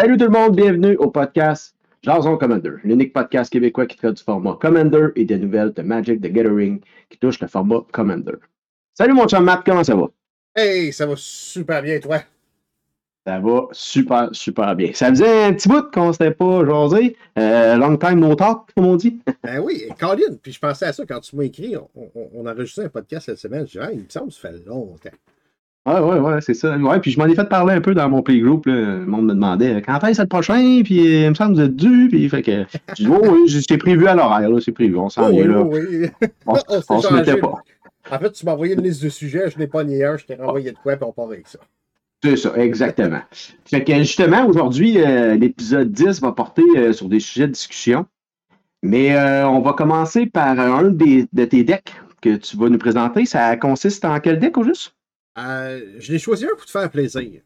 Salut 0.00 0.16
tout 0.16 0.24
le 0.24 0.30
monde, 0.30 0.56
bienvenue 0.56 0.96
au 0.96 1.10
podcast 1.10 1.74
Jason 2.00 2.38
Commander, 2.38 2.70
l'unique 2.84 3.12
podcast 3.12 3.52
québécois 3.52 3.84
qui 3.84 3.98
traite 3.98 4.14
du 4.14 4.22
format 4.22 4.56
Commander 4.58 5.08
et 5.14 5.26
des 5.26 5.36
nouvelles 5.36 5.74
de 5.74 5.82
Magic 5.82 6.22
the 6.22 6.32
Gathering 6.32 6.80
qui 7.10 7.18
touchent 7.18 7.40
le 7.40 7.48
format 7.48 7.80
Commander. 7.92 8.36
Salut 8.94 9.12
mon 9.12 9.28
chum 9.28 9.44
Matt, 9.44 9.60
comment 9.62 9.84
ça 9.84 9.94
va? 9.94 10.06
Hey, 10.56 10.90
ça 10.90 11.04
va 11.04 11.12
super 11.18 11.82
bien, 11.82 12.00
toi? 12.00 12.20
Ça 13.26 13.40
va 13.40 13.68
super, 13.72 14.30
super 14.32 14.74
bien. 14.74 14.90
Ça 14.94 15.10
faisait 15.10 15.44
un 15.44 15.52
petit 15.52 15.68
bout 15.68 15.90
qu'on 15.90 16.14
s'était 16.14 16.30
pas 16.30 16.64
jasé. 16.64 17.14
Euh, 17.38 17.76
long 17.76 17.98
time 17.98 18.20
no 18.20 18.34
talk, 18.34 18.72
comme 18.74 18.86
on 18.86 18.96
dit. 18.96 19.20
Ben 19.44 19.58
oui, 19.58 19.86
Colin, 19.98 20.34
puis 20.42 20.52
je 20.52 20.60
pensais 20.60 20.86
à 20.86 20.94
ça 20.94 21.04
quand 21.04 21.20
tu 21.20 21.36
m'as 21.36 21.44
écrit. 21.44 21.76
On, 21.76 21.90
on, 21.94 22.30
on, 22.36 22.46
a 22.46 22.54
enregistré 22.54 22.86
un 22.86 22.88
podcast 22.88 23.26
cette 23.26 23.38
semaine. 23.38 23.66
Je 23.66 23.78
disais, 23.78 23.92
il 23.92 24.00
me 24.00 24.08
semble 24.08 24.28
que 24.28 24.34
ça 24.34 24.48
fait 24.48 24.64
longtemps. 24.66 25.10
Ouais, 25.90 26.00
ouais, 26.00 26.18
ouais, 26.18 26.40
c'est 26.40 26.54
ça. 26.54 26.76
Ouais, 26.76 27.00
puis 27.00 27.10
je 27.10 27.18
m'en 27.18 27.26
ai 27.26 27.34
fait 27.34 27.48
parler 27.48 27.74
un 27.74 27.80
peu 27.80 27.94
dans 27.94 28.08
mon 28.08 28.22
playgroup. 28.22 28.66
Là. 28.66 28.74
Le 28.74 29.06
monde 29.06 29.26
me 29.26 29.34
demandait 29.34 29.82
quand 29.82 30.02
est-ce 30.04 30.22
le 30.22 30.28
prochain, 30.28 30.82
puis 30.84 31.00
euh, 31.00 31.24
il 31.26 31.30
me 31.30 31.34
semble 31.34 31.54
que 31.54 31.60
vous 31.60 31.66
êtes 31.66 31.76
dû, 31.76 32.08
puis 32.10 32.28
fait 32.28 32.42
que. 32.42 32.64
Je 32.96 33.04
dis, 33.04 33.08
oh, 33.08 33.20
oui, 33.30 33.64
c'est 33.68 33.78
prévu 33.78 34.06
à 34.06 34.14
l'horaire, 34.14 34.48
c'est 34.64 34.72
prévu, 34.72 34.96
on 34.96 35.08
s'en 35.08 35.28
oh, 35.28 35.30
vient 35.30 35.46
là. 35.46 35.62
Oui, 35.62 36.08
On, 36.46 36.54
on, 36.68 36.80
on 36.88 37.00
se 37.00 37.14
mettait 37.14 37.36
pas. 37.36 37.54
En 38.10 38.18
fait, 38.18 38.32
tu 38.32 38.44
m'as 38.44 38.52
envoyé 38.52 38.74
une 38.74 38.82
liste 38.82 39.02
de 39.02 39.08
sujets, 39.08 39.50
je 39.50 39.58
n'ai 39.58 39.66
pas 39.66 39.84
ni 39.84 40.02
un, 40.02 40.16
je 40.16 40.24
t'ai 40.24 40.34
renvoyé 40.34 40.72
de 40.72 40.76
quoi, 40.76 40.96
puis 40.96 41.04
on 41.04 41.12
part 41.12 41.26
avec 41.26 41.46
ça. 41.46 41.58
C'est 42.22 42.36
ça, 42.36 42.52
exactement. 42.56 43.20
fait 43.64 43.84
que 43.84 43.94
justement, 43.98 44.46
aujourd'hui, 44.46 44.98
euh, 44.98 45.36
l'épisode 45.36 45.90
10 45.90 46.20
va 46.20 46.32
porter 46.32 46.64
euh, 46.76 46.92
sur 46.92 47.08
des 47.08 47.20
sujets 47.20 47.46
de 47.46 47.52
discussion. 47.52 48.06
Mais 48.82 49.14
euh, 49.14 49.46
on 49.46 49.60
va 49.60 49.74
commencer 49.74 50.26
par 50.26 50.58
un 50.58 50.84
des, 50.84 51.26
de 51.32 51.44
tes 51.44 51.64
decks 51.64 51.92
que 52.22 52.36
tu 52.36 52.56
vas 52.56 52.68
nous 52.68 52.78
présenter. 52.78 53.26
Ça 53.26 53.56
consiste 53.56 54.04
en 54.04 54.18
quel 54.20 54.38
deck 54.38 54.56
au 54.56 54.64
juste? 54.64 54.94
Je 55.98 56.12
l'ai 56.12 56.18
choisi 56.18 56.44
un 56.44 56.54
pour 56.56 56.66
te 56.66 56.70
faire 56.70 56.90
plaisir. 56.90 57.42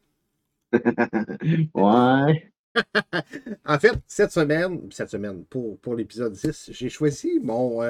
ouais. 1.74 2.52
en 3.64 3.78
fait, 3.78 3.94
cette 4.06 4.32
semaine, 4.32 4.88
cette 4.90 5.10
semaine, 5.10 5.44
pour, 5.44 5.78
pour 5.78 5.94
l'épisode 5.94 6.32
10, 6.32 6.70
j'ai 6.72 6.88
choisi 6.88 7.38
mon 7.40 7.80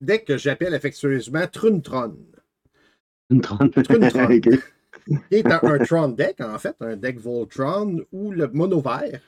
deck 0.00 0.24
que 0.24 0.38
j'appelle 0.38 0.74
affectueusement 0.74 1.46
Truntron. 1.46 2.16
Truntron. 3.28 3.68
Truntron. 3.82 4.24
okay 4.24 4.58
qui 5.06 5.36
est 5.36 5.46
un, 5.46 5.60
un, 5.62 5.78
Tron 5.78 6.08
deck, 6.08 6.40
en 6.40 6.58
fait, 6.58 6.76
un 6.80 6.96
deck 6.96 7.18
Voltron 7.18 8.04
ou 8.12 8.32
le 8.32 8.48
mono 8.48 8.80
vert. 8.80 9.20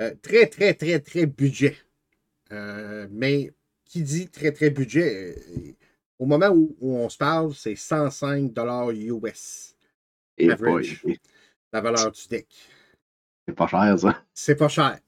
Euh, 0.00 0.14
très, 0.22 0.46
très, 0.46 0.74
très, 0.74 1.00
très 1.00 1.26
budget. 1.26 1.76
Euh, 2.52 3.06
mais 3.10 3.52
qui 3.84 4.02
dit 4.02 4.28
très, 4.28 4.52
très 4.52 4.70
budget, 4.70 5.36
euh, 5.36 5.72
au 6.18 6.26
moment 6.26 6.48
où, 6.48 6.76
où, 6.80 6.96
on 6.96 7.08
se 7.08 7.18
parle, 7.18 7.54
c'est 7.54 7.76
105 7.76 8.52
US. 8.92 9.74
Et 10.38 10.50
average, 10.50 11.02
boy. 11.02 11.18
la 11.72 11.80
valeur 11.80 12.10
du 12.10 12.28
deck. 12.28 12.46
C'est 13.46 13.54
pas 13.54 13.66
cher, 13.66 13.98
ça. 13.98 14.22
C'est 14.32 14.56
pas 14.56 14.68
cher. 14.68 14.98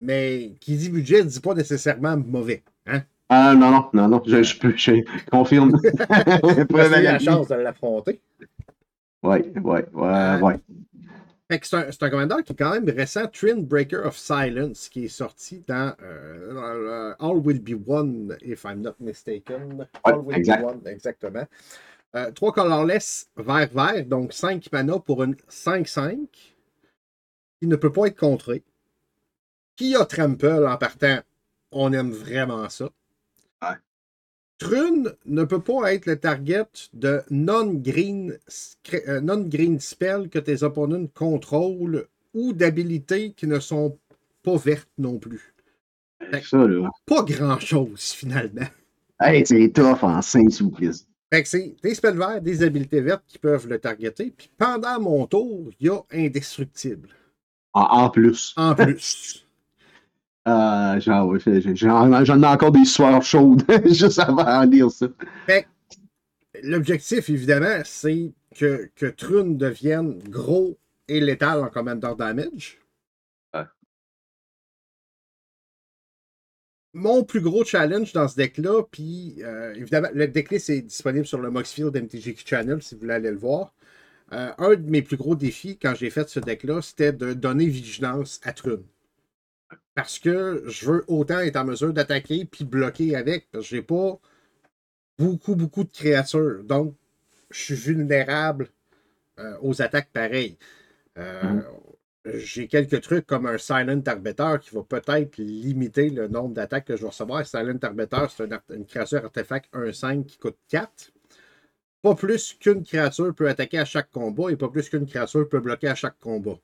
Mais 0.00 0.54
qui 0.60 0.76
dit 0.76 0.90
budget 0.90 1.24
ne 1.24 1.28
dit 1.28 1.40
pas 1.40 1.54
nécessairement 1.54 2.16
mauvais. 2.16 2.62
Hein? 2.86 3.02
Ah 3.28 3.54
non, 3.54 3.70
non, 3.70 3.90
non, 3.92 4.08
non, 4.08 4.22
je, 4.26 4.42
je, 4.42 4.76
je, 4.76 5.30
confirme. 5.30 5.72
Parce 6.68 6.90
la 6.90 7.18
chance 7.18 7.48
de 7.48 7.54
l'affronter. 7.56 8.20
Oui, 9.22 9.38
oui, 9.56 9.80
oui, 9.92 10.10
oui. 10.42 10.52
C'est 11.50 11.74
un, 11.74 11.88
un, 11.88 12.10
commandeur 12.10 12.44
qui 12.44 12.52
est 12.52 12.56
quand 12.56 12.72
même 12.72 12.88
récent, 12.90 13.26
Trin 13.26 13.62
Breaker 13.62 14.02
of 14.04 14.18
Silence, 14.18 14.90
qui 14.90 15.06
est 15.06 15.08
sorti 15.08 15.64
dans, 15.66 15.94
euh, 16.02 17.14
All 17.18 17.38
Will 17.38 17.60
Be 17.60 17.88
One, 17.88 18.36
if 18.42 18.64
I'm 18.64 18.82
not 18.82 18.96
mistaken. 19.00 19.78
Ouais, 19.78 20.12
All 20.12 20.18
Will 20.18 20.36
exact. 20.36 20.62
Be 20.62 20.66
One, 20.66 20.86
exactement. 20.86 21.46
Euh, 22.14 22.30
3 22.32 22.52
colorless 22.52 23.30
vert-vert, 23.36 24.04
donc 24.04 24.34
5 24.34 24.70
mana 24.72 24.98
pour 24.98 25.22
une 25.22 25.36
5-5, 25.48 26.18
qui 27.58 27.66
ne 27.66 27.76
peut 27.76 27.92
pas 27.92 28.06
être 28.06 28.18
contré. 28.18 28.62
Qui 29.76 29.96
a 29.96 30.04
Trample 30.04 30.66
en 30.66 30.76
partant 30.76 31.20
On 31.72 31.92
aime 31.94 32.10
vraiment 32.10 32.68
ça. 32.68 32.90
Trune 34.58 35.12
ne 35.26 35.44
peut 35.44 35.60
pas 35.60 35.94
être 35.94 36.06
le 36.06 36.16
target 36.16 36.66
de 36.92 37.22
non-green 37.30 38.36
euh, 38.94 39.20
non 39.20 39.48
spell 39.78 40.28
que 40.28 40.38
tes 40.40 40.64
opponents 40.64 41.06
contrôlent 41.14 42.06
ou 42.34 42.52
d'habilités 42.52 43.32
qui 43.32 43.46
ne 43.46 43.60
sont 43.60 43.96
pas 44.42 44.56
vertes 44.56 44.90
non 44.98 45.18
plus. 45.18 45.54
Ça, 46.42 46.66
là. 46.66 46.90
Pas 47.06 47.22
grand-chose, 47.22 48.12
finalement. 48.12 48.66
Hey, 49.20 49.46
c'est 49.46 49.72
tough 49.72 50.02
en 50.02 50.20
5 50.20 50.50
souplesse. 50.50 51.06
Fait 51.32 51.42
que 51.42 51.48
c'est 51.48 51.76
des 51.82 51.94
spells 51.94 52.16
verts, 52.16 52.40
des 52.40 52.62
habilités 52.62 53.00
vertes 53.00 53.24
qui 53.26 53.38
peuvent 53.38 53.68
le 53.68 53.78
targeter. 53.78 54.32
Puis 54.36 54.50
pendant 54.56 55.00
mon 55.00 55.26
tour, 55.26 55.70
il 55.78 55.86
y 55.86 55.90
a 55.90 56.00
indestructible. 56.12 57.08
En 57.74 58.08
plus. 58.10 58.54
En 58.56 58.74
plus. 58.74 59.44
Euh, 60.48 60.98
genre, 61.00 61.36
j'en 62.24 62.42
ai 62.42 62.46
encore 62.46 62.72
des 62.72 62.86
soirs 62.86 63.22
chaudes 63.22 63.64
juste 63.86 64.18
avant 64.18 64.64
de 64.64 64.70
lire 64.70 64.90
ça. 64.90 65.06
L'objectif, 66.62 67.28
évidemment, 67.28 67.82
c'est 67.84 68.32
que, 68.56 68.90
que 68.96 69.06
Trune 69.06 69.58
devienne 69.58 70.18
gros 70.28 70.78
et 71.06 71.20
létal 71.20 71.60
en 71.60 71.68
Commander 71.68 72.12
Damage. 72.18 72.78
Ouais. 73.54 73.64
Mon 76.94 77.24
plus 77.24 77.40
gros 77.40 77.64
challenge 77.64 78.12
dans 78.12 78.26
ce 78.26 78.36
deck-là, 78.36 78.84
puis 78.90 79.36
euh, 79.42 79.74
évidemment, 79.74 80.08
le 80.14 80.28
deck-là, 80.28 80.58
c'est 80.58 80.80
disponible 80.80 81.26
sur 81.26 81.40
le 81.40 81.50
Moxfield 81.50 81.94
MTGQ 81.94 82.42
Channel 82.46 82.82
si 82.82 82.94
vous 82.94 83.02
voulez 83.02 83.14
aller 83.14 83.30
le 83.30 83.36
voir. 83.36 83.74
Euh, 84.32 84.52
un 84.58 84.74
de 84.74 84.90
mes 84.90 85.02
plus 85.02 85.16
gros 85.16 85.36
défis 85.36 85.78
quand 85.78 85.94
j'ai 85.94 86.10
fait 86.10 86.28
ce 86.28 86.40
deck-là, 86.40 86.80
c'était 86.80 87.12
de 87.12 87.34
donner 87.34 87.66
vigilance 87.66 88.40
à 88.44 88.52
Trune 88.52 88.84
parce 89.98 90.20
que 90.20 90.62
je 90.68 90.86
veux 90.86 91.04
autant 91.08 91.40
être 91.40 91.56
en 91.56 91.64
mesure 91.64 91.92
d'attaquer 91.92 92.44
puis 92.44 92.64
bloquer 92.64 93.16
avec, 93.16 93.50
parce 93.50 93.64
que 93.64 93.70
j'ai 93.74 93.82
pas 93.82 94.20
beaucoup, 95.18 95.56
beaucoup 95.56 95.82
de 95.82 95.90
créatures. 95.90 96.62
Donc, 96.62 96.94
je 97.50 97.58
suis 97.60 97.74
vulnérable 97.74 98.68
euh, 99.40 99.56
aux 99.60 99.82
attaques 99.82 100.10
pareilles. 100.12 100.56
Euh, 101.18 101.42
Mhm. 101.42 101.64
J'ai 102.36 102.68
quelques 102.68 103.00
trucs 103.00 103.26
comme 103.26 103.46
un 103.46 103.58
Silent 103.58 104.02
Arbiter 104.06 104.56
qui 104.60 104.74
va 104.76 104.84
peut-être 104.84 105.38
limiter 105.38 106.10
le 106.10 106.28
nombre 106.28 106.54
d'attaques 106.54 106.84
que 106.84 106.96
je 106.96 107.02
vais 107.02 107.08
recevoir. 107.08 107.44
Silent 107.44 107.78
Arbiter, 107.82 108.26
c'est 108.30 108.44
une, 108.44 108.60
une 108.76 108.86
créature 108.86 109.24
artefact 109.24 109.68
1-5 109.74 110.26
qui 110.26 110.38
coûte 110.38 110.58
4. 110.68 111.10
Pas 112.02 112.14
plus 112.14 112.54
qu'une 112.54 112.84
créature 112.84 113.34
peut 113.34 113.48
attaquer 113.48 113.80
à 113.80 113.84
chaque 113.84 114.12
combat 114.12 114.52
et 114.52 114.56
pas 114.56 114.68
plus 114.68 114.88
qu'une 114.88 115.06
créature 115.06 115.48
peut 115.48 115.60
bloquer 115.60 115.88
à 115.88 115.96
chaque 115.96 116.20
combat. 116.20 116.60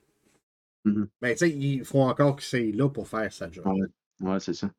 Mais 1.23 1.33
tu 1.33 1.39
sais, 1.39 1.51
il 1.51 1.85
faut 1.85 2.01
encore 2.01 2.37
que 2.37 2.43
c'est 2.43 2.71
là 2.73 2.89
pour 2.89 3.09
faire 3.09 3.33
sa 3.33 3.51
job. 3.51 3.67
Ouais, 3.67 3.87
ouais 4.21 4.41
c'est 4.41 4.55
ça. 4.55 4.71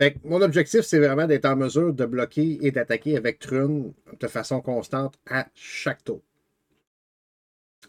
Fait 0.00 0.14
que 0.14 0.18
mon 0.26 0.42
objectif, 0.42 0.80
c'est 0.82 0.98
vraiment 0.98 1.26
d'être 1.26 1.44
en 1.46 1.56
mesure 1.56 1.92
de 1.92 2.04
bloquer 2.04 2.58
et 2.66 2.70
d'attaquer 2.70 3.16
avec 3.16 3.38
Trune 3.38 3.92
de 4.20 4.26
façon 4.26 4.60
constante 4.60 5.18
à 5.26 5.46
chaque 5.54 6.02
tour. 6.04 6.22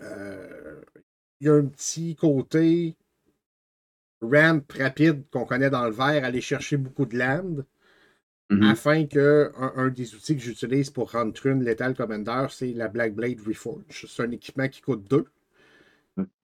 Euh, 0.02 0.82
Il 1.42 1.48
y 1.48 1.50
a 1.50 1.54
un 1.56 1.66
petit 1.68 2.16
côté 2.16 2.96
ramp 4.22 4.62
rapide 4.78 5.24
qu'on 5.32 5.46
connaît 5.46 5.70
dans 5.70 5.86
le 5.86 5.92
vert, 5.92 6.26
aller 6.26 6.42
chercher 6.42 6.76
beaucoup 6.76 7.06
de 7.06 7.18
land, 7.18 7.64
Mhm. 8.50 8.64
afin 8.72 9.06
que 9.08 9.52
un, 9.58 9.74
un 9.78 9.90
des 9.90 10.16
outils 10.16 10.36
que 10.36 10.42
j'utilise 10.42 10.90
pour 10.90 11.12
rendre 11.12 11.34
Trune 11.34 11.64
Lethal 11.64 11.96
Commander, 11.96 12.48
c'est 12.50 12.74
la 12.74 12.88
Black 12.90 13.14
Blade 13.16 13.40
Reforge. 13.46 14.08
C'est 14.08 14.24
un 14.24 14.32
équipement 14.32 14.68
qui 14.68 14.82
coûte 14.82 15.04
2. 15.10 15.26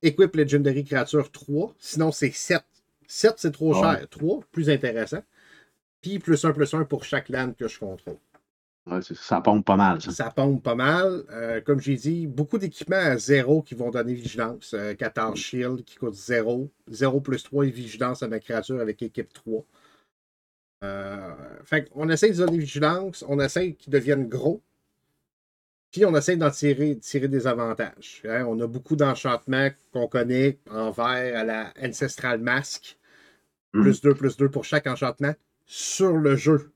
Equip 0.02 0.36
Legendary 0.36 0.84
Creature 0.84 1.32
3. 1.32 1.74
Sinon, 1.80 2.12
c'est 2.12 2.32
7. 2.32 2.62
7, 3.08 3.34
c'est 3.38 3.52
trop 3.52 3.74
Ouais. 3.74 3.82
cher. 3.82 4.08
3, 4.10 4.42
plus 4.52 4.70
intéressant. 4.70 5.24
Puis 6.02 6.20
plus 6.20 6.44
1, 6.44 6.52
plus 6.54 6.74
1 6.74 6.84
pour 6.86 7.04
chaque 7.04 7.30
land 7.30 7.54
que 7.54 7.68
je 7.68 7.80
contrôle. 7.80 8.18
Ouais, 8.88 9.00
ça 9.04 9.40
pompe 9.42 9.64
pas 9.64 9.76
mal, 9.76 10.02
ça. 10.02 10.10
Ça 10.12 10.32
pompe 10.32 10.64
pas 10.64 10.74
mal. 10.74 11.24
Euh, 11.30 11.62
comme 11.62 11.80
j'ai 11.80 11.96
dit, 11.96 12.26
beaucoup 12.26 12.58
d'équipements 12.58 12.96
à 12.96 13.16
0 13.16 13.62
qui 13.62 13.76
vont 13.76 13.92
donner 13.92 14.16
vigilance. 14.16 14.74
Euh, 14.74 14.96
14 14.96 15.38
Shield 15.38 15.84
qui 15.86 15.98
coûte 15.98 16.16
0. 16.16 16.72
0 16.90 17.22
plus 17.22 17.44
3 17.44 17.66
et 17.68 17.70
vigilance 17.70 18.24
à 18.24 18.28
ma 18.28 18.40
créature 18.40 18.80
avec 18.82 19.02
équipe 19.04 19.32
3. 19.34 19.64
Euh, 20.84 21.36
fait 21.64 21.88
on 21.94 22.10
essaie 22.10 22.32
de 22.32 22.38
donner 22.38 22.58
vigilance, 22.58 23.24
on 23.28 23.40
essaie 23.40 23.74
qu'ils 23.74 23.94
deviennent 23.94 24.28
gros. 24.28 24.64
Puis 25.92 26.06
on 26.06 26.16
essaie 26.16 26.38
d'en 26.38 26.50
tirer, 26.50 26.98
tirer 27.00 27.28
des 27.28 27.48
avantages. 27.48 28.22
Hein, 28.26 28.46
on 28.48 28.60
a 28.62 28.68
beaucoup 28.68 28.96
d'enchantements 28.96 29.70
qu'on 29.92 30.08
connaît 30.08 30.58
en 30.70 30.92
vert 30.92 31.38
à 31.38 31.44
la 31.44 31.74
Ancestral 31.82 32.40
Mask. 32.40 32.98
Mhm. 33.74 33.82
Plus 33.84 34.02
2, 34.02 34.14
plus 34.14 34.38
2 34.38 34.50
pour 34.50 34.64
chaque 34.66 34.88
enchantement 34.88 35.34
sur 35.66 36.14
le 36.18 36.36
jeu. 36.36 36.72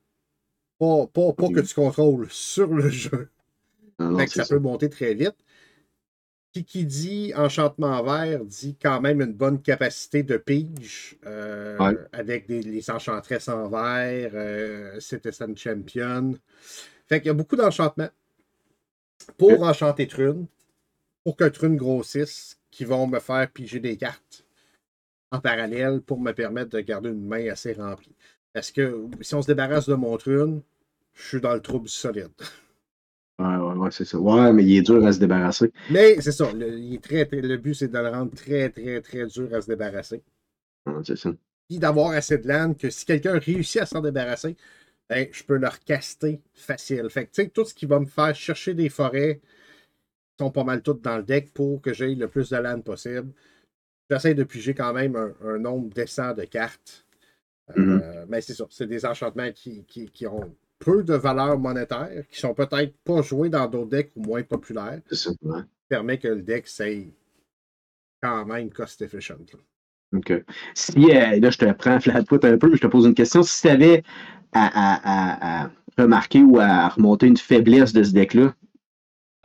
Pas, 0.80 1.08
pas, 1.08 1.34
pas 1.34 1.48
que 1.50 1.62
tu 1.62 1.74
contrôles, 1.74 2.28
sur 2.30 2.74
le 2.74 2.90
jeu. 2.90 3.30
Non, 4.00 4.12
non, 4.12 4.20
Fait 4.20 4.26
que 4.26 4.32
c'est 4.34 4.44
ça 4.44 4.56
peut 4.56 4.60
monter 4.60 4.90
très 4.90 5.14
vite. 5.14 5.36
Qui, 6.52 6.64
qui 6.64 6.86
dit 6.86 7.34
enchantement 7.36 8.02
vert 8.04 8.44
dit 8.46 8.78
quand 8.82 9.02
même 9.02 9.22
une 9.22 9.34
bonne 9.34 9.62
capacité 9.62 10.24
de 10.24 10.38
pige 10.38 11.18
euh, 11.26 11.78
Ouais. 11.78 11.98
avec 12.14 12.48
des, 12.48 12.62
les 12.62 12.90
enchantresses 12.90 13.48
en 13.50 13.68
vert, 13.70 14.32
euh, 14.34 15.00
Citizen 15.02 15.56
Champion. 15.58 16.34
Fait 17.08 17.20
qu'il 17.20 17.28
y 17.28 17.30
a 17.30 17.34
beaucoup 17.34 17.56
d'enchantements. 17.58 18.10
Pour 19.38 19.64
enchanter 19.64 20.08
Trune, 20.08 20.48
pour 21.24 21.38
qu'un 21.38 21.50
trune 21.50 21.78
grossisse 21.78 22.60
qui 22.72 22.86
vont 22.86 23.08
me 23.08 23.20
faire 23.20 23.50
piger 23.52 23.80
des 23.80 23.98
cartes 23.98 24.46
en 25.32 25.40
parallèle 25.42 26.02
pour 26.02 26.20
me 26.20 26.32
permettre 26.34 26.72
de 26.72 26.82
garder 26.82 27.10
une 27.10 27.26
main 27.28 27.50
assez 27.50 27.74
remplie. 27.74 28.16
Parce 28.54 28.72
que 28.72 29.08
si 29.22 29.36
on 29.36 29.42
se 29.42 29.48
débarrasse 29.48 29.88
de 29.90 29.96
mon 29.96 30.18
trune, 30.18 30.62
je 31.14 31.28
suis 31.28 31.42
dans 31.42 31.54
le 31.54 31.62
trouble 31.62 31.90
solide. 31.90 32.32
Ouais, 33.38 33.46
ouais, 33.58 33.74
ouais, 33.76 33.92
c'est 33.92 34.06
ça. 34.06 34.18
Ouais, 34.18 34.54
mais 34.54 34.64
il 34.64 34.78
est 34.78 34.82
dur 34.82 35.06
à 35.06 35.12
se 35.12 35.20
débarrasser. 35.20 35.72
Mais 35.90 36.22
c'est 36.22 36.32
ça. 36.32 36.52
Le, 36.54 36.80
il 36.80 36.94
est 36.96 37.04
très, 37.04 37.26
très- 37.26 37.42
le 37.42 37.58
but, 37.58 37.74
c'est 37.74 37.90
de 37.90 37.98
le 37.98 38.08
rendre 38.08 38.32
très, 38.34 38.70
très, 38.70 39.02
très 39.02 39.26
dur 39.28 39.54
à 39.54 39.62
se 39.62 39.68
débarrasser. 39.68 40.22
Ouais, 40.86 41.02
c'est 41.04 41.18
ça. 41.18 41.32
Puis 41.68 41.80
d'avoir 41.80 42.12
assez 42.12 42.38
de 42.38 42.48
land 42.48 42.74
que 42.76 42.90
si 42.90 43.06
quelqu'un 43.06 43.38
réussit 43.40 43.82
à 43.82 43.86
s'en 43.86 44.02
débarrasser, 44.02 44.56
ben, 45.10 45.28
je 45.32 45.44
peux 45.44 45.58
le 45.58 45.68
recaster 45.68 46.42
facile. 46.54 47.10
Fait 47.10 47.28
que, 47.28 47.44
tout 47.48 47.66
ce 47.66 47.74
qui 47.74 47.86
va 47.86 48.00
me 48.00 48.06
faire 48.08 48.36
chercher 48.36 48.74
des 48.74 48.90
forêts 48.90 49.42
sont 50.40 50.52
pas 50.52 50.64
mal 50.64 50.82
toutes 50.82 51.02
dans 51.02 51.18
le 51.18 51.24
deck 51.24 51.54
pour 51.54 51.82
que 51.82 51.94
j'aie 51.94 52.16
le 52.16 52.28
plus 52.28 52.50
de 52.50 52.58
land 52.58 52.82
possible. 52.82 53.32
J'essaie 54.10 54.34
de 54.36 54.44
piger 54.44 54.74
quand 54.74 54.94
même 54.94 55.16
un, 55.16 55.34
un 55.44 55.58
nombre 55.60 55.94
décent 55.94 56.34
de 56.34 56.44
cartes. 56.46 57.06
Euh, 57.78 57.82
Mhm. 58.24 58.26
Mais 58.30 58.42
c'est 58.42 58.54
ça. 58.54 58.66
C'est 58.70 58.86
des 58.88 59.06
enchantements 59.06 59.52
qui, 59.52 59.86
qui, 59.86 60.10
qui 60.12 60.28
ont 60.28 60.56
peu 60.78 61.04
de 61.04 61.16
valeur 61.16 61.58
monétaire, 61.58 62.28
qui 62.30 62.40
sont 62.40 62.54
peut-être 62.54 62.96
pas 63.04 63.22
joués 63.24 63.50
dans 63.50 63.68
d'autres 63.68 63.90
decks 63.90 64.12
ou 64.16 64.22
moins 64.22 64.44
populaires, 64.44 65.02
C'est 65.08 65.16
ça. 65.16 65.32
Ouais. 65.42 65.62
permet 65.88 66.20
que 66.20 66.28
le 66.28 66.42
deck 66.44 66.68
soit 66.68 67.08
quand 68.22 68.46
même 68.46 68.70
cost 68.72 69.02
efficient. 69.02 69.38
là. 69.54 69.60
OK. 70.14 70.32
Si, 70.74 70.94
euh, 71.12 71.40
là, 71.40 71.50
je 71.50 71.58
te 71.58 71.72
prends 71.74 72.00
flat-foot 72.00 72.46
un 72.46 72.58
peu, 72.58 72.70
mais 72.70 72.78
je 72.78 72.82
te 72.82 72.88
pose 72.88 73.06
une 73.06 73.14
question. 73.14 73.44
Si 73.44 73.62
tu 73.62 73.68
avais 73.70 74.04
à, 74.54 74.66
à- 74.68 75.64
à- 75.64 75.64
à 75.66 75.70
remarquer 75.98 76.42
ou 76.42 76.60
à 76.60 76.88
remonter 76.90 77.28
une 77.28 77.38
faiblesse 77.38 77.94
de 77.94 78.04
ce 78.04 78.14
deck-là, 78.14 78.54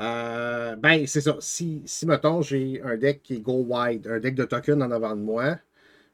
Euh, 0.00 0.76
ben, 0.76 1.06
c'est 1.06 1.20
ça. 1.20 1.36
Si, 1.40 1.82
si 1.86 2.06
mettons, 2.06 2.40
j'ai 2.42 2.80
un 2.82 2.96
deck 2.96 3.22
qui 3.22 3.34
est 3.36 3.40
go 3.40 3.62
wide, 3.68 4.06
un 4.06 4.18
deck 4.18 4.34
de 4.34 4.44
token 4.44 4.82
en 4.82 4.90
avant 4.90 5.14
de 5.14 5.20
moi, 5.20 5.58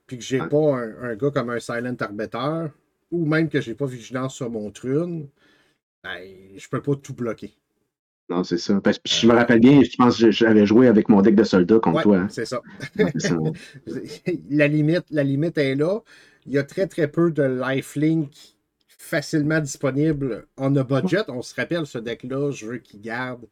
puis 0.07 0.19
que 0.19 0.25
j'ai 0.25 0.43
pas 0.45 0.59
un, 0.77 1.03
un 1.13 1.17
gars 1.17 1.31
comme 1.33 1.51
un 1.51 1.61
Silent 1.61 1.97
Arbiter, 2.01 2.69
ou 3.13 3.27
même 3.27 3.49
que 3.51 3.61
j'ai 3.61 3.75
pas 3.75 3.87
vigilance 3.87 4.35
sur 4.37 4.51
mon 4.51 4.71
trune, 4.73 5.29
ben, 6.05 6.29
je 6.57 6.69
peux 6.69 6.83
pas 6.83 6.97
tout 6.97 7.15
bloquer. 7.15 7.55
Non, 8.29 8.43
c'est 8.43 8.59
ça. 8.59 8.81
Parce 8.81 8.99
que 8.99 9.09
je 9.09 9.27
me 9.27 9.35
rappelle 9.35 9.61
bien, 9.61 9.83
je 9.83 9.97
pense 9.97 10.19
que 10.19 10.31
j'avais 10.33 10.67
joué 10.67 10.89
avec 10.89 11.09
mon 11.09 11.23
deck 11.23 11.37
de 11.37 11.45
soldats 11.45 11.79
contre 11.79 11.97
Ouais, 11.97 12.03
toi. 12.03 12.19
hein. 12.19 12.29
c'est 12.29 12.45
ça. 12.45 12.61
La, 14.51 14.69
limite, 14.69 15.05
la 15.11 15.23
limite 15.25 15.59
est 15.59 15.75
là. 15.75 16.01
Il 16.47 16.53
y 16.53 16.59
a 16.59 16.65
très 16.65 16.87
très 16.87 17.09
peu 17.09 17.31
de 17.31 17.43
lifelink 17.43 18.33
facilement 18.89 19.61
disponible 19.61 20.47
en 20.57 20.75
a 20.77 20.83
budget. 20.85 21.23
On 21.29 21.43
se 21.43 21.55
rappelle 21.55 21.87
ce 21.87 21.99
deck-là, 21.99 22.51
je 22.51 22.67
veux 22.67 22.79
qu'il 22.79 23.01
garde. 23.01 23.47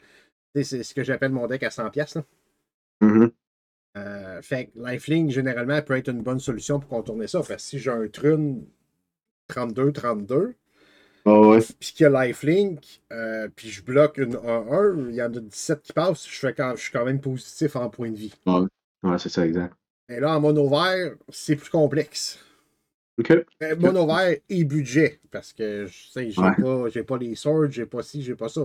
C'est 0.55 0.83
ce 0.85 0.95
que 0.95 1.05
j'appelle 1.05 1.33
mon 1.33 1.47
deck 1.47 1.63
à 1.65 1.71
100$. 1.71 1.91
pièces 1.91 2.19
Mhm. 3.01 3.31
Euh, 3.97 4.43
fait 4.43 4.67
que 4.67 4.79
Lifelink, 4.81 5.31
généralement, 5.31 5.81
peut 5.83 5.97
être 5.97 6.09
une 6.11 6.23
bonne 6.23 6.41
solution 6.41 6.81
pour 6.81 6.89
contourner 6.89 7.29
ça. 7.29 7.43
Fait 7.43 7.57
que 7.57 7.63
si 7.63 7.79
j'ai 7.79 7.91
un 7.91 8.09
trune 8.09 8.67
32-32, 9.49 10.55
Ah 11.27 11.41
ouais. 11.41 11.59
puis 11.81 11.93
qu'il 11.93 12.05
y 12.05 12.07
a 12.07 12.27
Lifelink, 12.27 13.01
euh, 13.13 13.49
puis 13.55 13.69
je 13.71 13.83
bloque 13.83 14.19
une 14.19 14.35
1-1, 14.37 15.09
il 15.09 15.15
y 15.15 15.23
en 15.23 15.33
a 15.33 15.41
17 15.41 15.83
qui 15.83 15.93
passent, 15.93 16.29
je, 16.29 16.39
fais 16.39 16.53
quand, 16.53 16.75
je 16.77 16.83
suis 16.83 16.93
quand 16.93 17.05
même 17.05 17.21
positif 17.21 17.77
en 17.77 17.89
point 17.89 18.11
de 18.11 18.17
vie. 18.17 18.35
Ouais, 18.47 19.19
c'est 19.19 19.31
ça, 19.31 19.47
exact. 19.47 19.75
Et 20.09 20.21
là, 20.21 20.37
en 20.37 20.41
mono 20.41 20.69
vert, 20.69 21.15
c'est 21.31 21.57
plus 21.57 21.71
complexe. 21.71 22.39
OK. 23.19 23.31
Euh, 23.31 23.77
mono 23.77 24.07
vert 24.07 24.37
et 24.49 24.65
budget, 24.65 25.21
parce 25.31 25.53
que 25.53 25.87
je 25.87 26.09
sais, 26.11 26.31
j'ai 26.31 26.41
Ouais. 26.43 26.55
pas, 26.61 26.89
j'ai 26.91 27.05
pas 27.05 27.17
les 27.17 27.35
swords, 27.37 27.71
j'ai 27.71 27.87
pas 27.87 28.03
ci, 28.03 28.23
j'ai 28.23 28.35
pas 28.35 28.49
ça. 28.49 28.63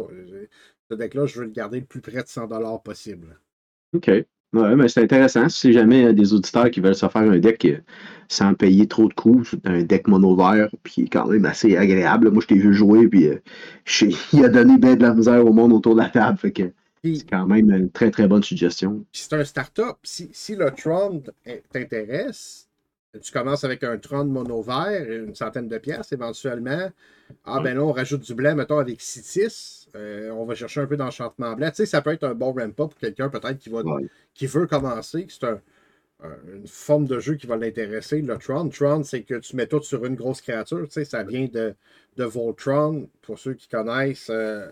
Ce 0.89 0.95
deck-là, 0.95 1.27
je 1.27 1.39
veux 1.39 1.45
le 1.45 1.51
garder 1.51 1.79
le 1.79 1.85
plus 1.85 2.01
près 2.01 2.23
de 2.23 2.27
100$ 2.27 2.83
possible. 2.83 3.39
OK. 3.93 4.09
Ouais, 4.53 4.75
mais 4.75 4.87
c'est 4.87 5.03
intéressant. 5.03 5.47
Si 5.47 5.73
jamais 5.73 5.99
il 5.99 6.03
y 6.05 6.07
a 6.07 6.13
des 6.13 6.33
auditeurs 6.33 6.71
qui 6.71 6.79
veulent 6.79 6.95
se 6.95 7.07
faire 7.07 7.21
un 7.21 7.37
deck 7.37 7.65
euh, 7.65 7.77
sans 8.29 8.55
payer 8.55 8.87
trop 8.87 9.07
de 9.07 9.13
coûts, 9.13 9.43
c'est 9.43 9.63
un 9.67 9.83
deck 9.83 10.07
mono 10.07 10.35
vert, 10.35 10.69
puis 10.83 11.07
quand 11.07 11.27
même 11.27 11.45
assez 11.45 11.77
agréable. 11.77 12.31
Moi, 12.31 12.41
je 12.41 12.47
t'ai 12.47 12.55
vu 12.55 12.73
jouer, 12.73 13.07
puis 13.07 13.27
euh, 13.27 13.39
je 13.85 13.93
sais- 14.11 14.15
il 14.33 14.43
a 14.43 14.49
donné 14.49 14.77
bien 14.79 14.95
de 14.95 15.03
la 15.03 15.13
misère 15.13 15.45
au 15.45 15.53
monde 15.53 15.73
autour 15.73 15.93
de 15.95 16.01
la 16.01 16.09
table. 16.09 16.37
Fait 16.39 16.51
que 16.51 16.71
Puis, 17.01 17.19
c'est 17.19 17.29
quand 17.29 17.45
même 17.45 17.69
une 17.69 17.91
très, 17.91 18.09
très 18.11 18.27
bonne 18.27 18.41
suggestion. 18.43 19.05
Puis 19.11 19.21
c'est 19.29 19.33
un 19.35 19.43
start-up. 19.43 19.97
Si, 20.03 20.29
si 20.33 20.55
le 20.55 20.71
Tron 20.71 21.21
t- 21.21 21.63
t'intéresse, 21.71 22.68
tu 23.21 23.31
commences 23.31 23.63
avec 23.63 23.83
un 23.83 23.97
Tron 23.97 24.25
mono 24.25 24.61
vert, 24.61 25.09
une 25.09 25.33
centaine 25.35 25.67
de 25.67 25.77
pièces 25.77 26.11
éventuellement. 26.11 26.91
Ah 27.45 27.59
ben 27.59 27.75
là, 27.75 27.83
on 27.83 27.91
rajoute 27.91 28.21
du 28.21 28.33
blanc, 28.33 28.55
mettons, 28.55 28.79
avec 28.79 29.01
Citis. 29.01 29.87
Euh, 29.95 30.29
on 30.31 30.45
va 30.45 30.55
chercher 30.55 30.81
un 30.81 30.85
peu 30.87 30.97
d'enchantement 30.97 31.53
blanc. 31.53 31.69
Tu 31.69 31.77
sais, 31.77 31.85
ça 31.85 32.01
peut 32.01 32.11
être 32.11 32.23
un 32.23 32.33
bon 32.35 32.51
ramp-up 32.53 32.75
pour 32.75 32.95
quelqu'un 32.95 33.29
peut-être 33.29 33.57
qui, 33.57 33.69
va, 33.69 33.81
Ouais. 33.81 34.07
qui 34.33 34.45
veut 34.47 34.67
commencer, 34.67 35.25
que 35.25 35.33
c'est 35.33 35.45
un- 35.45 35.61
un- 36.23 36.37
une 36.55 36.67
forme 36.67 37.05
de 37.07 37.19
jeu 37.19 37.35
qui 37.35 37.47
va 37.47 37.55
l'intéresser. 37.55 38.21
Le 38.21 38.37
Tron, 38.37 38.69
Tron, 38.69 39.03
c'est 39.03 39.23
que 39.23 39.35
tu 39.35 39.55
mets 39.55 39.67
tout 39.67 39.81
sur 39.81 40.05
une 40.05 40.15
grosse 40.15 40.41
créature. 40.41 40.85
Tu 40.87 40.91
sais, 40.93 41.05
ça 41.05 41.23
vient 41.23 41.47
de, 41.51 41.73
de 42.17 42.23
Voltron. 42.23 43.09
Pour 43.21 43.39
ceux 43.39 43.53
qui 43.53 43.67
connaissent 43.67 44.29
euh, 44.29 44.67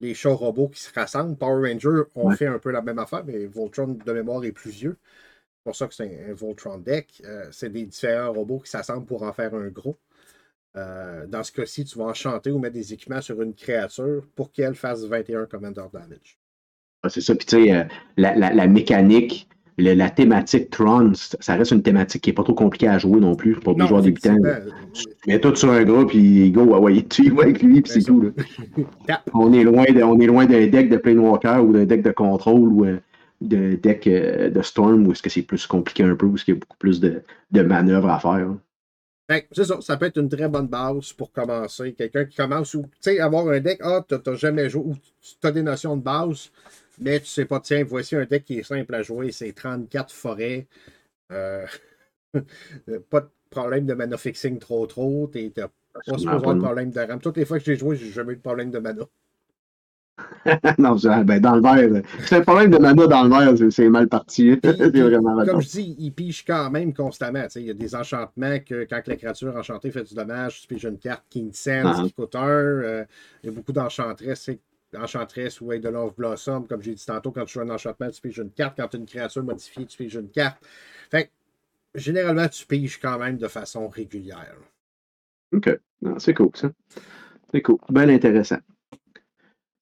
les 0.00 0.12
chats 0.14 0.30
robots 0.30 0.68
qui 0.68 0.80
se 0.80 0.92
rassemblent, 0.92 1.36
Power 1.36 1.70
Rangers 1.72 2.02
ont 2.14 2.28
Ouais. 2.28 2.36
fait 2.36 2.46
un 2.46 2.58
peu 2.58 2.70
la 2.70 2.82
même 2.82 2.98
affaire, 2.98 3.24
mais 3.24 3.46
Voltron 3.46 3.96
de 4.04 4.12
mémoire 4.12 4.44
est 4.44 4.52
plus 4.52 4.70
vieux. 4.70 4.96
C'est 5.66 5.70
pour 5.70 5.76
ça 5.76 5.88
que 5.88 5.94
c'est 5.96 6.04
un, 6.28 6.30
un 6.30 6.32
Voltron 6.34 6.78
deck. 6.78 7.20
Euh, 7.24 7.46
c'est 7.50 7.72
des 7.72 7.84
différents 7.86 8.32
robots 8.32 8.60
qui 8.60 8.70
s'assemblent 8.70 9.04
pour 9.04 9.24
en 9.24 9.32
faire 9.32 9.52
un 9.52 9.66
gros. 9.66 9.96
Euh, 10.76 11.26
dans 11.26 11.42
ce 11.42 11.50
cas-ci, 11.50 11.84
tu 11.84 11.98
vas 11.98 12.04
enchanter 12.04 12.52
ou 12.52 12.60
mettre 12.60 12.74
des 12.74 12.92
équipements 12.92 13.20
sur 13.20 13.42
une 13.42 13.52
créature 13.52 14.22
pour 14.36 14.52
qu'elle 14.52 14.76
fasse 14.76 15.02
21 15.04 15.46
Commander 15.46 15.82
Damage. 15.92 16.38
C'est 17.08 17.20
ça. 17.20 17.34
Puis, 17.34 17.46
tu 17.46 17.64
sais, 17.64 17.72
euh, 17.74 17.82
la, 18.16 18.36
la- 18.36 18.54
la 18.54 18.66
mécanique, 18.68 19.48
le- 19.76 19.94
la 19.94 20.08
thématique 20.08 20.70
Tron, 20.70 21.12
ça 21.14 21.56
reste 21.56 21.72
une 21.72 21.82
thématique 21.82 22.22
qui 22.22 22.30
n'est 22.30 22.34
pas 22.34 22.44
trop 22.44 22.54
compliquée 22.54 22.86
à 22.88 22.98
jouer 22.98 23.18
non 23.18 23.34
plus 23.34 23.56
pour 23.56 23.74
des 23.74 23.88
joueurs 23.88 24.02
débutants. 24.02 24.36
Tu 24.92 25.04
mets 25.26 25.40
tout 25.40 25.54
sur 25.56 25.70
un 25.72 25.82
gars, 25.82 26.04
puis 26.06 26.52
go, 26.52 26.74
ah 26.76 26.80
ouais, 26.80 27.02
tu 27.10 27.24
y 27.26 27.28
vas 27.30 27.42
avec 27.42 27.60
lui, 27.60 27.82
puis 27.82 27.90
c'est 27.92 28.02
tout. 28.04 28.20
là. 28.20 28.30
On 29.34 29.52
est 29.52 29.64
loin 29.64 30.46
d'un 30.46 30.66
deck 30.68 30.90
de 30.90 30.96
Planewalker 30.96 31.58
ou 31.60 31.72
d'un 31.72 31.84
deck 31.86 32.02
de 32.02 32.12
contrôle 32.12 32.68
ou 32.72 32.84
euh, 32.84 32.98
de 33.40 33.76
deck 33.76 34.06
euh, 34.06 34.50
de 34.50 34.62
Storm 34.62 35.06
où 35.06 35.12
est-ce 35.12 35.22
que 35.22 35.30
c'est 35.30 35.42
plus 35.42 35.66
compliqué 35.66 36.02
un 36.04 36.16
peu, 36.16 36.26
où 36.26 36.36
est-ce 36.36 36.44
qu'il 36.44 36.54
y 36.54 36.56
a 36.56 36.60
beaucoup 36.60 36.78
plus 36.78 37.00
de, 37.00 37.22
de 37.52 37.62
manœuvres 37.62 38.10
à 38.10 38.18
faire. 38.20 38.56
c'est 39.52 39.64
ça, 39.64 39.80
ça 39.80 39.96
peut 39.96 40.06
être 40.06 40.18
une 40.20 40.28
très 40.28 40.48
bonne 40.48 40.68
base 40.68 41.12
pour 41.12 41.32
commencer. 41.32 41.94
Quelqu'un 41.94 42.24
qui 42.26 42.36
commence 42.36 42.74
ou, 42.74 42.82
tu 42.82 42.88
sais, 43.00 43.18
avoir 43.20 43.48
un 43.48 43.60
deck, 43.60 43.80
ah, 43.82 44.04
t'as 44.06 44.18
t'as 44.18 44.34
jamais 44.34 44.70
joué, 44.70 44.84
ou 44.84 44.94
tu 45.40 45.46
as 45.46 45.50
des 45.52 45.62
notions 45.62 45.96
de 45.96 46.02
base, 46.02 46.50
mais 47.00 47.18
tu 47.20 47.26
sais 47.26 47.44
pas, 47.44 47.60
tiens, 47.60 47.84
voici 47.84 48.14
un 48.16 48.24
deck 48.24 48.44
qui 48.44 48.58
est 48.58 48.62
simple 48.62 48.94
à 48.94 49.02
jouer, 49.02 49.32
c'est 49.32 49.52
34 49.52 50.12
forêts. 50.14 50.66
Euh, 51.32 51.66
pas 53.10 53.20
de 53.22 53.28
problème 53.50 53.86
de 53.86 53.94
mana 53.94 54.16
fixing 54.18 54.58
trop 54.58 54.86
trop, 54.86 55.26
t'es- 55.28 55.50
t'as 55.54 55.68
pas 55.68 56.18
supposé 56.18 56.36
avoir 56.36 56.54
de 56.54 56.58
problème 56.60 56.90
de 56.90 57.00
RAM. 57.00 57.20
Toutes 57.20 57.36
les 57.36 57.44
fois 57.44 57.58
que 57.58 57.64
j'ai 57.64 57.76
joué, 57.76 57.96
j'ai 57.96 58.10
jamais 58.10 58.34
eu 58.34 58.36
de 58.36 58.42
problème 58.42 58.70
de 58.70 58.78
mana. 58.78 59.04
non, 60.78 60.96
ben, 61.24 61.40
dans 61.40 61.56
le 61.56 61.60
vert, 61.62 62.02
c'est 62.20 62.36
un 62.36 62.40
problème 62.40 62.70
de 62.70 62.78
mana 62.78 63.06
dans 63.06 63.24
le 63.24 63.28
vert, 63.30 63.72
c'est- 63.72 63.88
mal 63.88 64.08
parti. 64.08 64.58
C'est 64.64 64.90
vraiment 65.00 65.44
comme 65.44 65.60
je 65.60 65.68
dis, 65.68 65.96
il 65.98 66.12
pige 66.12 66.44
quand 66.44 66.70
même 66.70 66.94
constamment. 66.94 67.46
Il 67.56 67.62
y 67.62 67.70
a 67.70 67.74
des 67.74 67.94
enchantements 67.94 68.58
que 68.60 68.84
quand 68.88 69.06
la 69.06 69.16
créature 69.16 69.54
enchantée 69.56 69.90
fait 69.90 70.04
du 70.04 70.14
dommage, 70.14 70.62
tu 70.62 70.68
piges 70.68 70.84
une 70.84 70.98
carte 70.98 71.24
King 71.28 71.50
Sense 71.52 71.96
Ah. 71.98 72.02
qui 72.04 72.12
coûte 72.12 72.34
1. 72.34 73.04
il 73.42 73.46
y 73.46 73.48
a 73.48 73.52
beaucoup 73.52 73.72
d'enchantresses. 73.72 74.50
Enchantress 74.96 75.60
ou 75.60 75.68
de 75.76 75.88
Love 75.88 76.14
Blossom, 76.16 76.66
comme 76.66 76.80
j'ai 76.80 76.94
dit 76.94 77.04
tantôt, 77.04 77.30
quand 77.30 77.44
tu 77.44 77.54
joues 77.54 77.60
un 77.60 77.70
enchantement, 77.70 78.08
tu 78.08 78.20
piges 78.22 78.38
une 78.38 78.50
carte. 78.52 78.74
Quand 78.78 78.88
tu 78.88 78.96
as 78.96 79.00
une 79.00 79.06
créature 79.06 79.42
modifiée, 79.42 79.84
tu 79.84 79.96
piges 79.98 80.14
une 80.14 80.30
carte. 80.30 80.56
Fait 81.10 81.24
que, 81.24 81.30
généralement, 82.00 82.48
tu 82.48 82.64
piges 82.64 82.98
quand 82.98 83.18
même 83.18 83.36
de 83.36 83.48
façon 83.48 83.88
régulière. 83.88 84.56
OK. 85.52 85.78
Non, 86.00 86.18
c'est 86.18 86.32
cool, 86.34 86.50
ça. 86.54 86.70
C'est 87.52 87.60
cool. 87.62 87.78
Bien 87.90 88.08
intéressant. 88.08 88.58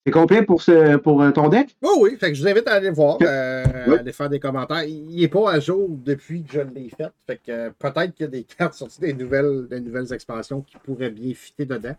C'est 0.05 0.11
complet 0.11 0.43
pour, 0.43 0.61
ce, 0.61 0.97
pour 0.97 1.21
euh, 1.23 1.31
ton 1.31 1.49
deck? 1.49 1.75
Oh 1.81 1.97
oui, 2.01 2.15
fait 2.17 2.29
que 2.29 2.35
je 2.35 2.41
vous 2.43 2.47
invite 2.47 2.67
à 2.67 2.73
aller 2.73 2.91
voir, 2.91 3.17
euh, 3.23 3.63
Oui. 3.87 3.95
à 3.95 3.99
aller 4.01 4.13
faire 4.13 4.29
des 4.29 4.39
commentaires. 4.39 4.83
Il 4.83 5.15
n'est 5.19 5.27
pas 5.27 5.51
à 5.51 5.59
jour 5.59 5.87
depuis 5.89 6.43
que 6.43 6.53
je 6.53 6.61
l'ai 6.61 6.89
fait. 6.89 7.11
Fait 7.25 7.37
que 7.37 7.51
euh, 7.51 7.69
peut-être 7.79 8.13
qu'il 8.13 8.25
y 8.25 8.27
a 8.27 8.31
des 8.31 8.43
cartes 8.57 8.75
sorties 8.75 8.99
des 8.99 9.13
nouvelles, 9.13 9.67
des 9.67 9.79
nouvelles 9.79 10.13
expansions 10.13 10.61
qui 10.61 10.77
pourraient 10.77 11.09
bien 11.09 11.33
fitter 11.33 11.65
dedans. 11.65 11.95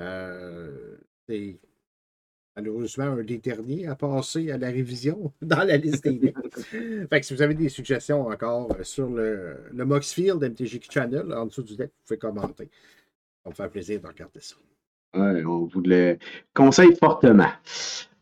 Euh, 0.00 0.96
c'est 1.26 1.56
malheureusement 2.56 3.04
un 3.04 3.22
des 3.22 3.38
derniers 3.38 3.86
à 3.86 3.94
passer 3.94 4.50
à 4.50 4.58
la 4.58 4.68
révision 4.68 5.32
dans 5.42 5.64
la 5.64 5.78
liste 5.78 6.04
des 6.04 6.18
decks. 6.18 6.36
fait 7.08 7.20
que 7.20 7.24
si 7.26 7.34
vous 7.34 7.40
avez 7.40 7.54
des 7.54 7.70
suggestions 7.70 8.26
encore 8.26 8.70
euh, 8.78 8.84
sur 8.84 9.08
le, 9.08 9.56
le 9.72 9.84
Moxfield 9.86 10.42
MTG 10.44 10.80
Channel, 10.90 11.32
en 11.32 11.46
dessous 11.46 11.62
du 11.62 11.74
deck, 11.74 11.88
vous 11.88 12.04
pouvez 12.06 12.18
commenter. 12.18 12.64
Ça 12.64 13.44
va 13.46 13.50
me 13.50 13.54
faire 13.54 13.70
plaisir 13.70 13.98
de 14.02 14.06
regarder 14.08 14.40
ça. 14.40 14.56
Ouais, 15.14 15.44
on 15.44 15.64
vous 15.64 15.80
le 15.80 16.18
conseille 16.54 16.94
fortement. 16.98 17.48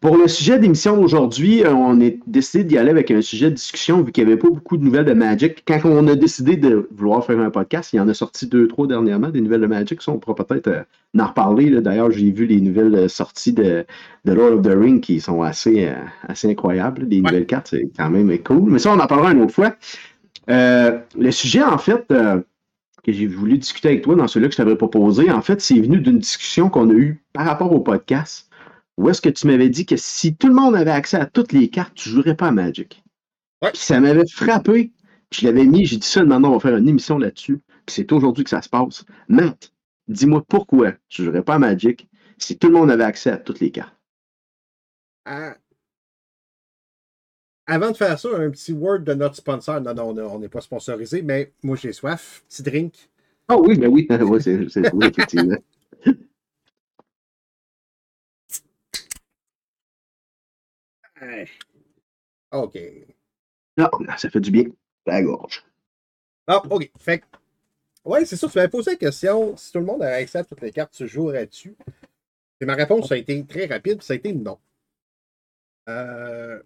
Pour 0.01 0.17
le 0.17 0.29
sujet 0.29 0.61
d'émission 0.61 0.97
d'aujourd'hui, 0.97 1.65
euh, 1.65 1.73
on 1.73 2.01
a 2.01 2.11
décidé 2.29 2.63
d'y 2.63 2.79
aller 2.79 2.91
avec 2.91 3.11
un 3.11 3.21
sujet 3.21 3.51
de 3.51 3.57
discussion 3.57 4.01
vu 4.01 4.13
qu'il 4.13 4.25
n'y 4.25 4.31
avait 4.31 4.39
pas 4.41 4.49
beaucoup 4.49 4.77
de 4.77 4.85
nouvelles 4.85 5.05
de 5.05 5.13
Magic. 5.13 5.65
Quand 5.67 5.81
on 5.85 6.07
a 6.07 6.15
décidé 6.15 6.57
de 6.57 6.89
vouloir 6.93 7.27
faire 7.27 7.41
un 7.41 7.51
podcast, 7.51 7.93
il 7.93 7.97
y 7.97 8.01
en 8.01 8.09
a 8.09 8.15
sorti 8.15 8.47
deux, 8.47 8.69
trois 8.69 8.87
dernièrement, 8.87 9.31
des 9.31 9.41
nouvelles 9.41 9.63
de 9.63 9.67
Magic. 9.67 10.01
Ça, 10.01 10.13
on 10.13 10.19
pourra 10.19 10.37
peut-être 10.37 10.69
euh, 10.69 10.83
en 11.19 11.27
reparler. 11.27 11.71
D'ailleurs, 11.81 12.13
j'ai 12.13 12.31
vu 12.31 12.47
les 12.47 12.61
nouvelles 12.61 12.95
euh, 12.95 13.09
sorties 13.09 13.53
de, 13.53 13.85
de, 14.25 14.33
Lord 14.33 14.53
of 14.53 14.63
the 14.63 14.73
Ring 14.73 15.01
qui 15.01 15.21
sont 15.21 15.43
assez, 15.43 15.91
assez 16.29 16.49
incroyables. 16.49 17.05
Les 17.11 17.21
nouvelles 17.21 17.47
cartes, 17.47 17.69
c'est 17.71 17.91
quand 17.97 18.09
même 18.09 18.39
cool. 18.39 18.71
Mais 18.71 18.79
ça, 18.79 18.93
on 18.93 19.01
en 19.01 19.07
parlera 19.09 19.33
une 19.33 19.43
autre 19.43 19.55
fois. 19.55 19.75
le 20.47 21.31
sujet, 21.33 21.65
en 21.65 21.79
fait, 21.79 22.07
que 23.09 23.15
j'ai 23.15 23.27
voulu 23.27 23.57
discuter 23.57 23.89
avec 23.89 24.03
toi 24.03 24.15
dans 24.17 24.29
celui-là 24.29 24.49
que 24.49 24.53
je 24.53 24.59
t'avais 24.59 24.77
proposé, 24.77 25.31
en 25.31 25.41
fait, 25.41 25.63
c'est 25.63 25.81
venu 25.81 25.99
d'une 25.99 26.19
discussion 26.19 26.69
qu'on 26.69 26.91
a 26.91 26.93
eue 26.93 27.25
par 27.33 27.47
rapport 27.47 27.73
au 27.73 27.81
podcast 27.81 28.51
où 28.99 29.09
est-ce 29.09 29.23
que 29.23 29.31
tu 29.31 29.47
m'avais 29.47 29.71
dit 29.71 29.87
que 29.87 29.97
si 29.97 30.37
tout 30.37 30.49
le 30.49 30.53
monde 30.53 30.77
avait 30.77 30.91
accès 30.91 31.17
à 31.17 31.25
toutes 31.25 31.53
les 31.53 31.71
cartes, 31.71 31.95
tu 31.95 32.11
ne 32.11 32.17
jouerais 32.17 32.37
pas 32.37 32.49
à 32.49 32.51
Magic? 32.51 33.03
Puis 33.63 33.71
ça 33.77 33.99
m'avait 33.99 34.27
frappé. 34.27 34.93
Je 35.33 35.47
l'avais 35.47 35.65
mis, 35.65 35.87
j'ai 35.87 35.97
dit 35.97 36.07
ça, 36.07 36.23
maintenant 36.23 36.51
on 36.51 36.59
va 36.59 36.61
faire 36.61 36.77
une 36.77 36.89
émission 36.89 37.17
là-dessus. 37.17 37.63
Puis 37.87 37.95
c'est 37.95 38.13
aujourd'hui 38.13 38.45
que 38.45 38.51
ça 38.51 38.61
se 38.61 38.69
passe. 38.69 39.07
Matt, 39.29 39.73
dis-moi 40.09 40.45
pourquoi 40.47 40.93
tu 41.09 41.23
ne 41.23 41.27
jouerais 41.27 41.43
pas 41.43 41.55
à 41.55 41.59
Magic 41.59 42.09
si 42.37 42.59
tout 42.59 42.67
le 42.67 42.75
monde 42.75 42.91
avait 42.91 43.05
accès 43.05 43.31
à 43.31 43.39
toutes 43.39 43.61
les 43.61 43.71
cartes. 43.71 43.97
Euh, 45.29 45.55
avant 47.69 47.91
de 47.91 47.97
faire 47.97 48.19
ça, 48.19 48.31
un 48.35 48.51
petit 48.51 48.73
word 48.73 49.01
de 49.01 49.15
notre 49.15 49.37
sponsor. 49.37 49.81
Non, 49.81 49.95
non, 49.95 50.35
on 50.35 50.39
n'est 50.39 50.49
pas 50.49 50.61
sponsorisé, 50.61 51.23
mais 51.23 51.53
moi 51.63 51.77
j'ai 51.77 51.93
soif. 51.93 52.43
Petit 52.49 52.63
drink. 52.63 52.95
Ah 53.47 53.57
oui, 53.57 53.79
ben 53.79 53.89
oui, 53.89 54.07
oui 54.23 54.43
c'est 54.43 54.93
oui, 54.93 55.07
effectivement. 55.07 55.57
OK. 62.53 62.79
Non, 63.77 63.91
ça 64.17 64.31
fait 64.31 64.41
du 64.41 64.51
bien. 64.51 64.65
La 65.07 65.23
gorge. 65.23 65.65
Ah, 66.47 66.63
OK. 66.71 66.91
Fait 66.99 67.23
Ouais, 68.05 68.25
c'est 68.25 68.37
ça. 68.37 68.49
Tu 68.49 68.57
m'avais 68.57 68.71
posé 68.71 68.93
la 68.93 68.97
question 68.97 69.57
si 69.57 69.73
tout 69.73 69.79
le 69.79 69.85
monde 69.85 70.03
avait 70.03 70.23
accès 70.23 70.39
à 70.39 70.45
toutes 70.45 70.63
les 70.63 70.73
cartes, 70.73 70.95
tu 70.95 71.07
jouerais-tu? 71.07 71.77
Et 72.61 72.65
ma 72.65 72.75
réponse 72.75 73.13
a 73.13 73.17
été 73.17 73.45
très 73.45 73.67
rapide, 73.67 74.03
ça 74.03 74.15
a 74.15 74.17
été 74.17 74.33
non. 74.33 74.59
Euh... 75.89 76.63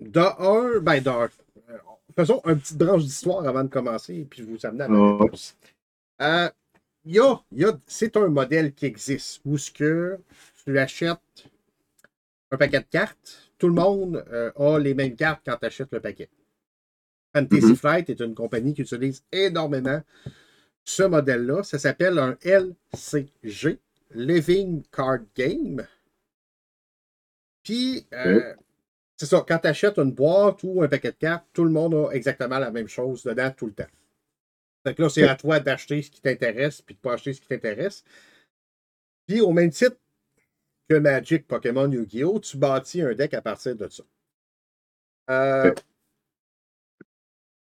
De 0.00 0.20
un, 0.20 0.80
ben 0.80 1.00
d'un. 1.00 1.28
Euh, 1.70 1.78
faisons 2.14 2.40
une 2.46 2.58
petite 2.58 2.78
branche 2.78 3.02
d'histoire 3.02 3.46
avant 3.46 3.64
de 3.64 3.68
commencer, 3.68 4.14
et 4.14 4.24
puis 4.24 4.42
je 4.42 4.48
vous 4.48 4.64
amène 4.64 4.82
à 4.82 4.88
ma 4.88 5.18
réponse. 5.18 5.56
Euh, 6.20 6.48
y 7.04 7.18
a, 7.18 7.40
y 7.52 7.64
a, 7.64 7.72
c'est 7.86 8.16
un 8.16 8.28
modèle 8.28 8.72
qui 8.74 8.86
existe 8.86 9.40
où 9.44 9.56
ce 9.58 9.70
que 9.70 10.18
tu 10.64 10.78
achètes 10.78 11.48
un 12.50 12.56
paquet 12.56 12.80
de 12.80 12.86
cartes, 12.90 13.50
tout 13.58 13.68
le 13.68 13.74
monde 13.74 14.24
euh, 14.32 14.50
a 14.56 14.78
les 14.78 14.94
mêmes 14.94 15.16
cartes 15.16 15.42
quand 15.44 15.56
tu 15.56 15.66
achètes 15.66 15.92
le 15.92 16.00
paquet. 16.00 16.28
Fantasy 17.34 17.66
mm-hmm. 17.66 17.76
Flight 17.76 18.10
est 18.10 18.20
une 18.20 18.34
compagnie 18.34 18.74
qui 18.74 18.82
utilise 18.82 19.22
énormément 19.32 20.02
ce 20.84 21.02
modèle-là. 21.02 21.62
Ça 21.62 21.78
s'appelle 21.78 22.18
un 22.18 22.36
LCG, 22.42 23.78
Living 24.14 24.82
Card 24.90 25.20
Game. 25.36 25.86
Puis, 27.62 28.06
euh, 28.14 28.54
c'est 29.18 29.26
ça, 29.26 29.44
quand 29.46 29.58
tu 29.58 29.66
achètes 29.66 29.98
une 29.98 30.12
boîte 30.12 30.60
ou 30.62 30.80
un 30.80 30.88
paquet 30.88 31.10
de 31.10 31.16
cartes, 31.16 31.44
tout 31.52 31.64
le 31.64 31.70
monde 31.70 31.94
a 31.94 32.10
exactement 32.12 32.58
la 32.60 32.70
même 32.70 32.86
chose 32.86 33.24
dedans 33.24 33.50
tout 33.50 33.66
le 33.66 33.72
temps. 33.72 33.88
Fait 34.86 34.94
que 34.94 35.02
là, 35.02 35.08
c'est 35.08 35.26
à 35.26 35.34
toi 35.34 35.58
d'acheter 35.58 36.00
ce 36.02 36.10
qui 36.10 36.20
t'intéresse 36.20 36.80
puis 36.82 36.94
de 36.94 37.00
pas 37.00 37.14
acheter 37.14 37.32
ce 37.32 37.40
qui 37.40 37.48
t'intéresse. 37.48 38.04
Puis, 39.26 39.40
au 39.40 39.50
même 39.52 39.70
titre 39.70 39.96
que 40.88 40.94
Magic, 40.94 41.48
Pokémon, 41.48 41.90
Yu-Gi-Oh! 41.90 42.38
Tu 42.38 42.56
bâtis 42.56 43.02
un 43.02 43.12
deck 43.12 43.34
à 43.34 43.42
partir 43.42 43.74
de 43.74 43.88
ça. 43.88 44.04
Euh, 45.30 45.74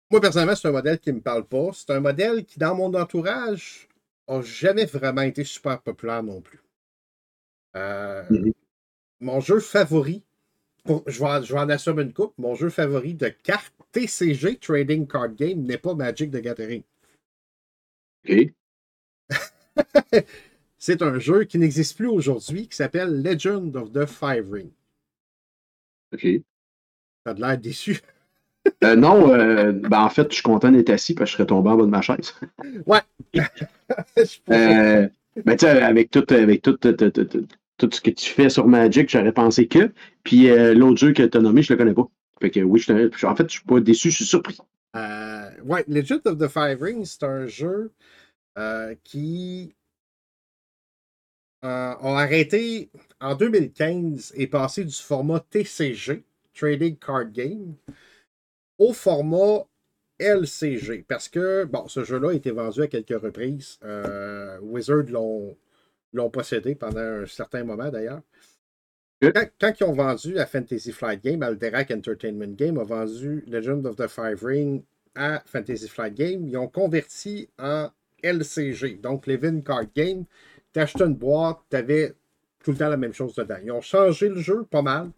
moi, 0.09 0.21
personnellement, 0.21 0.54
c'est 0.54 0.69
un 0.69 0.73
modèle 0.73 1.00
qui 1.00 1.11
ne 1.11 1.16
me 1.16 1.21
parle 1.21 1.45
pas. 1.45 1.71
C'est 1.75 1.90
un 1.90 2.00
modèle 2.00 2.45
qui, 2.45 2.61
dans 2.61 2.76
mon 2.76 2.95
entourage, 2.95 3.88
n'a 4.28 4.40
jamais 4.40 4.87
vraiment 4.87 5.23
été 5.23 5.42
super 5.42 5.83
populaire 5.83 6.23
non 6.23 6.40
plus. 6.40 6.62
Euh, 7.76 8.23
mm-hmm. 8.30 8.52
Mon 9.19 9.40
jeu 9.40 9.59
favori, 9.59 10.23
je, 10.87 10.93
vais, 11.23 11.43
je, 11.45 11.53
vais, 11.53 11.61
en 11.61 11.69
assumer 11.69 12.03
une 12.03 12.13
coupe, 12.13 12.35
mon 12.39 12.55
jeu 12.55 12.71
favori 12.71 13.15
de 13.15 13.29
carte 13.29 13.73
TCG, 13.93 14.59
Trading 14.59 15.07
Card 15.07 15.35
Game, 15.35 15.63
n'est 15.63 15.79
pas 15.79 15.95
Magic 15.95 16.31
the 16.31 16.41
Gathering. 16.41 16.83
OK. 18.29 18.53
c'est 20.79 21.03
un 21.03 21.19
jeu 21.19 21.45
qui 21.45 21.59
n'existe 21.59 21.97
plus 21.97 22.09
aujourd'hui 22.09 22.69
qui 22.69 22.77
s'appelle 22.77 23.23
Legend 23.23 23.75
of 23.77 23.93
the 23.93 24.07
Five 24.07 24.51
Ring. 24.51 24.71
OK. 26.13 26.27
T'as 27.25 27.35
de 27.35 27.41
l'air 27.41 27.59
déçu. 27.59 28.01
Euh, 28.85 28.95
non, 28.95 29.33
euh, 29.33 29.73
ben 29.73 30.03
en 30.03 30.11
fait, 30.11 30.29
je 30.29 30.35
suis 30.35 30.43
content 30.43 30.71
d'être 30.71 30.91
assis 30.91 31.15
parce 31.15 31.31
que 31.31 31.33
je 31.33 31.37
serais 31.39 31.47
tombé 31.47 31.71
en 31.71 31.77
bas 31.77 31.85
de 31.85 31.89
ma 31.89 32.03
chaise. 32.03 32.35
Ouais. 32.85 33.01
euh, 34.51 35.09
ben, 35.45 35.57
tu 35.57 35.67
sais, 35.67 35.83
avec 35.83 36.11
tout, 36.11 36.25
avec 36.29 36.61
tout, 36.61 36.75
tout, 36.75 37.49
ce 37.91 38.01
que 38.01 38.11
tu 38.11 38.31
fais 38.31 38.49
sur 38.49 38.67
Magic, 38.67 39.09
j'aurais 39.11 39.33
pensé 39.33 39.67
que. 39.67 39.93
Puis 40.25 40.51
euh, 40.51 40.75
l'autre 40.75 40.99
jeu 40.99 41.13
que 41.13 41.23
tu 41.23 41.39
as 41.39 41.41
nommé, 41.41 41.63
je 41.63 41.73
le 41.73 41.79
connais 41.79 41.95
pas. 41.95 42.09
Fait 42.41 42.51
que 42.51 42.61
oui, 42.61 42.81
je, 42.81 43.27
en 43.27 43.37
fait, 43.37 43.45
je 43.49 43.53
suis 43.53 43.65
pas 43.65 43.81
déçu, 43.81 44.11
je 44.11 44.17
suis 44.17 44.25
surpris. 44.25 44.59
ouais, 44.95 45.85
Legend 45.89 46.21
of 46.25 46.39
the 46.39 46.49
Five 46.49 46.83
Rings, 46.83 47.05
c'est 47.05 47.25
un 47.25 47.47
jeu 47.47 47.93
qui 49.05 49.75
euh, 51.63 51.95
ont 52.01 52.17
arrêté 52.17 52.91
en 53.21 53.35
2015 53.35 54.33
et 54.35 54.47
passé 54.47 54.83
du 54.83 54.95
format 54.95 55.41
TCG, 55.41 56.25
Trading 56.55 56.97
Card 56.97 57.33
Game, 57.33 57.75
au 58.79 58.95
format 58.95 59.67
LCG. 60.19 61.05
Parce 61.07 61.29
que, 61.29 61.65
bon, 61.65 61.87
ce 61.87 62.03
jeu-là 62.03 62.31
a 62.31 62.33
été 62.33 62.51
vendu 62.51 62.81
à 62.81 62.87
quelques 62.87 63.21
reprises. 63.21 63.79
Euh, 63.85 64.59
Wizard 64.63 65.05
l'ont 65.09 65.55
possédé 66.31 66.75
pendant 66.75 67.00
un 67.00 67.26
certain 67.26 67.64
moment 67.64 67.88
d'ailleurs. 67.88 68.23
Quand, 69.23 69.73
ils 69.79 69.85
ont 69.85 69.93
vendu 69.93 70.38
à 70.38 70.47
Fantasy 70.47 70.93
Flight 70.93 71.23
Game, 71.23 71.43
Alderac 71.43 71.90
Entertainment 71.90 72.55
Game 72.57 72.79
a 72.79 72.85
vendu 72.85 73.45
Legend 73.47 73.87
of 73.87 73.97
the 73.97 74.09
Five 74.09 74.43
Ring 74.43 74.83
à 75.14 75.43
Fantasy 75.45 75.88
Flight 75.88 76.14
Game, 76.14 76.49
ils 76.49 76.57
ont 76.57 76.69
converti 76.69 77.49
en 77.59 77.90
LCG, 78.23 79.00
donc 79.02 79.26
Levin 79.26 79.61
Card 79.61 79.87
Game, 79.95 80.25
t'achetais 80.73 81.05
une 81.05 81.17
boîte, 81.17 81.59
t'avais 81.69 82.14
tout 82.64 82.73
le 82.73 82.79
temps 82.79 82.88
la 82.88 82.97
même 82.97 83.12
chose 83.12 83.35
dedans. 83.35 83.57
Ils 83.62 83.73
ont 83.73 83.81
changé 83.81 84.29
le 84.29 84.40
jeu 84.40 84.64
pas 84.64 84.83
mal. 84.83 85.11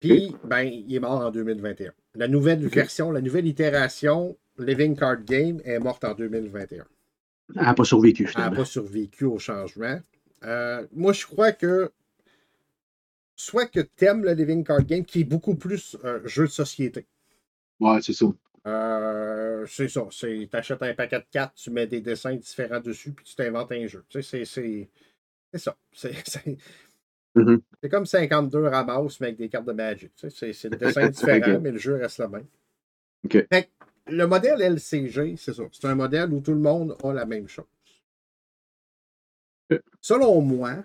Puis, 0.00 0.36
ben, 0.44 0.62
il 0.62 0.94
est 0.94 1.00
mort 1.00 1.20
en 1.20 1.30
2021. 1.30 1.92
La 2.16 2.28
nouvelle 2.28 2.66
version, 2.66 3.10
la 3.10 3.22
nouvelle 3.22 3.46
itération, 3.46 4.36
Living 4.58 4.96
Card 4.96 5.24
Game, 5.24 5.60
est 5.64 5.78
morte 5.78 6.04
en 6.04 6.14
2021. 6.14 6.84
Elle 7.54 7.62
n'a 7.62 7.74
pas 7.74 7.84
survécu. 7.84 8.30
Elle 8.34 8.40
n'a 8.40 8.50
pas 8.50 8.64
survécu 8.64 9.24
au 9.24 9.38
changement. 9.38 10.00
Euh, 10.44 10.86
moi, 10.92 11.12
je 11.12 11.26
crois 11.26 11.52
que 11.52 11.90
soit 13.36 13.66
que 13.66 13.80
tu 13.80 14.04
aimes 14.04 14.24
le 14.24 14.32
Living 14.32 14.64
Card 14.64 14.84
Game, 14.84 15.04
qui 15.04 15.20
est 15.20 15.24
beaucoup 15.24 15.54
plus 15.54 15.96
un 16.02 16.20
jeu 16.26 16.44
de 16.44 16.52
société. 16.52 17.06
Ouais, 17.80 18.00
c'est 18.02 18.12
ça. 18.12 18.26
Euh, 18.66 19.66
c'est 19.68 19.88
ça. 19.88 20.06
Tu 20.10 20.48
achètes 20.52 20.82
un 20.82 20.94
paquet 20.94 21.18
de 21.18 21.26
cartes, 21.30 21.54
tu 21.56 21.70
mets 21.70 21.86
des 21.86 22.00
dessins 22.00 22.34
différents 22.34 22.80
dessus, 22.80 23.12
puis 23.12 23.24
tu 23.24 23.34
t'inventes 23.34 23.72
un 23.72 23.86
jeu. 23.86 24.04
Tu 24.08 24.22
sais, 24.22 24.44
c'est 24.44 24.88
ça. 25.54 25.76
Mm-hmm. 27.36 27.62
C'est 27.82 27.88
comme 27.88 28.06
52 28.06 28.68
ramasses, 28.68 29.18
mais 29.18 29.26
avec 29.26 29.38
des 29.38 29.48
cartes 29.48 29.66
de 29.66 29.72
Magic. 29.72 30.14
Tu 30.14 30.30
sais, 30.30 30.52
c'est 30.52 30.70
des 30.70 30.76
dessins 30.76 31.08
différents, 31.08 31.58
mais 31.60 31.72
le 31.72 31.78
jeu 31.78 31.96
reste 31.96 32.18
le 32.18 32.28
même. 32.28 32.46
Le 34.06 34.26
modèle 34.26 34.60
LCG, 34.60 35.36
c'est 35.36 35.54
ça. 35.54 35.62
C'est 35.72 35.86
un 35.86 35.94
modèle 35.94 36.32
où 36.32 36.40
tout 36.40 36.52
le 36.52 36.60
monde 36.60 36.96
a 37.02 37.12
la 37.12 37.24
même 37.24 37.48
chose. 37.48 37.64
Selon 40.00 40.40
moi, 40.42 40.84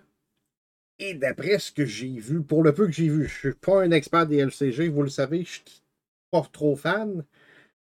et 1.00 1.14
d'après 1.14 1.60
ce 1.60 1.72
que 1.72 1.86
j'ai 1.86 2.20
vu, 2.20 2.42
pour 2.44 2.64
le 2.64 2.74
peu 2.74 2.86
que 2.86 2.92
j'ai 2.92 3.10
vu, 3.10 3.28
je 3.28 3.48
ne 3.48 3.54
suis 3.54 3.60
pas 3.60 3.82
un 3.82 3.92
expert 3.92 4.28
des 4.28 4.38
LCG, 4.38 4.90
vous 4.90 5.04
le 5.04 5.10
savez, 5.10 5.44
je 5.44 5.52
suis 5.52 5.82
pas 6.32 6.42
trop 6.52 6.76
fan. 6.76 7.26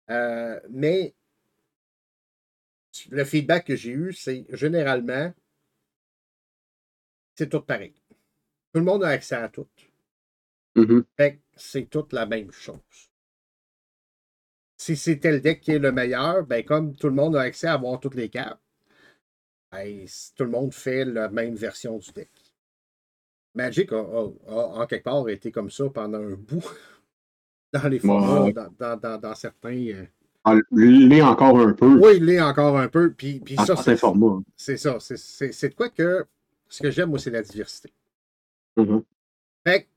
Euh, 0.09 0.59
mais 0.69 1.13
le 3.09 3.23
feedback 3.25 3.65
que 3.65 3.75
j'ai 3.75 3.91
eu, 3.91 4.13
c'est 4.13 4.45
généralement, 4.49 5.33
c'est 7.35 7.49
tout 7.49 7.61
pareil. 7.61 7.93
Tout 8.73 8.79
le 8.79 8.85
monde 8.85 9.03
a 9.03 9.09
accès 9.09 9.35
à 9.35 9.49
tout. 9.49 9.67
Mm-hmm. 10.75 11.39
c'est 11.55 11.89
toute 11.89 12.13
la 12.13 12.25
même 12.25 12.51
chose. 12.51 13.06
Si 14.77 14.95
c'était 14.95 15.31
le 15.31 15.39
deck 15.39 15.61
qui 15.61 15.71
est 15.71 15.79
le 15.79 15.91
meilleur, 15.91 16.45
ben 16.45 16.63
comme 16.63 16.95
tout 16.95 17.07
le 17.07 17.13
monde 17.13 17.35
a 17.35 17.41
accès 17.41 17.67
à 17.67 17.73
avoir 17.73 17.99
toutes 17.99 18.15
les 18.15 18.29
cartes, 18.29 18.61
ben, 19.71 20.05
tout 20.35 20.43
le 20.43 20.49
monde 20.49 20.73
fait 20.73 21.03
la 21.03 21.29
même 21.29 21.55
version 21.55 21.97
du 21.97 22.11
deck. 22.11 22.29
Magic 23.55 23.91
a, 23.91 24.03
en 24.47 24.85
quelque 24.85 25.03
part 25.03 25.27
été 25.29 25.51
comme 25.51 25.71
ça 25.71 25.89
pendant 25.89 26.19
un 26.19 26.35
bout. 26.35 26.63
dans 27.73 27.87
les 27.87 27.99
formats, 27.99 28.51
dans, 29.17 29.35
certains. 29.35 29.87
Euh, 29.87 30.05
ah, 30.43 30.55
il 30.71 31.21
encore 31.21 31.59
un 31.59 31.73
peu. 31.73 31.99
Oui, 31.99 32.17
il 32.17 32.25
l'est 32.25 32.41
encore 32.41 32.77
un 32.77 32.87
peu. 32.87 33.11
Puis, 33.11 33.39
puis 33.39 33.55
ça, 33.57 33.75
c'est 33.75 33.97
C'est 34.55 34.77
ça. 34.77 34.97
C'est 34.99 35.69
de 35.69 35.75
quoi 35.75 35.89
que 35.89 36.25
ce 36.69 36.81
que 36.81 36.91
j'aime, 36.91 37.09
moi, 37.09 37.19
c'est 37.19 37.31
la 37.31 37.41
diversité. 37.41 37.91
Mhm. 38.77 39.03
Fait 39.65 39.83
que, 39.83 39.87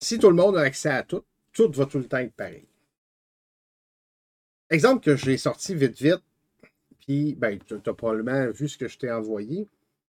si 0.00 0.18
tout 0.18 0.30
le 0.30 0.36
monde 0.36 0.56
a 0.56 0.60
accès 0.60 0.90
à 0.90 1.02
tout, 1.02 1.24
tout 1.56 1.72
va 1.72 1.86
tout 1.86 1.98
le 1.98 2.04
temps 2.04 2.18
être 2.18 2.34
pareil. 2.34 2.68
Exemple 4.68 5.02
que 5.02 5.16
je 5.16 5.26
l'ai 5.26 5.38
sorti 5.38 5.74
vite, 5.74 5.98
vite, 6.00 6.22
puis, 7.00 7.34
ben, 7.34 7.58
tu 7.58 7.74
as 7.74 7.94
probablement 7.94 8.50
vu 8.50 8.68
ce 8.68 8.76
que 8.76 8.88
je 8.88 8.98
t'ai 8.98 9.10
envoyé. 9.10 9.68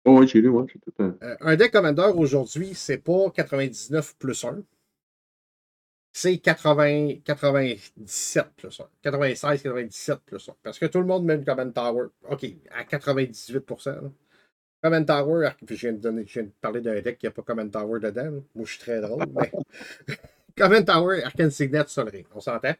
Oh, 0.06 0.20
oui, 0.20 0.28
j'ai 0.28 0.42
lu, 0.42 0.50
ouais. 0.50 0.66
j'ai 0.72 0.80
tout, 0.80 0.92
euh, 1.00 1.12
Euh, 1.24 1.36
un 1.40 1.56
deck 1.56 1.72
Commander 1.72 2.12
aujourd'hui, 2.16 2.74
c'est 2.76 2.98
pas 2.98 3.30
99 3.32 4.16
plus 4.18 4.44
1. 4.44 4.64
C'est 6.14 6.38
80, 6.38 7.22
97 7.24 8.48
plus 8.58 8.80
1. 8.80 8.90
96, 9.02 9.64
97 9.64 10.20
plus 10.26 10.50
1. 10.50 10.56
Parce 10.62 10.78
que 10.78 10.86
tout 10.86 11.00
le 11.00 11.06
monde 11.06 11.24
met 11.24 11.38
le 11.38 11.46
Command 11.46 11.74
Tower. 11.74 12.08
OK, 12.30 12.46
à 12.72 12.84
98 12.84 13.86
là. 13.86 14.02
Command 14.84 15.06
Tower, 15.06 15.50
je 15.68 15.76
viens 15.76 15.94
de, 15.94 15.98
donner, 16.00 16.26
je 16.28 16.34
viens 16.34 16.44
de 16.44 16.52
parler 16.60 16.82
d'un 16.82 17.00
deck 17.00 17.18
qui 17.18 17.26
n'a 17.26 17.32
pas 17.32 17.44
Command 17.44 17.72
Tower 17.72 18.00
dedans. 18.00 18.32
là. 18.32 18.40
Moi, 18.54 18.66
je 18.66 18.72
suis 18.72 18.80
très 18.80 19.00
drôle. 19.00 19.26
mais... 19.34 19.52
Command 20.58 20.86
Tower, 20.86 21.24
Arcane 21.24 21.52
Signet, 21.52 21.86
Ring. 21.98 22.26
On 22.34 22.40
s'entend? 22.40 22.74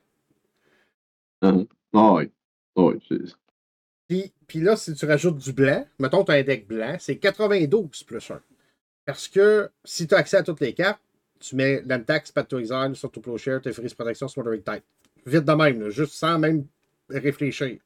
Ah 1.42 1.54
oui. 2.14 2.32
Oui, 2.76 2.96
c'est- 3.08 3.36
Puis, 4.08 4.32
puis 4.48 4.60
là, 4.62 4.76
si 4.76 4.94
tu 4.94 5.06
rajoutes 5.06 5.38
du 5.38 5.54
blanc, 5.54 5.86
mettons 6.00 6.24
tu 6.24 6.32
as 6.32 6.36
un 6.36 6.44
deck 6.44 6.68
blanc, 6.68 6.98
c'est 7.00 7.18
92 7.18 8.04
plus 8.04 8.32
1. 8.32 8.42
Parce 9.06 9.28
que 9.28 9.70
si 9.84 10.08
tu 10.08 10.14
as 10.16 10.20
accès 10.20 10.38
à 10.38 10.44
toutes 10.44 10.60
les 10.60 10.74
cartes, 10.74 11.02
tu 11.40 11.56
mets 11.56 11.82
l'Antax, 11.88 12.32
Path 12.32 12.48
to 12.48 12.60
Exile, 12.60 12.94
to 13.12 13.22
Plowshare, 13.22 13.62
tes 13.62 13.74
Freeze 13.74 13.94
Protection, 13.94 14.28
Smothering 14.28 14.62
Tide. 14.64 14.84
Vite 15.26 15.46
de 15.46 15.54
même, 15.54 15.82
là, 15.82 15.90
juste 15.90 16.14
sans 16.14 16.38
même 16.38 16.66
réfléchir. 17.10 17.80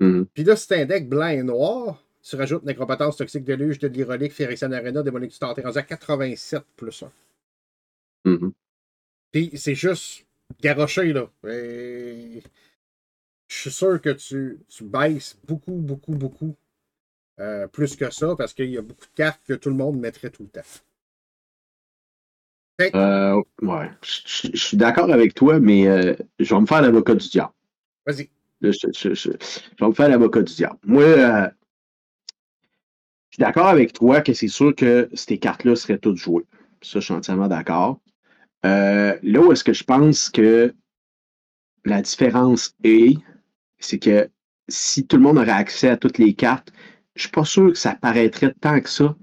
Mhm. 0.00 0.26
Puis 0.32 0.44
là, 0.44 0.56
si 0.56 0.66
tu 0.66 0.74
un 0.74 0.86
deck 0.86 1.08
blanc 1.08 1.28
et 1.28 1.42
noir, 1.42 2.02
tu 2.22 2.36
rajoutes 2.36 2.64
Nécropotence, 2.64 3.16
Toxique 3.16 3.44
Deluge, 3.44 3.78
de 3.78 3.88
l'Ironique, 3.88 4.32
Phyrexian 4.32 4.72
Arena, 4.72 5.02
Démonique 5.02 5.32
t'es 5.38 5.44
rendu 5.62 5.78
à 5.78 5.82
87 5.82 6.62
plus 6.76 7.02
1. 7.02 7.12
Mhm. 8.24 8.52
Puis 9.32 9.50
c'est 9.56 9.74
juste 9.74 10.26
garoché, 10.60 11.12
là. 11.12 11.30
Et 11.48 12.42
Je 13.48 13.54
suis 13.56 13.70
sûr 13.70 14.00
que 14.00 14.08
tu, 14.10 14.60
tu 14.68 14.84
baisses 14.84 15.36
beaucoup, 15.46 15.74
beaucoup, 15.74 16.14
beaucoup 16.14 16.56
euh, 17.40 17.68
plus 17.68 17.96
que 17.96 18.10
ça 18.10 18.36
parce 18.36 18.54
qu'il 18.54 18.70
y 18.70 18.78
a 18.78 18.82
beaucoup 18.82 19.06
de 19.06 19.14
cartes 19.16 19.42
que 19.46 19.54
tout 19.54 19.70
le 19.70 19.76
monde 19.76 19.98
mettrait 20.00 20.30
tout 20.30 20.44
le 20.44 20.50
temps. 20.50 20.62
Fait 22.78 22.94
Euh, 22.94 23.42
ouais. 23.62 23.90
Je- 24.02 24.20
Je 24.26 24.48
je 24.54 24.64
suis 24.66 24.76
d'accord 24.76 25.10
avec 25.12 25.34
toi, 25.34 25.58
mais 25.60 25.86
euh, 25.88 26.14
je 26.38 26.54
vais 26.54 26.60
me 26.60 26.66
faire 26.66 26.82
l'avocat 26.82 27.14
du 27.14 27.28
diable. 27.28 27.52
vas-y. 28.06 28.30
Je, 28.62 29.30
vais 29.80 29.86
me 29.86 29.92
faire 29.92 30.08
l'avocat 30.08 30.42
du 30.42 30.54
diable. 30.54 30.78
Moi, 30.84 31.50
je 33.30 33.36
suis 33.36 33.40
d'accord 33.40 33.66
avec 33.66 33.92
toi 33.92 34.20
que 34.20 34.32
c'est 34.32 34.48
sûr 34.48 34.74
que 34.74 35.08
ces 35.14 35.38
cartes-là 35.38 35.74
seraient 35.76 35.98
toutes 35.98 36.16
jouées. 36.16 36.44
Ça, 36.82 37.00
je 37.00 37.04
suis 37.06 37.14
entièrement 37.14 37.48
d'accord. 37.48 38.00
Euh, 38.66 39.18
là 39.22 39.40
où 39.40 39.52
est-ce 39.52 39.64
que 39.64 39.72
je 39.72 39.84
pense 39.84 40.28
que 40.28 40.74
la 41.84 42.02
différence 42.02 42.74
est, 42.84 43.16
c'est 43.78 43.98
que 43.98 44.30
si 44.68 45.06
tout 45.06 45.16
le 45.16 45.22
monde 45.22 45.38
aurait 45.38 45.50
accès 45.50 45.88
à 45.88 45.96
toutes 45.96 46.18
les 46.18 46.34
cartes, 46.34 46.72
je 47.14 47.22
suis 47.22 47.30
pas 47.30 47.44
sûr 47.44 47.72
que 47.72 47.78
ça 47.78 47.94
paraîtrait 47.94 48.54
tant 48.60 48.80
que 48.80 48.88
ça 48.88 49.16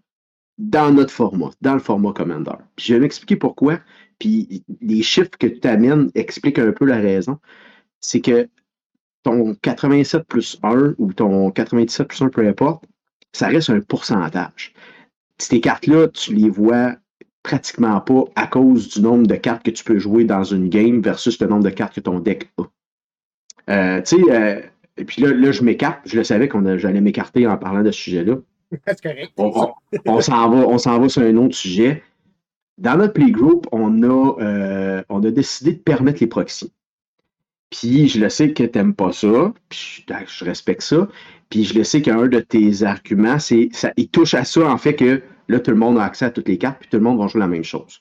dans 0.57 0.91
notre 0.91 1.13
format, 1.13 1.51
dans 1.61 1.73
le 1.73 1.79
format 1.79 2.13
Commander. 2.13 2.55
Puis 2.75 2.87
je 2.87 2.93
vais 2.95 2.99
m'expliquer 2.99 3.35
pourquoi. 3.35 3.79
Puis 4.19 4.63
les 4.81 5.03
chiffres 5.03 5.37
que 5.39 5.47
tu 5.47 5.67
amènes 5.67 6.11
expliquent 6.15 6.59
un 6.59 6.71
peu 6.71 6.85
la 6.85 6.97
raison. 6.97 7.39
C'est 8.01 8.21
que 8.21 8.49
ton 9.23 9.55
87 9.55 10.23
plus 10.23 10.57
1 10.63 10.95
ou 10.97 11.13
ton 11.13 11.51
97 11.51 12.07
plus 12.07 12.21
1, 12.21 12.29
peu 12.29 12.47
importe, 12.47 12.85
ça 13.33 13.47
reste 13.47 13.69
un 13.69 13.81
pourcentage. 13.81 14.73
Ces 15.37 15.61
cartes-là, 15.61 16.07
tu 16.07 16.33
les 16.33 16.49
vois 16.49 16.95
pratiquement 17.47 17.99
pas 18.01 18.25
à 18.35 18.45
cause 18.45 18.89
du 18.89 19.01
nombre 19.01 19.25
de 19.25 19.35
cartes 19.35 19.63
que 19.63 19.71
tu 19.71 19.83
peux 19.85 19.99
jouer 19.99 20.25
dans 20.25 20.43
une 20.43 20.67
game 20.67 21.01
versus 21.01 21.39
le 21.39 21.47
nombre 21.47 21.63
de 21.63 21.69
cartes 21.69 21.95
que 21.95 22.01
ton 22.01 22.19
deck 22.19 22.49
a. 22.57 22.63
Euh, 23.69 24.01
tu 24.01 24.17
sais, 24.17 24.31
euh, 24.31 24.61
et 24.97 25.05
puis 25.05 25.21
là, 25.21 25.31
là 25.33 25.51
je 25.51 25.63
m'écarte. 25.63 25.99
Je 26.05 26.17
le 26.17 26.23
savais 26.25 26.49
qu'on 26.49 26.77
j'allais 26.77 26.99
m'écarter 27.01 27.47
en 27.47 27.57
parlant 27.57 27.83
de 27.83 27.91
ce 27.91 27.99
sujet-là. 27.99 28.35
C'est 28.87 29.01
correct. 29.01 29.31
On, 29.37 29.51
on- 29.55 29.73
on 30.05 30.21
s'en 30.21 30.49
va, 30.49 30.67
on 30.67 30.77
s'en 30.77 30.99
va 30.99 31.07
sur 31.07 31.21
un 31.21 31.37
autre 31.37 31.55
sujet. 31.55 32.03
Dans 32.77 32.97
notre 32.97 33.13
playgroup, 33.13 33.65
on 33.71 34.03
a, 34.03 34.35
euh, 34.41 35.03
on 35.09 35.23
a 35.23 35.31
décidé 35.31 35.71
de 35.71 35.79
permettre 35.79 36.19
les 36.21 36.27
proxys. 36.27 36.71
Puis 37.69 38.07
je 38.09 38.19
le 38.19 38.29
sais 38.29 38.53
que 38.53 38.63
tu 38.63 38.77
n'aimes 38.77 38.93
pas 38.93 39.11
ça, 39.13 39.53
puis 39.69 40.05
je, 40.07 40.13
je 40.39 40.45
respecte 40.45 40.81
ça. 40.81 41.07
Puis 41.49 41.63
je 41.63 41.73
le 41.77 41.83
sais 41.85 42.01
qu'un 42.01 42.27
de 42.27 42.39
tes 42.39 42.83
arguments, 42.83 43.39
c'est 43.39 43.69
ça, 43.71 43.91
il 43.97 44.09
touche 44.09 44.33
à 44.33 44.43
ça 44.43 44.69
en 44.69 44.77
fait 44.77 44.95
que 44.95 45.21
là, 45.47 45.59
tout 45.59 45.71
le 45.71 45.77
monde 45.77 45.97
a 45.97 46.03
accès 46.03 46.25
à 46.25 46.29
toutes 46.29 46.47
les 46.47 46.57
cartes, 46.57 46.79
puis 46.79 46.89
tout 46.89 46.97
le 46.97 47.03
monde 47.03 47.19
va 47.19 47.27
jouer 47.27 47.39
la 47.39 47.47
même 47.47 47.63
chose. 47.63 47.99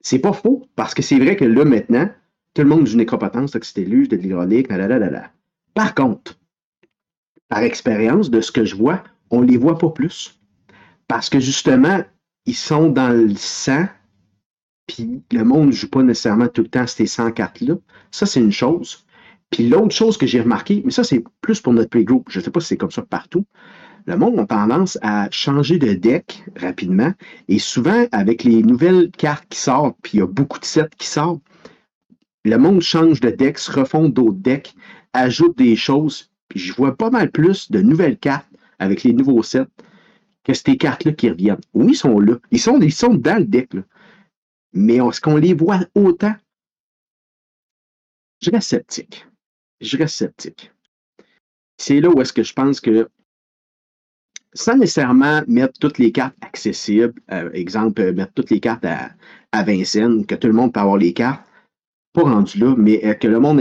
C'est 0.00 0.18
pas 0.18 0.32
faux, 0.32 0.66
parce 0.76 0.94
que 0.94 1.02
c'est 1.02 1.18
vrai 1.18 1.36
que 1.36 1.44
là, 1.44 1.64
maintenant, 1.64 2.08
tout 2.54 2.62
le 2.62 2.68
monde 2.68 2.86
joue 2.86 2.96
Nécropotence, 2.96 3.52
Toxitélus, 3.52 4.08
de 4.08 4.16
l'hydraulique, 4.16 4.68
la 4.70 5.30
Par 5.74 5.94
contre, 5.94 6.38
par 7.48 7.60
expérience 7.60 8.30
de 8.30 8.40
ce 8.40 8.50
que 8.50 8.64
je 8.64 8.74
vois, 8.74 9.02
on 9.30 9.42
les 9.42 9.56
voit 9.56 9.78
pas 9.78 9.90
plus. 9.90 10.40
Parce 11.08 11.28
que 11.28 11.38
justement, 11.38 12.02
ils 12.46 12.54
sont 12.54 12.88
dans 12.88 13.10
le 13.10 13.34
sang, 13.34 13.86
puis 14.86 15.22
le 15.32 15.44
monde 15.44 15.68
ne 15.68 15.72
joue 15.72 15.88
pas 15.88 16.02
nécessairement 16.02 16.48
tout 16.48 16.62
le 16.62 16.68
temps 16.68 16.86
ces 16.86 17.06
100 17.06 17.32
cartes-là. 17.32 17.74
Ça, 18.10 18.26
c'est 18.26 18.40
une 18.40 18.52
chose. 18.52 19.04
Puis 19.50 19.68
l'autre 19.68 19.94
chose 19.94 20.16
que 20.16 20.26
j'ai 20.26 20.40
remarqué, 20.40 20.82
mais 20.84 20.90
ça, 20.90 21.04
c'est 21.04 21.22
plus 21.40 21.60
pour 21.60 21.72
notre 21.72 21.90
playgroup, 21.90 22.24
je 22.28 22.38
ne 22.38 22.44
sais 22.44 22.50
pas 22.50 22.60
si 22.60 22.68
c'est 22.68 22.76
comme 22.76 22.90
ça 22.90 23.02
partout, 23.02 23.44
le 24.06 24.16
monde 24.16 24.38
a 24.38 24.46
tendance 24.46 24.98
à 25.02 25.28
changer 25.30 25.78
de 25.78 25.92
deck 25.92 26.44
rapidement, 26.56 27.12
et 27.48 27.58
souvent, 27.58 28.06
avec 28.12 28.44
les 28.44 28.62
nouvelles 28.62 29.10
cartes 29.10 29.48
qui 29.48 29.58
sortent, 29.58 29.96
puis 30.02 30.12
il 30.14 30.20
y 30.20 30.22
a 30.22 30.26
beaucoup 30.26 30.58
de 30.58 30.64
sets 30.64 30.90
qui 30.96 31.06
sortent, 31.06 31.42
le 32.44 32.56
monde 32.56 32.80
change 32.80 33.20
de 33.20 33.30
deck, 33.30 33.58
se 33.58 33.72
refont 33.72 34.08
d'autres 34.08 34.38
decks, 34.38 34.74
ajoute 35.12 35.58
des 35.58 35.74
choses, 35.74 36.30
puis 36.48 36.60
je 36.60 36.72
vois 36.72 36.96
pas 36.96 37.10
mal 37.10 37.30
plus 37.30 37.70
de 37.70 37.80
nouvelles 37.80 38.18
cartes 38.18 38.48
avec 38.78 39.02
les 39.02 39.12
nouveaux 39.12 39.42
sets 39.42 39.66
que 40.44 40.54
ces 40.54 40.76
cartes-là 40.76 41.12
qui 41.12 41.28
reviennent. 41.28 41.60
Oui, 41.74 41.88
ils 41.90 41.96
sont 41.96 42.20
là. 42.20 42.36
Ils 42.52 42.60
sont, 42.60 42.80
ils 42.80 42.92
sont 42.92 43.14
dans 43.14 43.38
le 43.38 43.44
deck. 43.44 43.70
Mais 44.72 44.96
est-ce 44.96 45.20
qu'on 45.20 45.36
les 45.36 45.54
voit 45.54 45.80
autant? 45.96 46.34
Je 48.40 48.50
reste 48.50 48.68
sceptique. 48.68 49.26
Je 49.80 49.96
reste 49.96 50.14
sceptique. 50.14 50.72
C'est 51.78 52.00
là 52.00 52.10
où 52.10 52.20
est-ce 52.20 52.32
que 52.32 52.44
je 52.44 52.52
pense 52.52 52.80
que, 52.80 53.08
sans 54.56 54.76
nécessairement 54.76 55.42
mettre 55.46 55.78
toutes 55.78 55.98
les 55.98 56.10
cartes 56.12 56.36
accessibles, 56.40 57.20
euh, 57.30 57.50
exemple, 57.52 58.00
euh, 58.00 58.12
mettre 58.12 58.32
toutes 58.32 58.50
les 58.50 58.60
cartes 58.60 58.84
à, 58.84 59.10
à 59.52 59.62
Vincennes, 59.62 60.26
que 60.26 60.34
tout 60.34 60.46
le 60.46 60.54
monde 60.54 60.72
peut 60.72 60.80
avoir 60.80 60.96
les 60.96 61.12
cartes, 61.12 61.46
pas 62.12 62.22
rendu 62.22 62.58
là, 62.58 62.74
mais 62.76 63.04
euh, 63.04 63.14
que 63.14 63.28
le 63.28 63.38
monde 63.38 63.60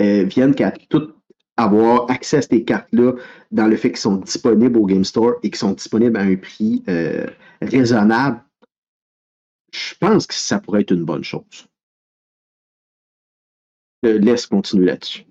vienne 0.00 0.54
qu'à 0.54 0.70
tout 0.70 1.12
avoir 1.56 2.08
accès 2.10 2.38
à 2.38 2.42
ces 2.42 2.64
cartes-là 2.64 3.14
dans 3.50 3.66
le 3.66 3.76
fait 3.76 3.90
qu'ils 3.90 3.98
sont 3.98 4.16
disponibles 4.16 4.78
au 4.78 4.86
Game 4.86 5.04
Store 5.04 5.34
et 5.42 5.50
qu'ils 5.50 5.58
sont 5.58 5.72
disponibles 5.72 6.16
à 6.16 6.20
un 6.20 6.36
prix 6.36 6.84
raisonnable, 7.60 8.44
je 9.74 9.94
pense 9.98 10.28
que 10.28 10.34
ça 10.34 10.60
pourrait 10.60 10.82
être 10.82 10.92
une 10.92 11.04
bonne 11.04 11.24
chose. 11.24 11.66
Je 14.04 14.10
laisse 14.10 14.46
continuer 14.46 14.86
là-dessus. 14.86 15.24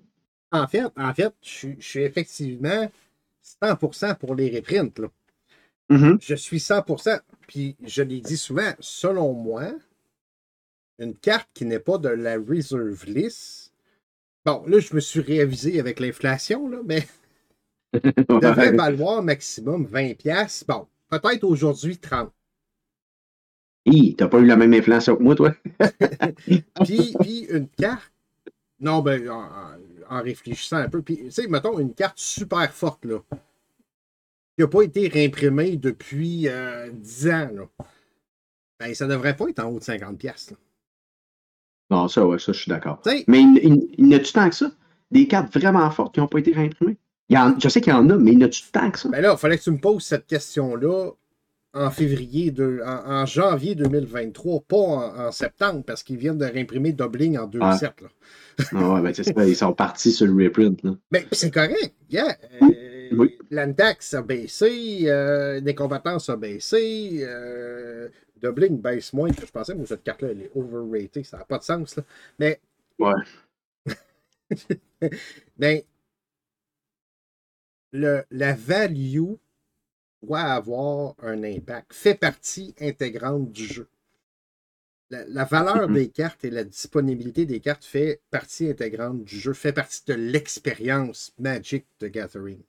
En 0.52 0.66
fait, 0.66 0.84
en 0.96 1.14
fait, 1.14 1.34
je 1.40 1.68
suis 1.80 2.00
effectivement 2.00 2.90
100% 3.62 4.16
pour 4.16 4.34
les 4.34 4.54
reprints. 4.54 4.98
Là. 4.98 5.08
Mhm. 5.90 6.18
Je 6.20 6.34
suis 6.34 6.58
100%. 6.58 7.20
Puis 7.46 7.76
je 7.82 8.02
l'ai 8.02 8.20
dit 8.20 8.36
souvent, 8.36 8.72
selon 8.80 9.32
moi, 9.32 9.72
une 10.98 11.14
carte 11.14 11.48
qui 11.54 11.64
n'est 11.64 11.78
pas 11.78 11.98
de 11.98 12.08
la 12.08 12.36
reserve 12.36 13.04
list. 13.06 13.72
Bon, 14.44 14.64
là, 14.66 14.80
je 14.80 14.94
me 14.94 15.00
suis 15.00 15.20
réavisé 15.20 15.80
avec 15.80 16.00
l'inflation, 16.00 16.68
là, 16.68 16.78
mais 16.84 17.06
devrait 18.28 18.72
valoir 18.72 19.22
maximum 19.22 19.86
20$. 19.86 20.16
piastres. 20.16 20.66
Bon, 20.66 20.86
peut-être 21.08 21.44
aujourd'hui 21.44 21.94
30$. 21.94 22.30
Hi, 23.86 24.14
t'as 24.16 24.28
pas 24.28 24.38
eu 24.38 24.46
la 24.46 24.56
même 24.56 24.74
inflation 24.74 25.16
que 25.16 25.22
moi, 25.22 25.34
toi? 25.34 25.54
Puis, 26.84 27.14
puis 27.20 27.46
une 27.50 27.68
carte. 27.68 28.12
Non, 28.80 29.00
ben, 29.00 29.28
en, 29.28 30.22
réfléchissant 30.22 30.76
un 30.76 30.88
peu. 30.88 31.02
Puis, 31.02 31.16
tu 31.16 31.30
sais, 31.30 31.48
mettons 31.48 31.78
une 31.78 31.94
carte 31.94 32.18
super 32.18 32.72
forte, 32.72 33.04
là. 33.04 33.18
Qui 34.56 34.62
n'a 34.62 34.68
pas 34.68 34.82
été 34.82 35.08
réimprimée 35.08 35.76
depuis 35.76 36.48
euh, 36.48 36.90
10 36.92 37.28
ans, 37.28 37.50
là. 37.54 37.84
Ben, 38.80 38.94
ça 38.94 39.06
devrait 39.06 39.36
pas 39.36 39.48
être 39.48 39.58
en 39.58 39.70
haut 39.70 39.78
de 39.78 39.84
50$. 39.84 40.16
piastres, 40.16 40.52
là. 40.52 40.58
Non, 41.90 42.08
ça, 42.08 42.26
ouais, 42.26 42.38
ça, 42.38 42.52
je 42.52 42.60
suis 42.60 42.68
d'accord. 42.68 43.00
Mais 43.26 43.40
il, 43.40 43.60
il, 43.62 43.94
il 43.98 44.08
y 44.08 44.14
en 44.14 44.18
a-tu 44.18 44.32
tant 44.32 44.48
que 44.48 44.54
ça? 44.54 44.70
Des 45.10 45.26
cartes 45.26 45.52
vraiment 45.56 45.90
fortes 45.90 46.14
qui 46.14 46.20
n'ont 46.20 46.28
pas 46.28 46.38
été 46.38 46.52
réimprimées? 46.52 46.98
Il 47.30 47.34
y 47.34 47.38
en- 47.38 47.58
je 47.58 47.68
sais 47.68 47.80
qu'il 47.80 47.92
y 47.92 47.96
en 47.96 48.08
a, 48.10 48.16
mais 48.16 48.32
il 48.32 48.38
y 48.40 48.44
en 48.44 48.46
a-tu 48.46 48.62
tant 48.70 48.90
que 48.90 48.98
ça? 48.98 49.08
ben 49.08 49.20
là, 49.22 49.32
il 49.32 49.38
fallait 49.38 49.58
que 49.58 49.62
tu 49.62 49.70
me 49.70 49.78
poses 49.78 50.04
cette 50.04 50.26
question-là 50.26 51.10
en 51.78 51.90
février, 51.90 52.50
de, 52.50 52.80
en, 52.84 53.22
en 53.22 53.26
janvier 53.26 53.74
2023, 53.74 54.60
pas 54.62 54.76
en, 54.76 55.26
en 55.26 55.32
septembre, 55.32 55.82
parce 55.86 56.02
qu'ils 56.02 56.16
viennent 56.18 56.38
de 56.38 56.44
réimprimer 56.44 56.92
Doubling 56.92 57.38
en 57.38 57.46
2.7. 57.48 57.90
Ah. 58.00 58.08
Ah 58.72 58.94
ouais, 58.94 59.02
ben 59.02 59.14
c'est 59.14 59.22
ça, 59.22 59.46
ils 59.46 59.56
sont 59.56 59.72
partis 59.72 60.10
sur 60.12 60.26
le 60.26 60.44
reprint. 60.44 60.82
Là. 60.82 60.96
Mais 61.12 61.26
c'est 61.32 61.52
correct. 61.52 61.94
Yeah. 62.10 62.36
Euh, 62.62 63.08
Oui. 63.12 63.38
L'Antax 63.50 64.14
a 64.14 64.22
baissé, 64.22 65.02
euh, 65.04 65.60
les 65.60 65.74
combattants 65.74 66.18
a 66.26 66.36
baissé, 66.36 67.20
euh, 67.22 68.08
Doubling 68.42 68.80
baisse 68.80 69.12
moins 69.12 69.30
que 69.30 69.46
je 69.46 69.50
pensais, 69.50 69.74
mais 69.74 69.86
cette 69.86 70.02
carte-là, 70.02 70.28
elle 70.32 70.42
est 70.42 70.50
overrated, 70.54 71.24
ça 71.24 71.38
n'a 71.38 71.44
pas 71.44 71.58
de 71.58 71.64
sens. 71.64 71.96
Là. 71.96 72.02
Mais. 72.38 72.60
Ouais. 72.98 73.12
mais. 75.58 75.84
Le, 77.90 78.22
la 78.30 78.52
value 78.52 79.32
doit 80.22 80.40
avoir 80.40 81.14
un 81.22 81.42
impact, 81.42 81.92
fait 81.92 82.14
partie 82.14 82.74
intégrante 82.80 83.50
du 83.52 83.64
jeu. 83.64 83.88
La, 85.10 85.44
valeur 85.44 85.88
mm-hmm. 85.88 85.94
des 85.94 86.08
cartes 86.10 86.44
et 86.44 86.50
la 86.50 86.64
disponibilité 86.64 87.46
des 87.46 87.60
cartes 87.60 87.84
fait 87.84 88.20
partie 88.30 88.68
intégrante 88.68 89.24
du 89.24 89.38
jeu, 89.38 89.54
fait 89.54 89.72
partie 89.72 90.02
de 90.06 90.12
l'expérience 90.12 91.32
Magic 91.38 91.86
de 92.00 92.08
Gathering. 92.08 92.60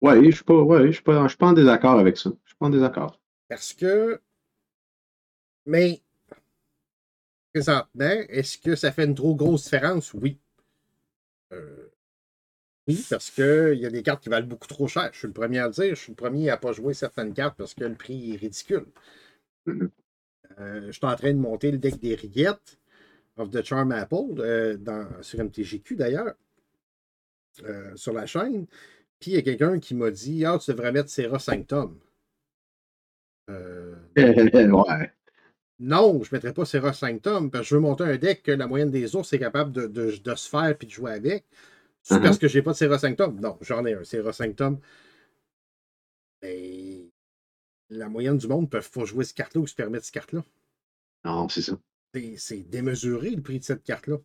Oui, 0.00 0.14
je 0.14 0.20
ne 0.20 0.30
suis, 0.32 0.44
pas, 0.44 0.60
ouais, 0.60 0.86
je 0.86 0.92
suis, 0.92 1.02
pas, 1.02 1.22
je 1.24 1.28
suis 1.28 1.36
pas 1.38 1.46
en 1.46 1.52
désaccord 1.52 1.98
avec 1.98 2.16
ça. 2.16 2.30
Je 2.44 2.50
suis 2.50 2.56
pas 2.56 2.66
en 2.66 2.70
désaccord. 2.70 3.20
Parce 3.48 3.72
que. 3.72 4.20
Mais. 5.66 6.02
Présentement, 7.52 8.24
est-ce 8.30 8.56
que 8.56 8.74
ça 8.74 8.90
fait 8.90 9.04
une 9.04 9.14
trop 9.14 9.36
grosse 9.36 9.64
différence? 9.64 10.14
Oui. 10.14 10.40
Euh, 11.52 11.91
oui, 12.88 13.06
parce 13.08 13.30
qu'il 13.30 13.78
y 13.78 13.86
a 13.86 13.90
des 13.90 14.02
cartes 14.02 14.22
qui 14.22 14.28
valent 14.28 14.46
beaucoup 14.46 14.66
trop 14.66 14.88
cher. 14.88 15.10
Je 15.12 15.18
suis 15.18 15.28
le 15.28 15.32
premier 15.32 15.60
à 15.60 15.66
le 15.66 15.72
dire. 15.72 15.94
Je 15.94 16.00
suis 16.00 16.12
le 16.12 16.16
premier 16.16 16.50
à 16.50 16.56
ne 16.56 16.60
pas 16.60 16.72
jouer 16.72 16.94
certaines 16.94 17.32
cartes 17.32 17.56
parce 17.56 17.74
que 17.74 17.84
le 17.84 17.94
prix 17.94 18.34
est 18.34 18.36
ridicule. 18.36 18.86
Mm-hmm. 19.66 19.90
Euh, 20.58 20.86
je 20.86 20.92
suis 20.92 21.06
en 21.06 21.16
train 21.16 21.32
de 21.32 21.38
monter 21.38 21.70
le 21.70 21.78
deck 21.78 21.98
des 22.00 22.14
rillettes 22.14 22.78
of 23.36 23.50
the 23.50 23.64
Charm 23.64 23.92
Apple 23.92 24.38
euh, 24.38 24.76
dans, 24.76 25.08
sur 25.22 25.42
MTGQ 25.42 25.96
d'ailleurs, 25.96 26.34
euh, 27.64 27.94
sur 27.96 28.12
la 28.12 28.26
chaîne. 28.26 28.66
Puis 29.20 29.30
il 29.30 29.34
y 29.34 29.38
a 29.38 29.42
quelqu'un 29.42 29.78
qui 29.78 29.94
m'a 29.94 30.10
dit 30.10 30.44
Ah, 30.44 30.58
tu 30.60 30.70
devrais 30.72 30.92
mettre 30.92 31.08
Serra 31.10 31.38
5 31.38 31.66
tomes. 31.66 31.98
ouais. 33.48 35.12
Non, 35.78 36.22
je 36.22 36.30
ne 36.30 36.36
mettrais 36.36 36.52
pas 36.52 36.64
Serra 36.64 36.92
5 36.92 37.22
tomes 37.22 37.50
parce 37.50 37.64
que 37.64 37.70
je 37.70 37.74
veux 37.74 37.80
monter 37.80 38.04
un 38.04 38.16
deck 38.16 38.42
que 38.42 38.52
la 38.52 38.66
moyenne 38.66 38.90
des 38.90 39.16
ours 39.16 39.32
est 39.32 39.38
capable 39.38 39.72
de, 39.72 39.86
de, 39.86 40.34
se 40.34 40.48
faire 40.48 40.76
et 40.80 40.86
de 40.86 40.90
jouer 40.90 41.12
avec. 41.12 41.44
C'est 42.02 42.20
parce 42.20 42.38
que 42.38 42.48
j'ai 42.48 42.62
pas 42.62 42.72
de 42.72 42.76
Serra 42.76 42.98
5 42.98 43.16
tomes. 43.16 43.40
Non, 43.40 43.56
j'en 43.60 43.84
ai 43.86 43.94
un 43.94 44.04
Serra 44.04 44.32
5 44.32 44.56
tomes. 44.56 44.80
Mais 46.42 47.10
la 47.90 48.08
moyenne 48.08 48.38
du 48.38 48.48
monde 48.48 48.62
ne 48.62 48.68
peuvent 48.68 48.90
pas 48.90 49.04
jouer 49.04 49.24
ce 49.24 49.34
carte-là 49.34 49.60
ou 49.60 49.66
se 49.66 49.74
permettre 49.74 50.04
cette 50.04 50.14
carte-là. 50.14 50.42
Non, 51.24 51.48
c'est 51.48 51.62
ça. 51.62 51.78
C'est 52.36 52.68
démesuré 52.68 53.30
le 53.30 53.42
prix 53.42 53.60
de 53.60 53.64
cette 53.64 53.84
carte-là. 53.84 54.16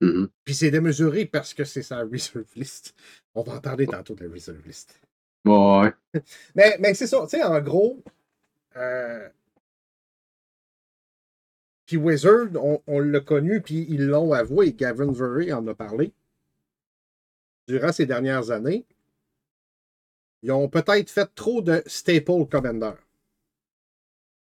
Mm-hmm. 0.00 0.28
Puis 0.44 0.54
c'est 0.54 0.70
démesuré 0.70 1.26
parce 1.26 1.54
que 1.54 1.64
c'est 1.64 1.82
sa 1.82 2.00
reserve 2.02 2.46
list. 2.56 2.94
On 3.34 3.42
va 3.42 3.54
en 3.54 3.60
parler 3.60 3.86
tantôt 3.86 4.14
de 4.14 4.24
la 4.24 4.32
reserve 4.32 4.64
list. 4.66 5.00
Ouais. 5.44 5.92
mais 6.54 6.76
mais 6.80 6.94
c'est 6.94 7.06
ça. 7.06 7.20
Tu 7.22 7.36
sais, 7.36 7.42
en 7.42 7.60
gros, 7.60 8.02
euh... 8.76 9.28
puis 11.86 11.96
Wizard, 11.96 12.48
on, 12.56 12.82
on 12.86 13.00
l'a 13.00 13.20
connu, 13.20 13.60
puis 13.60 13.86
ils 13.88 14.06
l'ont 14.06 14.32
avoué. 14.32 14.72
Gavin 14.72 15.12
Verrey 15.12 15.52
en 15.52 15.66
a 15.68 15.74
parlé. 15.74 16.12
Durant 17.68 17.92
ces 17.92 18.06
dernières 18.06 18.50
années, 18.50 18.84
ils 20.42 20.50
ont 20.50 20.68
peut-être 20.68 21.10
fait 21.10 21.28
trop 21.34 21.60
de 21.60 21.82
Staple 21.86 22.46
Commander. 22.50 22.92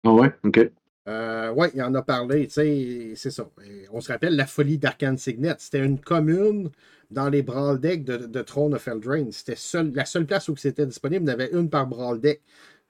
Ah 0.04 0.12
ouais, 0.12 0.32
ok. 0.42 0.70
Euh, 1.08 1.52
oui, 1.54 1.68
il 1.74 1.82
en 1.82 1.94
a 1.94 2.02
parlé, 2.02 2.46
tu 2.46 2.54
sais, 2.54 3.12
c'est 3.16 3.30
ça. 3.30 3.48
on 3.92 4.00
se 4.00 4.10
rappelle 4.10 4.36
la 4.36 4.46
folie 4.46 4.78
d'Arcane 4.78 5.18
Signet. 5.18 5.54
C'était 5.58 5.84
une 5.84 6.00
commune 6.00 6.70
dans 7.10 7.28
les 7.28 7.42
Brawl 7.42 7.80
Decks 7.80 8.04
de, 8.04 8.16
de 8.16 8.42
Throne 8.42 8.74
of 8.74 8.86
Eldraine. 8.86 9.32
C'était 9.32 9.56
la 9.94 10.04
seule 10.04 10.26
place 10.26 10.48
où 10.48 10.56
c'était 10.56 10.86
disponible. 10.86 11.24
Il 11.24 11.28
y 11.28 11.30
en 11.30 11.34
avait 11.34 11.50
une 11.52 11.68
par 11.68 11.86
Brawl 11.86 12.20
Deck. 12.20 12.42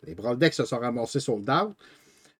Les 0.05 0.15
Brawl 0.15 0.39
Decks 0.39 0.55
se 0.55 0.65
sont 0.65 0.79
ramassés 0.79 1.21
sur 1.21 1.37
le 1.37 1.43
down. 1.43 1.75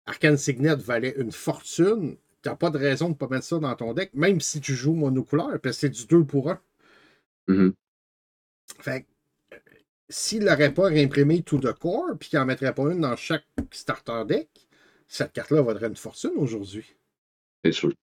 Arcane 0.05 0.37
Signet 0.37 0.75
valait 0.75 1.15
une 1.17 1.31
fortune. 1.31 2.15
Tu 2.41 2.49
n'as 2.49 2.55
pas 2.55 2.69
de 2.69 2.77
raison 2.77 3.05
de 3.05 3.11
ne 3.11 3.15
pas 3.15 3.27
mettre 3.27 3.45
ça 3.45 3.59
dans 3.59 3.75
ton 3.75 3.93
deck, 3.93 4.11
même 4.13 4.39
si 4.39 4.61
tu 4.61 4.73
joues 4.73 4.93
monocouleur, 4.93 5.59
parce 5.59 5.75
que 5.77 5.81
c'est 5.81 5.89
du 5.89 6.05
2 6.07 6.23
pour 6.23 6.49
1. 6.49 6.59
Mm-hmm. 7.49 7.73
Fait 8.79 9.05
s'il 10.11 10.43
n'aurait 10.43 10.73
pas 10.73 10.87
réimprimé 10.87 11.41
tout 11.41 11.57
de 11.57 11.71
core, 11.71 12.17
puis 12.19 12.29
qu'il 12.29 12.39
n'en 12.39 12.45
mettrait 12.45 12.75
pas 12.75 12.83
une 12.91 13.01
dans 13.01 13.15
chaque 13.15 13.45
starter 13.71 14.23
deck, 14.27 14.49
cette 15.07 15.31
carte-là 15.33 15.61
vaudrait 15.61 15.87
une 15.87 15.95
fortune 15.95 16.33
aujourd'hui. 16.35 16.85
C'est 17.63 17.71
sûr. 17.71 17.93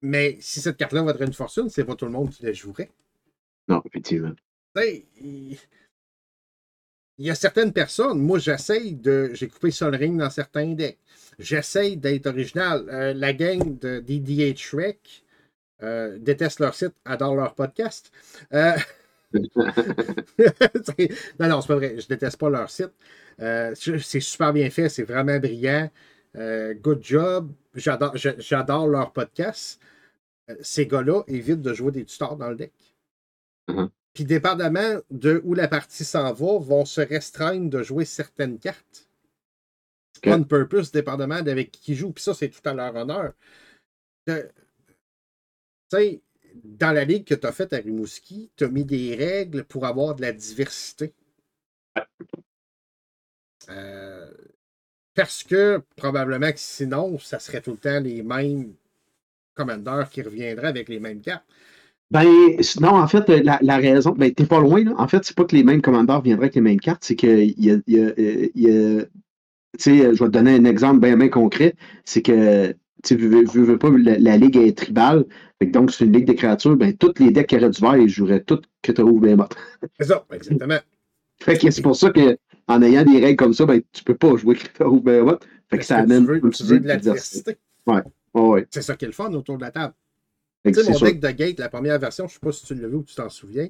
Mais 0.00 0.36
si 0.40 0.60
cette 0.60 0.76
carte-là 0.76 1.02
vaudrait 1.02 1.26
une 1.26 1.32
fortune, 1.32 1.68
c'est 1.68 1.84
pas 1.84 1.96
tout 1.96 2.04
le 2.04 2.12
monde 2.12 2.30
qui 2.30 2.44
la 2.44 2.52
jouerait. 2.52 2.90
Non, 3.68 3.82
effectivement. 3.84 4.34
Il 4.76 5.58
y 7.18 7.30
a 7.30 7.34
certaines 7.34 7.72
personnes, 7.72 8.20
moi 8.20 8.38
j'essaye 8.38 8.94
de. 8.94 9.30
J'ai 9.34 9.48
coupé 9.48 9.70
Sol 9.70 9.94
Ring 9.94 10.18
dans 10.18 10.30
certains 10.30 10.74
decks. 10.74 10.98
J'essaye 11.38 11.96
d'être 11.96 12.26
original. 12.26 12.88
Euh, 12.88 13.14
la 13.14 13.32
gang 13.32 13.78
de 13.78 14.00
DDH 14.00 14.58
Shrek 14.58 15.24
euh, 15.82 16.18
déteste 16.18 16.60
leur 16.60 16.74
site, 16.74 16.94
adore 17.04 17.34
leur 17.34 17.54
podcast. 17.54 18.12
Euh, 18.52 18.76
non, 19.32 21.48
non, 21.48 21.60
c'est 21.60 21.68
pas 21.68 21.76
vrai. 21.76 21.98
Je 21.98 22.06
déteste 22.06 22.36
pas 22.36 22.50
leur 22.50 22.70
site. 22.70 22.92
Euh, 23.40 23.74
c'est 23.74 24.20
super 24.20 24.52
bien 24.52 24.68
fait, 24.70 24.88
c'est 24.88 25.04
vraiment 25.04 25.38
brillant. 25.38 25.90
Good 26.34 27.02
job. 27.02 27.52
J'adore 27.74 28.88
leur 28.88 29.12
podcast. 29.12 29.80
Ces 30.60 30.86
gars-là 30.86 31.22
évitent 31.28 31.62
de 31.62 31.72
jouer 31.72 31.92
des 31.92 32.04
tutors 32.04 32.36
dans 32.36 32.50
le 32.50 32.56
deck. 32.56 32.72
Uh-huh. 33.68 33.88
Puis, 34.12 34.24
dépendamment 34.24 35.00
de 35.10 35.40
où 35.44 35.54
la 35.54 35.68
partie 35.68 36.04
s'en 36.04 36.32
va, 36.32 36.58
vont 36.58 36.84
se 36.84 37.00
restreindre 37.00 37.70
de 37.70 37.82
jouer 37.82 38.04
certaines 38.04 38.58
cartes. 38.58 39.08
On 40.26 40.44
purpose, 40.44 40.92
dépendamment 40.92 41.42
d'avec 41.42 41.72
qui 41.72 41.94
joue. 41.94 42.12
Puis 42.12 42.22
ça, 42.22 42.34
c'est 42.34 42.48
tout 42.48 42.66
à 42.68 42.74
leur 42.74 42.94
honneur. 42.94 43.32
Sais, 45.96 46.20
dans 46.64 46.92
la 46.92 47.04
ligue 47.04 47.24
que 47.24 47.34
tu 47.34 47.46
as 47.46 47.52
faite 47.52 47.72
à 47.72 47.78
Rimouski, 47.78 48.50
tu 48.56 48.64
as 48.64 48.68
mis 48.68 48.84
des 48.84 49.14
règles 49.14 49.64
pour 49.64 49.86
avoir 49.86 50.14
de 50.14 50.22
la 50.22 50.32
diversité. 50.32 51.12
Euh, 53.70 54.30
parce 55.14 55.42
que 55.44 55.82
probablement 55.96 56.50
que 56.52 56.58
sinon, 56.58 57.18
ça 57.18 57.38
serait 57.38 57.60
tout 57.60 57.72
le 57.72 57.76
temps 57.76 58.00
les 58.00 58.22
mêmes 58.22 58.74
commandeurs 59.54 60.08
qui 60.08 60.22
reviendraient 60.22 60.68
avec 60.68 60.88
les 60.88 61.00
mêmes 61.00 61.20
cartes. 61.20 61.44
Ben, 62.10 62.26
non, 62.80 62.96
en 62.96 63.08
fait, 63.08 63.26
la, 63.28 63.76
raison, 63.78 64.10
ben, 64.10 64.32
t'es 64.34 64.44
pas 64.44 64.60
loin, 64.60 64.84
là. 64.84 64.92
En 64.98 65.08
fait, 65.08 65.24
c'est 65.24 65.36
pas 65.36 65.44
que 65.44 65.56
les 65.56 65.64
mêmes 65.64 65.80
commandeurs 65.80 66.20
viendraient 66.20 66.46
avec 66.46 66.54
les 66.54 66.60
mêmes 66.60 66.80
cartes, 66.80 67.04
c'est 67.04 67.16
que 67.16 67.26
a 67.26 69.06
tu 69.78 69.84
sais, 69.84 70.14
je 70.14 70.22
vais 70.22 70.26
te 70.26 70.32
donner 70.32 70.54
un 70.54 70.66
exemple 70.66 71.00
bien 71.00 71.28
concret. 71.30 71.74
C'est 72.04 72.20
que, 72.20 72.76
tu 73.02 73.16
veux, 73.16 73.44
veux, 73.44 73.78
pas, 73.78 73.90
la, 73.90 74.36
ligue 74.36 74.56
est 74.56 74.76
tribale. 74.76 75.24
donc, 75.60 75.90
c'est 75.90 76.04
une 76.04 76.12
ligue 76.12 76.26
de 76.26 76.32
créatures. 76.32 76.76
Ben, 76.76 76.96
tous 76.96 77.18
les 77.18 77.30
decks 77.30 77.48
qui 77.48 77.56
auraient 77.56 77.70
du 77.70 77.80
vert, 77.80 77.96
ils 77.96 78.08
joueraient 78.08 78.42
toutes 78.42 78.68
que 78.82 78.92
tu 78.92 79.02
bien 79.20 79.36
C'est 80.00 80.06
ça, 80.06 80.24
exactement. 80.32 80.78
fait 81.42 81.58
que 81.58 81.70
c'est 81.70 81.82
pour 81.82 81.96
ça 81.96 82.10
que 82.10 82.38
en 82.68 82.82
ayant 82.82 83.04
des 83.04 83.20
règles 83.20 83.36
comme 83.36 83.54
ça, 83.54 83.66
ben, 83.66 83.82
tu 83.92 84.04
peux 84.04 84.16
pas 84.16 84.36
jouer 84.36 84.54
Crypto 84.54 84.86
ou 84.86 85.00
Behemoth. 85.00 85.44
Fait 85.68 85.78
que 85.78 85.84
ça 85.84 85.98
amène. 85.98 86.26
Tu 86.26 86.32
veux, 86.32 86.50
tu 86.50 86.62
veux 86.64 86.80
de 86.80 86.88
la 86.88 86.96
diversité. 86.96 87.56
Ouais. 87.86 88.02
ouais. 88.34 88.66
C'est 88.70 88.82
ça 88.82 88.96
qui 88.96 89.04
est 89.04 89.08
le 89.08 89.14
fun 89.14 89.32
autour 89.32 89.56
de 89.56 89.62
la 89.62 89.70
table. 89.70 89.94
Tu 90.64 90.74
sais, 90.74 90.90
mon 90.90 90.98
deck 90.98 91.18
de 91.18 91.30
Gate, 91.30 91.58
la 91.58 91.68
première 91.68 91.98
version, 91.98 92.28
je 92.28 92.32
ne 92.32 92.34
sais 92.34 92.40
pas 92.40 92.52
si 92.52 92.64
tu 92.64 92.74
l'as 92.74 92.86
vu 92.86 92.96
ou 92.96 93.02
tu 93.02 93.14
t'en 93.14 93.28
souviens, 93.28 93.68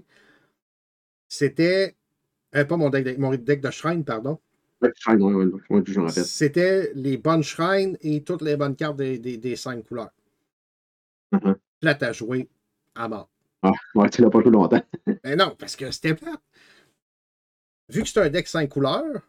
c'était. 1.29 1.97
Euh, 2.55 2.67
pas 2.67 2.77
mon 2.77 2.91
deck, 2.91 3.05
de, 3.05 3.19
mon 3.19 3.35
deck 3.35 3.63
de 3.63 3.71
Shrine, 3.71 4.05
pardon. 4.05 4.39
Ouais, 4.83 4.93
Shrine, 4.97 5.23
oui, 5.23 5.35
oui, 5.35 5.61
ouais, 5.71 5.83
je 5.87 6.01
me 6.01 6.07
rappelle. 6.07 6.25
C'était 6.25 6.93
les 6.95 7.17
bonnes 7.17 7.43
Shrines 7.43 7.97
et 8.01 8.23
toutes 8.23 8.43
les 8.43 8.57
bonnes 8.57 8.77
cartes 8.77 8.97
des, 8.97 9.19
des, 9.19 9.37
des 9.37 9.57
cinq 9.57 9.85
couleurs. 9.87 10.11
Plate 11.81 12.03
à 12.03 12.13
jouer 12.13 12.49
à 12.95 13.09
mort. 13.09 13.31
Ah, 13.63 13.73
ouais, 13.95 14.11
tu 14.11 14.23
l'as 14.23 14.31
pas 14.31 14.41
joué 14.41 14.51
longtemps. 14.51 14.83
ben 15.25 15.39
non, 15.39 15.55
parce 15.59 15.77
que 15.77 15.91
c'était 15.91 16.15
plate 16.15 16.41
vu 17.93 18.03
que 18.03 18.09
c'est 18.09 18.21
un 18.21 18.31
deck 18.31 18.49
5 18.49 18.69
couleurs, 18.69 19.23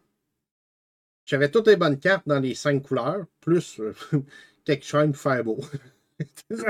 j'avais 1.26 1.52
toutes 1.52 1.68
les 1.68 1.76
bonnes 1.76 2.00
cartes 2.00 2.28
dans 2.28 2.39
les 2.39 2.56
5 2.56 2.82
couleurs, 2.82 3.26
plus 3.42 3.80
euh, 3.80 3.94
quelques 4.66 4.84
shrines 4.84 5.12
pour 5.12 5.22
faire 5.22 5.44
beau. 5.44 5.60
je 6.49 6.63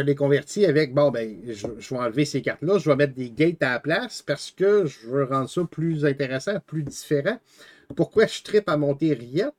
l'ai 0.00 0.14
converti 0.14 0.66
avec 0.66 0.94
bon, 0.94 1.10
ben, 1.10 1.38
je, 1.46 1.66
vais 1.66 2.00
enlever 2.00 2.24
ces 2.24 2.42
cartes-là, 2.42 2.78
je 2.78 2.90
vais 2.90 2.96
mettre 2.96 3.14
des 3.14 3.30
gates 3.30 3.62
à 3.62 3.72
la 3.72 3.80
place 3.80 4.22
parce 4.22 4.50
que 4.50 4.86
je 4.86 5.06
veux 5.06 5.24
rendre 5.24 5.48
ça 5.48 5.64
plus 5.64 6.04
intéressant, 6.04 6.60
plus 6.66 6.82
différent. 6.82 7.38
Pourquoi 7.96 8.26
je 8.26 8.42
tripe 8.42 8.68
à 8.68 8.76
monter 8.76 9.14
Riette? 9.14 9.54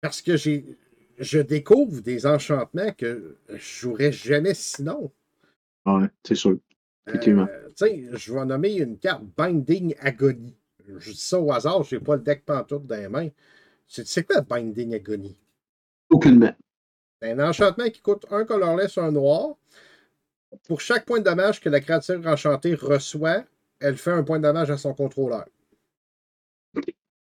Parce 0.00 0.22
que 0.22 0.36
j'ai 0.36 0.76
je 1.18 1.38
découvre 1.38 2.00
des 2.00 2.26
enchantements 2.26 2.92
que 2.92 3.36
je 3.48 3.80
jouerais 3.80 4.12
jamais 4.12 4.54
sinon. 4.54 5.12
Ouais, 5.86 6.08
c'est 6.26 6.34
sûr. 6.34 6.58
Effectivement. 7.06 7.46
Euh, 7.48 8.16
je 8.16 8.32
vais 8.32 8.44
nommer 8.44 8.76
une 8.76 8.98
carte 8.98 9.22
Binding 9.36 9.94
Agony. 10.00 10.56
Je 10.98 11.12
dis 11.12 11.16
ça 11.16 11.40
au 11.40 11.52
hasard, 11.52 11.82
je 11.82 11.96
n'ai 11.96 12.02
pas 12.02 12.16
le 12.16 12.22
deck 12.22 12.44
pantoute 12.44 12.86
dans 12.86 12.96
les 12.96 13.08
mains. 13.08 13.28
C'est 13.86 14.26
quoi 14.26 14.40
Binding 14.40 14.94
Agony? 14.94 15.36
Aucunement. 16.10 16.54
C'est 17.20 17.32
un 17.32 17.40
enchantement 17.48 17.90
qui 17.90 18.00
coûte 18.00 18.26
un 18.30 18.44
colorless, 18.44 18.98
un 18.98 19.10
noir. 19.10 19.56
pour 20.68 20.80
chaque 20.80 21.04
point 21.06 21.18
de 21.20 21.24
dommage 21.24 21.60
que 21.60 21.68
la 21.68 21.80
créature 21.80 22.26
enchantée 22.26 22.74
reçoit, 22.74 23.44
elle 23.80 23.96
fait 23.96 24.10
un 24.12 24.22
point 24.24 24.38
de 24.38 24.44
dommage 24.44 24.70
à 24.70 24.76
son 24.78 24.94
contrôleur. 24.94 25.46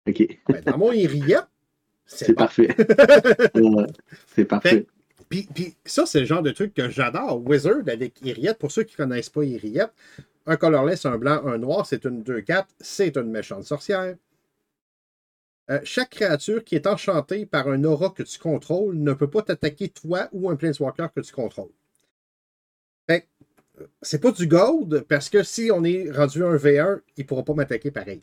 OK. 0.07 0.39
Ben, 0.49 0.61
dans 0.63 0.77
mon 0.77 0.91
Iriette, 0.91 1.47
C'est 2.05 2.25
c'est 2.25 2.33
bon. 2.33 2.35
parfait. 2.35 2.75
Ouais, 3.55 3.87
c'est 4.35 4.45
parfait. 4.45 4.87
Puis, 5.29 5.47
puis 5.53 5.75
ça, 5.85 6.05
c'est 6.05 6.21
le 6.21 6.25
genre 6.25 6.43
de 6.43 6.51
truc 6.51 6.73
que 6.73 6.89
j'adore. 6.89 7.41
Wizard 7.45 7.87
avec 7.87 8.21
Iriette, 8.21 8.59
pour 8.59 8.71
ceux 8.71 8.83
qui 8.83 8.93
ne 8.99 9.05
connaissent 9.05 9.29
pas 9.29 9.43
Iriette, 9.43 9.93
un 10.45 10.57
colorless, 10.57 11.05
un 11.05 11.17
blanc, 11.17 11.45
un 11.45 11.57
noir, 11.57 11.85
c'est 11.85 12.05
une 12.05 12.23
2-4, 12.23 12.65
c'est 12.79 13.15
une 13.17 13.31
méchante 13.31 13.63
sorcière. 13.63 14.15
Euh, 15.69 15.79
chaque 15.83 16.09
créature 16.09 16.63
qui 16.63 16.75
est 16.75 16.87
enchantée 16.87 17.45
par 17.45 17.69
un 17.69 17.83
aura 17.85 18.09
que 18.09 18.23
tu 18.23 18.37
contrôles 18.37 18.95
ne 18.95 19.13
peut 19.13 19.29
pas 19.29 19.43
t'attaquer 19.43 19.89
toi 19.89 20.27
ou 20.33 20.49
un 20.49 20.57
planeswalker 20.57 21.07
que 21.15 21.21
tu 21.21 21.33
contrôles. 21.33 21.71
Fait 23.09 23.27
euh, 23.79 23.87
c'est 24.01 24.19
pas 24.19 24.31
du 24.31 24.45
gold, 24.47 25.05
parce 25.07 25.29
que 25.29 25.41
si 25.43 25.71
on 25.73 25.83
est 25.83 26.11
rendu 26.11 26.43
un 26.43 26.55
V1, 26.55 27.01
il 27.17 27.21
ne 27.21 27.27
pourra 27.27 27.43
pas 27.43 27.53
m'attaquer 27.53 27.91
pareil. 27.91 28.21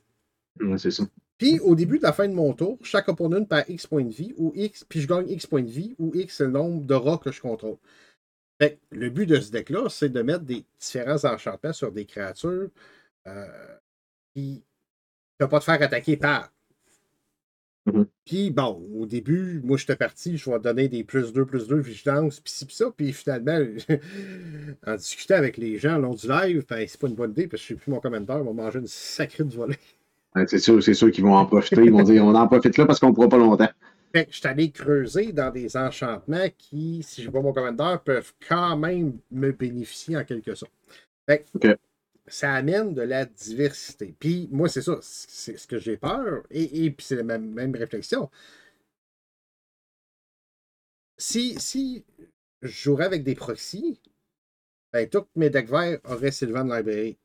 Ouais, 0.61 0.79
c'est 0.79 0.91
ça. 0.91 1.05
Puis, 1.39 1.59
au 1.61 1.75
début 1.75 1.97
de 1.97 2.03
la 2.03 2.13
fin 2.13 2.29
de 2.29 2.35
mon 2.35 2.53
tour, 2.53 2.79
chaque 2.83 3.09
opponent 3.09 3.45
perd 3.45 3.65
X 3.71 3.87
points 3.87 4.05
de 4.05 4.13
vie, 4.13 4.35
ou 4.37 4.53
X, 4.55 4.85
puis 4.85 5.01
je 5.01 5.09
gagne 5.09 5.29
X 5.31 5.47
points 5.47 5.63
de 5.63 5.71
vie, 5.71 5.97
ou 5.99 6.13
X 6.15 6.37
c'est 6.37 6.45
le 6.45 6.51
nombre 6.51 6.85
de 6.85 6.95
rats 6.95 7.19
que 7.19 7.33
je 7.33 7.41
contrôle. 7.41 7.79
Fait 8.61 8.75
que 8.75 8.95
le 8.95 9.09
but 9.09 9.25
de 9.25 9.41
ce 9.41 9.51
deck-là, 9.51 9.89
c'est 9.89 10.11
de 10.11 10.21
mettre 10.21 10.45
des 10.45 10.67
différents 10.79 11.25
enchantements 11.25 11.73
sur 11.73 11.93
des 11.93 12.05
créatures 12.05 12.69
euh, 13.27 13.79
qui 14.35 14.53
ne 14.53 15.39
peuvent 15.39 15.49
pas 15.49 15.61
te 15.61 15.65
faire 15.65 15.83
attaquer 15.83 16.19
par. 16.19 16.53
Mhm. 17.87 18.07
Puis, 18.27 18.51
bon, 18.51 18.87
au 18.95 19.07
début, 19.07 19.61
moi, 19.65 19.77
j'étais 19.77 19.97
parti, 19.97 20.37
je 20.37 20.51
vais 20.51 20.59
donner 20.59 20.89
des 20.89 21.03
plus 21.03 21.33
2, 21.33 21.47
plus 21.47 21.67
2, 21.67 21.77
vigilance, 21.77 22.41
puis 22.41 22.53
ci, 22.53 22.67
puis 22.67 22.75
ça. 22.75 22.91
Puis 22.95 23.13
finalement, 23.13 23.59
en 24.87 24.97
discutant 24.97 25.37
avec 25.37 25.57
les 25.57 25.79
gens 25.79 25.99
long 25.99 26.15
du 26.15 26.29
live, 26.29 26.65
ben, 26.69 26.87
c'est 26.87 27.01
pas 27.01 27.09
une 27.09 27.15
bonne 27.15 27.31
idée, 27.31 27.47
parce 27.47 27.63
que 27.63 27.69
je 27.69 27.75
sais 27.75 27.81
plus 27.81 27.91
mon 27.91 28.01
commentaire, 28.01 28.37
on 28.37 28.53
va 28.53 28.65
manger 28.65 28.81
une 28.81 28.87
sacrée 28.87 29.45
de 29.45 29.55
volée. 29.55 29.79
Ouais, 30.37 30.45
c'est 30.47 30.59
sûr, 30.59 30.83
c'est 30.83 30.95
sûr 30.95 31.11
qu'ils 31.11 31.25
vont 31.25 31.35
en 31.35 31.47
profiter. 31.47 31.83
Ils 31.83 31.91
vont 31.91 32.03
dire 32.03 32.25
on 32.25 32.35
en 32.35 32.47
profite 32.47 32.77
là 32.77 32.87
parce 32.87 33.01
qu'on 33.01 33.09
ne 33.09 33.15
pourra 33.15 33.29
pas 33.29 33.39
longtemps. 33.39 33.69
Fait 34.15 34.27
que 34.27 34.33
je 34.33 34.39
suis 34.39 34.49
allé 34.49 34.71
creuser 34.71 35.33
dans 35.33 35.51
des 35.51 35.77
enchantements 35.77 36.49
qui, 36.57 37.03
si 37.03 37.23
je 37.23 37.27
n'ai 37.27 37.33
pas 37.33 37.41
mon 37.41 37.53
commentaire, 37.53 38.01
peuvent 38.01 38.33
quand 38.49 38.77
même 38.77 39.19
me 39.31 39.53
bénéficier 39.53 40.17
en 40.17 40.25
quelque 40.25 40.55
sorte. 40.55 40.73
Fait 41.29 41.45
que. 41.61 41.77
Ça 42.31 42.55
amène 42.55 42.95
de 42.95 43.03
la 43.03 43.25
diversité. 43.27 44.15
Puis 44.19 44.49
moi, 44.51 44.69
c'est 44.69 44.83
ça, 44.83 44.99
c'est 45.03 45.57
ce 45.59 45.67
que 45.67 45.79
j'ai 45.79 45.97
peur. 45.97 46.45
Et, 46.51 46.85
et 46.85 46.91
puis 46.91 47.05
c'est 47.05 47.17
la 47.17 47.25
même, 47.25 47.53
même 47.53 47.75
réflexion. 47.75 48.31
Si, 51.19 51.59
si 51.59 52.05
je 52.63 52.69
jouerais 52.69 53.05
avec 53.05 53.25
des 53.25 53.35
proxys, 53.35 54.01
ben, 54.93 55.09
tous 55.09 55.27
mes 55.37 55.51
decks 55.51 55.69
verts 55.69 56.01
auraient 56.05 56.33
Sylvan 56.33 56.65
Library. 56.65 57.19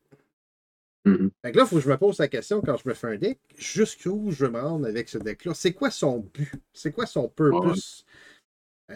Mhm. 1.04 1.30
Fait 1.42 1.52
que 1.52 1.56
là, 1.56 1.62
il 1.64 1.68
faut 1.68 1.76
que 1.76 1.82
je 1.82 1.88
me 1.88 1.96
pose 1.96 2.18
la 2.18 2.28
question 2.28 2.60
quand 2.60 2.76
je 2.76 2.88
me 2.88 2.94
fais 2.94 3.06
un 3.06 3.16
deck, 3.16 3.38
jusqu'où 3.56 4.32
je 4.32 4.44
me 4.46 4.60
rendre 4.60 4.86
avec 4.86 5.08
ce 5.08 5.18
deck-là? 5.18 5.54
C'est 5.54 5.72
quoi 5.72 5.90
son 5.90 6.18
but? 6.18 6.52
C'est 6.72 6.92
quoi 6.92 7.06
son 7.06 7.28
purpose? 7.28 8.04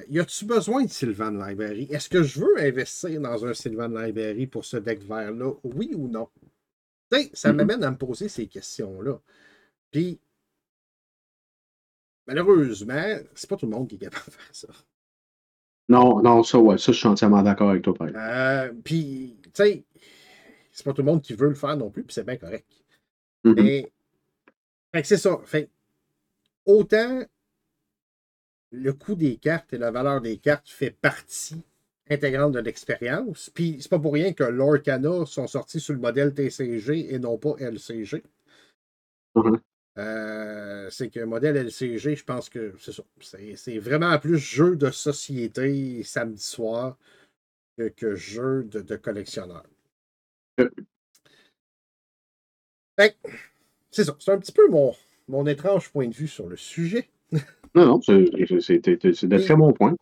Y 0.09 0.21
a-tu 0.21 0.45
besoin 0.45 0.85
de 0.85 0.91
Sylvan 0.91 1.33
Library? 1.33 1.89
Est-ce 1.91 2.09
que 2.09 2.23
je 2.23 2.41
veux 2.41 2.59
investir 2.59 3.21
dans 3.21 3.45
un 3.45 3.55
Sylvan 3.55 3.89
Library 3.89 4.47
pour 4.47 4.65
ce 4.65 4.77
deck 4.77 5.03
vert-là? 5.03 5.53
Oui 5.65 5.93
ou 5.95 6.09
non? 6.09 6.29
Ça 7.33 7.53
m'amène 7.53 7.83
à 7.83 7.91
me 7.91 7.97
poser 7.97 8.29
ces 8.29 8.47
questions-là. 8.47 9.19
Puis, 9.91 10.21
malheureusement, 12.27 13.17
c'est 13.35 13.51
pas 13.51 13.57
tout 13.57 13.67
le 13.67 13.73
monde 13.73 13.89
qui 13.89 13.97
est 13.97 13.99
capable 13.99 14.27
de 14.27 14.31
faire 14.31 14.55
ça. 14.55 14.69
Non, 15.89 16.23
non, 16.23 16.45
ça, 16.45 16.59
ouais, 16.59 16.79
ça, 16.79 16.93
je 16.93 16.99
suis 16.99 17.09
entièrement 17.09 17.43
d'accord 17.43 17.71
avec 17.71 17.83
toi, 17.83 17.95
par. 17.95 18.09
Euh, 18.15 18.73
puis, 18.85 19.37
tu 19.43 19.51
sais, 19.55 19.85
c'est 20.71 20.85
pas 20.85 20.93
tout 20.93 21.03
le 21.03 21.11
monde 21.11 21.21
qui 21.21 21.35
veut 21.35 21.49
le 21.49 21.57
faire 21.57 21.77
non 21.77 21.91
plus, 21.91 22.05
puis 22.05 22.15
c'est 22.15 22.25
bien 22.25 22.37
correct. 22.37 22.67
Mais, 23.43 23.91
fait 24.95 25.03
que 25.03 25.09
c'est 25.09 25.17
ça. 25.17 25.41
Fait 25.45 25.69
autant 26.65 27.25
le 28.71 28.93
coût 28.93 29.15
des 29.15 29.37
cartes 29.37 29.73
et 29.73 29.79
la 29.79 29.91
valeur 29.91 30.21
des 30.21 30.39
cartes 30.39 30.69
fait 30.69 30.91
partie 30.91 31.63
intégrante 32.09 32.53
de 32.53 32.61
l'expérience. 32.61 33.51
Puis 33.55 33.79
c'est 33.81 33.89
pas 33.89 33.99
pour 33.99 34.15
rien 34.15 34.33
que 34.33 34.45
l'Orcana 34.45 35.27
sont 35.27 35.47
sortis 35.47 35.81
sur 35.81 35.95
le 35.95 36.01
modèle 36.01 36.35
TCG 36.35 37.15
et 37.15 37.19
non 37.19 37.39
pas 37.39 37.55
LCG. 37.59 38.23
Mhm. 39.35 39.61
Euh, 39.99 40.89
c'est 40.91 41.09
qu'un 41.09 41.27
modèle 41.27 41.57
LCG, 41.57 42.17
je 42.17 42.25
pense 42.25 42.49
que 42.49 42.75
c'est 42.79 42.93
ça. 42.93 43.03
C'est, 43.21 43.79
vraiment 43.79 44.17
plus 44.19 44.39
jeu 44.39 44.77
de 44.77 44.91
société 44.91 46.03
samedi 46.05 46.43
soir 46.43 46.97
que, 47.77 47.89
que 47.89 48.15
jeu 48.15 48.65
de, 48.65 48.81
de 48.81 48.97
collectionneur. 48.97 49.65
Euh. 50.61 50.71
Que, 52.97 53.05
c'est 53.91 54.05
ça. 54.05 54.17
C'est 54.21 54.31
un 54.31 54.39
petit 54.39 54.53
peu 54.53 54.69
mon, 54.69 54.95
mon 55.29 55.47
étrange 55.47 55.91
point 55.91 56.09
de 56.09 56.15
vue 56.15 56.29
sur 56.29 56.49
le 56.49 56.57
sujet. 56.57 57.09
Non, 57.75 57.87
non, 57.87 58.01
c'est 58.03 58.17
de 58.17 59.39
très 59.39 59.57
bons 59.57 59.73
points. 59.73 59.95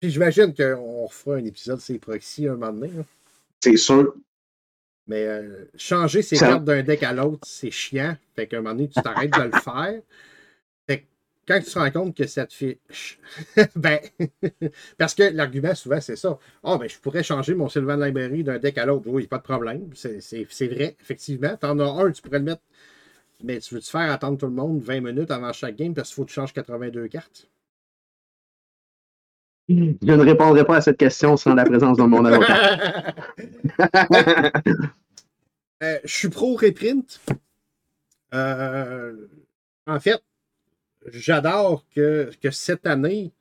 Puis 0.00 0.10
j'imagine 0.10 0.52
qu'on 0.54 1.06
refera 1.06 1.36
un 1.36 1.44
épisode 1.44 1.80
sur 1.80 1.92
les 1.92 1.98
proxys 1.98 2.48
un 2.48 2.56
moment 2.56 2.72
donné. 2.72 2.90
C'est 3.60 3.76
sûr. 3.76 4.14
Mais 5.06 5.26
euh, 5.26 5.64
changer 5.76 6.22
ses 6.22 6.36
cartes 6.38 6.64
d'un 6.64 6.82
deck 6.82 7.02
à 7.02 7.12
l'autre, 7.12 7.46
c'est 7.46 7.70
chiant. 7.70 8.16
Fait 8.34 8.46
qu'à 8.46 8.58
un 8.58 8.60
moment 8.62 8.74
donné, 8.74 8.88
tu 8.88 9.00
t'arrêtes 9.00 9.32
de 9.32 9.42
le 9.42 9.50
faire. 9.60 10.00
Fait 10.88 10.98
que 11.00 11.04
quand 11.46 11.60
tu 11.60 11.70
te 11.70 11.78
rends 11.78 11.90
compte 11.90 12.16
que 12.16 12.26
ça 12.26 12.46
te 12.46 12.52
fait. 12.52 12.78
ben, 13.76 13.98
parce 14.98 15.14
que 15.14 15.24
l'argument 15.24 15.74
souvent, 15.74 16.00
c'est 16.00 16.16
ça. 16.16 16.38
Ah, 16.62 16.78
ben, 16.78 16.88
je 16.88 16.98
pourrais 16.98 17.22
changer 17.22 17.54
mon 17.54 17.68
Sylvan 17.68 18.00
Library 18.00 18.44
d'un 18.44 18.58
deck 18.58 18.78
à 18.78 18.86
l'autre. 18.86 19.08
Oui, 19.08 19.26
pas 19.26 19.38
de 19.38 19.42
problème. 19.42 19.90
C'est 19.94 20.66
vrai, 20.66 20.96
effectivement. 21.00 21.56
T'en 21.56 21.78
as 21.78 22.04
un, 22.04 22.10
tu 22.12 22.22
pourrais 22.22 22.38
le 22.38 22.44
mettre. 22.44 22.62
Mais 23.42 23.58
tu 23.60 23.74
veux-tu 23.74 23.90
faire 23.90 24.10
attendre 24.10 24.38
tout 24.38 24.46
le 24.46 24.52
monde 24.52 24.82
20 24.82 25.00
minutes 25.00 25.30
avant 25.30 25.52
chaque 25.52 25.76
game 25.76 25.94
parce 25.94 26.08
qu'il 26.08 26.16
faut 26.16 26.24
que 26.24 26.28
tu 26.28 26.34
changes 26.34 26.52
82 26.52 27.08
cartes? 27.08 27.48
Je 29.68 29.74
ne 29.74 30.22
répondrai 30.22 30.64
pas 30.64 30.76
à 30.76 30.80
cette 30.80 30.98
question 30.98 31.36
sans 31.36 31.54
la 31.54 31.64
présence 31.64 31.96
de 31.96 32.02
mon 32.02 32.24
avocat. 32.24 33.14
Euh, 35.82 35.98
je 36.04 36.16
suis 36.16 36.28
pro 36.28 36.54
reprint. 36.54 37.20
Euh, 38.34 39.16
en 39.88 39.98
fait, 39.98 40.22
j'adore 41.08 41.84
que, 41.92 42.30
que 42.40 42.52
cette 42.52 42.86
année, 42.86 43.32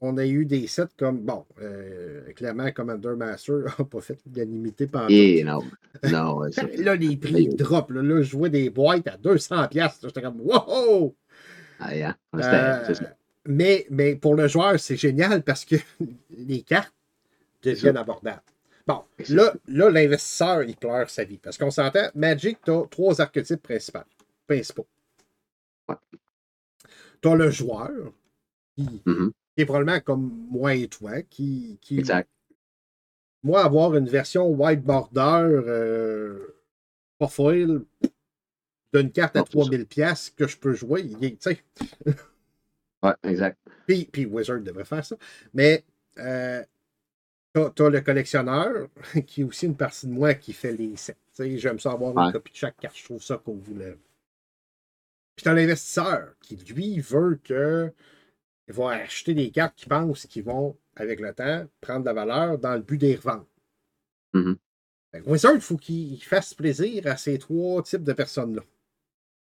on 0.00 0.16
a 0.18 0.26
eu 0.26 0.44
des 0.44 0.66
sets 0.66 0.88
comme. 0.98 1.20
Bon, 1.20 1.44
euh, 1.60 2.30
clairement, 2.34 2.70
Commander 2.72 3.14
Master 3.16 3.56
n'a 3.78 3.84
pas 3.84 4.00
fait 4.00 4.18
l'unanimité 4.26 4.86
pendant. 4.86 5.08
Et 5.08 5.42
non. 5.44 5.60
Non, 6.10 6.42
c'est- 6.52 6.76
Là, 6.76 6.94
les 6.96 7.16
prix 7.16 7.48
drop. 7.48 7.90
Là, 7.90 8.02
Là, 8.02 8.20
je 8.22 8.36
vois 8.36 8.48
des 8.50 8.68
boîtes 8.70 9.06
à 9.08 9.16
200$. 9.16 9.68
piastres. 9.68 10.06
J'étais 10.08 10.20
comme, 10.22 10.40
wow! 10.42 11.14
Ah, 11.80 11.94
yeah. 11.96 12.16
C'était- 12.34 12.46
Euh, 12.46 12.94
ça. 12.94 13.16
mais, 13.46 13.86
mais 13.90 14.14
pour 14.16 14.34
le 14.34 14.46
joueur, 14.48 14.78
c'est 14.78 14.96
génial 14.96 15.42
parce 15.42 15.64
que 15.64 15.76
les 16.36 16.62
cartes 16.62 16.92
deviennent 17.62 17.96
abordables. 17.96 18.42
Bon, 18.86 19.02
là, 19.30 19.52
là 19.66 19.90
l'investisseur, 19.90 20.62
il 20.62 20.76
pleure 20.76 21.10
sa 21.10 21.24
vie. 21.24 21.38
Parce 21.38 21.58
qu'on 21.58 21.70
s'entend, 21.72 22.08
Magic, 22.14 22.58
tu 22.64 22.70
as 22.70 22.84
trois 22.90 23.20
archétypes 23.20 23.62
principaux. 23.62 23.98
principaux. 24.46 24.86
Ouais. 25.88 25.96
Tu 27.20 27.28
as 27.28 27.34
le 27.34 27.50
joueur, 27.50 27.90
qui, 28.76 29.02
Mhm. 29.06 29.32
Qui 29.56 29.62
est 29.62 29.66
probablement 29.66 30.00
comme 30.00 30.46
moi 30.50 30.74
et 30.74 30.86
toi, 30.86 31.22
qui, 31.22 31.78
qui 31.80 31.98
Exact. 31.98 32.28
moi, 33.42 33.64
avoir 33.64 33.96
une 33.96 34.08
version 34.08 34.46
white 34.48 34.82
border, 34.82 35.48
euh, 35.66 36.54
pas 37.18 37.28
foil, 37.28 37.82
d'une 38.92 39.10
carte 39.10 39.34
à 39.36 39.40
Non, 39.40 39.46
c'est 39.46 39.58
ça. 39.58 39.64
3000 39.64 39.86
pièces 39.86 40.30
que 40.30 40.46
je 40.46 40.58
peux 40.58 40.74
jouer, 40.74 41.08
tu 41.08 41.36
sais, 41.40 41.62
Ouais, 43.02 43.12
exact. 43.24 43.58
Puis, 43.86 44.08
puis 44.10 44.26
Wizard 44.26 44.60
devrait 44.60 44.84
faire 44.84 45.04
ça. 45.04 45.16
Mais 45.54 45.84
euh, 46.18 46.62
t'as, 47.52 47.70
t'as 47.70 47.88
le 47.88 48.00
collectionneur, 48.00 48.88
qui 49.26 49.42
est 49.42 49.44
aussi 49.44 49.66
une 49.66 49.76
partie 49.76 50.06
de 50.06 50.12
moi 50.12 50.34
qui 50.34 50.52
fait 50.52 50.72
les 50.72 50.96
sets. 50.96 51.14
Tu 51.34 51.44
sais, 51.44 51.58
J'aime 51.58 51.78
ça 51.78 51.92
avoir 51.92 52.16
une 52.18 52.32
copie 52.32 52.52
de 52.52 52.56
chaque 52.56 52.76
carte. 52.78 52.96
Je 52.96 53.04
trouve 53.04 53.22
ça 53.22 53.36
cool. 53.38 53.60
là. 53.78 53.92
Puis 55.34 55.44
t'as 55.44 55.52
l'investisseur 55.52 56.34
qui, 56.40 56.56
lui, 56.56 57.00
veut 57.00 57.38
que. 57.42 57.92
Va 58.68 58.90
acheter 58.90 59.34
des 59.34 59.50
cartes 59.50 59.76
qui 59.76 59.86
pense 59.86 60.26
qu'ils 60.26 60.42
vont, 60.44 60.76
avec 60.96 61.20
le 61.20 61.32
temps, 61.32 61.66
prendre 61.80 62.00
de 62.00 62.06
la 62.06 62.12
valeur 62.12 62.58
dans 62.58 62.74
le 62.74 62.80
but 62.82 62.98
des 62.98 63.14
revendre. 63.16 63.46
Fait 65.12 65.20
que 65.22 65.30
Wizard, 65.30 65.54
il 65.54 65.60
faut 65.60 65.76
qu'il 65.76 66.22
fasse 66.22 66.52
plaisir 66.52 67.06
à 67.06 67.16
ces 67.16 67.38
trois 67.38 67.82
types 67.82 68.02
de 68.02 68.12
personnes-là. 68.12 68.62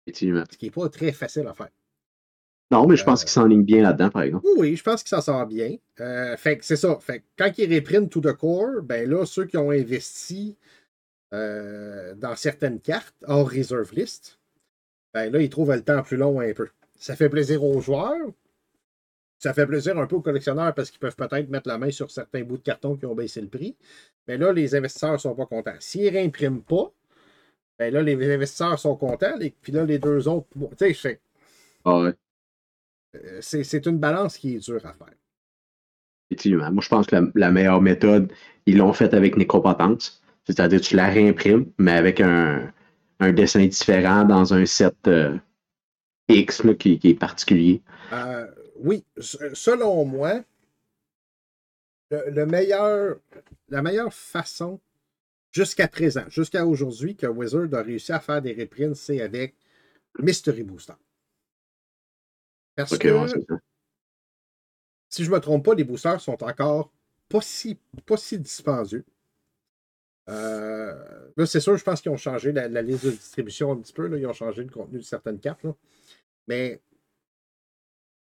Effectivement. 0.07 0.45
Ce 0.51 0.57
qui 0.57 0.67
n'est 0.67 0.71
pas 0.71 0.89
très 0.89 1.13
facile 1.13 1.47
à 1.47 1.55
faire. 1.55 1.71
Non, 2.73 2.87
mais 2.87 2.97
je 2.97 3.05
pense 3.05 3.21
Euh, 3.21 3.25
qu'il 3.25 3.31
s'enligne 3.31 3.63
bien 3.63 3.83
là-dedans, 3.83 4.11
par 4.11 4.23
exemple. 4.23 4.45
Oui, 4.57 4.75
je 4.77 4.83
pense 4.83 5.03
qu'il 5.03 5.11
s'en 5.11 5.21
sort 5.23 5.47
bien. 5.47 5.77
Euh, 6.01 6.37
fait 6.37 6.59
que 6.59 6.65
c'est 6.65 6.77
ça. 6.77 6.99
Fait 7.01 7.21
que 7.21 7.25
quand 7.39 7.53
il 7.59 7.73
reprint 7.73 8.11
tout 8.11 8.21
de 8.21 8.33
core, 8.33 8.83
ben 8.83 9.09
là, 9.09 9.25
ceux 9.25 9.45
qui 9.47 9.57
ont 9.57 9.71
investi 9.71 10.57
euh, 11.33 12.15
dans 12.17 12.35
certaines 12.35 12.81
cartes 12.81 13.15
hors 13.27 13.49
reserve 13.49 13.95
list, 13.95 14.41
ben 15.15 15.33
là, 15.33 15.41
ils 15.41 15.49
trouvent 15.49 15.73
le 15.73 15.83
temps 15.83 16.03
plus 16.03 16.17
long 16.17 16.41
un 16.41 16.53
peu. 16.55 16.69
Ça 16.99 17.15
fait 17.15 17.29
plaisir 17.29 17.63
aux 17.63 17.81
joueurs. 17.81 18.33
Ça 19.39 19.53
fait 19.53 19.67
plaisir 19.67 19.99
un 19.99 20.07
peu 20.07 20.17
aux 20.17 20.23
collectionneurs 20.23 20.75
parce 20.75 20.91
qu'ils 20.91 21.01
peuvent 21.01 21.17
peut-être 21.17 21.49
mettre 21.51 21.69
la 21.69 21.79
main 21.79 21.91
sur 21.91 22.11
certains 22.11 22.43
bouts 22.43 22.57
de 22.57 22.63
carton 22.63 22.97
qui 22.97 23.07
ont 23.07 23.15
baissé 23.15 23.41
le 23.41 23.49
prix. 23.49 23.77
Mais 24.27 24.39
là, 24.39 24.53
les 24.53 24.75
investisseurs 24.75 25.13
ne 25.13 25.19
sont 25.19 25.35
pas 25.35 25.47
contents. 25.47 25.77
S'ils 25.79 26.07
ne 26.07 26.11
réimpriment 26.11 26.63
pas, 26.63 26.91
ben 27.79 27.93
là, 27.93 28.03
les 28.03 28.35
investisseurs 28.35 28.79
sont 28.79 28.97
contents. 28.97 29.39
Et 29.41 29.55
puis 29.61 29.73
là, 29.73 29.85
les 29.85 29.99
deux 29.99 30.27
autres, 30.29 30.47
tu 30.79 30.95
sais, 30.95 31.21
ah 31.87 32.01
ouais. 32.01 32.15
Euh, 33.15 33.39
c'est 33.41 33.87
une 33.87 33.99
balance 33.99 34.37
qui 34.37 34.57
est 34.57 34.59
dure 34.59 34.85
à 34.85 34.93
faire. 34.93 35.15
Effectivement. 36.29 36.71
Moi, 36.73 36.83
je 36.83 36.89
pense 36.89 37.07
que 37.07 37.17
la, 37.35 37.51
meilleure 37.53 37.81
méthode, 37.81 38.33
ils 38.67 38.77
l'ont 38.77 38.93
faite 38.93 39.15
avec 39.15 39.37
Nécropotence. 39.37 40.21
C'est-à-dire 40.45 40.81
tu 40.81 40.97
la 40.97 41.07
réimprimes, 41.07 41.71
mais 41.79 41.93
avec 41.93 42.21
un, 42.21 42.73
dessin 43.21 43.65
différent 43.67 44.25
dans 44.25 44.53
un 44.53 44.67
set 44.67 44.97
euh, 45.07 45.37
X 46.29 46.63
qui, 46.79 47.01
est 47.03 47.15
particulier. 47.15 47.83
Euh, 48.13 48.47
oui, 48.81 49.05
selon 49.19 50.05
moi, 50.05 50.43
le, 52.11 52.45
meilleur, 52.45 53.19
la 53.69 53.83
meilleure 53.83 54.13
façon 54.13 54.81
jusqu'à 55.51 55.89
présent, 55.89 56.25
jusqu'à 56.29 56.67
aujourd'hui, 56.67 57.17
que 57.17 57.27
Wizard 57.27 57.73
a 57.73 57.83
réussi 57.83 58.13
à 58.13 58.21
faire 58.21 58.43
des 58.43 58.53
reprints, 58.53 58.95
c'est 58.95 59.21
avec 59.21 59.55
Mystery 60.19 60.63
Booster. 60.63 60.95
Parce 62.75 62.97
que, 62.99 63.09
si 65.09 65.25
je 65.25 65.31
ne 65.31 65.35
me 65.35 65.41
trompe 65.41 65.65
pas, 65.65 65.75
les 65.75 65.85
boosters 65.85 66.21
sont 66.21 66.43
encore 66.43 66.93
pas 67.29 67.41
si, 67.41 67.79
pas 68.05 68.17
si 68.17 68.39
dispendieux. 68.39 69.05
Euh, 70.29 71.31
là, 71.37 71.47
c'est 71.47 71.61
sûr, 71.61 71.77
je 71.77 71.85
pense 71.85 72.01
qu'ils 72.01 72.11
ont 72.11 72.17
changé 72.17 72.53
la, 72.53 72.83
liste 72.83 73.07
de 73.07 73.11
distribution 73.11 73.73
un 73.73 73.77
petit 73.77 73.93
peu. 73.93 74.07
Là. 74.09 74.19
Ils 74.19 74.27
ont 74.27 74.33
changé 74.33 74.63
le 74.63 74.71
contenu 74.71 74.99
de 74.99 75.05
certaines 75.05 75.41
cartes. 75.41 75.65
Mais 76.49 76.81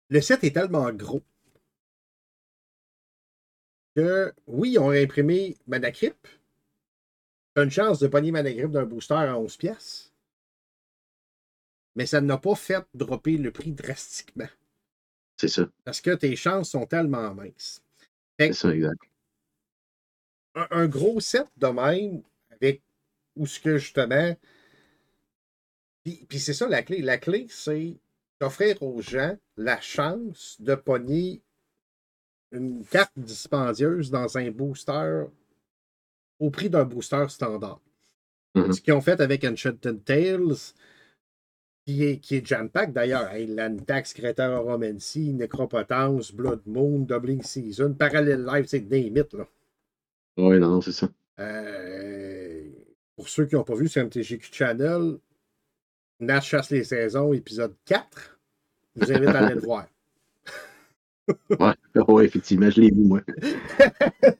le 0.09 0.21
set 0.21 0.43
est 0.43 0.51
tellement 0.51 0.91
gros 0.91 1.21
que, 3.95 4.33
oui, 4.47 4.71
ils 4.71 4.79
ont 4.79 4.91
imprimé 4.91 5.57
Manacrip. 5.67 6.27
Une 7.55 7.71
chance 7.71 7.99
de 7.99 8.07
pogner 8.07 8.31
Manacrip 8.31 8.71
d'un 8.71 8.85
booster 8.85 9.15
à 9.15 9.37
11 9.37 9.57
pièces. 9.57 10.13
Mais 11.95 12.05
ça 12.05 12.21
n'a 12.21 12.37
pas 12.37 12.55
fait 12.55 12.85
dropper 12.93 13.37
le 13.37 13.51
prix 13.51 13.71
drastiquement. 13.71 14.47
C'est 15.37 15.47
ça. 15.47 15.67
Parce 15.83 16.01
que 16.01 16.11
tes 16.11 16.35
chances 16.35 16.69
sont 16.69 16.85
tellement 16.85 17.33
minces. 17.33 17.83
C'est 18.39 18.53
ça, 18.53 18.73
exact. 18.73 19.01
Un, 20.55 20.87
gros 20.87 21.19
set 21.19 21.47
de 21.57 21.67
même, 21.67 22.21
avec 22.51 22.81
où 23.35 23.45
ce 23.45 23.59
que 23.59 23.77
justement. 23.77 24.35
Puis, 26.03 26.25
puis 26.27 26.39
c'est 26.39 26.53
ça 26.53 26.67
la 26.67 26.83
clé. 26.83 27.01
La 27.01 27.17
clé, 27.17 27.47
c'est 27.49 27.97
d'offrir 28.39 28.81
aux 28.81 29.01
gens 29.01 29.37
la 29.57 29.79
chance 29.81 30.57
de 30.59 30.75
pogner 30.75 31.41
une 32.51 32.83
carte 32.85 33.13
dispendieuse 33.17 34.09
dans 34.09 34.37
un 34.37 34.49
booster 34.51 35.25
au 36.39 36.49
prix 36.49 36.69
d'un 36.69 36.85
booster 36.85 37.25
standard. 37.29 37.81
Mm-hmm. 38.55 38.73
Ce 38.73 38.81
qu'ils 38.81 38.93
ont 38.93 39.01
fait 39.01 39.19
avec 39.21 39.43
Enchanted 39.43 40.03
Tales, 40.03 40.55
qui 41.85 42.03
est, 42.03 42.17
qui 42.19 42.35
est 42.35 42.45
jam-pack 42.45 42.93
d'ailleurs. 42.93 43.31
Hey, 43.31 43.47
Lantax, 43.47 44.13
Creator 44.13 44.63
Romancy, 44.63 45.33
Necropotence, 45.33 46.31
Blood 46.31 46.61
Moon, 46.65 46.99
Doubling 46.99 47.43
Season, 47.43 47.93
Parallel 47.93 48.45
Life, 48.45 48.67
c'est 48.67 48.81
des 48.81 49.09
mythes, 49.09 49.33
là. 49.33 49.47
Oui, 50.37 50.59
non, 50.59 50.81
c'est 50.81 50.91
ça. 50.91 51.09
Euh, 51.39 52.63
pour 53.15 53.27
ceux 53.27 53.45
qui 53.45 53.55
n'ont 53.55 53.63
pas 53.63 53.75
vu 53.75 53.87
sur 53.87 54.03
MTGQ 54.03 54.49
Channel, 54.51 55.17
Nat 56.19 56.41
chasse 56.41 56.69
les 56.69 56.83
saisons, 56.83 57.31
épisode 57.33 57.75
4. 57.85 58.39
Je 58.95 59.05
vous 59.05 59.11
invite 59.11 59.29
à 59.29 59.39
aller 59.39 59.55
le 59.55 59.61
voir. 59.61 59.87
ouais, 61.49 61.75
ouais, 62.07 62.25
effectivement, 62.25 62.69
je 62.69 62.81
l'ai 62.81 62.91
vu, 62.91 63.03
moi. 63.03 63.21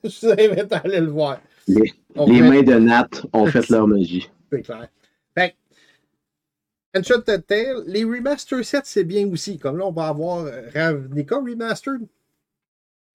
je 0.04 0.28
vous 0.28 0.32
invite 0.32 0.74
à 0.74 0.78
aller 0.80 1.00
le 1.00 1.08
voir. 1.08 1.42
Les, 1.68 2.42
mains 2.42 2.64
de 2.64 2.80
Nat 2.80 3.10
ont 3.32 3.46
fait 3.46 3.70
leur 3.70 3.88
magie. 3.88 4.30
C'est 4.52 4.62
clair. 4.62 4.90
Fait 5.38 5.56
Enchanted 6.98 7.46
Tale, 7.46 7.84
les 7.86 8.04
remaster 8.04 8.66
sets, 8.66 8.82
c'est 8.86 9.04
bien 9.04 9.28
aussi. 9.28 9.60
Comme 9.60 9.78
là, 9.78 9.86
on 9.86 9.92
va 9.92 10.08
avoir 10.08 10.48
Ravnica 10.74 11.38
Remastered, 11.38 12.08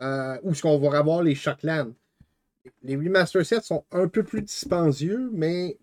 euh, 0.01 0.39
ou 0.43 0.55
ce 0.55 0.63
qu'on 0.63 0.79
va 0.79 0.97
avoir 0.97 1.23
les 1.23 1.35
Shockland. 1.35 1.93
Les 2.83 2.97
remaster 2.97 3.45
sets 3.45 3.63
sont 3.63 3.85
un 3.91 4.09
peu 4.09 4.23
plus 4.23 4.43
dispendieux, 4.43 5.29
mais 5.33 5.77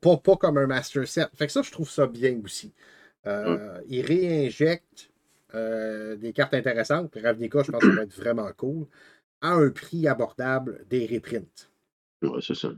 pas, 0.00 0.16
pas, 0.16 0.36
comme 0.36 0.58
un 0.58 0.66
master 0.66 1.06
set. 1.06 1.28
Fait 1.34 1.46
que 1.46 1.52
ça, 1.52 1.62
je 1.62 1.70
trouve 1.70 1.90
ça 1.90 2.06
bien 2.06 2.40
aussi. 2.44 2.72
Euh, 3.26 3.80
Ils 3.88 4.04
réinjectent 4.04 5.10
euh, 5.54 6.16
des 6.16 6.32
cartes 6.32 6.54
intéressantes. 6.54 7.16
Ravnica, 7.22 7.62
je 7.62 7.70
pense 7.70 7.80
que 7.80 7.90
ça 7.90 7.96
va 7.96 8.02
être 8.02 8.16
vraiment 8.16 8.50
cool. 8.56 8.86
À 9.40 9.52
un 9.52 9.70
prix 9.70 10.08
abordable 10.08 10.84
des 10.88 11.06
reprints. 11.06 11.70
Ouais, 12.22 12.40
c'est 12.40 12.54
ça. 12.54 12.72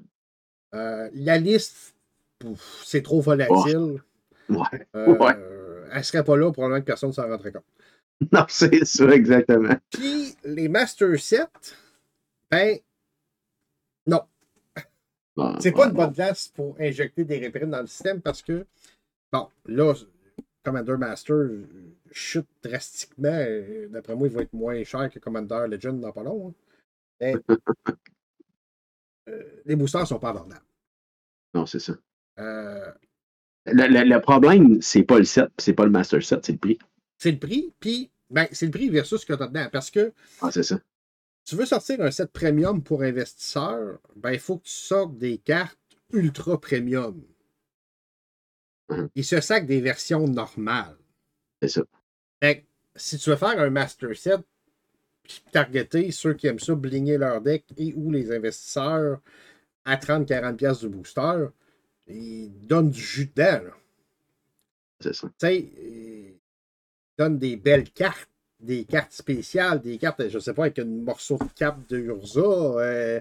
Euh, 0.74 1.08
la 1.14 1.38
liste, 1.38 1.94
c'est 2.84 3.02
trop 3.02 3.20
volatile. 3.20 4.02
Ouais. 4.48 4.86
ouais. 4.94 5.36
Elle 5.92 6.04
serait 6.04 6.24
pas 6.24 6.36
là, 6.36 6.50
probablement 6.52 6.80
que 6.80 6.86
personne 6.86 7.10
ne 7.10 7.14
s'en 7.14 7.28
rendrait 7.28 7.52
compte. 7.52 7.64
Non, 8.32 8.46
c'est 8.48 8.84
ça, 8.84 9.08
exactement. 9.10 9.76
Puis 9.90 10.34
les 10.44 10.68
Master 10.68 11.18
Sets, 11.18 11.74
ben. 12.50 12.78
C'est 15.60 15.72
pas 15.72 15.86
une 15.86 15.92
bonne 15.92 16.12
place 16.12 16.48
pour 16.48 16.76
injecter 16.80 17.24
des 17.24 17.44
reprints 17.44 17.70
dans 17.70 17.80
le 17.80 17.86
système 17.86 18.20
parce 18.20 18.42
que, 18.42 18.66
bon, 19.32 19.48
là, 19.66 19.94
Commander 20.62 20.96
Master 20.96 21.36
chute 22.10 22.48
drastiquement. 22.62 23.44
D'après 23.90 24.16
moi, 24.16 24.28
il 24.28 24.34
va 24.34 24.42
être 24.42 24.52
moins 24.52 24.82
cher 24.84 25.10
que 25.10 25.18
Commander 25.18 25.66
Legend 25.68 26.00
dans 26.00 26.12
pas 26.12 26.22
long. 26.22 26.54
Hein. 27.20 27.34
Euh, 29.28 29.42
les 29.64 29.74
boosters 29.74 30.02
ne 30.02 30.06
sont 30.06 30.20
pas 30.20 30.28
abordables. 30.28 30.62
Non, 31.52 31.66
c'est 31.66 31.80
ça. 31.80 31.94
Euh, 32.38 32.92
le, 33.66 34.18
problème, 34.18 34.80
c'est 34.80 35.02
pas 35.02 35.18
le 35.18 35.24
set, 35.24 35.50
c'est 35.58 35.72
pas 35.72 35.84
le 35.84 35.90
master 35.90 36.22
set, 36.22 36.46
c'est 36.46 36.52
le 36.52 36.58
prix. 36.58 36.78
C'est 37.18 37.32
le 37.32 37.38
prix, 37.40 37.74
puis 37.80 38.08
ben, 38.30 38.46
c'est 38.52 38.66
le 38.66 38.70
prix 38.70 38.88
versus 38.88 39.20
ce 39.20 39.26
que 39.26 39.32
tu 39.32 39.42
as 39.42 39.48
dedans. 39.48 39.66
Parce 39.72 39.90
que 39.90 40.12
ah, 40.42 40.52
c'est 40.52 40.62
ça. 40.62 40.78
Tu 41.46 41.54
veux 41.54 41.64
sortir 41.64 42.00
un 42.00 42.10
set 42.10 42.30
premium 42.32 42.82
pour 42.82 43.02
investisseurs, 43.02 44.00
ben, 44.16 44.32
il 44.32 44.40
faut 44.40 44.58
que 44.58 44.64
tu 44.64 44.72
sortes 44.72 45.16
des 45.16 45.38
cartes 45.38 45.78
ultra 46.12 46.60
premium. 46.60 47.22
Hum. 48.88 49.08
Ils 49.14 49.24
se 49.24 49.40
sac 49.40 49.66
des 49.66 49.80
versions 49.80 50.26
normales. 50.26 50.98
C'est 51.62 51.68
ça. 51.68 51.82
Fait 52.42 52.66
si 52.96 53.18
tu 53.18 53.30
veux 53.30 53.36
faire 53.36 53.60
un 53.60 53.70
master 53.70 54.14
set, 54.16 54.40
puis 55.22 55.42
targeter 55.52 56.10
ceux 56.10 56.34
qui 56.34 56.46
aiment 56.46 56.58
ça, 56.58 56.74
bligner 56.74 57.18
leur 57.18 57.40
deck 57.40 57.64
et 57.76 57.92
ou 57.94 58.10
les 58.10 58.32
investisseurs 58.32 59.20
à 59.84 59.96
30-40$ 59.96 60.80
du 60.80 60.88
booster, 60.88 61.46
ils 62.08 62.50
donnent 62.66 62.90
du 62.90 63.00
jus 63.00 63.26
dedans. 63.26 63.70
C'est 65.00 65.14
ça. 65.14 65.28
Tu 65.28 65.34
sais, 65.38 65.56
ils 65.58 66.40
donnent 67.18 67.38
des 67.38 67.56
belles 67.56 67.90
cartes, 67.90 68.30
des 68.66 68.84
cartes 68.84 69.12
spéciales, 69.12 69.80
des 69.80 69.96
cartes, 69.96 70.28
je 70.28 70.38
sais 70.38 70.52
pas, 70.52 70.64
avec 70.64 70.78
un 70.78 70.84
morceau 70.84 71.38
de 71.38 71.48
cape 71.54 71.88
de 71.88 71.98
Urza. 71.98 72.40
Euh, 72.40 73.20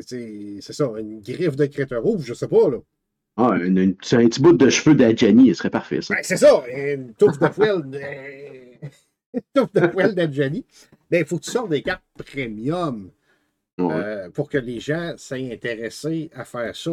c'est 0.00 0.60
ça, 0.60 0.90
une 0.98 1.20
griffe 1.20 1.56
de 1.56 1.66
crête 1.66 1.92
rouge, 1.92 2.24
je 2.24 2.34
sais 2.34 2.48
pas, 2.48 2.68
là. 2.68 2.78
Ah, 3.36 3.52
un 3.52 3.92
petit 3.92 4.42
bout 4.42 4.52
de 4.52 4.68
cheveux 4.68 4.94
d'Adjani, 4.94 5.48
ce 5.48 5.54
serait 5.54 5.70
parfait, 5.70 6.02
ça. 6.02 6.14
Ben, 6.14 6.20
c'est 6.22 6.36
ça, 6.36 6.62
une 6.68 7.14
touffe 7.14 7.38
de 7.38 7.48
poil 7.48 7.88
de... 7.88 8.00
touffe 9.54 9.72
de 9.72 9.86
poil 9.86 10.14
d'Adjani. 10.14 10.66
Ben, 11.10 11.20
il 11.20 11.26
faut 11.26 11.38
que 11.38 11.44
tu 11.44 11.50
sortes 11.50 11.70
des 11.70 11.82
cartes 11.82 12.02
premium 12.14 13.10
euh, 13.80 14.28
pour 14.30 14.50
que 14.50 14.58
les 14.58 14.80
gens 14.80 15.14
soient 15.16 15.38
intéressés 15.38 16.30
à 16.34 16.44
faire 16.44 16.76
ça. 16.76 16.90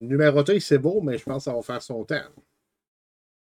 Numéroter, 0.00 0.60
c'est 0.60 0.78
beau, 0.78 1.00
mais 1.00 1.18
je 1.18 1.24
pense 1.24 1.44
que 1.44 1.50
ça 1.50 1.56
va 1.56 1.62
faire 1.62 1.82
son 1.82 2.04
temps. 2.04 2.22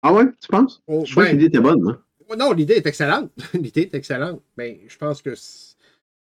Ah 0.02 0.14
ouais, 0.14 0.26
tu 0.40 0.48
penses? 0.48 0.82
Oh, 0.88 1.04
je 1.06 1.12
crois 1.12 1.26
que 1.26 1.30
ben, 1.30 1.38
l'idée 1.38 1.48
était 1.48 1.60
bonne, 1.60 1.82
non? 1.82 1.98
Non, 2.38 2.52
l'idée 2.52 2.76
est 2.76 2.86
excellente. 2.86 3.32
l'idée 3.54 3.82
est 3.82 3.94
excellente. 3.96 4.42
Mais 4.58 4.82
je 4.88 4.98
pense 4.98 5.22
que 5.22 5.34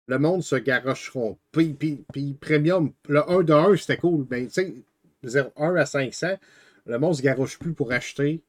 le 0.06 0.18
monde 0.18 0.42
se 0.42 0.56
garocheront. 0.56 1.38
Puis, 1.52 1.74
puis, 1.74 2.04
puis 2.12 2.34
premium, 2.34 2.92
le 3.08 3.28
1 3.28 3.42
de 3.42 3.52
1, 3.52 3.76
c'était 3.76 3.98
cool. 3.98 4.26
Mais 4.30 4.46
tu 4.46 4.84
sais, 5.22 5.52
1 5.56 5.74
à 5.76 5.86
500, 5.86 6.38
le 6.86 6.98
monde 6.98 7.14
se 7.14 7.22
garoche 7.22 7.58
plus 7.58 7.74
pour 7.74 7.92
acheter. 7.92 8.42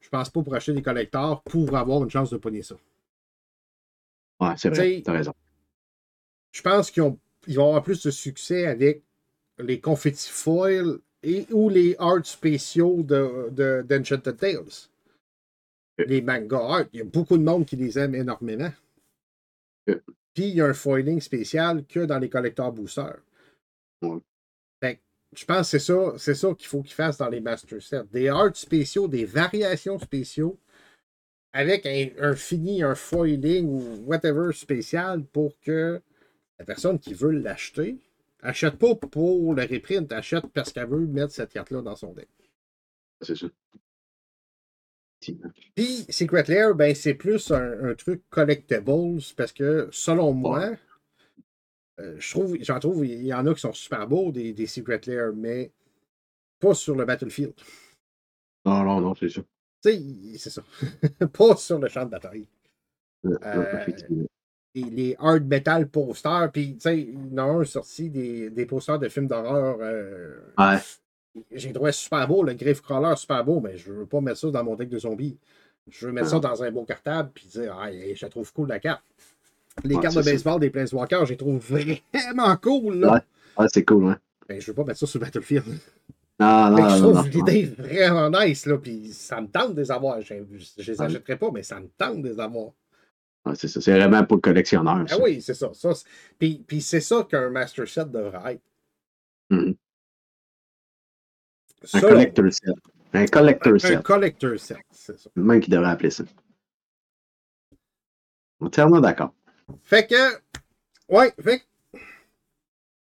Je 0.00 0.08
pense 0.08 0.30
pas 0.30 0.42
pour 0.42 0.54
acheter 0.54 0.72
des 0.72 0.82
collecteurs 0.82 1.42
pour 1.42 1.76
avoir 1.76 2.02
une 2.02 2.10
chance 2.10 2.30
de 2.30 2.36
pogner 2.36 2.62
ça. 2.62 2.76
Ouais, 4.40 4.54
c'est 4.56 4.68
vrai. 4.68 5.02
T'as 5.04 5.12
raison. 5.12 5.34
Je 6.52 6.62
pense 6.62 6.90
qu'ils 6.90 7.02
vont 7.02 7.18
avoir 7.68 7.82
plus 7.82 8.02
de 8.02 8.10
succès 8.10 8.66
avec 8.66 9.02
les 9.58 9.80
confetti 9.80 10.28
foil 10.28 10.98
et 11.26 11.46
ou 11.52 11.68
les 11.68 11.96
arts 11.98 12.24
spéciaux 12.24 13.02
de, 13.02 13.82
d'Enchanted 13.82 14.36
Tales. 14.36 14.88
Les 15.98 16.22
manga 16.22 16.58
art, 16.58 16.84
il 16.92 16.98
y 16.98 17.02
a 17.02 17.04
beaucoup 17.04 17.38
de 17.38 17.42
monde 17.42 17.66
qui 17.66 17.76
les 17.76 17.98
aime 17.98 18.14
énormément. 18.14 18.72
Puis 19.86 20.48
il 20.48 20.56
y 20.56 20.60
a 20.60 20.66
un 20.66 20.74
foiling 20.74 21.20
spécial 21.20 21.84
que 21.86 22.00
dans 22.00 22.18
les 22.18 22.28
collecteurs 22.28 22.72
boosters. 22.72 23.20
Ouais 24.02 24.20
je 25.36 25.44
pense 25.44 25.70
que 25.70 25.78
c'est 25.78 25.84
ça, 25.84 26.14
c'est 26.18 26.34
ça 26.34 26.54
qu'il 26.54 26.66
faut 26.66 26.82
qu'ils 26.82 26.94
fassent 26.94 27.18
dans 27.18 27.28
les 27.28 27.40
Master 27.40 27.82
Sets. 27.82 28.04
Des 28.12 28.28
arts 28.28 28.56
spéciaux, 28.56 29.06
des 29.06 29.24
variations 29.24 29.98
spéciaux 29.98 30.58
avec 31.52 31.86
un, 31.86 32.08
un 32.20 32.34
fini, 32.34 32.82
un 32.82 32.94
foiling 32.94 33.66
ou 33.66 34.04
whatever 34.06 34.52
spécial 34.52 35.24
pour 35.24 35.58
que 35.60 36.00
la 36.58 36.64
personne 36.64 36.98
qui 36.98 37.14
veut 37.14 37.30
l'acheter 37.30 37.98
achète 38.42 38.76
pas 38.76 38.94
pour 38.94 39.54
le 39.54 39.62
reprint, 39.62 40.12
achète 40.12 40.46
parce 40.48 40.72
qu'elle 40.72 40.88
veut 40.88 41.06
mettre 41.06 41.32
cette 41.32 41.52
carte-là 41.52 41.82
dans 41.82 41.96
son 41.96 42.12
deck. 42.12 42.28
C'est 43.20 43.36
ça. 43.36 43.46
Puis 45.74 46.06
Secret 46.08 46.44
Lair, 46.48 46.74
ben, 46.74 46.94
c'est 46.94 47.14
plus 47.14 47.50
un, 47.50 47.90
un 47.90 47.94
truc 47.94 48.22
collectibles 48.30 49.20
parce 49.36 49.52
que 49.52 49.88
selon 49.90 50.32
moi, 50.32 50.76
euh, 52.00 52.16
je 52.18 52.30
trouve, 52.30 52.56
j'en 52.60 52.78
trouve, 52.78 53.06
il 53.06 53.24
y 53.24 53.34
en 53.34 53.46
a 53.46 53.54
qui 53.54 53.60
sont 53.60 53.72
super 53.72 54.06
beaux, 54.06 54.30
des, 54.30 54.52
des 54.52 54.66
Secret 54.66 55.00
Lair, 55.06 55.32
mais 55.34 55.72
pas 56.60 56.74
sur 56.74 56.94
le 56.94 57.04
Battlefield. 57.04 57.54
Non, 58.64 58.84
non, 58.84 59.00
non, 59.00 59.14
c'est 59.14 59.28
ça. 59.28 59.42
C'est 59.82 60.50
ça. 60.50 60.62
pas 61.32 61.56
sur 61.56 61.78
le 61.78 61.88
champ 61.88 62.04
de 62.04 62.10
bataille. 62.10 62.48
Euh, 63.24 64.26
les 64.84 65.16
hard 65.18 65.44
metal 65.46 65.88
posters, 65.88 66.50
puis 66.52 66.74
tu 66.74 66.80
sais, 66.80 66.98
il 67.00 67.34
y 67.34 67.40
en 67.40 67.58
a 67.58 67.60
un 67.60 67.64
sorti 67.64 68.10
des, 68.10 68.50
des 68.50 68.66
posters 68.66 68.98
de 68.98 69.08
films 69.08 69.26
d'horreur. 69.26 69.78
euh, 69.80 70.36
Ouais. 70.58 70.78
J'ai 71.52 71.72
trouvé 71.72 71.92
super 71.92 72.26
beau, 72.26 72.42
le 72.42 72.54
Grave 72.54 72.80
Crawler 72.80 73.14
super 73.16 73.44
beau, 73.44 73.60
mais 73.60 73.76
je 73.76 73.92
veux 73.92 74.06
pas 74.06 74.20
mettre 74.22 74.38
ça 74.38 74.50
dans 74.50 74.64
mon 74.64 74.74
deck 74.74 74.88
de 74.88 74.98
zombies. 74.98 75.36
Je 75.88 76.06
veux 76.06 76.12
mettre 76.12 76.28
ça 76.28 76.38
dans 76.40 76.62
un 76.62 76.70
beau 76.70 76.84
cartable 76.84 77.30
puis 77.34 77.46
dire 77.46 77.76
Ah, 77.78 77.90
je 77.92 78.24
la 78.24 78.28
trouve 78.30 78.50
cool 78.54 78.68
la 78.68 78.78
carte. 78.80 79.02
Les 79.84 79.94
Ouais, 79.94 80.00
cartes 80.02 80.16
de 80.16 80.22
ça. 80.22 80.30
baseball 80.32 80.58
des 80.60 80.70
Planeswalkers, 80.70 81.26
je 81.26 81.30
les 81.32 81.36
trouve 81.36 81.58
vraiment 81.58 82.56
cool. 82.56 82.96
Là. 83.00 83.12
Ouais. 83.12 83.20
Ouais, 83.58 83.66
c'est 83.72 83.84
cool, 83.84 84.06
hein. 84.08 84.18
Mais 84.48 84.60
je 84.60 84.68
veux 84.68 84.74
pas 84.74 84.84
mettre 84.84 84.98
ça 84.98 85.06
sur 85.06 85.20
Battlefield. 85.20 85.64
Non, 86.40 86.70
non, 86.70 86.88
je 86.88 86.96
trouve 87.02 87.28
l'idée 87.28 87.64
vraiment 87.78 88.30
nice, 88.30 88.66
là, 88.66 88.78
puis 88.78 89.10
ça 89.12 89.40
me 89.40 89.46
tente 89.48 89.74
de 89.74 89.80
les 89.82 89.90
avoir. 89.90 90.20
Je, 90.20 90.34
je 90.78 90.92
les 90.92 91.00
Ouais. 91.00 91.06
achèterai 91.06 91.36
pas, 91.36 91.50
mais 91.52 91.62
ça 91.62 91.80
me 91.80 91.88
tente 91.98 92.22
de 92.22 92.28
les 92.28 92.40
avoir. 92.40 92.70
Ouais, 93.46 93.54
c'est 93.54 93.68
ça. 93.68 93.80
C'est 93.80 93.92
vraiment 93.96 94.24
pour 94.24 94.36
le 94.38 94.40
collectionneur. 94.42 95.04
Ah 95.04 95.08
ça. 95.08 95.22
oui, 95.22 95.40
c'est 95.40 95.54
ça. 95.54 95.70
puis 96.38 96.64
puis 96.66 96.80
c'est 96.82 97.00
ça 97.00 97.26
qu'un 97.30 97.48
Master 97.48 97.86
Set 97.88 98.10
devrait 98.10 98.54
être. 98.54 98.62
Mhm. 99.50 99.76
Un 101.82 101.86
Selon- 101.86 102.08
collector 102.08 102.52
set. 102.52 102.74
Un 103.12 103.26
collector 103.26 103.74
un 103.74 103.78
set. 103.78 104.02
collector 104.02 104.58
set, 104.58 104.78
c'est 104.90 105.18
ça. 105.18 105.30
Même 105.36 105.60
qui 105.60 105.70
devrait 105.70 105.90
appeler 105.90 106.10
ça. 106.10 106.24
Entièrement 108.60 109.00
d'accord. 109.00 109.32
Fait 109.82 110.06
que, 110.06 110.40
ouais, 111.08 111.32
fait 111.40 111.60
que, 111.60 111.64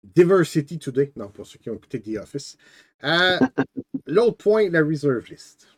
Diversity 0.03 0.79
Today. 0.79 1.12
Non, 1.16 1.29
pour 1.31 1.47
ceux 1.47 1.59
qui 1.59 1.70
ont 1.70 1.74
écouté 1.76 2.01
The 2.03 2.18
Office. 2.18 2.57
Euh, 3.05 3.39
L'autre 4.07 4.37
point, 4.37 4.68
la 4.68 4.83
reserve 4.83 5.26
list. 5.31 5.68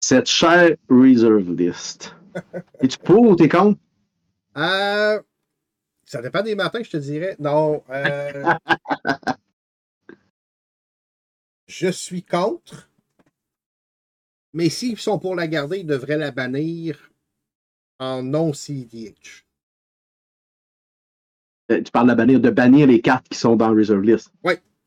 Cette 0.00 0.26
chère 0.28 0.76
reserve 0.88 1.50
list. 1.54 2.14
Es-tu 2.80 2.98
pour 2.98 3.22
ou 3.22 3.36
t'es 3.36 3.48
contre? 3.48 3.80
Euh, 4.56 5.20
ça 6.04 6.20
dépend 6.20 6.42
des 6.42 6.54
matins, 6.54 6.82
je 6.82 6.90
te 6.90 6.96
dirais. 6.96 7.36
Non. 7.38 7.82
euh, 7.90 8.52
je 11.66 11.88
suis 11.88 12.22
contre. 12.22 12.90
Mais 14.52 14.68
s'ils 14.68 14.98
sont 14.98 15.18
pour 15.18 15.34
la 15.34 15.46
garder, 15.46 15.78
ils 15.78 15.86
devraient 15.86 16.18
la 16.18 16.30
bannir 16.30 17.10
en 17.98 18.22
non-CDH. 18.22 19.46
Euh, 21.70 21.82
Tu 21.82 21.90
parles 21.90 22.10
de 22.10 22.14
bannir, 22.14 22.40
de 22.40 22.50
bannir 22.50 22.86
les 22.86 23.00
cartes 23.00 23.28
qui 23.28 23.38
sont 23.38 23.56
dans 23.56 23.70
reserve 23.70 24.02
list. 24.02 24.30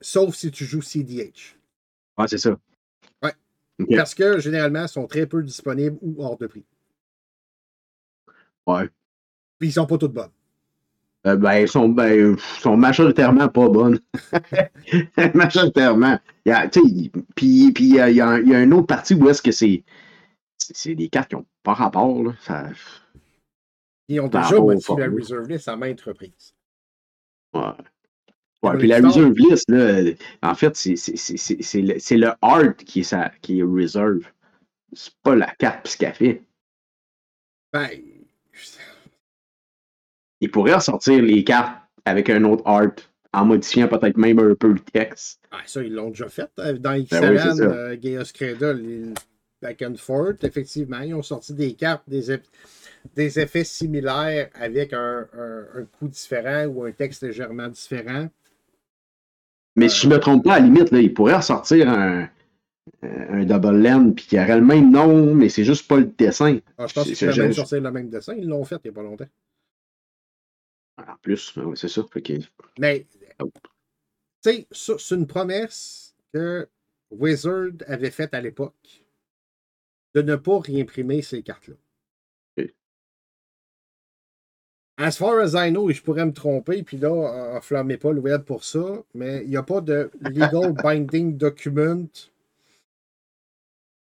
Sauf 0.01 0.35
si 0.35 0.51
tu 0.51 0.65
joues 0.65 0.83
CDH. 0.83 1.57
Ouais, 2.17 2.27
c'est 2.27 2.37
ça. 2.37 2.59
Ok. 3.79 3.95
Parce 3.95 4.15
que 4.15 4.39
généralement, 4.39 4.83
ils 4.83 4.89
sont 4.89 5.07
très 5.07 5.25
peu 5.25 5.43
disponibles 5.43 5.97
ou 6.01 6.23
hors 6.23 6.37
de 6.37 6.47
prix. 6.47 6.65
Ouais. 8.67 8.89
Puis 9.59 9.69
ils 9.69 9.71
sont 9.71 9.85
pas 9.85 9.97
toutes 9.97 10.13
bonnes. 10.13 10.31
Euh, 11.27 11.35
ben, 11.37 11.53
ils 11.55 11.67
sont, 11.67 11.89
ben, 11.89 12.37
sont 12.37 12.77
majoritairement 12.77 13.47
pas 13.49 13.67
bonnes. 13.69 13.99
majoritairement. 15.33 16.19
Il- 16.45 17.11
Puis 17.35 17.71
il 17.79 17.95
y 17.95 17.99
a, 17.99 18.09
il 18.09 18.15
y 18.17 18.21
a 18.21 18.27
un- 18.27 18.39
il 18.41 18.49
y 18.49 18.55
a 18.55 18.61
une 18.61 18.73
autre 18.73 18.87
partie 18.87 19.15
où 19.15 19.27
est-ce 19.29 19.41
que 19.41 19.51
c'est. 19.51 19.83
C'est 20.57 20.95
des 20.95 21.09
cartes 21.09 21.29
qui 21.29 21.35
n'ont 21.35 21.45
pas 21.63 21.73
rapport. 21.73 22.23
Là. 22.23 22.33
Ça, 22.41 22.69
Ils 24.07 24.19
ont 24.19 24.27
déjà 24.27 24.59
modifié 24.59 24.95
la 24.97 25.07
reserve 25.09 25.47
list 25.47 25.67
à 25.67 25.75
maintes 25.75 26.01
reprises. 26.01 26.53
ouais. 27.53 27.61
Ouais, 28.63 28.77
puis 28.79 28.87
la 28.87 28.99
reserve 28.99 29.33
list, 29.33 29.69
là, 29.69 30.01
en 30.41 30.55
fait, 30.55 30.75
c'est 30.75 30.95
le, 31.81 32.17
le 32.17 32.31
art 32.41 32.75
qui 32.77 33.01
est, 33.01 33.03
sa- 33.03 33.31
qui 33.41 33.59
est 33.59 33.63
reserve. 33.63 34.21
C'est 34.93 35.13
pas 35.21 35.35
la 35.35 35.53
carte 35.59 35.87
ce 35.87 35.97
qu'elle 35.97 36.15
fait. 36.15 36.41
Ben, 37.71 37.89
Il 40.41 40.51
pourrait 40.51 40.73
ressortir 40.75 41.21
les 41.21 41.43
cartes 41.43 41.77
avec 42.05 42.29
un 42.29 42.43
autre 42.43 42.63
art 42.65 42.91
en 43.33 43.45
modifiant 43.45 43.87
peut-être 43.87 44.17
même 44.17 44.39
un 44.39 44.55
peu 44.55 44.71
le 44.71 44.79
texte. 44.79 45.39
ah, 45.51 45.57
ça, 45.65 45.81
ils 45.83 45.93
l'ont 45.93 46.09
déjà 46.09 46.29
fait. 46.29 46.49
euh, 46.59 46.73
Dans 46.73 46.91
Ben 46.91 46.99
oui, 47.31 47.37
euh, 47.61 48.73
les 48.73 49.13
Back 49.61 49.81
and 49.81 49.95
Forth, 49.95 50.43
effectivement, 50.43 50.99
ils 50.99 51.13
ont 51.15 51.23
sorti 51.23 51.53
des 51.53 51.73
cartes, 51.73 52.03
des, 52.07 52.31
eff- 52.31 52.43
des 53.15 53.39
effets 53.39 53.63
similaires 53.63 54.49
avec 54.53 54.93
un, 54.93 55.27
un- 55.33 55.65
un 55.79 55.83
coup 55.85 56.07
différent 56.07 56.65
ou 56.65 56.83
un 56.83 56.91
texte 56.91 57.23
légèrement 57.23 57.67
différent. 57.67 58.29
Mais 59.75 59.89
si 59.89 60.01
je 60.01 60.09
me 60.09 60.19
trompe 60.19 60.43
pas, 60.45 60.55
à 60.55 60.59
la 60.59 60.65
limite, 60.65 60.91
là, 60.91 60.99
il 60.99 61.13
pourrait 61.13 61.35
ressortir 61.35 61.89
un, 61.89 62.29
un 63.01 63.45
double 63.45 63.81
land 63.81 64.11
puis 64.13 64.25
qu'il 64.25 64.37
y 64.39 64.41
aurait 64.41 64.59
le 64.59 64.65
même 64.65 64.91
nom, 64.91 65.33
mais 65.33 65.49
c'est 65.49 65.63
juste 65.63 65.87
pas 65.87 65.97
le 65.97 66.05
dessin. 66.05 66.59
Ah, 66.77 66.87
je 66.87 66.93
pense 66.93 67.05
qu'ils 67.05 67.15
c'est- 67.15 67.27
pourraient 67.27 67.47
même 67.49 67.83
le 67.83 67.91
même 67.91 68.09
dessin. 68.09 68.35
Ils 68.35 68.47
l'ont 68.47 68.63
fait 68.63 68.75
il 68.83 68.87
n'y 68.87 68.89
a 68.89 68.93
pas 68.93 69.03
longtemps. 69.03 69.27
En 70.97 71.15
plus, 71.21 71.55
oui, 71.57 71.75
c'est 71.77 71.87
ça. 71.89 72.03
Que- 72.03 72.33
Mais, 72.79 73.05
Oh. 73.41 73.51
tu 74.43 74.51
sais, 74.51 74.67
c'est 74.71 75.15
une 75.15 75.27
promesse 75.27 76.15
que 76.33 76.67
Wizard 77.11 77.71
avait 77.87 78.11
faite 78.11 78.33
à 78.33 78.41
l'époque 78.41 79.03
de 80.13 80.21
ne 80.21 80.35
pas 80.37 80.59
réimprimer 80.59 81.21
ces 81.21 81.41
cartes-là. 81.43 81.75
As 84.97 85.17
far 85.17 85.39
as 85.39 85.53
I 85.55 85.71
know, 85.71 85.89
et 85.89 85.93
je 85.93 86.01
pourrais 86.01 86.25
me 86.25 86.31
tromper, 86.31 86.81
puis 86.81 86.95
là, 86.95 87.09
euh, 87.09 87.57
enflammez 87.57 87.97
pas 87.97 88.13
le 88.13 88.21
web 88.21 88.43
pour 88.43 88.63
ça, 88.63 89.03
mais 89.13 89.43
il 89.43 89.49
n'y 89.49 89.57
a 89.57 89.63
pas 89.63 89.81
de 89.81 90.09
legal 90.21 90.71
binding 90.85 91.35
document. 91.35 92.07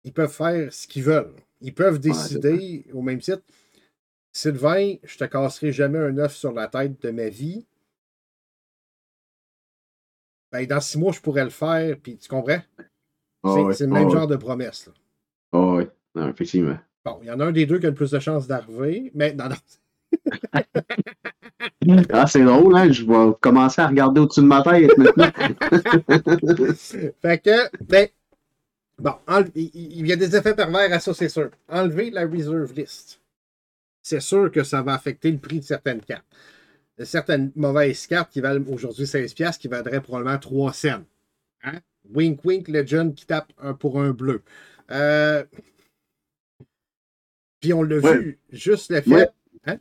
Ils 0.05 0.13
peuvent 0.13 0.33
faire 0.33 0.73
ce 0.73 0.87
qu'ils 0.87 1.05
veulent. 1.05 1.35
Ils 1.61 1.75
peuvent 1.75 1.99
décider 1.99 2.85
au 2.93 3.03
même 3.03 3.21
titre. 3.21 3.43
Sylvain, 4.33 4.97
je 5.05 5.19
te 5.19 5.25
casserai 5.25 5.73
jamais 5.73 5.99
un 5.99 6.19
œuf 6.19 6.35
sur 6.35 6.53
la 6.53 6.67
tête 6.67 7.01
de 7.03 7.11
ma 7.11 7.29
vie. 7.29 7.67
Ben, 10.51 10.67
dans 10.67 10.81
six 10.81 10.99
mois, 10.99 11.13
je 11.13 11.21
pourrais 11.21 11.45
le 11.45 11.51
faire, 11.51 11.97
puis 12.03 12.19
tu 12.19 12.29
comprends? 12.29 12.61
C'est 13.75 13.87
le 13.87 13.93
même 13.93 14.11
genre 14.11 14.27
de 14.27 14.37
promesse. 14.37 14.89
là. 15.53 15.61
ouais. 15.75 15.89
Non, 16.15 16.29
effectivement. 16.29 16.79
Bon, 17.05 17.19
il 17.23 17.29
y 17.29 17.31
en 17.31 17.41
a 17.41 17.47
un 17.47 17.53
des 17.53 17.67
deux 17.67 17.79
qui 17.79 17.87
a 17.87 17.89
le 17.89 17.95
plus 17.95 18.11
de 18.11 18.19
chances 18.19 18.47
d'arriver, 18.47 19.11
mais 19.15 19.33
non, 19.35 19.49
non. 19.49 19.57
Ah, 22.13 22.27
c'est 22.27 22.45
drôle, 22.45 22.77
hein? 22.77 22.93
Je 22.93 23.05
vais 23.05 23.35
commencer 23.41 23.81
à 23.81 23.89
regarder 23.89 24.21
au-dessus 24.21 24.41
de 24.41 24.47
ma 24.47 24.63
tête 24.63 24.97
maintenant. 24.97 25.31
fait 27.23 27.39
que, 27.39 27.85
ben, 27.85 28.09
bon, 29.03 29.15
il, 29.55 30.07
y 30.07 30.13
a 30.13 30.17
des 30.17 30.35
effets 30.37 30.55
pervers 30.55 30.93
à 30.93 31.01
ça, 31.01 31.13
c'est 31.15 31.29
sûr. 31.29 31.51
Enlever 31.69 32.11
la 32.11 32.27
reserve 32.27 32.73
list. 32.75 33.21
C'est 34.03 34.21
sûr 34.21 34.51
que 34.51 34.65
ça 34.65 34.83
va 34.83 34.95
affecter 34.95 35.31
le 35.31 35.39
prix 35.39 35.61
de 35.61 35.65
certaines 35.65 36.01
cartes. 36.01 36.25
De 36.99 37.05
certaines 37.05 37.53
mauvaises 37.57 38.07
cartes 38.07 38.33
qui 38.33 38.41
valent 38.41 38.65
aujourd'hui 38.69 39.05
16$, 39.07 39.59
qui 39.59 39.69
vaudraient 39.69 40.01
probablement 40.03 40.39
3 40.39 40.73
cents. 40.73 41.03
Hein? 41.63 41.79
Wink 42.13 42.45
Wink 42.45 42.69
Legend 42.69 43.15
qui 43.15 43.27
tape 43.27 43.53
un 43.59 43.75
pour 43.75 44.01
un 44.01 44.11
bleu. 44.11 44.43
Euh, 44.91 45.45
Puis 47.61 47.73
on 47.73 47.83
l'a 47.83 47.99
Ouais. 47.99 48.19
vu, 48.19 48.39
juste 48.51 48.91
le 48.91 49.01
fait. 49.01 49.31
Ouais. 49.67 49.79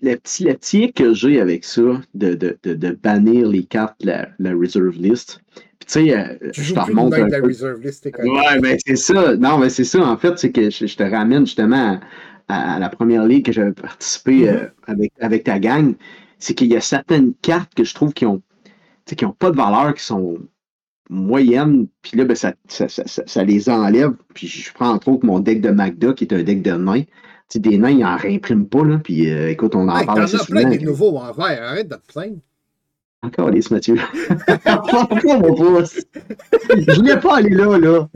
le 0.00 0.14
petit, 0.16 0.44
le 0.44 0.54
petit 0.54 0.84
hic 0.84 0.96
que 0.96 1.14
j'ai 1.14 1.40
avec 1.40 1.64
ça, 1.64 1.82
de, 2.14 2.34
de, 2.34 2.58
de, 2.62 2.74
de 2.74 2.90
bannir 2.92 3.48
les 3.48 3.64
cartes 3.64 4.02
la, 4.04 4.30
la 4.38 4.52
reserve 4.54 4.96
list. 4.96 5.40
Tu 5.86 5.92
sais, 5.92 6.16
euh, 6.18 6.36
je 6.52 6.72
te 6.74 6.80
remonte 6.80 7.14
un 7.14 7.26
de 7.26 7.30
la 7.30 7.40
peu. 7.40 7.46
reserve 7.46 7.80
list, 7.80 8.02
t'es 8.02 8.10
connu. 8.10 8.30
Ouais, 8.30 8.58
ben 8.60 8.76
c'est 8.84 8.96
ça. 8.96 9.36
Non, 9.36 9.58
mais 9.58 9.68
c'est 9.70 9.84
ça. 9.84 10.00
En 10.04 10.16
fait, 10.16 10.38
c'est 10.38 10.50
que 10.50 10.68
je, 10.70 10.86
je 10.86 10.96
te 10.96 11.02
ramène 11.04 11.46
justement 11.46 12.00
à, 12.48 12.74
à 12.74 12.78
la 12.78 12.88
première 12.88 13.24
ligue 13.24 13.44
que 13.46 13.52
j'avais 13.52 13.72
participé 13.72 14.48
euh, 14.48 14.66
avec, 14.86 15.12
avec 15.20 15.44
ta 15.44 15.58
gang. 15.60 15.94
C'est 16.38 16.54
qu'il 16.54 16.68
y 16.72 16.76
a 16.76 16.80
certaines 16.80 17.34
cartes 17.34 17.72
que 17.74 17.84
je 17.84 17.94
trouve 17.94 18.12
qui 18.14 18.26
ont, 18.26 18.42
qui 19.06 19.24
ont 19.24 19.32
pas 19.32 19.50
de 19.52 19.56
valeur, 19.56 19.94
qui 19.94 20.02
sont 20.04 20.38
moyennes. 21.08 21.86
Puis 22.02 22.16
là, 22.16 22.24
ben, 22.24 22.34
ça, 22.36 22.54
ça, 22.68 22.88
ça, 22.88 23.04
ça- 23.06 23.44
les 23.44 23.68
enlève. 23.68 24.12
Puis 24.34 24.48
je 24.48 24.72
prends 24.72 24.90
entre 24.90 25.08
autres 25.08 25.26
mon 25.26 25.40
deck 25.40 25.60
de 25.60 25.70
Magda, 25.70 26.12
qui 26.14 26.24
est 26.24 26.34
un 26.34 26.42
deck 26.42 26.62
de 26.62 26.72
nains. 26.72 27.02
Tu 27.02 27.08
sais, 27.48 27.58
des 27.60 27.78
nains, 27.78 27.90
ils 27.90 28.04
en 28.04 28.16
réimpriment 28.16 28.66
pas. 28.68 28.84
Là. 28.84 28.98
Puis 28.98 29.30
euh, 29.30 29.50
écoute, 29.50 29.74
on 29.76 29.88
en 29.88 29.96
Hey, 29.98 30.06
parle 30.06 30.18
T'en 30.18 30.24
assez 30.24 30.36
as 30.36 30.44
plein 30.46 30.64
des 30.64 30.78
nouveaux 30.80 31.16
en 31.18 31.32
vert, 31.32 31.62
arrête 31.62 31.88
de 31.88 31.94
te 31.96 32.12
plaindre. 32.12 32.38
Encore 33.22 33.50
les 33.50 33.62
Mathieu. 33.70 33.96
Pourquoi 35.08 35.38
mon 35.38 35.54
poste? 35.54 36.08
Je 36.70 36.96
voulais 36.96 37.18
pas 37.18 37.38
aller 37.38 37.50
là, 37.50 37.78
là. 37.78 38.08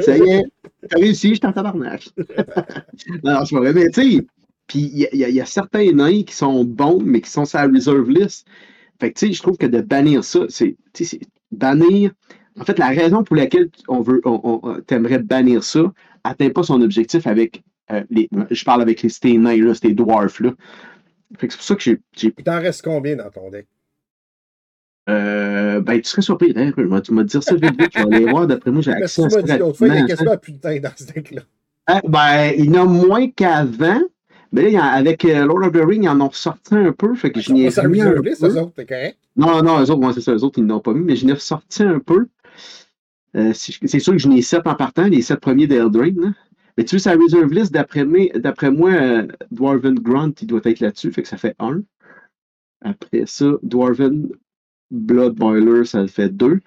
Ça 0.00 0.16
y 0.16 0.30
est, 0.30 0.44
t'as 0.88 0.98
réussi, 0.98 1.34
je 1.34 1.40
t'en 1.40 1.52
non, 1.52 3.44
c'est 3.44 3.54
pas 3.54 3.60
vrai. 3.60 3.72
Mais 3.72 3.90
tu 3.90 4.18
sais, 4.18 4.26
puis 4.66 4.90
il 4.92 5.18
y, 5.18 5.40
a 5.40 5.46
certains 5.46 5.92
nains 5.92 6.22
qui 6.22 6.34
sont 6.34 6.64
bons, 6.64 7.00
mais 7.04 7.20
qui 7.20 7.30
sont 7.30 7.44
sur 7.44 7.58
la 7.58 7.66
reserve 7.66 8.08
list. 8.08 8.46
Fait 9.00 9.12
que 9.12 9.18
tu 9.18 9.26
sais, 9.26 9.32
je 9.32 9.42
trouve 9.42 9.56
que 9.56 9.66
de 9.66 9.80
bannir 9.80 10.22
ça, 10.22 10.40
c'est 10.48 10.76
bannir. 11.50 12.12
En 12.58 12.64
fait, 12.64 12.78
la 12.78 12.88
raison 12.88 13.24
pour 13.24 13.36
laquelle 13.36 13.70
on 13.88 14.00
veut, 14.00 14.20
on 14.24 14.80
t'aimerais 14.86 15.18
bannir 15.18 15.64
ça, 15.64 15.92
atteint 16.24 16.50
pas 16.50 16.62
son 16.62 16.80
objectif 16.82 17.26
avec 17.26 17.62
euh, 17.90 18.04
les. 18.10 18.28
Je 18.50 18.64
parle 18.64 18.82
avec 18.82 19.02
les 19.02 19.08
ces 19.08 19.36
nains, 19.36 19.56
là, 19.56 19.74
ces 19.74 19.94
dwarfs, 19.94 20.40
là. 20.40 20.52
Fait 21.38 21.48
que 21.48 21.52
c'est 21.52 21.58
pour 21.58 21.66
ça 21.66 21.74
que 21.74 21.82
j'ai. 21.82 22.00
Il 22.22 22.44
t'en 22.44 22.60
reste 22.60 22.82
combien 22.82 23.16
dans 23.16 23.30
ton 23.30 23.50
deck? 23.50 23.66
Euh, 25.08 25.80
ben, 25.80 26.00
tu 26.00 26.08
serais 26.08 26.22
surpris, 26.22 26.52
hein? 26.56 26.72
Tu 27.02 27.12
m'as 27.12 27.24
dit 27.24 27.38
ça 27.40 27.54
vite 27.54 27.80
vite, 27.80 27.90
je 27.94 28.06
vais 28.06 28.16
aller 28.16 28.30
voir. 28.30 28.46
D'après 28.46 28.70
moi, 28.70 28.82
j'ai 28.82 28.92
accès 28.92 29.24
à 29.24 29.28
ça. 29.28 29.40
Tu 29.40 29.46
m'as 29.46 29.54
dit 29.54 29.58
l'autre 29.58 29.78
fois, 29.78 29.88
il 29.88 29.94
y 29.94 29.98
a 29.98 30.06
quasiment 30.06 30.36
plus 30.36 30.52
de 30.52 30.58
temps 30.58 30.76
dans 30.80 30.92
ce 30.96 31.04
deck-là. 31.12 31.42
Ah, 31.86 32.00
ben, 32.06 32.52
il 32.56 32.66
y 32.66 32.78
en 32.78 32.82
a 32.82 32.84
moins 32.84 33.28
qu'avant. 33.30 34.00
Mais 34.52 34.70
là, 34.70 34.84
avec 34.84 35.24
euh, 35.24 35.46
Lord 35.46 35.64
of 35.64 35.72
the 35.72 35.84
Ring, 35.84 36.04
ils 36.04 36.08
en 36.08 36.20
ont 36.20 36.28
ressorti 36.28 36.74
un 36.74 36.92
peu. 36.92 37.14
Fait 37.14 37.32
que 37.32 37.40
je 37.40 37.52
n'ai 37.52 37.70
pas 37.70 37.88
mis 37.88 38.00
un 38.00 38.12
peu. 38.12 38.28
Eux 38.28 38.58
autres, 38.58 38.74
t'es 38.74 38.84
correct? 38.84 39.18
Non, 39.34 39.62
non, 39.62 39.80
eux 39.80 39.90
autres, 39.90 40.00
moi, 40.00 40.12
c'est 40.12 40.20
ça. 40.20 40.32
Eux 40.34 40.44
autres, 40.44 40.58
ils 40.58 40.66
n'ont 40.66 40.80
pas 40.80 40.92
mis, 40.92 41.00
mais 41.00 41.16
je 41.16 41.26
n'ai 41.26 41.32
ressorti 41.32 41.82
un 41.82 41.98
peu. 41.98 42.26
Euh, 43.34 43.52
c'est 43.54 43.98
sûr 43.98 44.12
que 44.12 44.18
je 44.18 44.28
n'ai 44.28 44.42
sept 44.42 44.66
en 44.66 44.74
partant, 44.74 45.04
les 45.04 45.22
sept 45.22 45.40
premiers 45.40 45.66
d'Eldring. 45.66 46.32
Mais 46.76 46.84
tu 46.84 46.96
veux, 46.96 46.98
sa 46.98 47.14
reserve 47.14 47.52
list, 47.52 47.72
d'après 47.72 48.04
moi, 48.04 48.90
euh, 48.90 49.26
Dwarven 49.50 49.94
Grunt, 49.94 50.34
il 50.40 50.46
doit 50.46 50.60
être 50.64 50.80
là-dessus. 50.80 51.10
Fait 51.12 51.22
que 51.22 51.28
ça 51.28 51.38
fait 51.38 51.56
un. 51.58 51.82
Après 52.82 53.24
ça, 53.26 53.46
Dwarven 53.62 54.28
Blood 54.92 55.36
Boiler, 55.36 55.86
ça 55.86 56.06
fait 56.06 56.28
2. 56.28 56.60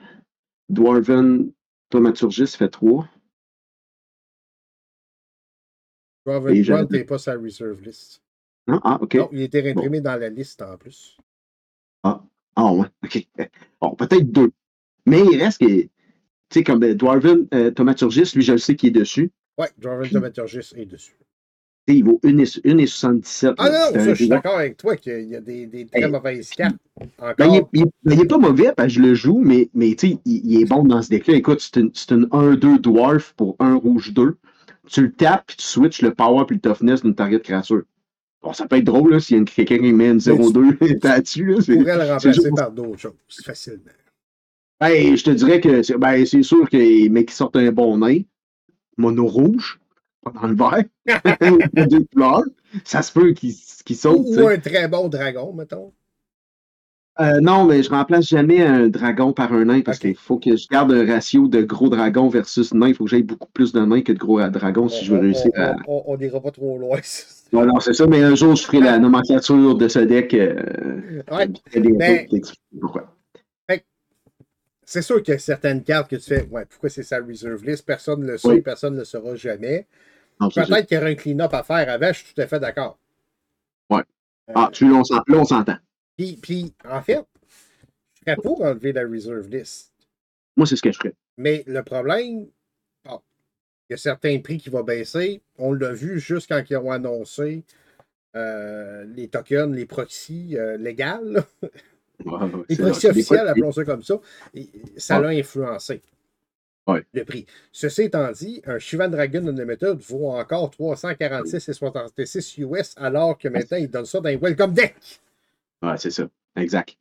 Dwarven 0.70 1.52
Thaumaturgis 1.92 2.58
fait 2.58 2.70
3. 2.70 3.08
Dwarven 6.26 6.62
Grunt 6.64 6.88
n'est 6.90 7.04
pas 7.04 7.20
sa 7.20 7.36
reserve 7.36 7.82
list. 7.84 8.24
Non? 8.68 8.82
Ah, 8.84 8.98
OK. 9.00 9.14
Non, 9.14 9.30
il 9.32 9.42
était 9.42 9.62
réimprimé 9.62 10.02
bon. 10.02 10.06
dans 10.10 10.20
la 10.20 10.30
liste 10.30 10.64
en 10.64 10.76
plus. 10.76 11.18
Ah, 12.02 12.24
ah 12.56 12.74
ouais, 12.74 12.88
OK. 13.04 13.28
Bon, 13.80 13.96
peut-être 13.96 14.32
2. 14.32 14.52
Mais 15.06 15.22
il 15.22 15.40
reste 15.40 15.60
que, 15.60 15.84
tu 15.84 15.90
sais, 16.52 16.64
comme 16.64 16.82
euh, 16.84 16.96
Dwarven 16.96 17.48
euh, 17.54 17.70
Thaumaturgis, 17.70 18.32
lui, 18.34 18.42
je 18.42 18.54
le 18.54 18.58
sais 18.58 18.76
qu'il 18.76 18.90
est 18.90 19.00
dessus. 19.00 19.32
Ouais, 19.60 19.70
Dwarven 19.78 20.10
Thaumaturgis 20.10 20.74
est 20.76 20.88
dessus 20.88 21.16
il 21.94 22.04
vaut 22.04 22.20
1,77. 22.24 23.56
Ah 23.58 23.70
non, 23.70 23.94
ça, 23.94 24.04
je 24.10 24.14
suis 24.16 24.28
d'accord 24.28 24.58
avec 24.58 24.78
toi 24.78 24.96
qu'il 24.96 25.30
y 25.30 25.36
a 25.36 25.42
des, 25.42 25.68
des 25.68 25.86
très 25.86 26.10
mauvaises 26.10 26.50
cartes. 26.50 26.76
Ben, 27.38 27.62
il 27.74 27.86
n'est 28.04 28.26
pas 28.26 28.38
mauvais 28.38 28.72
parce 28.76 28.88
que 28.88 28.94
je 28.94 29.02
le 29.02 29.14
joue, 29.14 29.40
mais, 29.40 29.70
mais 29.74 29.92
il, 29.92 30.20
il, 30.26 30.62
est 30.62 30.66
bon 30.66 30.84
dans 30.84 31.02
ce 31.02 31.10
deck-là. 31.10 31.36
Écoute, 31.36 31.60
c'est 31.62 31.80
une, 31.80 31.92
une 32.10 32.26
1-2 32.26 32.80
dwarf 32.80 33.34
pour 33.34 33.56
1 33.60 33.76
rouge 33.76 34.14
2. 34.14 34.36
Tu 34.88 35.02
le 35.02 35.12
tapes, 35.12 35.46
puis 35.48 35.58
tu 35.58 35.66
switches 35.66 36.02
le 36.02 36.14
power 36.14 36.46
puis 36.48 36.56
le 36.56 36.62
toughness 36.62 37.02
d'une 37.02 37.16
target 37.16 37.40
créature. 37.40 37.84
Bon, 38.42 38.54
ça 38.54 38.68
peut 38.68 38.78
être 38.78 38.84
drôle 38.84 39.20
s'il 39.20 39.38
y 39.38 39.42
a 39.42 39.44
quelqu'un 39.44 39.80
qui 39.80 39.92
met 39.92 40.10
une 40.10 40.20
0-2 40.20 41.04
là-dessus. 41.04 41.56
Tu 41.64 41.78
pourrais 41.78 41.98
le 41.98 42.12
remplacer 42.12 42.52
par 42.56 42.72
d'autres 42.72 43.00
choses, 43.00 43.14
facilement. 43.44 43.92
Ben, 44.80 45.16
je 45.16 45.24
te 45.24 45.32
dirais 45.32 45.62
que 45.62 45.98
ben, 45.98 46.26
c'est 46.26 46.44
sûr 46.44 46.70
que 46.70 47.10
mais 47.10 47.26
qu'il 47.26 47.34
sorte 47.34 47.56
un 47.56 47.72
bon 47.72 47.98
nain, 47.98 48.22
mono 48.98 49.26
rouge, 49.26 49.80
dans 50.34 50.48
le 50.48 50.56
vert, 50.56 50.84
deux 51.88 52.06
couleurs, 52.12 52.44
ça 52.84 53.02
se 53.02 53.12
peut 53.12 53.34
qu'il 53.34 53.54
qu 53.86 53.94
saute. 53.94 54.26
Ou 54.26 54.48
un 54.48 54.58
très 54.58 54.88
bon 54.88 55.08
dragon, 55.08 55.54
mettons. 55.54 55.94
Euh, 57.22 57.40
non, 57.40 57.64
mais 57.64 57.82
je 57.82 57.90
remplace 57.90 58.28
jamais 58.28 58.62
un 58.62 58.90
dragon 58.90 59.32
par 59.32 59.54
un 59.54 59.64
nain 59.66 59.82
parce 59.82 60.00
qu'il 60.00 60.16
faut 60.16 60.38
que 60.38 60.58
je 60.58 60.68
garde 60.68 60.92
un 60.92 61.06
ratio 61.06 61.48
de 61.48 61.62
gros 61.62 61.88
dragon 61.88 62.28
versus 62.28 62.74
nain. 62.74 62.90
Il 62.90 62.96
faut 62.96 63.06
que 63.06 63.12
j'aie 63.12 63.24
beaucoup 63.24 63.48
plus 63.54 63.72
de 63.72 63.80
nains 63.80 64.02
que 64.02 64.12
de 64.12 64.18
gros 64.18 64.42
dragons 64.50 64.90
si 64.90 65.06
je 65.06 65.14
veux 65.14 65.22
réussir 65.22 65.50
à. 65.56 65.76
On 65.88 66.18
n'ira 66.18 66.42
pas 66.42 66.52
trop 66.52 66.78
loin. 66.78 67.00
non, 67.54 67.66
non, 67.66 67.80
c'est 67.80 67.94
ça, 67.94 68.06
mais 68.06 68.22
un 68.22 68.36
jour, 68.36 68.56
je 68.56 68.64
ferai 68.64 68.82
la 68.82 69.00
nomenclature 69.00 69.76
de 69.76 69.88
ce 69.88 70.00
deck. 70.00 70.34
Euh, 70.34 71.22
ouais, 71.32 71.48
mais... 71.74 72.28
pourquoi. 72.82 73.16
C'est 74.88 75.02
sûr 75.02 75.22
qu'il 75.24 75.34
y 75.34 75.36
a 75.36 75.40
certaines 75.40 75.84
cartes 75.84 76.12
que 76.12 76.16
tu 76.16 76.26
fais, 76.26 76.48
ouais, 76.52 76.66
pourquoi 76.70 76.90
c'est 76.90 77.02
ça 77.02 77.18
reserve 77.20 77.66
list? 77.66 77.86
Personne 77.86 78.22
ne 78.22 78.28
le 78.28 78.38
sait, 78.38 78.48
oui. 78.50 78.62
personne 78.62 78.94
ne 78.94 79.00
le 79.00 79.06
saura 79.06 79.36
jamais. 79.36 79.88
Peut-être 80.40 80.88
qu'il 80.88 80.98
y 80.98 81.00
aurait 81.00 81.12
un 81.12 81.16
clean-up 81.16 81.54
à 81.54 81.64
faire 81.64 81.90
avec, 81.90 82.16
je 82.16 82.24
suis 82.24 82.34
tout 82.34 82.42
à 82.42 82.48
fait 82.48 82.60
d'accord. 82.60 82.98
Ouais. 83.90 84.04
Ah, 84.54 84.70
tu, 84.72 84.88
là, 84.90 85.02
on 85.30 85.44
s'entend. 85.46 85.78
Puis, 86.18 86.38
puis, 86.42 86.74
en 86.88 87.02
fait, 87.02 87.26
je 88.14 88.20
serais 88.22 88.36
pour 88.36 88.62
enlever 88.62 88.94
la 88.94 89.02
reserve 89.08 89.48
list. 89.50 89.94
Moi, 90.56 90.66
c'est 90.66 90.76
ce 90.76 90.82
que 90.82 90.92
je 90.92 90.98
ferais. 90.98 91.14
Mais 91.38 91.64
le 91.68 91.84
problème, 91.84 92.48
bon, 93.04 93.22
il 93.90 93.94
y 93.94 93.96
a 93.96 93.98
certains 93.98 94.40
prix 94.40 94.58
qui 94.58 94.70
vont 94.70 94.84
baisser. 94.84 95.42
On 95.58 95.74
l'a 95.74 95.92
vu 95.92 96.20
juste 96.20 96.48
quand 96.48 96.64
ils 96.70 96.78
ont 96.78 96.92
annoncé 96.92 97.64
euh, 98.36 99.06
les 99.06 99.28
tokens, 99.28 99.74
les 99.74 99.86
proxys 99.86 100.58
euh, 100.58 100.78
légales. 100.78 101.44
Ouais, 102.24 102.50
les 102.70 102.78
proxys 102.78 103.08
officiels, 103.08 103.48
appelons 103.48 103.74
ça 103.74 103.84
comme 103.84 104.02
ça. 104.02 104.16
Et 104.54 104.70
ça 104.96 105.20
l'a 105.20 105.30
influencé. 105.30 106.02
Le 106.88 107.24
prix. 107.24 107.48
Ceci 107.72 108.04
étant 108.04 108.32
dit, 108.32 108.62
un 108.66 108.78
Shivan 108.78 109.10
Dragon 109.10 109.48
Unlimited 109.48 109.98
vaut 110.02 110.32
encore 110.32 110.70
346,66 110.70 112.62
US 112.62 112.94
alors 112.98 113.38
que 113.38 113.48
maintenant, 113.48 113.78
ils 113.78 113.90
donnent 113.90 114.06
ça 114.06 114.20
dans 114.20 114.30
un 114.30 114.38
Welcome 114.38 114.74
Deck. 114.74 114.96
Ouais, 115.82 115.98
c'est 115.98 116.12
ça. 116.12 116.30
Exact. 116.56 116.96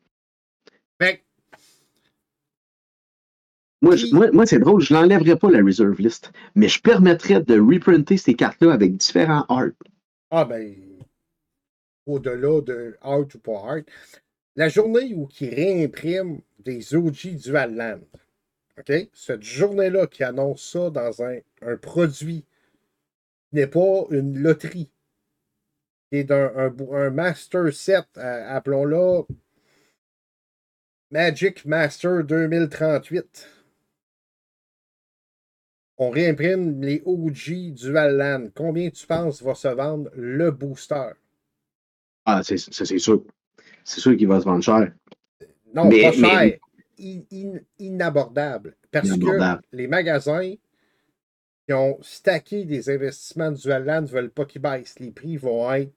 Fait 1.00 1.22
moi, 3.82 3.96
je, 3.96 4.06
moi, 4.14 4.30
moi 4.32 4.46
c'est 4.46 4.58
drôle, 4.58 4.80
je 4.80 4.94
n'enlèverais 4.94 5.36
pas 5.36 5.50
la 5.50 5.62
reserve 5.62 6.00
list, 6.00 6.32
mais 6.54 6.68
je 6.68 6.80
permettrais 6.80 7.42
de 7.42 7.60
reprinter 7.60 8.16
ces 8.16 8.32
cartes-là 8.32 8.72
avec 8.72 8.96
différents 8.96 9.44
art. 9.50 9.72
Ah 10.30 10.46
ben, 10.46 10.74
au-delà 12.06 12.62
de 12.62 12.96
art 13.02 13.26
ou 13.34 13.38
pas 13.38 13.62
art, 13.66 13.82
la 14.56 14.70
journée 14.70 15.12
où 15.14 15.28
ils 15.38 15.54
réimpriment 15.54 16.40
des 16.60 16.94
OG 16.94 17.36
Dual 17.36 17.74
Land, 17.74 18.00
OK? 18.78 18.92
Cette 19.12 19.42
journée-là 19.42 20.06
qui 20.06 20.24
annonce 20.24 20.62
ça 20.72 20.90
dans 20.90 21.22
un, 21.22 21.38
un 21.62 21.76
produit 21.76 22.44
n'est 23.52 23.66
pas 23.68 24.04
une 24.10 24.38
loterie. 24.38 24.90
qui 26.10 26.18
est 26.18 26.30
un, 26.30 26.52
un, 26.56 26.74
un 26.92 27.10
master 27.10 27.72
set, 27.72 28.06
euh, 28.16 28.44
appelons-le 28.48 29.24
Magic 31.10 31.64
Master 31.64 32.24
2038. 32.24 33.48
On 35.98 36.10
réimprime 36.10 36.82
les 36.82 37.02
OG 37.04 37.74
Dual 37.74 38.16
Land. 38.16 38.48
Combien 38.54 38.90
tu 38.90 39.06
penses 39.06 39.42
va 39.42 39.54
se 39.54 39.68
vendre 39.68 40.10
le 40.14 40.50
booster? 40.50 41.10
Ah, 42.26 42.42
c'est 42.42 42.56
sûr. 42.58 43.22
C'est 43.84 44.00
sûr 44.00 44.16
qu'il 44.16 44.26
va 44.28 44.40
se 44.40 44.44
vendre 44.44 44.62
cher. 44.62 44.92
Non, 45.74 45.84
mais, 45.86 46.02
pas 46.02 46.12
cher. 46.12 46.40
Mais 46.40 46.60
in, 47.00 47.20
in, 47.32 47.58
inabordable. 47.78 48.76
Parce 48.90 49.08
inabordable. 49.08 49.62
que 49.62 49.76
les 49.76 49.86
magasins 49.86 50.54
qui 51.66 51.72
ont 51.72 51.98
stacké 52.02 52.64
des 52.64 52.90
investissements 52.90 53.50
du 53.50 53.62
Dual 53.62 54.02
ne 54.02 54.06
veulent 54.06 54.30
pas 54.30 54.44
qu'ils 54.44 54.60
baissent. 54.60 54.98
Les 54.98 55.10
prix 55.10 55.36
vont 55.36 55.72
être 55.72 55.92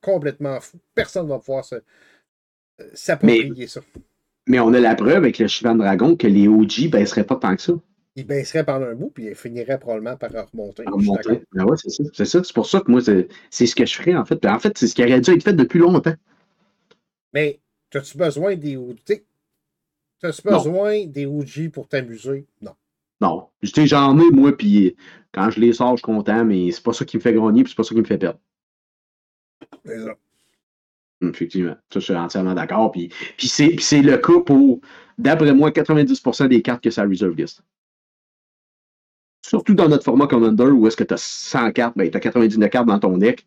complètement 0.00 0.60
fous. 0.60 0.78
Personne 0.94 1.24
ne 1.24 1.30
va 1.30 1.38
pouvoir 1.38 1.64
s'approprier 2.94 3.66
ça. 3.66 3.80
Mais 4.46 4.60
on 4.60 4.72
a 4.72 4.80
la 4.80 4.94
preuve 4.94 5.16
avec 5.16 5.38
le 5.38 5.46
Chivan 5.46 5.74
Dragon 5.74 6.16
que 6.16 6.26
les 6.26 6.48
OG 6.48 6.84
ne 6.84 6.88
baisseraient 6.88 7.24
pas 7.24 7.36
tant 7.36 7.54
que 7.54 7.62
ça. 7.62 7.74
Ils 8.16 8.26
baisseraient 8.26 8.64
par 8.64 8.82
un 8.82 8.94
bout, 8.94 9.10
puis 9.10 9.26
ils 9.26 9.34
finiraient 9.34 9.78
probablement 9.78 10.16
par 10.16 10.30
remonter. 10.30 10.82
remonter. 10.86 11.42
Ben 11.52 11.64
ouais, 11.64 11.76
c'est 11.76 11.90
ça. 11.90 12.02
C'est 12.12 12.24
ça. 12.24 12.42
C'est 12.42 12.54
pour 12.54 12.66
ça 12.66 12.80
que 12.80 12.90
moi, 12.90 13.00
c'est 13.00 13.66
ce 13.66 13.74
que 13.76 13.86
je 13.86 13.94
ferais, 13.94 14.14
en 14.14 14.24
fait. 14.24 14.44
en 14.44 14.58
fait, 14.58 14.76
c'est 14.76 14.88
ce 14.88 14.94
qui 14.94 15.04
aurait 15.04 15.20
dû 15.20 15.30
être 15.30 15.44
fait 15.44 15.52
depuis 15.52 15.78
longtemps. 15.78 16.14
Mais 17.32 17.60
as-tu 17.94 18.18
besoin 18.18 18.56
des 18.56 18.76
OG? 18.76 19.22
T'as-tu 20.20 20.42
besoin 20.42 21.06
des 21.06 21.26
OG 21.26 21.70
pour 21.72 21.88
t'amuser? 21.88 22.46
Non. 22.60 22.72
Non. 23.20 23.48
J'en 23.62 24.18
ai, 24.18 24.30
moi, 24.30 24.56
puis 24.56 24.96
quand 25.32 25.50
je 25.50 25.60
les 25.60 25.72
sors, 25.72 25.96
je 25.96 25.98
suis 25.98 26.02
content, 26.02 26.44
mais 26.44 26.70
c'est 26.70 26.82
pas 26.82 26.92
ça 26.92 27.04
qui 27.04 27.16
me 27.16 27.22
fait 27.22 27.34
gagner, 27.34 27.62
puis 27.62 27.70
c'est 27.70 27.76
pas 27.76 27.84
ça 27.84 27.94
qui 27.94 28.00
me 28.00 28.06
fait 28.06 28.18
perdre. 28.18 28.38
Effectivement. 31.20 31.76
Ça, 31.92 32.00
je 32.00 32.04
suis 32.04 32.14
entièrement 32.14 32.54
d'accord. 32.54 32.92
Puis, 32.92 33.12
puis 33.36 33.48
c'est 33.48 34.02
le 34.02 34.16
cas 34.18 34.40
pour, 34.44 34.80
d'après 35.18 35.52
moi, 35.52 35.70
90% 35.70 36.48
des 36.48 36.62
cartes 36.62 36.82
que 36.82 36.90
ça 36.90 37.04
reserve 37.04 37.34
list. 37.34 37.62
Surtout 39.44 39.74
dans 39.74 39.88
notre 39.88 40.04
format 40.04 40.26
Commander, 40.26 40.64
où 40.64 40.86
est-ce 40.86 40.96
que 40.96 41.04
tu 41.04 41.14
as 41.14 41.22
100 41.22 41.72
cartes, 41.72 41.96
ben, 41.96 42.10
tu 42.10 42.16
as 42.16 42.20
99 42.20 42.70
cartes 42.70 42.86
dans 42.86 42.98
ton 42.98 43.16
deck. 43.18 43.46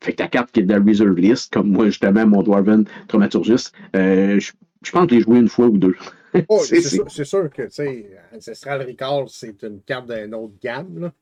Fait 0.00 0.12
que 0.12 0.16
ta 0.16 0.28
carte 0.28 0.52
qui 0.52 0.60
est 0.60 0.62
de 0.64 0.72
la 0.72 0.80
reserve 0.80 1.16
list, 1.16 1.52
comme 1.52 1.70
moi, 1.70 1.86
justement, 1.86 2.26
mon 2.26 2.42
Dwarven 2.42 2.84
Traumaturgist, 3.08 3.74
euh, 3.94 4.38
je 4.40 4.52
je 4.82 4.90
pense 4.90 5.06
que 5.06 5.10
je 5.12 5.16
l'ai 5.16 5.22
joué 5.22 5.38
une 5.38 5.48
fois 5.48 5.66
ou 5.66 5.78
deux. 5.78 5.96
Oh, 6.48 6.60
c'est 6.64 6.80
sûr, 6.80 7.10
sûr, 7.10 7.50
que 7.50 7.68
Ancestral 8.34 8.86
Recall, 8.86 9.24
c'est 9.28 9.62
une 9.64 9.82
carte 9.82 10.10
d'une 10.10 10.34
autre 10.34 10.54
gamme. 10.62 10.98
Là. 10.98 11.12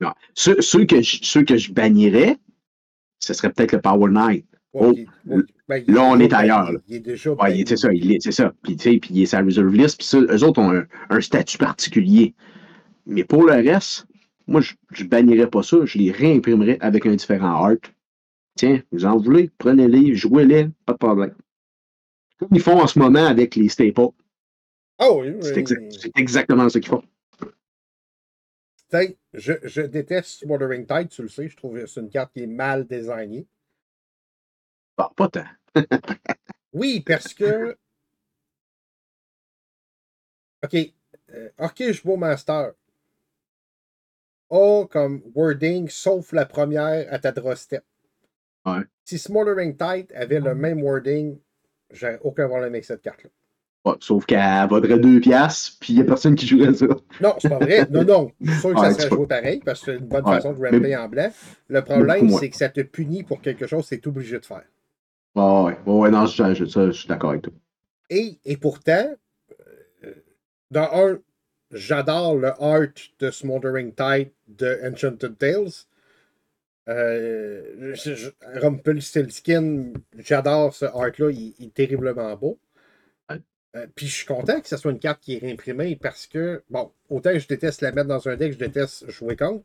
Non. 0.00 0.12
Ceux, 0.34 0.60
ceux, 0.60 0.84
que 0.86 1.00
je, 1.02 1.18
ceux 1.22 1.44
que 1.44 1.56
je 1.56 1.72
bannirais, 1.72 2.36
ce 3.20 3.32
serait 3.32 3.52
peut-être 3.52 3.70
le 3.70 3.80
Power 3.80 4.10
Knight. 4.10 4.44
Oh, 4.72 4.92
il- 4.96 5.06
ben, 5.68 5.84
là, 5.86 6.02
on 6.02 6.18
est 6.18 6.32
ailleurs. 6.32 6.72
Il 6.88 6.96
est 6.96 7.00
déjà. 7.00 7.30
Ouais, 7.32 7.62
c'est 7.64 7.76
ça, 7.76 7.92
il 7.92 8.10
est- 8.10 8.20
c'est 8.20 8.32
ça. 8.32 8.52
Puis, 8.62 8.76
tu 8.76 8.90
sais, 8.90 8.98
puis 8.98 9.10
il 9.14 9.22
est 9.22 9.26
sa 9.26 9.40
reserve 9.40 9.72
list, 9.72 9.98
puis 9.98 10.06
ça, 10.06 10.18
eux 10.20 10.42
autres 10.44 10.60
ont 10.60 10.72
un, 10.72 10.84
un 11.10 11.20
statut 11.20 11.58
particulier. 11.58 12.34
Mais 13.06 13.22
pour 13.22 13.44
le 13.44 13.52
reste, 13.52 14.06
moi, 14.46 14.60
je, 14.60 14.74
je 14.90 15.04
bannirais 15.04 15.48
pas 15.48 15.62
ça, 15.62 15.84
je 15.84 15.98
les 15.98 16.10
réimprimerais 16.10 16.78
avec 16.80 17.06
un 17.06 17.14
différent 17.14 17.64
art. 17.66 17.76
Tiens, 18.56 18.82
vous 18.90 19.04
en 19.04 19.16
voulez, 19.16 19.50
prenez-les, 19.58 20.14
jouez-les, 20.14 20.68
pas 20.86 20.92
de 20.94 20.98
problème. 20.98 21.34
Comme 22.40 22.48
ils 22.52 22.60
font 22.62 22.80
en 22.80 22.86
ce 22.86 22.98
moment 22.98 23.26
avec 23.26 23.54
les 23.54 23.68
staples. 23.68 24.08
Ah 24.98 25.12
oui, 25.12 25.36
C'est 25.40 25.52
oui. 25.54 25.60
exact- 25.60 25.92
c'est 26.00 26.18
exactement 26.18 26.68
ce 26.68 26.78
qu'ils 26.78 26.88
font. 26.88 27.04
Je, 29.34 29.52
je 29.62 29.82
déteste 29.82 30.40
Smothering 30.40 30.86
Tide, 30.86 31.10
tu 31.10 31.22
le 31.22 31.28
sais. 31.28 31.48
Je 31.48 31.56
trouve 31.56 31.78
que 31.78 31.86
c'est 31.86 32.00
une 32.00 32.10
carte 32.10 32.32
qui 32.32 32.42
est 32.42 32.46
mal 32.48 32.86
designée. 32.86 33.46
Bon, 34.98 35.08
pas 35.14 35.28
tant. 35.28 35.44
Oui, 36.72 37.00
parce 37.00 37.34
que. 37.34 37.76
OK. 40.64 40.76
Euh, 41.32 41.50
Orkish 41.58 42.04
Master 42.04 42.74
a 44.50 44.86
comme 44.90 45.22
wording 45.34 45.88
sauf 45.88 46.32
la 46.32 46.46
première 46.46 47.12
à 47.12 47.18
ta 47.18 47.32
draw 47.32 47.54
step. 47.54 47.84
Ouais. 48.64 48.82
Si 49.04 49.18
Smothering 49.18 49.76
Tide 49.76 50.12
avait 50.14 50.40
le 50.40 50.54
même 50.54 50.82
wording, 50.82 51.38
j'aurais 51.90 52.18
aucun 52.22 52.46
problème 52.48 52.72
avec 52.72 52.84
cette 52.84 53.02
carte-là. 53.02 53.30
Ouais, 53.86 53.94
sauf 54.00 54.26
qu'elle 54.26 54.68
vaudrait 54.68 54.98
deux 54.98 55.20
piastres, 55.20 55.78
puis 55.80 55.94
il 55.94 55.96
n'y 55.96 56.02
a 56.02 56.04
personne 56.04 56.34
qui 56.34 56.46
jouerait 56.46 56.74
ça. 56.74 56.86
Non, 57.22 57.34
c'est 57.38 57.48
pas 57.48 57.58
vrai. 57.58 57.86
Non, 57.90 58.04
non. 58.04 58.30
Je 58.40 58.50
suis 58.50 58.60
sûr 58.60 58.74
que 58.74 58.74
Ouais, 58.80 58.92
ça 58.92 58.98
serait 59.00 59.08
joué 59.16 59.26
pareil 59.26 59.62
parce 59.64 59.80
que 59.80 59.86
c'est 59.92 59.98
une 59.98 60.06
bonne 60.06 60.24
Ouais, 60.26 60.34
façon 60.34 60.52
de 60.52 60.58
ramper 60.62 60.80
mais- 60.80 60.96
en 60.96 61.08
blanc. 61.08 61.30
Le 61.68 61.82
problème, 61.82 62.28
c'est 62.30 62.50
que 62.50 62.56
ça 62.56 62.68
te 62.68 62.82
punit 62.82 63.22
pour 63.22 63.40
quelque 63.40 63.66
chose 63.66 63.88
que 63.88 63.94
tu 63.94 64.00
es 64.02 64.08
obligé 64.08 64.38
de 64.38 64.44
faire. 64.44 64.64
Ouais, 65.34 65.78
ouais, 65.86 66.10
non, 66.10 66.26
je, 66.26 66.54
je- 66.54 66.64
ça, 66.66 66.86
je 66.86 66.90
suis 66.92 67.08
d'accord 67.08 67.30
avec 67.30 67.42
toi. 67.42 67.52
Et, 68.10 68.38
et 68.44 68.56
pourtant, 68.58 69.14
euh, 70.04 70.12
dans 70.70 70.88
un, 70.92 71.18
j'adore 71.70 72.36
le 72.36 72.48
art 72.62 72.88
de 73.20 73.30
Smoldering 73.30 73.94
Tide 73.94 74.30
de 74.48 74.78
Enchanted 74.84 75.38
Tales. 75.38 75.70
Euh, 76.90 77.94
je- 77.94 78.14
je- 78.14 78.30
Rumpelstiltskin, 78.60 79.92
j'adore 80.18 80.74
ce 80.74 80.86
art-là, 80.86 81.30
il, 81.30 81.54
il 81.58 81.66
est 81.66 81.74
terriblement 81.74 82.36
beau. 82.36 82.58
Euh, 83.76 83.86
puis 83.94 84.08
je 84.08 84.12
suis 84.16 84.26
content 84.26 84.60
que 84.60 84.66
ce 84.68 84.76
soit 84.76 84.90
une 84.90 84.98
carte 84.98 85.20
qui 85.22 85.36
est 85.36 85.38
réimprimée 85.38 85.94
parce 85.94 86.26
que, 86.26 86.64
bon, 86.70 86.92
autant 87.08 87.30
je 87.38 87.46
déteste 87.46 87.82
la 87.82 87.92
mettre 87.92 88.08
dans 88.08 88.26
un 88.28 88.34
deck, 88.34 88.52
je 88.54 88.58
déteste 88.58 89.08
jouer 89.08 89.36
contre. 89.36 89.64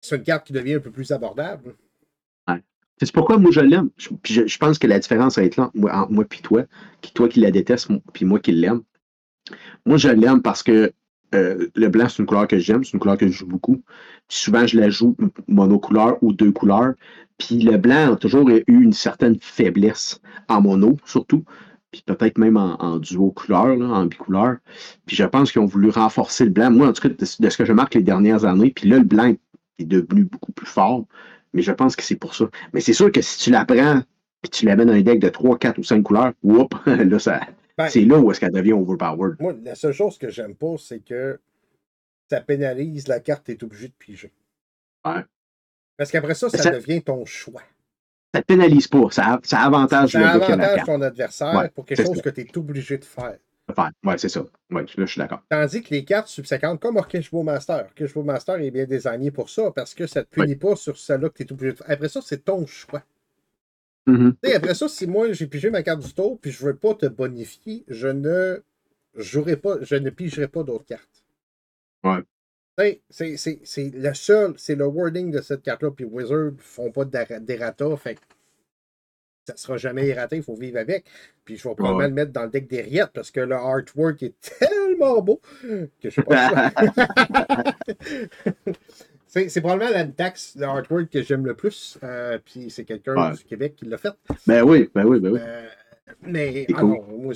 C'est 0.00 0.16
une 0.16 0.24
carte 0.24 0.46
qui 0.46 0.52
devient 0.52 0.74
un 0.74 0.80
peu 0.80 0.90
plus 0.90 1.12
abordable. 1.12 1.76
C'est 3.02 3.12
pourquoi 3.12 3.38
moi 3.38 3.50
je 3.50 3.60
l'aime. 3.60 3.88
Je- 3.96 4.10
Puis 4.22 4.34
je, 4.34 4.46
je 4.46 4.58
pense 4.58 4.78
que 4.78 4.86
la 4.86 4.98
différence 4.98 5.38
va 5.38 5.44
être 5.44 5.56
là 5.56 5.70
moi, 5.72 5.90
entre 5.94 6.12
moi 6.12 6.24
et 6.30 6.42
toi, 6.42 6.64
qui 7.00 7.14
toi 7.14 7.28
qui 7.30 7.40
la 7.40 7.50
déteste, 7.50 7.88
puis 8.12 8.26
moi 8.26 8.40
qui 8.40 8.52
l'aime. 8.52 8.82
Moi 9.86 9.96
je 9.96 10.08
l'aime 10.08 10.42
parce 10.42 10.62
que 10.62 10.92
euh, 11.34 11.68
le 11.74 11.88
blanc, 11.88 12.08
c'est 12.08 12.18
une 12.18 12.26
couleur 12.26 12.48
que 12.48 12.58
j'aime, 12.58 12.84
c'est 12.84 12.92
une 12.92 13.00
couleur 13.00 13.16
que 13.16 13.26
je 13.26 13.32
joue 13.32 13.46
beaucoup. 13.46 13.82
Puis 14.28 14.38
souvent, 14.38 14.66
je 14.66 14.78
la 14.78 14.90
joue 14.90 15.16
monocouleur 15.48 16.18
ou 16.22 16.32
deux 16.32 16.52
couleurs. 16.52 16.94
Puis 17.38 17.58
le 17.58 17.76
blanc 17.76 18.12
a 18.12 18.16
toujours 18.16 18.48
eu 18.50 18.64
une 18.66 18.92
certaine 18.92 19.36
faiblesse 19.40 20.20
en 20.48 20.60
mono, 20.60 20.96
surtout. 21.04 21.44
Puis 21.90 22.02
peut-être 22.04 22.38
même 22.38 22.56
en, 22.56 22.98
duo 22.98 23.30
couleur, 23.30 23.80
en 23.80 24.06
bicouleur. 24.06 24.56
Puis 25.06 25.16
je 25.16 25.24
pense 25.24 25.50
qu'ils 25.50 25.60
ont 25.60 25.66
voulu 25.66 25.90
renforcer 25.90 26.44
le 26.44 26.50
blanc. 26.50 26.70
Moi, 26.70 26.88
en 26.88 26.92
tout 26.92 27.08
cas, 27.08 27.08
de, 27.08 27.24
ce 27.24 27.56
que 27.56 27.64
je 27.64 27.72
marque 27.72 27.94
les 27.94 28.02
dernières 28.02 28.44
années, 28.44 28.70
puis 28.70 28.88
là, 28.88 28.98
le 28.98 29.04
blanc 29.04 29.34
est 29.78 29.84
devenu 29.84 30.24
beaucoup 30.24 30.52
plus 30.52 30.66
fort. 30.66 31.06
Mais 31.52 31.62
je 31.62 31.72
pense 31.72 31.96
que 31.96 32.04
c'est 32.04 32.16
pour 32.16 32.34
ça. 32.34 32.48
Mais 32.72 32.80
c'est 32.80 32.92
sûr 32.92 33.10
que 33.10 33.22
si 33.22 33.38
tu 33.38 33.50
la 33.50 33.64
prends 33.64 34.02
puis 34.42 34.50
tu 34.50 34.66
la 34.66 34.76
mets 34.76 34.86
dans 34.86 34.92
un 34.92 35.02
deck 35.02 35.18
de 35.18 35.28
3, 35.28 35.58
4 35.58 35.78
ou 35.78 35.82
5 35.82 36.02
couleurs, 36.02 36.32
whoop, 36.42 36.74
là, 36.86 37.18
ça, 37.18 37.40
Ben, 37.84 37.88
c'est 37.88 38.04
là 38.04 38.18
où 38.18 38.30
est-ce 38.30 38.40
qu'elle 38.40 38.52
devient 38.52 38.72
overpowered. 38.72 39.36
Moi, 39.40 39.54
la 39.64 39.74
seule 39.74 39.92
chose 39.92 40.18
que 40.18 40.28
j'aime 40.28 40.54
pas, 40.54 40.74
c'est 40.78 41.00
que 41.00 41.40
ça 42.30 42.40
pénalise 42.40 43.08
la 43.08 43.20
carte 43.20 43.46
que 43.46 43.52
tu 43.52 43.58
es 43.58 43.64
obligé 43.64 43.88
de 43.88 43.92
piger. 43.98 44.32
Ouais. 45.04 45.24
Parce 45.96 46.10
qu'après 46.10 46.34
ça, 46.34 46.48
ça, 46.50 46.58
Ça- 46.58 46.70
devient 46.70 47.02
ton 47.02 47.24
choix. 47.24 47.62
Ça 48.34 48.40
te 48.42 48.46
pénalise 48.46 48.86
pas. 48.86 49.10
Ça, 49.10 49.40
ça 49.42 49.60
avantage 49.60 50.14
le 50.14 50.22
Ça 50.22 50.38
gars 50.38 50.46
qui 50.46 50.52
a 50.52 50.56
la 50.56 50.64
avantage 50.66 50.86
ton 50.86 51.00
adversaire 51.02 51.54
Ouais, 51.54 51.68
pour 51.68 51.84
quelque 51.84 52.04
chose 52.04 52.16
ça. 52.16 52.22
que 52.22 52.30
tu 52.30 52.40
es 52.42 52.58
obligé 52.58 52.96
de 52.98 53.04
faire. 53.04 53.36
Faire. 53.74 53.90
Ouais, 54.04 54.18
c'est 54.18 54.28
ça. 54.28 54.40
Ouais, 54.70 54.82
là, 54.82 54.86
je 54.96 55.06
suis 55.06 55.18
d'accord. 55.18 55.42
Tandis 55.48 55.82
que 55.82 55.90
les 55.90 56.04
cartes 56.04 56.28
subséquentes, 56.28 56.80
comme 56.80 56.96
Orkish 56.96 57.32
Master, 57.32 57.84
Orkish 57.86 58.14
Master 58.16 58.56
est 58.56 58.70
bien 58.70 58.84
désigné 58.84 59.30
pour 59.30 59.48
ça, 59.50 59.70
parce 59.70 59.94
que 59.94 60.06
ça 60.06 60.20
ne 60.20 60.24
te 60.24 60.30
punit 60.30 60.56
pas 60.56 60.74
sur 60.76 60.98
celle-là 60.98 61.28
que 61.28 61.34
tu 61.36 61.42
es 61.44 61.52
obligé 61.52 61.72
de 61.72 61.78
faire. 61.78 61.90
Après 61.90 62.08
ça, 62.08 62.20
c'est 62.22 62.44
ton 62.44 62.66
choix. 62.66 63.02
Mhm. 64.06 64.34
Sais, 64.42 64.54
après 64.54 64.74
ça, 64.74 64.88
si 64.88 65.06
moi 65.06 65.32
j'ai 65.32 65.46
pigé 65.46 65.70
ma 65.70 65.82
carte 65.82 66.00
du 66.00 66.12
tour 66.14 66.38
puis 66.40 66.50
je 66.50 66.64
veux 66.64 66.76
pas 66.76 66.94
te 66.94 67.06
bonifier, 67.06 67.84
je 67.88 68.08
ne 68.08 68.62
jouerai 69.14 69.56
pas, 69.56 69.76
je 69.82 69.94
ne 69.96 70.10
pigerai 70.10 70.48
pas 70.48 70.62
d'autres 70.62 70.86
cartes. 70.86 71.24
Ouais. 72.04 72.22
C'est, 73.10 73.60
le 73.76 74.14
seul, 74.14 74.54
c'est 74.56 74.74
le 74.74 74.86
wording 74.86 75.30
de 75.30 75.42
cette 75.42 75.62
carte-là, 75.62 75.90
puis 75.90 76.06
Wizard 76.06 76.52
font 76.58 76.90
pas 76.90 77.04
d'erra- 77.04 77.38
d'errata, 77.38 77.94
fait 77.98 78.14
que 78.14 78.20
ça 79.46 79.56
sera 79.56 79.76
jamais 79.76 80.06
erraté, 80.06 80.36
il 80.36 80.42
faut 80.42 80.54
vivre 80.54 80.78
avec. 80.78 81.04
Puis 81.44 81.56
je 81.58 81.68
vais 81.68 81.74
probablement 81.74 81.98
Ouais. 81.98 82.08
le 82.08 82.14
mettre 82.14 82.32
dans 82.32 82.44
le 82.44 82.50
deck 82.50 82.68
des 82.68 82.80
rillettes 82.80 83.10
parce 83.12 83.30
que 83.30 83.40
le 83.40 83.54
artwork 83.54 84.22
est 84.22 84.34
tellement 84.58 85.20
beau 85.20 85.40
que 85.62 85.88
je 86.04 86.08
sais 86.10 86.22
pas. 86.22 86.72
c'est, 89.48 89.60
probablement 89.60 89.90
la 89.90 90.04
taxe, 90.06 90.54
le 90.56 90.64
artwork 90.66 91.08
que 91.10 91.22
j'aime 91.22 91.46
le 91.46 91.54
plus. 91.54 91.98
euh, 92.02 92.38
puis 92.44 92.70
c'est 92.70 92.84
quelqu'un 92.84 93.14
Ouais. 93.14 93.36
du 93.36 93.44
Québec 93.44 93.74
qui 93.76 93.84
l'a 93.86 93.96
fait. 93.98 94.12
Ben 94.46 94.62
oui, 94.62 94.90
ben 94.94 95.04
oui, 95.06 95.20
ben 95.20 95.32
oui. 95.32 95.38
Euh, 95.42 95.68
mais 96.22 96.66
ah 96.74 96.80
cool. 96.80 96.88
non, 96.90 97.02
moi, 97.18 97.32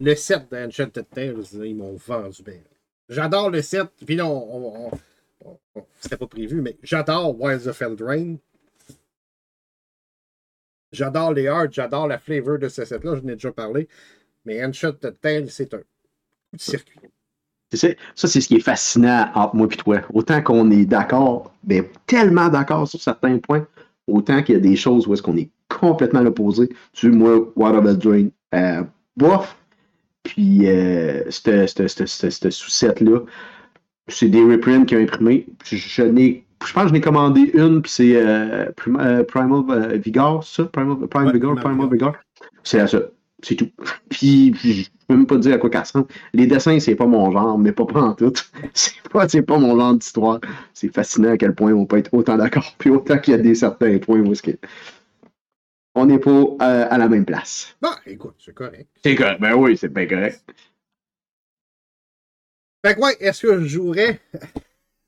le 0.00 0.14
set 0.16 0.50
d'Enchanted 0.50 1.06
Tales, 1.10 1.44
ils 1.64 1.74
m'ont 1.76 1.94
vendu 1.94 2.42
bien. 2.42 2.60
J'adore 3.08 3.50
le 3.50 3.62
set. 3.62 3.86
Puis 4.04 4.16
là, 4.16 4.26
on, 4.26 4.30
on- 4.32 4.90
on- 4.90 4.90
on- 5.50 5.58
on- 5.76 5.86
c'était 6.00 6.16
pas 6.16 6.26
prévu, 6.26 6.60
mais 6.60 6.76
j'adore 6.82 7.40
Wilds 7.40 7.68
of 7.68 7.80
Eldraine. 7.82 8.38
J'adore 10.92 11.32
les 11.32 11.46
arts, 11.46 11.70
j'adore 11.72 12.06
la 12.06 12.18
flavor 12.18 12.58
de 12.58 12.68
ce 12.68 12.84
set-là, 12.84 13.16
je 13.16 13.20
n'ai 13.22 13.32
déjà 13.34 13.50
parlé. 13.52 13.88
Mais 14.44 14.62
Enchanted 14.64 15.18
Tales, 15.20 15.50
c'est 15.50 15.72
un 15.72 15.78
coup 15.78 15.84
de 16.54 16.60
circuit. 16.60 16.98
Ça, 17.76 18.28
c'est 18.28 18.40
ce 18.40 18.48
qui 18.48 18.56
est 18.56 18.60
fascinant 18.60 19.28
entre 19.34 19.56
moi 19.56 19.66
et 19.70 19.76
toi. 19.76 20.00
Autant 20.12 20.42
qu'on 20.42 20.70
est 20.70 20.84
d'accord, 20.84 21.52
ben, 21.64 21.84
tellement 22.06 22.48
d'accord 22.48 22.86
sur 22.88 23.00
certains 23.00 23.38
points, 23.38 23.66
autant 24.06 24.42
qu'il 24.42 24.54
y 24.54 24.58
a 24.58 24.60
des 24.60 24.76
choses 24.76 25.06
où 25.06 25.14
est-ce 25.14 25.22
qu'on 25.22 25.36
est 25.36 25.50
complètement 25.68 26.20
à 26.20 26.22
l'opposé. 26.22 26.68
Tu 26.92 27.10
moi, 27.10 27.50
What 27.56 27.74
of 27.76 27.98
Drain, 27.98 28.28
euh, 28.54 28.82
bof. 29.16 29.56
Puis, 30.22 30.66
euh, 30.68 31.22
ce 31.30 31.66
ce- 31.66 31.88
ce- 31.88 32.06
ce- 32.06 32.30
ce 32.30 32.50
sous-set-là, 32.50 33.20
c'est 34.08 34.28
des 34.28 34.42
reprints 34.42 34.86
qui 34.86 34.94
ont 34.96 35.00
imprimé. 35.00 35.46
Je, 35.64 35.76
je 35.76 36.02
n'ai- 36.02 36.44
je 36.64 36.72
pense 36.72 36.84
que 36.84 36.88
je 36.90 36.92
n'ai 36.94 37.00
commandé 37.00 37.50
une, 37.54 37.82
puis 37.82 37.90
c'est 37.90 38.16
euh, 38.16 38.66
euh, 38.98 39.24
Primal 39.24 39.96
Vigor, 39.98 40.44
ça? 40.44 40.64
Primal, 40.66 40.96
Prime 41.08 41.26
Ouais, 41.26 41.32
Vigor, 41.32 41.54
Primal 41.56 41.76
Primal 41.76 41.92
Vigor. 41.92 42.12
C'est 42.62 42.78
la 42.78 42.86
seule. 42.86 43.10
C'est 43.42 43.56
tout. 43.56 43.70
Puis, 44.10 44.54
je 44.54 44.88
peux 45.06 45.14
même 45.14 45.26
pas 45.26 45.36
te 45.36 45.40
dire 45.40 45.54
à 45.54 45.58
quoi 45.58 45.70
qu'elle 45.70 45.80
ressemble. 45.80 46.06
Les 46.32 46.46
dessins, 46.46 46.78
c'est 46.80 46.94
pas 46.94 47.06
mon 47.06 47.30
genre, 47.30 47.58
mais 47.58 47.72
pas, 47.72 47.86
pas 47.86 48.00
en 48.00 48.14
tout. 48.14 48.32
C'est 48.74 48.94
pas, 49.10 49.28
c'est 49.28 49.42
pas 49.42 49.58
mon 49.58 49.78
genre 49.78 49.94
d'histoire. 49.94 50.40
C'est 50.72 50.88
fascinant 50.88 51.32
à 51.32 51.36
quel 51.36 51.54
point 51.54 51.72
on 51.72 51.84
peut 51.84 51.98
être 51.98 52.14
autant 52.14 52.38
d'accord, 52.38 52.74
puis 52.78 52.88
autant 52.88 53.18
qu'il 53.18 53.32
y 53.32 53.34
a 53.34 53.40
des 53.40 53.54
certains 53.54 53.98
points 53.98 54.20
où 54.20 54.32
on 55.94 56.06
n'est 56.06 56.18
pas 56.18 56.30
euh, 56.30 56.86
à 56.88 56.96
la 56.96 57.08
même 57.08 57.26
place. 57.26 57.76
Bon, 57.82 57.90
écoute, 58.06 58.36
c'est 58.38 58.54
correct. 58.54 58.88
C'est 59.04 59.14
correct. 59.14 59.40
Ben 59.40 59.54
oui, 59.54 59.76
c'est 59.76 59.92
bien 59.92 60.06
correct. 60.06 60.42
Fait 62.84 62.94
que 62.94 63.00
ouais, 63.00 63.16
est-ce 63.20 63.46
que 63.46 63.60
je 63.60 63.66
jouerais 63.66 64.20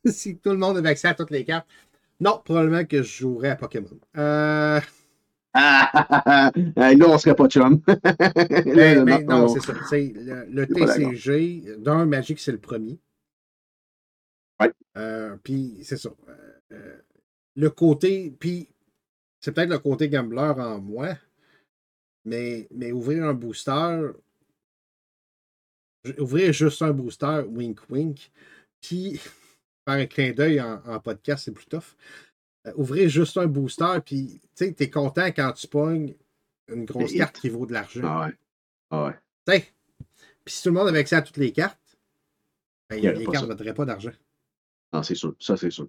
si 0.05 0.37
tout 0.37 0.51
le 0.51 0.59
monde 0.59 0.77
avait 0.77 0.91
accès 0.91 1.09
à 1.09 1.15
toutes 1.15 1.31
les 1.31 1.45
cartes? 1.45 1.67
Non, 2.21 2.41
probablement 2.45 2.85
que 2.85 3.03
je 3.03 3.19
jouerais 3.21 3.51
à 3.51 3.57
Pokémon. 3.57 3.99
Euh, 4.19 4.81
là, 5.55 6.51
on 7.09 7.19
serait 7.19 7.37
pas 7.37 7.49
chum. 7.49 7.81
mais, 8.67 8.97
non, 8.97 9.21
non, 9.23 9.45
on- 9.45 9.49
c'est 9.49 9.61
ça. 9.61 9.73
Le. 9.73 10.67
TCG, 10.67 11.77
d'un 11.79 12.07
Magic, 12.07 12.41
c'est 12.41 12.53
le 12.53 12.59
premier. 12.59 12.99
Ouais. 14.61 14.73
Euh, 14.97 15.37
puis 15.43 15.79
c'est 15.85 15.97
ça. 15.97 16.11
Euh, 16.29 16.53
euh, 16.73 16.97
le 17.55 17.71
côté, 17.71 18.35
puis 18.39 18.69
c'est 19.41 19.53
peut-être 19.53 19.71
le 19.71 19.79
côté 19.79 20.09
gambler 20.09 20.41
en 20.41 20.81
moi, 20.81 21.17
mais, 22.25 22.67
mais 22.73 22.91
ouvrir 22.91 23.25
un 23.25 23.35
booster, 23.35 24.11
ouvrir 26.19 26.53
juste 26.53 26.83
un 26.83 26.93
booster, 26.93 27.43
wink 27.49 27.79
wink, 27.89 28.33
puis 28.81 29.19
faire 29.87 29.99
un 30.01 30.07
clin 30.07 30.33
d'œil 30.33 30.61
en, 30.61 30.83
en 30.85 30.99
podcast, 30.99 31.45
c'est 31.45 31.53
plus 31.53 31.67
tough. 31.67 31.95
Euh, 32.67 32.73
ouvrir 32.77 33.09
juste 33.09 33.37
un 33.37 33.47
booster, 33.47 33.99
puis 34.05 34.41
tu 34.57 34.75
t'es 34.75 34.89
content 34.89 35.27
quand 35.27 35.53
tu 35.53 35.67
pognes 35.67 36.15
une 36.69 36.85
grosse 36.85 37.13
carte 37.13 37.39
qui 37.39 37.51
vaut 37.51 37.67
de 37.67 37.73
l'argent. 37.73 38.01
Ah 38.05 38.27
ouais. 38.27 38.35
Ah 38.91 39.05
ouais. 39.07 39.13
Tu 39.47 39.53
sais, 39.53 39.73
Puis 40.45 40.55
si 40.55 40.63
tout 40.63 40.71
le 40.71 40.75
monde 40.75 40.89
avait 40.89 41.01
accès 41.01 41.17
à 41.17 41.23
toutes 41.23 41.37
les 41.37 41.53
cartes, 41.53 41.79
ben, 42.89 42.97
Il 42.97 43.05
y 43.05 43.13
les 43.13 43.27
cartes 43.27 43.45
ne 43.45 43.51
vaudraient 43.51 43.75
pas 43.75 43.85
d'argent. 43.85 44.13
Non, 44.93 45.03
c'est 45.03 45.15
sûr. 45.15 45.35
Ça, 45.41 45.57
c'est 45.57 45.71
sûr. 45.71 45.89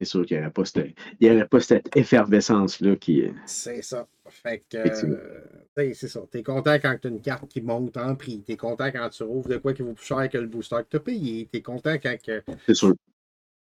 c'est 0.00 0.06
sûr 0.06 0.24
qu'il 0.24 0.38
n'y 0.38 0.42
aurait, 0.42 0.52
pas 0.52 0.64
cette, 0.64 0.96
il 1.20 1.30
aurait 1.30 1.48
pas 1.48 1.60
cette 1.60 1.96
effervescence-là 1.96 2.96
qui. 2.96 3.24
C'est 3.46 3.82
ça. 3.82 4.08
Fait 4.28 4.64
que. 4.68 4.76
Euh, 4.76 5.94
c'est 5.94 6.08
ça. 6.08 6.20
T'es 6.30 6.42
content 6.42 6.74
quand 6.74 6.96
tu 7.00 7.08
as 7.08 7.10
une 7.10 7.20
carte 7.20 7.46
qui 7.48 7.60
monte 7.60 7.96
en 7.96 8.16
prix. 8.16 8.42
T'es 8.42 8.56
content 8.56 8.90
quand 8.90 9.08
tu 9.10 9.22
rouvres 9.22 9.48
de 9.48 9.58
quoi 9.58 9.72
qui 9.72 9.82
vaut 9.82 9.92
plus 9.92 10.06
cher 10.06 10.28
que 10.28 10.38
le 10.38 10.46
booster 10.46 10.76
que 10.76 10.88
tu 10.90 10.96
as 10.96 11.00
payé. 11.00 11.46
T'es 11.46 11.62
content 11.62 11.94
quand. 11.94 12.16
Que... 12.20 12.42
C'est 12.66 12.74
sûr. 12.74 12.94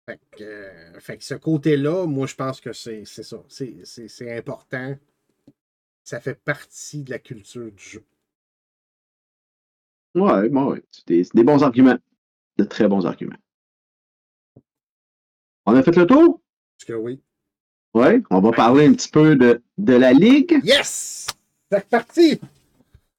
Fait 0.07 0.19
que, 0.31 0.43
euh, 0.43 0.99
fait 0.99 1.17
que 1.17 1.23
ce 1.23 1.35
côté-là, 1.35 2.05
moi, 2.07 2.27
je 2.27 2.35
pense 2.35 2.59
que 2.59 2.73
c'est 2.73 3.05
ça. 3.05 3.43
C'est 3.47 4.37
important. 4.37 4.97
Ça 6.03 6.19
fait 6.19 6.35
partie 6.35 7.03
de 7.03 7.11
la 7.11 7.19
culture 7.19 7.71
du 7.71 7.83
jeu. 7.83 8.03
Ouais, 10.15 10.49
bon, 10.49 10.71
ouais. 10.71 10.83
C'est 10.91 11.07
des, 11.07 11.23
des 11.33 11.43
bons 11.43 11.63
arguments. 11.63 11.97
De 12.57 12.63
très 12.65 12.87
bons 12.87 13.05
arguments. 13.05 13.37
On 15.65 15.75
a 15.75 15.83
fait 15.83 15.95
le 15.95 16.05
tour? 16.05 16.41
Parce 16.77 16.85
que 16.85 16.93
oui? 16.93 17.21
Oui, 17.93 18.23
on 18.29 18.41
va 18.41 18.51
parler 18.51 18.87
un 18.87 18.93
petit 18.93 19.09
peu 19.09 19.35
de, 19.35 19.61
de 19.77 19.93
la 19.93 20.11
Ligue. 20.11 20.59
Yes! 20.63 21.27
C'est 21.71 21.79
reparti! 21.79 22.41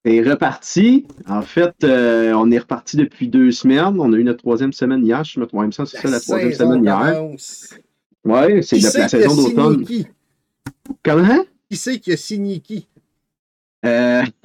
C'est 0.05 0.21
reparti. 0.23 1.07
En 1.29 1.43
fait, 1.43 1.75
euh, 1.85 2.33
on 2.33 2.51
est 2.51 2.59
reparti 2.59 2.97
depuis 2.97 3.29
deux 3.29 3.53
semaines. 3.53 4.01
On 4.01 4.13
a 4.13 4.17
eu 4.17 4.25
notre 4.25 4.41
troisième 4.41 4.73
semaine 4.73 5.05
hier. 5.05 5.23
Je 5.23 5.39
me 5.39 5.47
trompe, 5.47 5.73
ça, 5.73 5.87
c'est 5.87 5.99
ça, 5.99 6.09
la 6.09 6.21
troisième 6.21 6.53
semaine 6.53 6.85
hier. 6.85 7.25
Oui, 8.25 8.65
c'est 8.65 8.79
la, 8.79 8.99
la 8.99 9.09
saison 9.09 9.43
d'automne. 9.43 9.87
Comment? 11.05 11.45
Qui 11.71 11.77
c'est 11.77 12.01
qui 12.01 12.13
a 12.13 12.17
signé 12.17 12.61
qui? 12.61 12.89
Euh... 13.85 14.23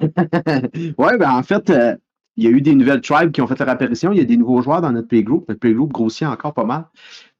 oui, 0.98 1.16
ben 1.18 1.30
en 1.30 1.42
fait, 1.42 1.70
euh, 1.70 1.96
il 2.38 2.44
y 2.44 2.46
a 2.46 2.50
eu 2.50 2.60
des 2.60 2.76
nouvelles 2.76 3.00
tribes 3.00 3.32
qui 3.32 3.42
ont 3.42 3.48
fait 3.48 3.58
leur 3.58 3.68
apparition. 3.68 4.12
Il 4.12 4.18
y 4.18 4.20
a 4.20 4.24
des 4.24 4.36
nouveaux 4.36 4.62
joueurs 4.62 4.80
dans 4.80 4.92
notre 4.92 5.08
playgroup. 5.08 5.44
Notre 5.48 5.58
playgroup 5.58 5.88
grossit 5.88 6.22
encore 6.22 6.54
pas 6.54 6.64
mal. 6.64 6.84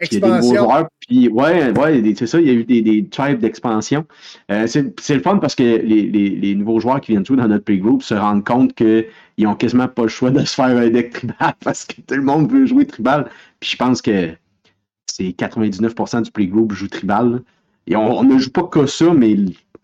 Expansion. 0.00 0.18
Il 0.18 0.32
y 0.32 0.32
a 0.32 0.40
des 0.40 0.46
nouveaux 0.48 0.64
joueurs. 0.64 0.88
Puis, 1.06 1.28
ouais, 1.28 1.78
ouais 1.78 2.14
c'est 2.16 2.26
ça. 2.26 2.40
Il 2.40 2.48
y 2.48 2.50
a 2.50 2.52
eu 2.52 2.64
des, 2.64 2.82
des 2.82 3.06
tribes 3.06 3.38
d'expansion. 3.38 4.04
Euh, 4.50 4.66
c'est 4.66 5.14
le 5.14 5.20
fun 5.20 5.38
parce 5.38 5.54
que 5.54 5.62
les, 5.62 6.02
les, 6.02 6.30
les, 6.30 6.54
nouveaux 6.56 6.80
joueurs 6.80 7.00
qui 7.00 7.12
viennent 7.12 7.24
jouer 7.24 7.36
dans 7.36 7.46
notre 7.46 7.64
playgroup 7.64 8.02
se 8.02 8.14
rendent 8.14 8.44
compte 8.44 8.74
qu'ils 8.74 9.06
n'ont 9.38 9.54
quasiment 9.54 9.86
pas 9.86 10.02
le 10.02 10.08
choix 10.08 10.32
de 10.32 10.40
se 10.40 10.56
faire 10.56 10.76
un 10.76 10.90
deck 10.90 11.12
tribal 11.12 11.54
parce 11.64 11.84
que 11.84 12.00
tout 12.00 12.16
le 12.16 12.22
monde 12.22 12.50
veut 12.50 12.66
jouer 12.66 12.84
tribal. 12.84 13.30
Puis 13.60 13.70
je 13.70 13.76
pense 13.76 14.02
que 14.02 14.30
c'est 15.06 15.28
99% 15.28 16.22
du 16.22 16.30
playgroup 16.32 16.72
joue 16.72 16.88
tribal. 16.88 17.42
Et 17.86 17.94
on, 17.94 18.18
on, 18.18 18.24
ne 18.24 18.36
joue 18.36 18.50
pas 18.50 18.64
que 18.64 18.86
ça, 18.86 19.14
mais 19.14 19.36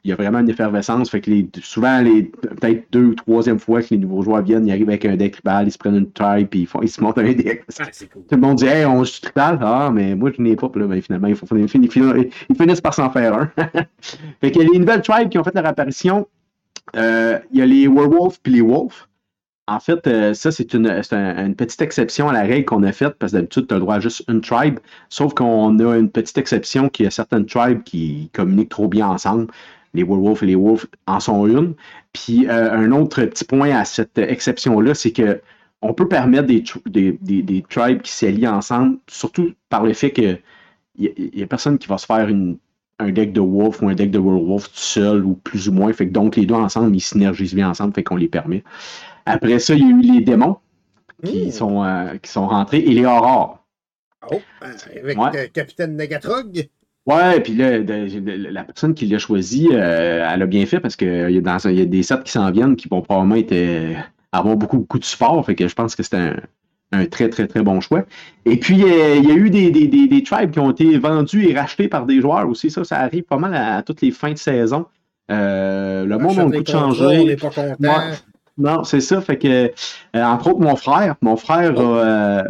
il 0.05 0.11
y 0.11 0.13
a 0.13 0.17
vraiment 0.17 0.41
une 0.41 0.51
effervescence. 0.51 1.11
Fait 1.11 1.23
que 1.23 1.31
les, 1.31 1.49
souvent, 1.63 2.01
les 2.01 2.25
peut-être 2.25 2.85
deux 2.93 3.05
ou 3.05 3.15
troisième 3.15 3.59
fois 3.59 3.83
que 3.83 3.89
les 3.91 3.97
nouveaux 3.97 4.23
joueurs 4.23 4.43
viennent, 4.43 4.67
ils 4.67 4.71
arrivent 4.71 4.91
avec 4.91 5.07
un 5.07 5.17
deck 5.17 5.33
tribal, 5.33 5.67
ils 5.67 5.71
se 5.73 5.79
prennent 5.79 5.97
une 5.97 6.13
tribe, 6.13 6.49
puis 6.49 6.61
ils, 6.61 6.67
font, 6.67 6.83
ils 6.83 6.89
se 6.89 7.01
montent 7.01 7.19
un 7.19 7.33
deck. 7.33 7.65
Ah, 7.81 7.85
cool. 8.13 8.23
Tout 8.23 8.35
le 8.35 8.41
monde 8.41 8.57
dit 8.57 8.67
Hey, 8.67 8.85
on 8.85 9.03
joue 9.03 9.21
tribal? 9.23 9.59
Ah, 9.63 9.91
mais 9.93 10.15
moi, 10.15 10.31
je 10.37 10.43
n'ai 10.43 10.57
pas. 10.57 10.69
Puis 10.69 10.81
là, 10.83 10.87
ben, 10.87 11.01
finalement, 11.01 11.29
ils, 11.29 11.37
font, 11.37 11.47
ils, 11.57 11.69
finissent, 11.69 11.95
ils, 11.97 12.57
finissent 12.57 12.83
par 12.83 12.93
s'en 12.93 13.11
faire 13.11 13.35
un. 13.35 13.51
fait 14.41 14.51
que 14.51 14.59
les 14.59 14.79
nouvelles 14.79 15.03
tribes 15.03 15.31
qui 15.31 15.39
ont 15.39 15.45
fait 15.45 15.55
leur 15.55 15.67
apparition, 15.67 16.29
euh, 16.97 17.39
il 17.51 17.59
y 17.59 17.63
a 17.63 17.67
les 17.67 17.89
werewolves 17.89 18.39
puis 18.43 18.53
les 18.53 18.61
wolves. 18.61 19.07
En 19.67 19.81
fait, 19.81 20.07
euh, 20.07 20.35
ça, 20.35 20.53
c'est 20.53 20.75
une, 20.75 20.87
un, 20.87 21.47
une, 21.47 21.55
petite 21.55 21.81
exception 21.81 22.29
à 22.29 22.35
la 22.35 22.43
règle 22.43 22.67
qu'on 22.67 22.83
a 22.83 22.93
faite, 22.93 23.15
parce 23.19 23.33
que 23.33 23.39
d'habitude, 23.39 23.67
tu 23.67 23.73
as 23.73 23.79
le 23.79 23.81
droit 23.81 23.95
à 23.95 24.01
juste 24.01 24.23
une 24.29 24.43
tribe, 24.43 24.79
sauf 25.09 25.33
qu'on 25.33 25.79
a 25.79 25.97
une 25.97 26.11
petite 26.11 26.37
exception 26.37 26.91
qui 26.91 27.07
a 27.07 27.11
certaines 27.11 27.47
tribes 27.47 27.83
qui 27.83 28.29
communiquent 28.35 28.69
trop 28.69 28.89
bien 28.89 29.07
ensemble 29.09 29.47
les 29.95 30.03
werewolves 30.03 30.43
et 30.43 30.47
les 30.47 30.55
wolves 30.55 30.87
en 31.07 31.21
sont 31.21 31.47
une. 31.47 31.75
Puis 32.13 32.47
euh, 32.49 32.73
un 32.73 32.91
autre 32.93 33.25
petit 33.25 33.45
point 33.45 33.71
à 33.71 33.85
cette 33.85 34.19
exception-là, 34.19 34.95
c'est 34.95 35.13
que 35.13 35.41
on 35.83 35.93
peut 35.93 36.09
permettre 36.09 36.47
des, 36.47 36.65
des, 36.87 37.19
des, 37.21 37.43
des 37.43 37.63
tribes 37.69 38.01
qui 38.03 38.13
s'allient 38.13 38.49
ensemble, 38.49 38.99
surtout 39.07 39.53
par 39.69 39.85
le 39.85 39.93
fait 39.93 40.13
qu'il 40.13 40.41
n'y 40.99 41.09
a, 41.09 41.45
a, 41.45 41.47
personne 41.47 41.79
qui 41.79 41.89
va 41.89 41.99
se 41.99 42.07
faire 42.07 42.27
une, 42.29 42.57
un 42.99 43.11
deck 43.11 43.33
de 43.33 43.41
wolf 43.41 43.83
ou 43.83 43.89
un 43.89 43.95
deck 43.95 44.11
de 44.11 44.19
werewolf 44.19 44.69
tout 44.69 44.79
seul 44.79 45.25
ou 45.25 45.35
plus 45.35 45.69
ou 45.69 45.73
moins. 45.73 45.93
Fait 45.93 46.07
que 46.07 46.13
donc 46.13 46.37
les 46.37 46.47
deux 46.47 46.55
ensemble, 46.55 46.95
ils 46.97 47.01
synergisent 47.01 47.55
bien 47.55 47.69
ensemble, 47.69 47.95
fait 47.95 48.03
qu'on 48.03 48.17
les 48.17 48.29
permet. 48.29 48.65
Après 49.27 49.59
ça, 49.59 49.75
il 49.75 49.81
y 49.81 49.85
a 49.85 49.89
eu 49.89 50.01
les 50.01 50.21
démons 50.21 50.57
qui, 51.23 51.47
mmh. 51.47 51.51
sont, 51.53 51.85
euh, 51.85 52.17
qui 52.17 52.31
sont 52.31 52.47
rentrés 52.47 52.79
et 52.79 52.93
les 52.93 53.05
aurores. 53.05 53.65
Oh, 54.31 54.41
avec 54.63 55.19
ouais. 55.19 55.51
Capitaine 55.53 55.97
Negatrog. 55.97 56.69
Ouais, 57.07 57.41
puis 57.41 57.55
là, 57.55 57.81
de, 57.81 58.19
de, 58.19 58.49
la 58.49 58.65
personne 58.65 58.95
qui 58.95 59.07
l'a 59.07 59.19
choisi, 59.19 59.69
euh, 59.73 60.27
elle 60.33 60.43
a 60.43 60.47
bien 60.47 60.65
fait 60.65 60.81
parce 60.81 60.97
qu'il 60.97 61.09
y, 61.09 61.11
a 61.21 61.31
y 61.71 61.81
a 61.81 61.85
des 61.85 62.03
sets 62.03 62.23
qui 62.25 62.33
s'en 62.33 62.51
viennent 62.51 62.77
qui 62.77 62.89
vont 62.89 63.03
probablement 63.03 63.35
être, 63.35 63.53
euh, 63.53 63.95
avoir 64.33 64.57
beaucoup, 64.57 64.79
beaucoup 64.79 64.99
de 64.99 65.05
support. 65.05 65.45
Fait 65.45 65.55
que 65.55 65.69
je 65.69 65.75
pense 65.75 65.95
que 65.95 66.03
c'est 66.03 66.17
un, 66.17 66.37
un, 66.93 67.05
très, 67.05 67.29
très, 67.29 67.47
très 67.47 67.63
bon 67.63 67.81
choix. 67.83 68.05
Et 68.47 68.57
puis, 68.57 68.85
euh, 68.85 69.17
il 69.17 69.29
y 69.29 69.33
a 69.33 69.35
eu 69.35 69.51
des, 69.51 69.71
des, 69.71 69.87
des, 69.87 70.09
des, 70.09 70.23
tribes 70.23 70.51
qui 70.51 70.61
ont 70.61 70.71
été 70.71 70.97
vendus 70.97 71.47
et 71.47 71.55
rachetés 71.55 71.89
par 71.89 72.07
des 72.07 72.23
joueurs 72.23 72.49
aussi. 72.49 72.71
Ça, 72.71 72.85
ça 72.85 73.01
arrive 73.01 73.25
pas 73.25 73.37
mal 73.37 73.55
à, 73.55 73.77
à 73.77 73.83
toutes 73.83 74.01
les 74.01 74.11
fins 74.11 74.33
de 74.33 74.39
saison. 74.39 74.87
le 75.29 76.17
monde 76.17 76.39
a 76.39 76.43
un 76.43 76.51
coup 76.51 76.63
de 76.63 76.69
changer. 76.69 77.05
On 77.05 77.25
n'est 77.27 77.37
pas 77.37 77.51
content. 77.51 77.77
Ouais. 77.81 78.15
Non, 78.57 78.83
c'est 78.85 79.01
ça. 79.01 79.21
Fait 79.21 79.37
que, 79.37 79.71
entre 80.15 80.49
autres, 80.49 80.61
mon 80.61 80.77
frère, 80.77 81.17
mon 81.21 81.37
frère 81.37 81.79
a, 81.79 82.45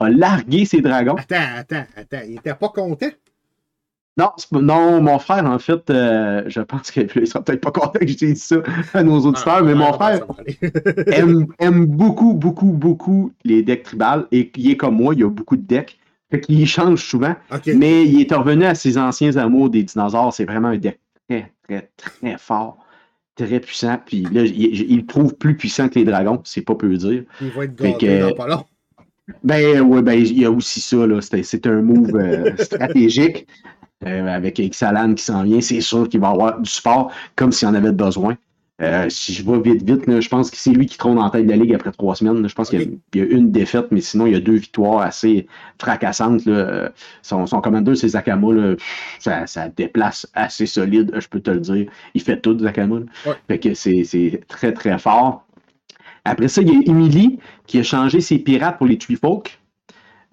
a 0.00 0.10
largué 0.10 0.64
ses 0.64 0.80
dragons. 0.80 1.14
Attends, 1.14 1.58
attends, 1.58 1.84
attends. 1.96 2.22
Il 2.26 2.38
était 2.38 2.54
pas 2.54 2.70
content? 2.70 3.06
Non, 4.18 4.32
non, 4.50 5.00
mon 5.00 5.18
frère, 5.20 5.44
en 5.46 5.60
fait, 5.60 5.88
euh, 5.90 6.42
je 6.48 6.60
pense 6.60 6.90
qu'il 6.90 7.08
sera 7.26 7.42
peut-être 7.42 7.60
pas 7.60 7.70
content 7.70 8.00
que 8.00 8.06
je 8.06 8.16
dise 8.16 8.42
ça 8.42 8.56
à 8.92 9.02
nos 9.04 9.20
auditeurs, 9.20 9.58
ah, 9.58 9.62
mais 9.62 9.74
mon 9.74 9.92
frère 9.92 10.26
aime, 11.06 11.46
aime, 11.60 11.86
beaucoup, 11.86 12.34
beaucoup, 12.34 12.72
beaucoup 12.72 13.32
les 13.44 13.62
decks 13.62 13.84
tribales 13.84 14.26
et 14.32 14.50
il 14.56 14.72
est 14.72 14.76
comme 14.76 14.96
moi, 14.96 15.14
il 15.14 15.22
a 15.22 15.30
beaucoup 15.30 15.56
de 15.56 15.62
decks. 15.62 15.98
Fait 16.30 16.40
qu'il 16.40 16.66
change 16.66 17.02
souvent. 17.02 17.34
Okay. 17.50 17.74
Mais 17.74 18.04
il 18.04 18.20
est 18.20 18.34
revenu 18.34 18.64
à 18.64 18.74
ses 18.74 18.98
anciens 18.98 19.34
amours 19.36 19.70
des 19.70 19.82
dinosaures. 19.82 20.34
C'est 20.34 20.44
vraiment 20.44 20.68
un 20.68 20.76
deck 20.76 21.00
très, 21.26 21.50
très, 21.66 21.90
très 21.96 22.36
fort. 22.36 22.76
Très 23.34 23.60
puissant. 23.60 23.98
Puis 24.04 24.24
là, 24.24 24.42
il, 24.42 24.92
il 24.92 25.06
trouve 25.06 25.34
plus 25.36 25.56
puissant 25.56 25.88
que 25.88 25.98
les 25.98 26.04
dragons. 26.04 26.42
C'est 26.44 26.60
pas 26.60 26.74
peu 26.74 26.94
dire. 26.96 27.22
Il 27.40 27.48
va 27.48 27.64
être 27.64 27.74
gâté 27.76 28.20
dans 28.20 28.34
pas 28.34 28.46
long. 28.46 28.64
Ben, 29.42 29.80
ouais, 29.80 30.02
ben, 30.02 30.14
il 30.14 30.38
y 30.38 30.44
a 30.44 30.50
aussi 30.50 30.80
ça, 30.80 31.06
là. 31.06 31.20
C'est 31.20 31.66
un 31.66 31.80
move 31.80 32.14
euh, 32.14 32.54
stratégique. 32.58 33.46
Euh, 34.06 34.26
avec 34.28 34.60
Xalan 34.60 35.14
qui 35.14 35.24
s'en 35.24 35.42
vient, 35.42 35.60
c'est 35.60 35.80
sûr 35.80 36.08
qu'il 36.08 36.20
va 36.20 36.28
avoir 36.28 36.60
du 36.60 36.70
sport 36.70 37.10
comme 37.34 37.50
s'il 37.50 37.66
en 37.66 37.74
avait 37.74 37.92
besoin. 37.92 38.36
Euh, 38.80 39.08
si 39.08 39.34
je 39.34 39.42
vais 39.44 39.60
vite, 39.60 39.82
vite, 39.82 40.06
là, 40.06 40.20
je 40.20 40.28
pense 40.28 40.52
que 40.52 40.56
c'est 40.56 40.70
lui 40.70 40.86
qui 40.86 40.96
trône 40.96 41.18
en 41.18 41.28
tête 41.30 41.46
de 41.46 41.50
la 41.50 41.56
Ligue 41.56 41.74
après 41.74 41.90
trois 41.90 42.14
semaines. 42.14 42.40
Là. 42.40 42.46
Je 42.46 42.54
pense 42.54 42.68
okay. 42.68 42.88
qu'il 43.10 43.20
y, 43.20 43.24
a 43.24 43.28
une 43.28 43.50
défaite, 43.50 43.86
mais 43.90 44.00
sinon, 44.00 44.26
il 44.26 44.34
y 44.34 44.36
a 44.36 44.40
deux 44.40 44.54
victoires 44.54 45.00
assez 45.00 45.48
fracassantes. 45.80 46.44
Là. 46.46 46.92
Son, 47.22 47.44
son 47.46 47.60
commandeur, 47.60 47.96
c'est 47.96 48.08
Zakama. 48.08 48.76
Ça, 49.18 49.48
ça, 49.48 49.68
déplace 49.68 50.28
assez 50.32 50.66
solide, 50.66 51.10
je 51.18 51.26
peux 51.26 51.40
te 51.40 51.50
le 51.50 51.58
dire. 51.58 51.90
Il 52.14 52.22
fait 52.22 52.40
tout, 52.40 52.56
Zakama. 52.56 53.00
Ouais. 53.26 53.32
Fait 53.48 53.58
que 53.58 53.74
c'est 53.74 54.42
très, 54.46 54.72
très 54.72 54.96
fort. 55.00 55.44
Après 56.24 56.46
ça, 56.46 56.62
il 56.62 56.68
y 56.68 56.76
a 56.76 56.80
Emily 56.86 57.40
qui 57.66 57.80
a 57.80 57.82
changé 57.82 58.20
ses 58.20 58.38
pirates 58.38 58.78
pour 58.78 58.86
les 58.86 58.98
Treefolk. 58.98 59.58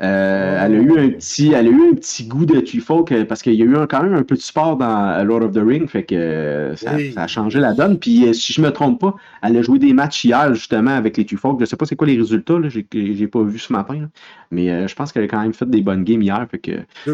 Euh, 0.01 0.65
elle, 0.65 0.75
a 0.75 0.77
eu 0.77 0.99
un 0.99 1.09
petit, 1.11 1.53
elle 1.53 1.67
a 1.67 1.69
eu 1.69 1.91
un 1.91 1.93
petit 1.93 2.25
goût 2.25 2.45
de 2.45 2.59
Treefolk 2.59 3.23
parce 3.25 3.41
qu'il 3.41 3.53
y 3.53 3.61
a 3.61 3.65
eu 3.65 3.77
un, 3.77 3.87
quand 3.87 4.03
même 4.03 4.13
un 4.13 4.23
peu 4.23 4.35
de 4.35 4.41
sport 4.41 4.75
dans 4.75 5.25
Lord 5.25 5.43
of 5.43 5.53
the 5.53 5.61
Ring, 5.65 5.87
fait 5.87 6.03
que 6.03 6.15
euh, 6.15 6.75
ça, 6.75 6.95
oui. 6.95 7.13
ça, 7.13 7.23
a 7.23 7.27
changé 7.27 7.59
la 7.59 7.73
donne. 7.73 7.97
Puis 7.97 8.27
euh, 8.27 8.33
si 8.33 8.51
je 8.51 8.61
me 8.61 8.71
trompe 8.71 8.99
pas, 8.99 9.15
elle 9.41 9.55
a 9.55 9.61
joué 9.61 9.79
des 9.79 9.93
matchs 9.93 10.25
hier 10.25 10.53
justement 10.53 10.91
avec 10.91 11.15
les 11.15 11.25
Treefolk. 11.25 11.61
Je 11.61 11.65
sais 11.65 11.77
pas 11.77 11.85
c'est 11.85 11.95
quoi 11.95 12.07
les 12.07 12.17
résultats, 12.17 12.55
j'ai 12.91 13.27
pas 13.27 13.43
vu 13.43 13.57
ce 13.57 13.71
matin, 13.71 13.93
là. 13.93 14.07
mais 14.51 14.69
euh, 14.69 14.87
je 14.87 14.95
pense 14.95 15.13
qu'elle 15.13 15.23
a 15.23 15.27
quand 15.27 15.41
même 15.41 15.53
fait 15.53 15.69
des 15.69 15.81
bonnes 15.81 16.03
games 16.03 16.21
hier, 16.21 16.45
fait 16.51 16.59
que 16.59 16.71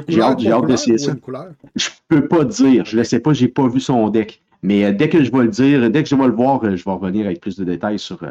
j'ai 0.08 0.22
hâte, 0.22 0.44
hâte 0.44 0.66
d'essayer 0.66 0.98
ça. 0.98 1.14
Je 1.76 1.90
peux 2.08 2.28
pas 2.28 2.44
dire, 2.46 2.86
je 2.86 2.98
le 2.98 3.04
sais 3.04 3.20
pas, 3.20 3.34
j'ai 3.34 3.48
pas 3.48 3.68
vu 3.68 3.80
son 3.80 4.10
deck. 4.10 4.42
Mais 4.64 4.92
dès 4.92 5.10
que 5.10 5.24
je 5.24 5.32
vais 5.32 5.44
le 5.44 5.50
dire, 5.50 5.90
dès 5.92 6.02
que 6.02 6.10
je 6.10 6.16
vais 6.16 6.28
le 6.28 6.34
voir, 6.34 6.62
je 6.64 6.84
vais 6.84 6.92
revenir 6.92 7.26
avec 7.28 7.42
plus 7.42 7.58
de 7.58 7.64
détails 7.64 8.00
sur 8.00 8.24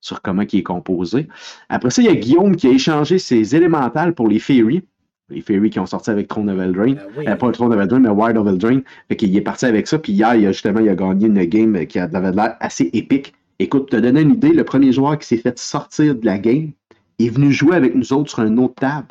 sur 0.00 0.22
comment 0.22 0.42
il 0.50 0.58
est 0.58 0.62
composé. 0.62 1.28
Après 1.68 1.90
ça, 1.90 2.02
il 2.02 2.06
y 2.06 2.08
a 2.08 2.14
Guillaume 2.14 2.56
qui 2.56 2.66
a 2.68 2.70
échangé 2.70 3.18
ses 3.18 3.54
élémentales 3.56 4.14
pour 4.14 4.28
les 4.28 4.38
Fairies. 4.38 4.82
Les 5.28 5.42
Fairies 5.42 5.70
qui 5.70 5.78
ont 5.78 5.86
sorti 5.86 6.10
avec 6.10 6.26
Throne 6.28 6.50
of 6.50 6.58
Eldraine. 6.58 6.98
Ah, 7.00 7.06
oui. 7.16 7.24
euh, 7.28 7.36
pas 7.36 7.52
Throne 7.52 7.72
of 7.72 7.80
Eldraine, 7.80 8.02
mais 8.02 8.08
Wild 8.08 8.36
of 8.36 8.46
Eldraine. 8.48 8.82
Fait 9.08 9.16
qu'il 9.16 9.36
est 9.36 9.40
parti 9.40 9.64
avec 9.66 9.86
ça. 9.86 9.98
Puis 9.98 10.12
hier, 10.12 10.34
il 10.34 10.46
a, 10.46 10.52
justement, 10.52 10.80
il 10.80 10.88
a 10.88 10.94
gagné 10.94 11.26
une 11.26 11.44
game 11.44 11.86
qui 11.86 11.98
avait 11.98 12.32
l'air 12.32 12.56
assez 12.60 12.90
épique. 12.92 13.32
Écoute, 13.60 13.90
te 13.90 13.96
donner 13.96 14.22
une 14.22 14.32
idée, 14.32 14.52
le 14.52 14.64
premier 14.64 14.90
joueur 14.92 15.18
qui 15.18 15.26
s'est 15.28 15.36
fait 15.36 15.58
sortir 15.58 16.14
de 16.16 16.24
la 16.26 16.38
game 16.38 16.70
est 17.18 17.28
venu 17.28 17.52
jouer 17.52 17.76
avec 17.76 17.94
nous 17.94 18.12
autres 18.12 18.30
sur 18.30 18.42
une 18.42 18.58
autre 18.58 18.74
table. 18.76 19.08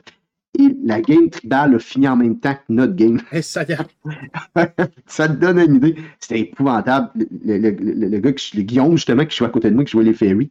Et 0.57 0.75
la 0.83 0.99
game 0.99 1.29
tribale 1.29 1.75
a 1.75 1.79
fini 1.79 2.07
en 2.07 2.17
même 2.17 2.39
temps 2.39 2.55
que 2.55 2.73
notre 2.73 2.95
game. 2.95 3.21
Et 3.31 3.43
ça, 3.43 3.63
ça 5.05 5.27
te 5.29 5.33
donne 5.33 5.59
une 5.59 5.75
idée. 5.75 5.95
C'était 6.19 6.39
épouvantable. 6.39 7.11
Le, 7.45 7.57
le, 7.59 7.69
le, 7.69 8.07
le, 8.09 8.19
gars, 8.19 8.31
le 8.55 8.61
Guillaume, 8.63 8.91
justement, 8.97 9.25
qui 9.25 9.37
jouait 9.37 9.47
à 9.47 9.51
côté 9.51 9.69
de 9.69 9.75
moi, 9.75 9.85
qui 9.85 9.91
jouait 9.91 10.03
les 10.03 10.13
Fairies, 10.15 10.49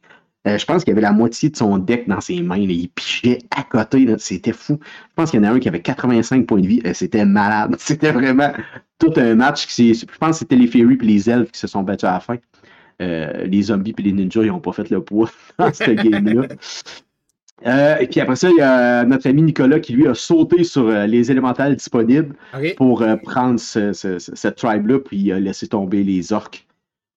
euh, 0.48 0.58
je 0.58 0.64
pense 0.64 0.82
qu'il 0.84 0.92
avait 0.92 1.00
la 1.02 1.12
moitié 1.12 1.50
de 1.50 1.56
son 1.56 1.78
deck 1.78 2.08
dans 2.08 2.20
ses 2.20 2.40
mains. 2.42 2.56
Là. 2.58 2.72
Il 2.72 2.88
pichait 2.88 3.38
à 3.56 3.62
côté. 3.62 4.06
C'était 4.18 4.52
fou. 4.52 4.78
Je 4.82 5.14
pense 5.14 5.30
qu'il 5.30 5.40
y 5.40 5.46
en 5.46 5.48
a 5.48 5.52
un 5.52 5.58
qui 5.60 5.68
avait 5.68 5.80
85 5.82 6.46
points 6.46 6.60
de 6.60 6.66
vie. 6.66 6.80
Euh, 6.86 6.92
c'était 6.94 7.24
malade. 7.24 7.76
C'était 7.78 8.12
vraiment 8.12 8.52
tout 8.98 9.12
un 9.16 9.34
match. 9.34 9.66
Qui 9.66 9.94
je 9.94 10.04
pense 10.18 10.30
que 10.30 10.36
c'était 10.40 10.56
les 10.56 10.66
Fairies 10.66 10.98
et 11.00 11.04
les 11.04 11.28
Elfes 11.30 11.52
qui 11.52 11.60
se 11.60 11.66
sont 11.66 11.82
battus 11.82 12.08
à 12.08 12.12
la 12.14 12.20
fin. 12.20 12.36
Euh, 13.00 13.44
les 13.46 13.62
zombies 13.62 13.94
et 13.96 14.02
les 14.02 14.12
ninjas, 14.12 14.42
ils 14.42 14.48
n'ont 14.48 14.58
pas 14.60 14.72
fait 14.72 14.90
le 14.90 15.00
poids 15.02 15.30
dans 15.58 15.72
cette 15.72 15.96
game-là. 16.02 16.48
Et 18.00 18.06
puis 18.06 18.20
après 18.20 18.36
ça, 18.36 18.48
il 18.50 18.56
y 18.56 18.60
a 18.62 19.04
notre 19.04 19.28
ami 19.28 19.42
Nicolas 19.42 19.80
qui 19.80 19.92
lui 19.92 20.06
a 20.06 20.14
sauté 20.14 20.62
sur 20.62 20.88
les 20.88 21.30
élémentales 21.30 21.74
disponibles 21.74 22.36
pour 22.76 23.04
prendre 23.24 23.58
ce- 23.58 23.92
ce- 23.92 24.18
ce- 24.20 24.34
cette 24.36 24.56
tribe-là, 24.56 25.00
puis 25.00 25.16
il 25.18 25.32
a 25.32 25.40
laissé 25.40 25.66
tomber 25.66 26.04
les 26.04 26.32
orques. 26.32 26.66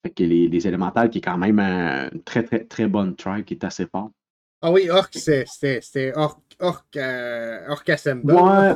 Fait 0.04 0.10
que 0.12 0.24
les, 0.24 0.48
les 0.48 0.68
élémentales, 0.68 1.10
qui 1.10 1.20
est 1.20 1.22
quand 1.22 1.38
même 1.38 1.60
un- 1.60 2.10
une 2.12 2.24
très, 2.24 2.44
très, 2.44 2.64
très 2.66 2.88
bonne 2.88 3.16
tribe, 3.16 3.46
qui 3.46 3.54
est 3.56 3.64
assez 3.64 3.86
forte. 3.86 4.12
Ah 4.62 4.72
oui, 4.72 4.90
Orc, 4.90 5.10
c'était 5.14 6.14
Orc, 6.16 6.40
Orc, 6.60 6.86
euh, 6.96 7.60
Orc 7.70 7.84
Assemble. 7.90 8.32
Ouais, 8.34 8.74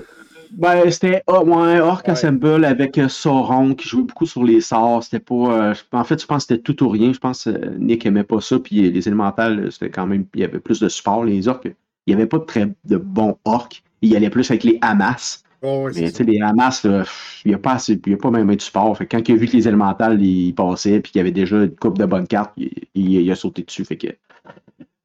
ben, 0.51 0.89
c'était 0.91 1.23
ah, 1.27 1.43
ouais, 1.43 1.79
Orc 1.79 2.03
Ouais. 2.05 2.11
Assemble 2.11 2.65
avec 2.65 2.97
euh, 2.97 3.07
Sauron 3.09 3.75
qui 3.75 3.87
jouait 3.87 4.03
beaucoup 4.03 4.25
sur 4.25 4.43
les 4.43 4.61
sorts. 4.61 5.03
C'était 5.03 5.19
pas. 5.19 5.69
euh, 5.71 5.75
en 5.91 6.03
fait, 6.03 6.21
je 6.21 6.25
pense 6.27 6.45
que 6.45 6.53
c'était 6.55 6.61
tout 6.63 6.83
ou 6.83 6.89
rien. 6.89 7.13
Je 7.13 7.19
pense 7.19 7.45
que 7.45 7.51
euh, 7.51 7.77
Nick 7.79 8.05
aimait 8.05 8.23
pas 8.23 8.41
ça. 8.41 8.59
Puis 8.59 8.87
euh, 8.87 8.91
les 8.91 9.07
élémentales, 9.07 9.59
euh, 9.65 9.71
c'était 9.71 9.89
quand 9.91 10.07
même. 10.07 10.25
Il 10.33 10.41
y 10.41 10.43
avait 10.43 10.59
plus 10.59 10.79
de 10.79 10.89
support. 10.89 11.23
Les 11.25 11.47
orques, 11.47 11.65
il 11.65 11.75
n'y 12.07 12.13
avait 12.15 12.27
pas 12.27 12.39
de 12.39 12.45
très 12.45 12.67
de 12.85 12.97
bons 12.97 13.37
orques. 13.45 13.83
Il 14.01 14.15
allait 14.15 14.29
plus 14.31 14.49
avec 14.51 14.63
les 14.63 14.77
Hamas. 14.81 15.43
Oh, 15.65 15.89
Mais 15.93 16.11
tu 16.11 16.17
sais, 16.17 16.23
les 16.23 16.39
Hamas, 16.41 16.83
il 16.83 17.49
n'y 17.49 17.53
a 17.53 17.57
a 17.57 18.17
pas 18.17 18.31
même 18.31 18.55
de 18.55 18.61
support. 18.61 18.97
Fait 18.97 19.05
que 19.07 19.15
quand 19.17 19.27
il 19.29 19.33
a 19.33 19.35
vu 19.37 19.47
que 19.47 19.53
les 19.57 19.67
élémentales, 19.67 20.21
ils 20.21 20.53
passaient, 20.53 20.99
puis 20.99 21.11
qu'il 21.11 21.19
y 21.19 21.21
avait 21.21 21.31
déjà 21.31 21.63
une 21.63 21.75
coupe 21.75 21.97
de 21.97 22.05
bonnes 22.05 22.27
cartes, 22.27 22.53
il, 22.57 22.71
il- 22.93 23.21
il 23.21 23.31
a 23.31 23.35
sauté 23.35 23.63
dessus. 23.63 23.85
Fait 23.85 23.97
que. 23.97 24.07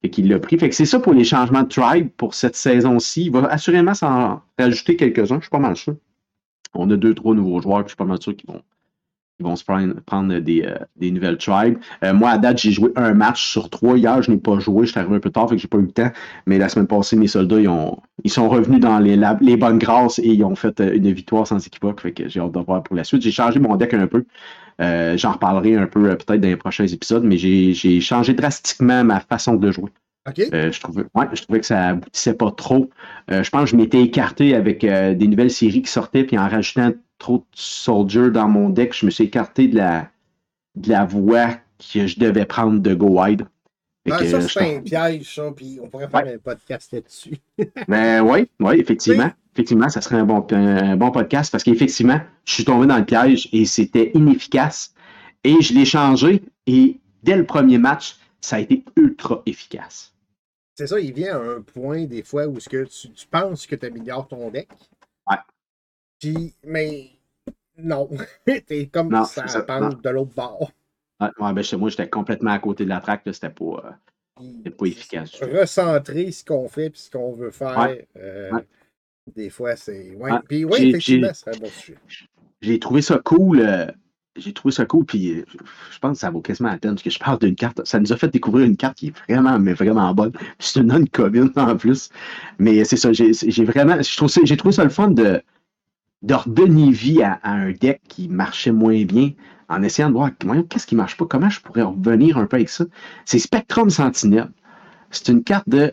Fait 0.03 0.11
qu'il 0.11 0.29
l'a 0.29 0.39
pris. 0.39 0.59
Fait 0.59 0.69
que 0.69 0.75
c'est 0.75 0.87
ça 0.87 1.01
pour 1.01 1.13
les 1.15 1.25
changements 1.25 1.63
de 1.63 1.69
tribe 1.69 2.11
pour 2.17 2.35
cette 2.35 2.57
saison-ci. 2.57 3.27
Il 3.27 3.33
va 3.33 3.47
assurément 3.49 3.95
s'en 3.95 4.43
rajouter 4.59 4.97
quelques-uns, 4.97 5.37
je 5.37 5.43
suis 5.43 5.51
pas 5.51 5.59
mal 5.59 5.77
sûr. 5.77 5.97
On 6.75 6.91
a 6.91 6.97
deux, 6.97 7.15
trois 7.15 7.35
nouveaux 7.35 7.61
joueurs, 7.63 7.79
puis 7.81 7.87
je 7.87 7.91
suis 7.91 7.97
pas 7.97 8.05
mal 8.07 8.21
sûr 8.23 8.37
qu'ils 8.37 8.51
vont, 8.51 8.63
ils 9.41 9.45
vont 9.45 9.57
se 9.57 9.65
prendre, 9.65 9.95
prendre 10.07 10.39
des, 10.39 10.63
euh, 10.63 10.75
des 10.97 11.11
nouvelles 11.11 11.39
tribes. 11.39 11.79
Euh, 12.05 12.13
moi, 12.15 12.31
à 12.31 12.39
date, 12.39 12.59
j'ai 12.59 12.71
joué 12.73 12.91
un 12.97 13.15
match 13.15 13.43
sur 13.51 13.71
trois. 13.71 13.97
Hier, 13.99 14.23
je 14.23 14.31
n'ai 14.31 14.37
pas 14.37 14.59
joué, 14.61 14.87
je 14.87 14.93
suis 14.93 15.01
arrivé 15.01 15.17
un 15.17 15.21
peu 15.21 15.31
tard, 15.31 15.49
fait 15.49 15.57
que 15.57 15.63
j'ai 15.63 15.69
pas 15.69 15.79
eu 15.79 15.83
le 15.83 15.91
temps. 15.93 16.11
Mais 16.47 16.59
la 16.59 16.69
semaine 16.69 16.87
passée, 16.87 17.17
mes 17.17 17.27
soldats, 17.27 17.61
ils, 17.61 17.69
ont, 17.69 17.99
ils 18.25 18.31
sont 18.31 18.49
revenus 18.49 18.81
dans 18.81 18.99
les, 18.99 19.17
la- 19.17 19.39
les 19.41 19.57
bonnes 19.57 19.79
grâces 19.79 20.19
et 20.21 20.29
ils 20.29 20.45
ont 20.45 20.55
fait 20.55 20.79
euh, 20.81 20.95
une 20.95 21.11
victoire 21.13 21.47
sans 21.47 21.65
équivoque. 21.67 22.01
Fait 22.01 22.13
que 22.13 22.29
j'ai 22.29 22.41
hâte 22.41 22.53
de 22.53 22.61
voir 22.61 22.83
pour 22.83 22.95
la 22.97 23.05
suite. 23.05 23.23
J'ai 23.23 23.33
changé 23.33 23.59
mon 23.59 23.77
deck 23.77 23.95
un 23.95 24.07
peu. 24.07 24.25
Euh, 24.81 25.17
J'en 25.17 25.33
reparlerai 25.33 25.77
un 25.77 25.87
peu 25.87 26.03
peut-être 26.17 26.41
dans 26.41 26.49
les 26.49 26.57
prochains 26.57 26.87
épisodes, 26.87 27.25
mais 27.25 27.37
j'ai 27.39 28.01
changé 28.01 28.35
drastiquement 28.35 29.05
ma 29.05 29.21
façon 29.21 29.55
de 29.55 29.71
jouer. 29.73 29.91
Euh, 30.53 30.71
je, 30.71 30.81
trouvais, 30.81 31.05
ouais, 31.15 31.27
je 31.33 31.43
trouvais 31.43 31.61
que 31.61 31.67
ça 31.67 31.89
aboutissait 31.89 32.35
pas 32.35 32.51
trop. 32.51 32.91
Euh, 33.31 33.43
je 33.43 33.51
pense 33.51 33.65
que 33.65 33.71
je 33.71 33.77
m'étais 33.77 34.03
écarté 34.03 34.55
avec 34.55 34.85
euh, 34.85 35.15
des 35.15 35.27
nouvelles 35.27 35.51
séries 35.51 35.83
qui 35.83 35.91
sortaient, 35.91 36.25
puis 36.25 36.39
en 36.39 36.49
rajoutant 36.49 36.93
trop 37.21 37.39
de 37.39 37.45
soldiers 37.53 38.31
dans 38.31 38.49
mon 38.49 38.69
deck, 38.71 38.93
je 38.97 39.07
me 39.07 39.11
suis 39.13 39.25
écarté 39.25 39.69
de 39.69 39.77
la, 39.77 40.11
de 40.75 40.89
la 40.89 41.05
voie 41.05 41.51
que 41.79 42.09
je 42.09 42.19
devais 42.19 42.47
prendre 42.47 42.81
de 42.81 42.95
Go 42.95 43.21
Wide. 43.23 43.47
Ah, 44.11 44.25
ça, 44.25 44.41
c'est 44.41 44.77
un 44.77 44.81
piège, 44.81 45.35
ça, 45.35 45.53
puis 45.55 45.79
on 45.81 45.89
pourrait 45.89 46.09
faire 46.09 46.27
un 46.27 46.39
podcast 46.39 46.91
là-dessus. 46.93 47.37
ben 47.89 48.23
oui, 48.23 48.49
oui, 48.59 48.81
effectivement. 48.81 49.31
Effectivement, 49.55 49.89
ça 49.89 50.01
serait 50.01 50.17
un 50.17 50.25
bon, 50.25 50.45
un 50.51 50.97
bon 50.97 51.11
podcast 51.11 51.53
parce 51.53 51.63
qu'effectivement, 51.63 52.19
je 52.45 52.55
suis 52.55 52.65
tombé 52.65 52.87
dans 52.87 52.97
le 52.97 53.05
piège 53.05 53.49
et 53.53 53.67
c'était 53.67 54.11
inefficace. 54.15 54.95
Et 55.45 55.61
je 55.61 55.75
l'ai 55.75 55.85
changé 55.85 56.43
et 56.67 56.99
dès 57.23 57.37
le 57.37 57.45
premier 57.45 57.79
match, 57.79 58.17
ça 58.41 58.57
a 58.57 58.61
été 58.61 58.85
ultra 58.97 59.43
efficace. 59.45 60.15
C'est 60.77 60.87
ça, 60.87 60.99
il 60.99 61.13
vient 61.13 61.37
à 61.37 61.57
un 61.57 61.61
point 61.61 62.05
des 62.05 62.23
fois 62.23 62.47
où 62.47 62.59
ce 62.59 62.69
que 62.69 62.85
tu, 62.85 63.11
tu 63.11 63.27
penses 63.27 63.67
que 63.67 63.77
tu 63.77 63.85
améliores 63.85 64.27
ton 64.29 64.51
deck. 64.51 64.69
Puis, 66.21 66.55
mais 66.65 67.11
non. 67.79 68.09
T'es 68.67 68.87
comme 68.93 69.09
Non, 69.11 69.25
ça 69.25 69.49
ça, 69.49 69.63
pente 69.63 70.03
de 70.05 70.11
l'autre 70.11 70.35
bord. 70.35 70.71
Ouais, 71.21 71.29
ouais, 71.39 71.53
ben, 71.53 71.63
chez 71.63 71.77
moi, 71.77 71.91
j'étais 71.91 72.09
complètement 72.09 72.53
à 72.53 72.59
côté 72.59 72.85
de 72.85 72.89
la 72.91 73.01
traque. 73.01 73.27
là, 73.27 73.33
C'était 73.33 73.51
pas, 73.51 73.65
euh, 74.41 74.43
c'était 74.59 74.71
pas 74.71 74.87
efficace. 74.87 75.35
Recentrer 75.43 76.31
ce 76.33 76.45
qu'on 76.45 76.69
fait 76.69 76.91
puis 76.91 77.01
ce 77.01 77.11
qu'on 77.11 77.33
veut 77.35 77.51
faire. 77.51 77.79
Ouais. 77.79 78.07
euh, 78.17 78.51
Ouais. 78.53 78.67
Des 79.35 79.51
fois, 79.51 79.77
c'est. 79.77 80.15
Ouais. 80.17 80.31
Puis, 80.49 80.65
oui, 80.65 80.89
effectivement, 80.89 81.31
c'est 81.35 81.55
un 81.55 81.59
bon 81.59 81.69
sujet. 81.69 81.99
J'ai 82.63 82.79
trouvé 82.79 83.01
ça 83.03 83.19
cool. 83.19 83.61
euh, 83.61 83.87
j'ai 84.37 84.53
trouvé 84.53 84.73
ça 84.73 84.87
cool, 84.87 85.05
puis 85.05 85.45
je 85.93 85.99
pense 85.99 86.13
que 86.17 86.21
ça 86.21 86.31
vaut 86.31 86.41
quasiment 86.41 86.71
la 86.71 86.79
peine 86.79 86.93
parce 86.93 87.03
que 87.03 87.11
je 87.11 87.19
parle 87.19 87.39
d'une 87.39 87.55
carte. 87.55 87.85
Ça 87.85 87.99
nous 88.01 88.13
a 88.13 88.17
fait 88.17 88.29
découvrir 88.29 88.65
une 88.65 88.77
carte 88.77 88.97
qui 88.99 89.09
est 89.09 89.17
vraiment, 89.29 89.59
mais 89.59 89.73
vraiment 89.75 90.13
bonne. 90.15 90.33
C'est 90.59 90.81
une 90.81 90.87
non-commune 90.87 91.53
en 91.57 91.77
plus. 91.77 92.11
Mais 92.59 92.83
c'est 92.85 92.97
ça, 92.97 93.13
j'ai 93.13 93.65
vraiment. 93.65 93.97
J'ai 94.01 94.57
trouvé 94.57 94.73
ça 94.73 94.85
le 94.85 94.91
fun 94.91 95.09
de, 95.11 95.43
de 96.23 96.35
redonner 96.35 96.91
vie 96.91 97.23
à, 97.23 97.41
un 97.45 97.73
deck 97.73 98.01
qui 98.09 98.29
marchait 98.29 98.73
moins 98.73 99.05
bien 99.05 99.33
en 99.69 99.83
essayant 99.83 100.09
de 100.09 100.15
voir 100.15 100.31
qu'est-ce 100.69 100.87
qui 100.87 100.97
marche 100.97 101.17
pas, 101.17 101.27
comment 101.27 101.49
je 101.49 101.61
pourrais 101.61 101.83
revenir 101.83 102.37
un 102.39 102.47
peu 102.47 102.57
avec 102.57 102.69
ça? 102.69 102.85
C'est 103.25 103.39
Spectrum 103.39 103.89
Sentinel. 103.89 104.51
C'est 105.11 105.29
une 105.29 105.43
carte 105.43 105.69
de. 105.69 105.93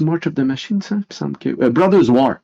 March 0.00 0.26
of 0.26 0.34
the 0.34 0.40
Machine, 0.40 0.80
ça? 0.80 0.94
Il 0.94 0.98
me 0.98 1.04
semble 1.10 1.36
que. 1.36 1.48
euh, 1.62 1.70
Brothers 1.70 2.08
War. 2.08 2.36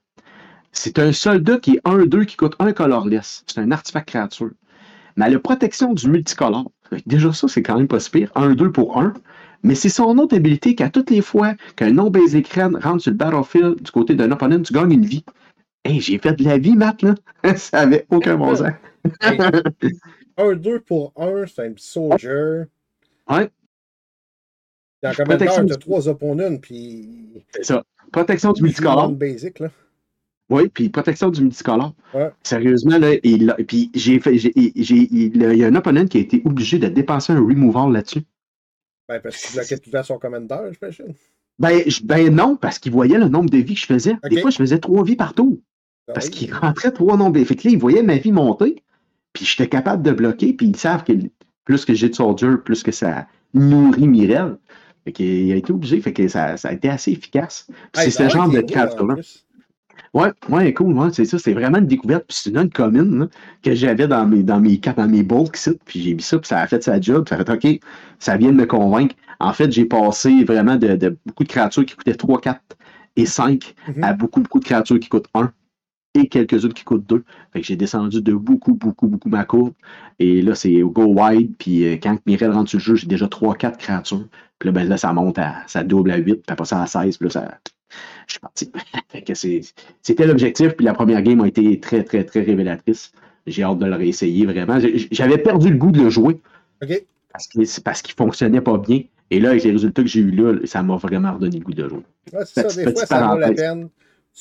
C'est 0.73 0.99
un 0.99 1.13
soldat 1.13 1.59
qui 1.59 1.77
est 1.77 1.87
1-2 1.87 2.27
qui 2.27 2.37
coûte 2.37 2.55
un 2.59 2.73
colorless. 2.73 3.45
C'est 3.47 3.61
un 3.61 3.71
artefact 3.71 4.09
créature. 4.09 4.51
Mais 5.17 5.27
elle 5.27 5.37
a 5.37 5.39
protection 5.39 5.95
du 5.95 6.09
multicolore. 6.09 6.71
Déjà, 7.07 7.33
ça, 7.33 7.49
c'est 7.49 7.63
quand 7.63 7.77
même 7.77 7.89
pas 7.89 8.01
si 8.01 8.11
pire. 8.11 8.31
1-2 8.35 8.71
pour 8.71 9.01
1. 9.01 9.15
Mais 9.63 9.75
c'est 9.75 9.89
son 9.89 10.19
autre 10.19 10.37
habilité 10.37 10.75
qu'à 10.75 10.91
toutes 10.91 11.11
les 11.11 11.23
fois 11.23 11.55
qu'un 11.77 11.93
non-base 11.93 12.37
écran 12.37 12.71
rentre 12.81 13.03
sur 13.03 13.11
le 13.11 13.17
battlefield 13.17 13.83
du 13.83 13.91
côté 13.91 14.15
d'un 14.15 14.31
opponent, 14.31 14.63
tu 14.63 14.73
gagnes 14.73 14.93
une 14.93 15.07
vie. 15.07 15.25
Hey, 15.89 16.01
j'ai 16.01 16.19
fait 16.19 16.35
de 16.35 16.45
la 16.45 16.59
vie, 16.59 16.75
Matt, 16.77 17.03
là. 17.03 17.15
ça 17.57 17.81
avait 17.81 18.07
aucun 18.11 18.37
bon 18.37 18.55
sens. 18.55 18.73
Un 20.37 20.55
2 20.55 20.81
pour 20.81 21.13
1, 21.17 21.47
c'est 21.47 21.67
un 21.67 21.73
petit 21.73 21.87
soldier. 21.87 22.65
Ouais. 23.29 23.51
Dans 25.03 25.13
combien 25.17 25.37
temps, 25.39 25.45
t'as 25.57 25.65
du- 25.65 25.79
trois 25.79 26.09
opponents, 26.09 26.57
puis. 26.59 27.45
C'est 27.55 27.65
ça. 27.65 27.85
Protection 28.13 28.53
du 28.53 28.63
multicolore. 28.63 29.11
basic, 29.13 29.61
là. 29.61 29.71
Oui, 30.51 30.69
puis 30.69 30.89
protection 30.89 31.29
du 31.31 31.43
multicolore. 31.43 31.95
Ouais. 32.15 32.31
Sérieusement, 32.43 32.99
là, 32.99 33.13
il, 33.23 33.51
a- 33.51 33.55
puis 33.55 33.91
j'ai 33.95 34.19
fait, 34.19 34.37
j'ai, 34.39 34.53
j'ai- 34.55 35.09
il 35.13 35.37
y 35.57 35.65
a 35.65 35.67
un 35.69 35.75
opponent 35.75 36.07
qui 36.07 36.19
a 36.19 36.21
été 36.21 36.43
obligé 36.45 36.79
de 36.79 36.89
dépenser 36.89 37.33
un 37.33 37.41
removal 37.41 37.93
là-dessus. 37.93 38.23
Ben, 39.09 39.21
parce 39.21 39.37
qu'il 39.43 39.55
bloquait 39.57 39.77
tout 39.79 39.91
le 39.91 39.99
temps 39.99 40.03
son 40.05 40.19
commandeur, 40.19 40.73
j'imagine. 40.73 41.15
Ben, 41.59 41.83
je- 41.87 42.03
ben 42.03 42.35
non, 42.35 42.57
parce 42.57 42.79
qu'il 42.79 42.93
voyait 42.93 43.19
le 43.19 43.29
nombre 43.29 43.51
de 43.51 43.59
vies 43.59 43.75
que 43.75 43.81
je 43.81 43.87
faisais. 43.87 44.15
Des 44.31 44.37
Ok. 44.37 44.41
fois, 44.43 44.51
je 44.51 44.57
faisais 44.57 44.79
trois 44.79 45.03
vies 45.05 45.17
par 45.17 45.35
tour. 45.35 45.59
Parce 46.15 46.27
oui. 46.27 46.33
qu'il 46.33 46.55
rentrait 46.55 46.93
trois 46.93 47.17
nombres. 47.17 47.43
Fait 47.45 47.55
que 47.57 47.67
là, 47.67 47.73
il 47.73 47.79
voyait 47.79 48.03
ma 48.03 48.17
vie 48.17 48.33
monter, 48.33 48.83
puis 49.33 49.45
j'étais 49.45 49.69
capable 49.69 50.03
de 50.03 50.13
bloquer, 50.13 50.53
puis 50.53 50.67
ils 50.69 50.77
savent 50.77 51.05
que 51.05 51.13
plus 51.65 51.85
que 51.85 51.95
j'ai 51.95 52.09
de 52.09 52.15
soldier, 52.15 52.57
plus 52.65 52.83
que 52.83 52.93
ça 52.93 53.27
nourrit 53.55 54.09
Mirel. 54.09 54.59
Fait 55.05 55.13
qu'il 55.13 55.53
a 55.53 55.57
été 55.57 55.73
obligé, 55.73 56.01
fait 56.01 56.13
que 56.13 56.27
ça, 56.29 56.57
ça 56.57 56.69
a 56.69 56.73
été 56.73 56.89
assez 56.89 57.13
efficace. 57.13 57.67
Hey, 57.97 58.11
c'est 58.11 58.11
ce 58.11 58.29
genre 58.29 58.49
de 58.51 58.61
plus. 58.61 59.45
Ouais, 60.15 60.31
ouais, 60.49 60.73
cool, 60.73 60.97
ouais, 60.97 61.09
c'est 61.13 61.25
ça, 61.27 61.39
c'est 61.39 61.53
vraiment 61.53 61.79
une 61.79 61.87
découverte, 61.87 62.25
puis 62.27 62.39
c'est 62.41 62.51
une 62.51 62.59
autre 62.59 62.73
commune 62.73 63.19
là, 63.21 63.27
que 63.63 63.75
j'avais 63.75 64.09
dans 64.09 64.27
mes, 64.27 64.43
dans 64.43 64.59
mes 64.61 64.79
cartes, 64.79 64.97
dans 64.97 65.09
mes 65.09 65.23
bulk 65.23 65.57
sites, 65.57 65.81
puis 65.85 66.01
j'ai 66.01 66.15
mis 66.15 66.23
ça, 66.23 66.39
puis 66.39 66.49
ça 66.49 66.61
a 66.61 66.67
fait 66.67 66.83
sa 66.83 67.01
job, 67.01 67.29
ça 67.29 67.35
a 67.37 67.45
fait 67.45 67.51
OK, 67.51 67.81
ça 68.19 68.37
vient 68.37 68.51
de 68.51 68.57
me 68.57 68.67
convaincre. 68.67 69.15
En 69.39 69.53
fait, 69.53 69.71
j'ai 69.71 69.85
passé 69.85 70.45
vraiment 70.45 70.77
de, 70.77 70.97
de 70.97 71.17
beaucoup 71.27 71.45
de 71.45 71.49
créatures 71.49 71.85
qui 71.85 71.95
coûtaient 71.95 72.15
3, 72.15 72.41
4 72.41 72.61
et 73.17 73.27
5 73.27 73.75
Mhm. 73.89 74.05
à 74.05 74.13
beaucoup, 74.15 74.41
beaucoup 74.41 74.61
de 74.61 74.65
créatures 74.65 74.99
qui 74.99 75.09
coûtent 75.09 75.29
1 75.35 75.53
et 76.15 76.29
quelques-unes 76.29 76.73
qui 76.73 76.85
coûtent 76.85 77.07
2. 77.09 77.25
Fait 77.53 77.61
que 77.61 77.67
j'ai 77.67 77.77
descendu 77.77 78.21
de 78.23 78.33
beaucoup, 78.33 78.75
beaucoup, 78.75 79.07
beaucoup 79.09 79.29
ma 79.29 79.45
courbe. 79.45 79.73
Et 80.19 80.43
là, 80.43 80.55
c'est 80.55 80.81
go 80.81 81.05
wide, 81.07 81.53
puis 81.59 81.85
euh, 81.87 81.97
quand 82.03 82.19
Mirel 82.27 82.51
rentre 82.53 82.71
sur 82.71 82.79
le 82.79 82.85
jeu, 82.85 82.95
j'ai 82.97 83.07
déjà 83.07 83.29
3, 83.29 83.55
4 83.57 83.79
créatures. 83.79 84.27
Puis 84.59 84.69
là, 84.69 84.73
ben, 84.73 84.89
là, 84.89 84.97
ça 84.97 85.13
monte 85.13 85.39
à, 85.39 85.57
ça 85.67 85.85
double 85.85 86.11
à 86.11 86.17
8, 86.17 86.25
puis 86.35 86.43
après 86.49 86.65
ça 86.65 86.83
à 86.83 86.87
16, 86.87 87.19
puis 87.19 87.29
là, 87.29 87.31
ça, 87.31 87.59
je 88.27 88.33
suis 88.33 88.41
parti. 88.41 88.73
fait 89.11 89.23
que 89.23 89.35
c'est- 89.35 89.75
c'était 90.03 90.27
l'objectif, 90.27 90.73
puis 90.73 90.85
la 90.85 90.95
première 90.95 91.23
game 91.23 91.41
a 91.41 91.47
été 91.49 91.79
très, 91.79 92.03
très, 92.05 92.25
très 92.25 92.43
révélatrice. 92.43 93.13
J'ai 93.47 93.63
hâte 93.63 93.79
de 93.79 93.87
le 93.87 93.95
réessayer, 93.95 94.45
vraiment. 94.47 94.79
J'avais 95.11 95.39
perdu 95.39 95.71
le 95.71 95.77
goût 95.77 95.91
de 95.93 96.03
le 96.03 96.11
jouer 96.11 96.41
OK. 96.83 97.03
parce 97.33 97.47
qu'il 97.47 97.67
c'est 97.67 97.83
parce 97.83 98.03
qu'il 98.03 98.15
fonctionnait 98.15 98.61
pas 98.61 98.77
bien. 98.79 99.03
Et 99.31 99.41
là, 99.41 99.51
avec 99.51 99.63
les 99.65 99.73
résultats 99.73 100.03
que 100.03 100.09
j'ai 100.09 100.21
eus 100.21 100.31
là, 100.31 100.55
ça 100.65 100.83
m'a 100.83 100.97
vraiment 100.97 101.33
redonné 101.35 101.59
le 101.59 101.65
goût 101.65 101.73
de 101.73 101.83
le 101.83 101.89
jouer. 101.89 102.03
Ouais, 102.33 102.41
c'est 102.47 102.69
ça, 102.69 102.75
des 102.85 102.93
fois, 102.93 103.07
ça 103.07 103.27
vaut 103.29 103.39
la 103.39 103.53
peine. 103.53 103.89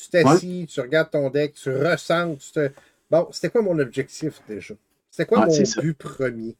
Tu 0.00 0.10
t'assis, 0.10 0.66
tu 0.68 0.80
regardes 0.80 1.10
ton 1.10 1.28
deck, 1.28 1.54
tu 1.54 1.70
ressens, 1.70 2.36
tu 2.36 2.52
te. 2.52 2.70
Bon, 3.10 3.26
c'était 3.32 3.50
quoi 3.50 3.62
mon 3.62 3.78
objectif 3.78 4.40
déjà? 4.48 4.74
C'était 5.10 5.26
quoi 5.26 5.46
Ouais, 5.46 5.46
mon 5.46 5.82
but 5.82 5.94
premier? 5.94 6.56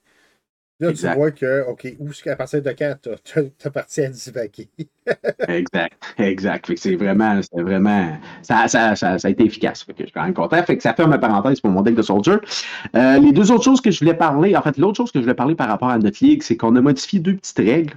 Là, 0.81 0.91
Exact. 0.91 1.13
tu 1.13 1.19
vois 1.19 1.31
que, 1.33 1.65
OK, 1.69 1.89
où 1.99 2.09
qu'à 2.11 2.37
partir 2.37 2.63
de 2.63 2.71
quand 2.71 2.95
t'as 3.03 3.43
t'as 3.59 3.71
parti 3.71 4.01
à 4.01 4.09
divaguer? 4.09 4.69
Exact, 5.49 5.95
exact. 6.19 6.67
Fait 6.67 6.75
que 6.75 6.81
c'est 6.81 6.95
vraiment, 6.95 7.41
c'est 7.43 7.63
vraiment, 7.63 8.17
ça, 8.43 8.69
ça, 8.69 8.95
ça, 8.95 9.19
ça 9.19 9.29
a 9.29 9.31
été 9.31 9.45
efficace. 9.45 9.83
Fait 9.83 9.93
que 9.93 10.01
je 10.01 10.05
suis 10.07 10.13
quand 10.13 10.23
même 10.23 10.35
content. 10.35 10.63
Fait 10.63 10.77
que 10.77 10.83
ça 10.83 10.95
ferme 10.95 11.11
ma 11.11 11.19
parenthèse 11.19 11.61
pour 11.61 11.71
mon 11.71 11.83
deck 11.83 11.97
de 11.97 12.03
Soldier. 12.03 12.37
Euh, 12.95 13.19
les 13.19 13.33
deux 13.33 13.51
autres 13.51 13.65
choses 13.65 13.81
que 13.81 13.91
je 13.91 13.99
voulais 13.99 14.15
parler, 14.15 14.57
en 14.57 14.63
fait, 14.63 14.79
l'autre 14.79 14.97
chose 14.99 15.11
que 15.11 15.19
je 15.19 15.25
voulais 15.25 15.35
parler 15.35 15.57
par 15.57 15.69
rapport 15.69 15.91
à 15.91 15.99
notre 15.99 16.25
ligue, 16.25 16.43
c'est 16.45 16.57
qu'on 16.57 16.75
a 16.77 16.81
modifié 16.81 17.19
deux 17.19 17.35
petites 17.35 17.59
règles. 17.59 17.95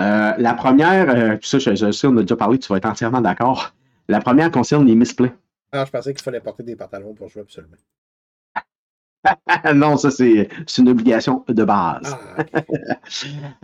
Euh, 0.00 0.32
la 0.38 0.54
première, 0.54 1.10
euh, 1.10 1.36
ça, 1.42 1.58
je, 1.58 1.74
je 1.74 1.90
sais, 1.92 2.06
on 2.06 2.16
a 2.16 2.22
déjà 2.22 2.36
parlé, 2.36 2.58
tu 2.58 2.68
vas 2.68 2.78
être 2.78 2.86
entièrement 2.86 3.20
d'accord. 3.20 3.74
La 4.08 4.20
première 4.20 4.50
concerne 4.50 4.86
les 4.86 4.94
misplays. 4.94 5.32
Ah, 5.72 5.84
je 5.84 5.90
pensais 5.90 6.14
qu'il 6.14 6.22
fallait 6.22 6.40
porter 6.40 6.62
des 6.62 6.76
pantalons 6.76 7.14
pour 7.14 7.28
jouer 7.28 7.42
absolument. 7.42 7.76
non, 9.74 9.96
ça, 9.96 10.10
c'est 10.10 10.48
une 10.78 10.88
obligation 10.88 11.44
de 11.48 11.64
base. 11.64 12.16
Ah. 12.36 12.44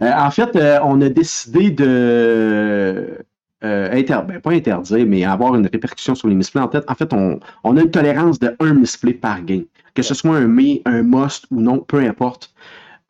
Euh, 0.03 0.13
en 0.13 0.31
fait, 0.31 0.57
euh, 0.57 0.79
on 0.83 1.01
a 1.03 1.09
décidé 1.09 1.71
de, 1.71 3.19
euh, 3.65 3.93
inter... 3.93 4.21
ben, 4.27 4.41
pas 4.41 4.53
interdire, 4.53 5.07
mais 5.07 5.25
avoir 5.25 5.55
une 5.55 5.67
répercussion 5.67 6.15
sur 6.15 6.29
les 6.29 6.35
misplays. 6.35 6.63
En 6.63 6.71
fait, 6.71 6.85
en 6.89 6.95
fait 6.95 7.13
on, 7.13 7.39
on 7.65 7.77
a 7.77 7.83
une 7.83 7.91
tolérance 7.91 8.39
de 8.39 8.57
un 8.61 8.75
misplay 8.75 9.13
par 9.13 9.43
game. 9.43 9.65
Que 9.95 10.03
ce 10.03 10.15
soit 10.15 10.37
un 10.37 10.47
mais, 10.47 10.81
un 10.87 11.03
must 11.03 11.47
ou 11.51 11.61
non, 11.61 11.81
peu 11.81 11.99
importe. 11.99 12.55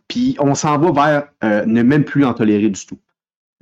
Puis 0.09 0.37
on 0.41 0.55
s'en 0.55 0.79
va 0.79 0.91
vers 1.43 1.67
ne 1.67 1.83
même 1.83 2.05
plus 2.05 2.25
en 2.25 2.35
tolérer 2.35 2.69
du 2.69 2.87
tout. 2.87 2.99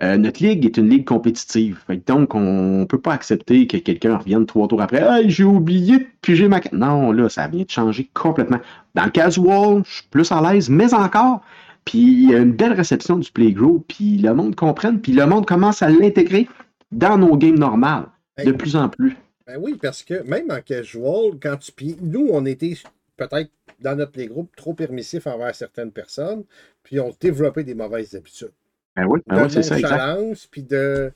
Euh, 0.01 0.17
notre 0.17 0.43
ligue 0.43 0.65
est 0.65 0.77
une 0.77 0.89
ligue 0.89 1.05
compétitive. 1.05 1.81
Fait 1.87 1.97
donc, 2.07 2.35
on 2.35 2.81
ne 2.81 2.85
peut 2.85 3.01
pas 3.01 3.13
accepter 3.13 3.67
que 3.67 3.79
quelqu'un 3.79 4.17
revienne 4.17 4.47
trois 4.47 4.69
tours 4.69 4.81
après. 4.81 5.03
Hey, 5.03 5.29
j'ai 5.29 5.45
oublié 5.45 5.99
de 5.99 6.07
piger 6.23 6.47
ma 6.47 6.61
carte. 6.61 6.75
Non, 6.75 7.11
là, 7.11 7.29
ça 7.29 7.49
vient 7.49 7.65
de 7.65 7.71
changer 7.71 8.09
complètement. 8.15 8.61
Dans 8.95 9.05
le 9.05 9.11
casual, 9.11 9.83
je 9.85 9.95
suis 9.95 10.09
plus 10.09 10.31
à 10.31 10.41
l'aise, 10.41 10.71
mais 10.71 10.95
encore. 10.95 11.43
Puis 11.85 11.99
il 11.99 12.31
y 12.31 12.35
a 12.35 12.39
une 12.39 12.53
belle 12.53 12.75
réception 12.75 13.17
du 13.17 13.33
playgroup, 13.33 13.85
puis 13.89 14.19
le 14.19 14.35
monde 14.35 14.55
comprenne, 14.55 15.01
puis 15.01 15.13
le 15.13 15.27
monde 15.27 15.47
commence 15.47 15.83
à 15.83 15.89
l'intégrer 15.89 16.47
dans 16.93 17.17
nos 17.17 17.37
games 17.37 17.59
normales, 17.59 18.07
de 18.45 18.53
plus 18.53 18.77
en 18.77 18.89
plus. 18.89 19.17
Ben 19.47 19.57
oui, 19.59 19.79
parce 19.81 20.03
que 20.03 20.23
même 20.23 20.51
en 20.51 20.61
casual, 20.61 21.39
quand 21.43 21.57
tu 21.57 21.73
nous, 22.03 22.29
on 22.31 22.45
était 22.45 22.75
peut-être 23.17 23.51
dans 23.81 23.97
notre 23.97 24.13
playgroup 24.13 24.55
trop 24.55 24.75
permissif 24.75 25.27
envers 25.27 25.55
certaines 25.55 25.91
personnes, 25.91 26.45
puis 26.83 27.01
on 27.01 27.11
développé 27.19 27.65
des 27.65 27.75
mauvaises 27.75 28.15
habitudes. 28.15 28.53
Ben 28.99 29.07
oui, 29.07 29.21
ben 29.27 29.45
oui 29.45 29.51
c'est 29.51 29.63
ça. 29.63 30.17
puis 30.51 30.63
de. 30.63 31.13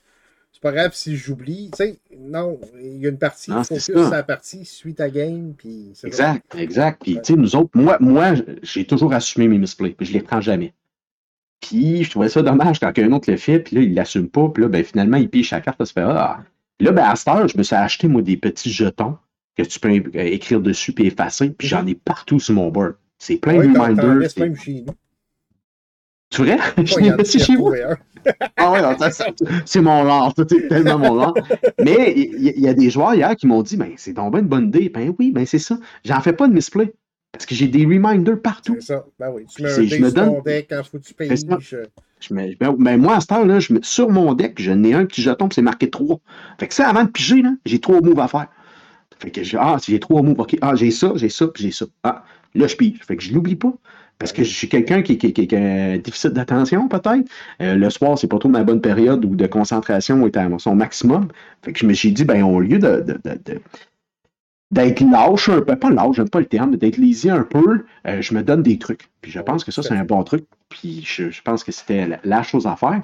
C'est 0.53 0.61
pas 0.61 0.71
grave 0.71 0.91
si 0.93 1.17
j'oublie. 1.17 1.69
Tu 1.71 1.77
sais, 1.77 1.99
non, 2.17 2.59
il 2.79 2.97
y 2.97 3.07
a 3.07 3.09
une 3.09 3.17
partie, 3.17 3.51
il 3.51 3.63
faut 3.65 3.79
sur 3.79 4.09
la 4.09 4.23
partie, 4.23 4.63
suite 4.63 5.01
à 5.01 5.09
game, 5.09 5.53
puis 5.57 5.93
Exact, 6.03 6.55
exact. 6.55 7.01
Puis, 7.01 7.15
tu 7.15 7.33
sais, 7.33 7.35
nous 7.35 7.55
autres, 7.55 7.71
moi, 7.73 7.97
moi 7.99 8.33
j'ai 8.61 8.85
toujours 8.85 9.13
assumé 9.13 9.47
mes 9.47 9.57
misplays, 9.57 9.89
puis 9.89 10.05
je 10.05 10.13
les 10.13 10.21
prends 10.21 10.39
jamais. 10.39 10.73
Puis, 11.59 12.03
je 12.03 12.11
trouvais 12.11 12.29
ça 12.29 12.41
dommage 12.41 12.79
quand 12.79 12.97
un 12.97 13.11
autre 13.13 13.31
le 13.31 13.37
fait, 13.37 13.59
puis 13.59 13.75
là, 13.75 13.81
il 13.81 13.93
l'assume 13.93 14.29
pas, 14.29 14.47
puis 14.49 14.63
là, 14.63 14.69
ben, 14.69 14.83
finalement, 14.83 15.17
il 15.17 15.29
pige 15.29 15.49
sa 15.49 15.59
carte, 15.59 15.77
ça 15.79 15.85
se 15.85 15.93
fait, 15.93 16.01
ah. 16.01 16.43
Là, 16.79 16.91
ben, 16.91 17.03
à 17.03 17.15
cette 17.15 17.29
heure, 17.29 17.47
je 17.47 17.57
me 17.57 17.63
suis 17.63 17.75
acheté, 17.75 18.07
moi, 18.07 18.21
des 18.21 18.37
petits 18.37 18.71
jetons 18.71 19.17
que 19.57 19.63
tu 19.63 19.79
peux 19.79 19.91
écrire 20.15 20.61
dessus 20.61 20.93
puis 20.93 21.07
effacer, 21.07 21.49
puis 21.49 21.67
j'en 21.67 21.85
ai 21.87 21.95
partout 21.95 22.39
sur 22.39 22.55
mon 22.55 22.69
board. 22.69 22.95
C'est 23.17 23.37
plein 23.37 23.55
de 23.55 23.79
reminders. 23.79 24.29
C'est 26.33 26.41
vrai? 26.41 26.57
Je 26.83 26.99
l'ai 26.99 27.11
petit 27.11 27.39
chez 27.39 27.55
vous. 27.55 27.71
ah 28.57 28.71
ouais, 28.71 28.81
c'est 29.65 29.81
mon 29.81 30.07
art, 30.07 30.33
c'est 30.35 30.67
tellement 30.67 30.97
mon 30.97 31.19
art. 31.19 31.33
Mais 31.83 32.13
il 32.15 32.59
y, 32.59 32.67
a 32.67 32.73
des 32.73 32.89
joueurs 32.89 33.13
hier 33.13 33.35
qui 33.35 33.47
m'ont 33.47 33.61
dit 33.61 33.77
ben, 33.77 33.91
c'est 33.97 34.13
donc 34.13 34.35
une 34.35 34.47
bonne 34.47 34.67
idée. 34.67 34.89
Ben 34.89 35.13
oui, 35.19 35.31
ben 35.31 35.45
c'est 35.45 35.59
ça. 35.59 35.77
J'en 36.05 36.21
fais 36.21 36.33
pas 36.33 36.47
de 36.47 36.53
misplay. 36.53 36.93
Parce 37.33 37.45
que 37.45 37.55
j'ai 37.55 37.67
des 37.67 37.85
reminders 37.85 38.39
partout. 38.41 38.77
C'est 38.79 38.93
ça. 38.93 39.05
Ben 39.19 39.31
oui. 39.33 39.45
Tu 39.53 39.63
mets 39.63 39.71
un 39.71 39.85
je 39.85 39.95
me 39.97 40.11
donne... 40.11 40.41
deck 40.45 40.67
quand 40.69 40.83
faut 40.83 40.99
tu 40.99 41.13
payes. 41.13 41.35
Je 41.35 42.33
mets, 42.33 42.55
ben, 42.59 42.73
ben, 42.79 42.97
moi, 42.97 43.17
à 43.17 43.19
cette 43.19 43.33
heure-là, 43.33 43.59
sur 43.81 44.09
mon 44.09 44.33
deck, 44.33 44.53
je 44.61 44.71
n'ai 44.71 44.93
un 44.93 45.05
petit 45.05 45.21
jeton, 45.21 45.49
c'est 45.51 45.61
marqué 45.61 45.89
3. 45.89 46.19
Fait 46.57 46.67
que 46.67 46.73
ça, 46.73 46.87
avant 46.87 47.03
de 47.03 47.09
piger, 47.09 47.43
j'ai 47.65 47.79
trois 47.79 47.99
moves 47.99 48.19
à 48.19 48.29
faire. 48.29 48.47
Fait 49.19 49.29
que 49.29 49.43
j'ai, 49.43 49.57
ah, 49.59 49.77
j'ai 49.85 49.99
trois 49.99 50.21
moves, 50.21 50.39
ok. 50.39 50.57
Ah, 50.61 50.75
j'ai 50.75 50.91
ça, 50.91 51.11
j'ai 51.15 51.29
ça, 51.29 51.47
puis 51.47 51.63
j'ai 51.63 51.71
ça. 51.71 51.85
Ah, 52.03 52.23
là, 52.55 52.67
je 52.67 52.75
pige. 52.77 52.99
Fait 53.05 53.17
que 53.17 53.23
je 53.23 53.33
l'oublie 53.33 53.55
pas. 53.55 53.73
Parce 54.19 54.31
que 54.31 54.43
je 54.43 54.53
suis 54.53 54.69
quelqu'un 54.69 55.01
qui, 55.01 55.13
a 55.13 55.57
un 55.57 55.97
déficit 55.97 56.31
d'attention, 56.31 56.87
peut-être. 56.87 57.27
Euh, 57.61 57.75
le 57.75 57.89
soir, 57.89 58.17
c'est 58.17 58.27
pas 58.27 58.39
trop 58.39 58.49
ma 58.49 58.63
bonne 58.63 58.81
période 58.81 59.25
où 59.25 59.35
de 59.35 59.47
concentration 59.47 60.25
est 60.25 60.37
à 60.37 60.47
son 60.59 60.75
maximum. 60.75 61.27
Fait 61.61 61.73
que 61.73 61.79
je 61.79 61.85
me 61.85 61.93
suis 61.93 62.11
dit, 62.11 62.23
ben, 62.23 62.43
au 62.43 62.59
lieu 62.59 62.79
de, 62.79 63.03
d'être 64.71 65.01
lâche 65.01 65.49
un 65.49 65.61
peu, 65.61 65.75
pas 65.75 65.89
lâche, 65.89 66.15
j'aime 66.15 66.29
pas 66.29 66.39
le 66.39 66.45
terme, 66.45 66.75
d'être 66.75 66.97
lazy 66.97 67.29
un 67.29 67.43
peu, 67.43 67.85
euh, 68.07 68.21
je 68.21 68.33
me 68.33 68.43
donne 68.43 68.63
des 68.63 68.77
trucs. 68.77 69.09
Puis 69.21 69.31
je 69.31 69.39
pense 69.39 69.63
que 69.63 69.71
ça, 69.71 69.83
c'est 69.83 69.93
un 69.93 70.05
bon 70.05 70.23
truc. 70.23 70.45
Puis 70.69 71.03
je, 71.05 71.41
pense 71.41 71.63
que 71.63 71.71
c'était 71.71 72.19
la, 72.23 72.43
chose 72.43 72.65
à 72.65 72.75
faire. 72.75 73.01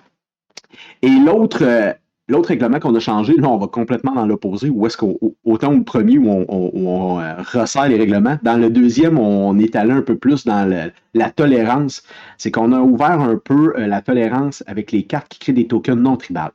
Et 1.01 1.09
l'autre, 1.09 1.63
euh, 1.63 1.93
L'autre 2.29 2.49
règlement 2.49 2.79
qu'on 2.79 2.93
a 2.93 2.99
changé, 2.99 3.33
là, 3.37 3.49
on 3.49 3.57
va 3.57 3.65
complètement 3.65 4.13
dans 4.13 4.27
l'opposé, 4.27 4.69
où 4.69 4.85
est-ce 4.85 4.97
qu'autant 4.97 5.73
au 5.73 5.81
premier 5.81 6.19
où 6.19 6.29
on, 6.29 7.19
euh, 7.19 7.33
resserre 7.41 7.89
les 7.89 7.97
règlements, 7.97 8.37
dans 8.43 8.55
le 8.55 8.69
deuxième, 8.69 9.17
on 9.17 9.57
est 9.57 9.75
allé 9.75 9.91
un 9.91 10.03
peu 10.03 10.15
plus 10.15 10.45
dans 10.45 10.91
la 11.15 11.29
tolérance. 11.31 12.03
C'est 12.37 12.51
qu'on 12.51 12.71
a 12.71 12.81
ouvert 12.81 13.19
un 13.19 13.35
peu 13.35 13.73
euh, 13.75 13.87
la 13.87 14.03
tolérance 14.03 14.63
avec 14.67 14.91
les 14.91 15.03
cartes 15.03 15.27
qui 15.27 15.39
créent 15.39 15.53
des 15.53 15.65
tokens 15.65 15.99
non 15.99 16.17
tribales. 16.17 16.51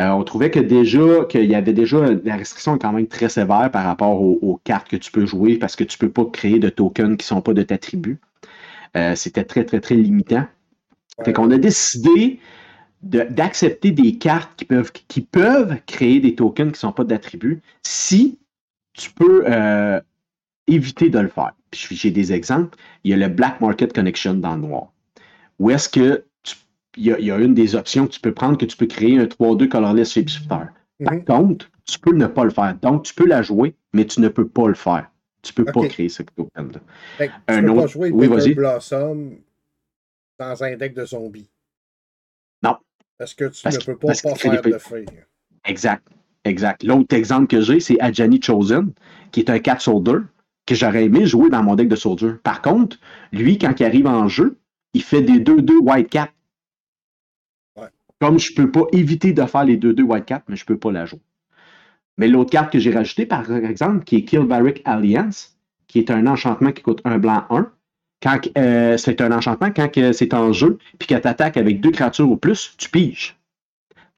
Euh, 0.00 0.08
on 0.08 0.24
trouvait 0.24 0.50
que 0.50 0.58
déjà, 0.58 1.24
qu'il 1.28 1.44
y 1.44 1.54
avait 1.54 1.72
déjà 1.72 1.98
la 2.24 2.34
restriction 2.34 2.76
quand 2.76 2.92
même 2.92 3.06
très 3.06 3.28
sévère 3.28 3.70
par 3.70 3.84
rapport 3.84 4.20
aux, 4.20 4.60
cartes 4.64 4.88
que 4.88 4.96
tu 4.96 5.12
peux 5.12 5.26
jouer 5.26 5.58
parce 5.58 5.76
que 5.76 5.84
tu 5.84 5.96
ne 6.02 6.08
peux 6.08 6.12
pas 6.12 6.28
créer 6.28 6.58
de 6.58 6.70
tokens 6.70 7.16
qui 7.16 7.24
ne 7.24 7.36
sont 7.36 7.40
pas 7.40 7.54
de 7.54 7.62
ta 7.62 7.78
tribu. 7.78 8.18
C'était 9.14 9.44
très, 9.44 9.64
très, 9.64 9.80
très 9.80 9.94
limitant. 9.94 10.44
Fait 11.24 11.32
qu'on 11.32 11.50
a 11.50 11.58
décidé 11.58 12.38
d'accepter 13.02 13.90
des 13.90 14.16
cartes 14.16 14.56
qui 14.56 14.64
peuvent, 14.64 14.92
qui 14.92 15.20
peuvent 15.20 15.76
créer 15.86 16.20
des 16.20 16.34
tokens 16.34 16.72
qui 16.72 16.76
ne 16.76 16.78
sont 16.78 16.92
pas 16.92 17.04
d'attributs 17.04 17.62
si 17.82 18.38
tu 18.92 19.10
peux 19.10 19.44
euh, 19.46 20.00
éviter 20.66 21.08
de 21.08 21.18
le 21.18 21.28
faire. 21.28 21.52
J'ai 21.72 22.10
des 22.10 22.32
exemples. 22.32 22.76
Il 23.04 23.10
y 23.10 23.14
a 23.14 23.16
le 23.16 23.32
Black 23.32 23.60
Market 23.60 23.92
Connection 23.92 24.34
dans 24.34 24.56
le 24.56 24.62
noir. 24.62 24.92
Où 25.58 25.70
est-ce 25.70 25.88
que 25.88 26.24
il 26.96 27.06
y, 27.06 27.30
a, 27.30 27.38
une 27.38 27.54
des 27.54 27.76
options 27.76 28.08
que 28.08 28.12
tu 28.12 28.20
peux 28.20 28.34
prendre 28.34 28.58
que 28.58 28.64
tu 28.64 28.76
peux 28.76 28.86
créer 28.86 29.18
un 29.18 29.26
3-2 29.26 29.68
colorless 29.68 30.12
shapeshifter. 30.12 30.64
Par 31.04 31.14
mhm. 31.14 31.24
contre, 31.24 31.70
tu 31.84 31.98
peux 32.00 32.12
ne 32.12 32.26
pas 32.26 32.42
le 32.42 32.50
faire. 32.50 32.74
Donc, 32.82 33.04
tu 33.04 33.14
peux 33.14 33.26
la 33.26 33.42
jouer, 33.42 33.76
mais 33.92 34.04
tu 34.04 34.20
ne 34.20 34.26
peux 34.26 34.48
pas 34.48 34.66
le 34.66 34.74
faire. 34.74 35.08
Tu 35.42 35.52
ne 35.56 35.64
peux 35.64 35.72
pas 35.72 35.86
créer 35.86 36.08
ce 36.08 36.24
token-là. 36.24 36.80
Tu 37.46 37.54
ne 37.54 37.68
peux 37.68 37.74
pas 37.76 37.86
jouer 37.86 38.10
oui, 38.10 38.54
Blossom 38.54 39.36
dans 40.38 40.64
un 40.64 40.76
deck 40.76 40.94
de 40.94 41.04
zombies. 41.04 41.48
Parce 43.18 43.34
que 43.34 43.46
tu 43.46 43.66
ne 43.66 43.84
peux 43.84 43.96
pas, 43.96 44.12
pas 44.22 44.34
faire 44.34 44.62
de 44.62 44.78
feu. 44.78 45.04
Exact. 45.64 46.06
Exact. 46.44 46.84
L'autre 46.84 47.14
exemple 47.14 47.48
que 47.48 47.60
j'ai, 47.60 47.80
c'est 47.80 48.00
Adjani 48.00 48.40
Chosen, 48.40 48.92
qui 49.32 49.40
est 49.40 49.50
un 49.50 49.58
4 49.58 49.82
Soldier, 49.82 50.20
que 50.64 50.74
j'aurais 50.74 51.04
aimé 51.04 51.26
jouer 51.26 51.50
dans 51.50 51.62
mon 51.62 51.74
deck 51.74 51.88
de 51.88 51.96
Soldier. 51.96 52.34
Par 52.42 52.62
contre, 52.62 52.96
lui, 53.32 53.58
quand 53.58 53.78
il 53.80 53.84
arrive 53.84 54.06
en 54.06 54.28
jeu, 54.28 54.58
il 54.94 55.02
fait 55.02 55.22
des 55.22 55.40
2-2 55.40 55.78
White 55.82 56.10
Cap. 56.10 56.30
Comme 58.20 58.38
je 58.38 58.52
ne 58.52 58.56
peux 58.56 58.70
pas 58.70 58.86
éviter 58.92 59.32
de 59.32 59.44
faire 59.44 59.64
les 59.64 59.76
2-2 59.76 60.02
White 60.02 60.24
Cap, 60.26 60.44
mais 60.48 60.56
je 60.56 60.64
ne 60.64 60.66
peux 60.66 60.78
pas 60.78 60.92
la 60.92 61.06
jouer. 61.06 61.20
Mais 62.16 62.28
l'autre 62.28 62.50
carte 62.50 62.72
que 62.72 62.78
j'ai 62.78 62.90
rajoutée, 62.90 63.26
par 63.26 63.50
exemple, 63.52 64.04
qui 64.04 64.16
est 64.16 64.24
Kill 64.24 64.40
Barrick 64.40 64.82
Alliance, 64.84 65.58
qui 65.86 65.98
est 65.98 66.10
un 66.10 66.26
enchantement 66.26 66.72
qui 66.72 66.82
coûte 66.82 67.00
un 67.04 67.18
blanc 67.18 67.44
1, 67.50 67.70
quand 68.22 68.40
euh, 68.56 68.96
c'est 68.96 69.20
un 69.20 69.32
enchantement, 69.32 69.70
quand 69.70 69.88
c'est 70.12 70.34
en 70.34 70.52
jeu, 70.52 70.78
puis 70.98 71.08
que 71.08 71.14
tu 71.14 71.28
attaques 71.28 71.56
avec 71.56 71.80
deux 71.80 71.90
créatures 71.90 72.30
ou 72.30 72.36
plus, 72.36 72.74
tu 72.76 72.88
piges. 72.90 73.36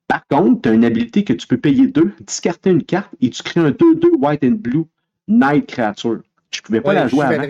Par 0.08 0.26
contre, 0.26 0.62
tu 0.62 0.68
as 0.68 0.72
une 0.72 0.84
habilité 0.84 1.22
que 1.22 1.32
tu 1.32 1.46
peux 1.46 1.56
payer 1.56 1.86
deux, 1.86 2.12
discarter 2.20 2.70
une 2.70 2.82
carte 2.82 3.10
et 3.20 3.30
tu 3.30 3.42
crées 3.42 3.60
un 3.60 3.70
2-2 3.70 4.16
white 4.18 4.42
and 4.42 4.56
blue 4.58 4.86
night 5.28 5.66
creature. 5.66 6.20
Je 6.50 6.58
ne 6.58 6.62
pouvais 6.62 6.80
pas 6.80 6.94
la 6.94 7.06
jouer 7.06 7.26
avant. 7.26 7.46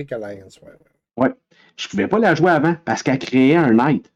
Ouais, 1.17 1.35
Je 1.77 1.89
pouvais 1.89 2.07
pas 2.07 2.19
la 2.19 2.35
jouer 2.35 2.51
avant 2.51 2.77
parce 2.85 3.03
qu'elle 3.03 3.19
créait 3.19 3.57
un 3.57 3.73
night. 3.73 4.13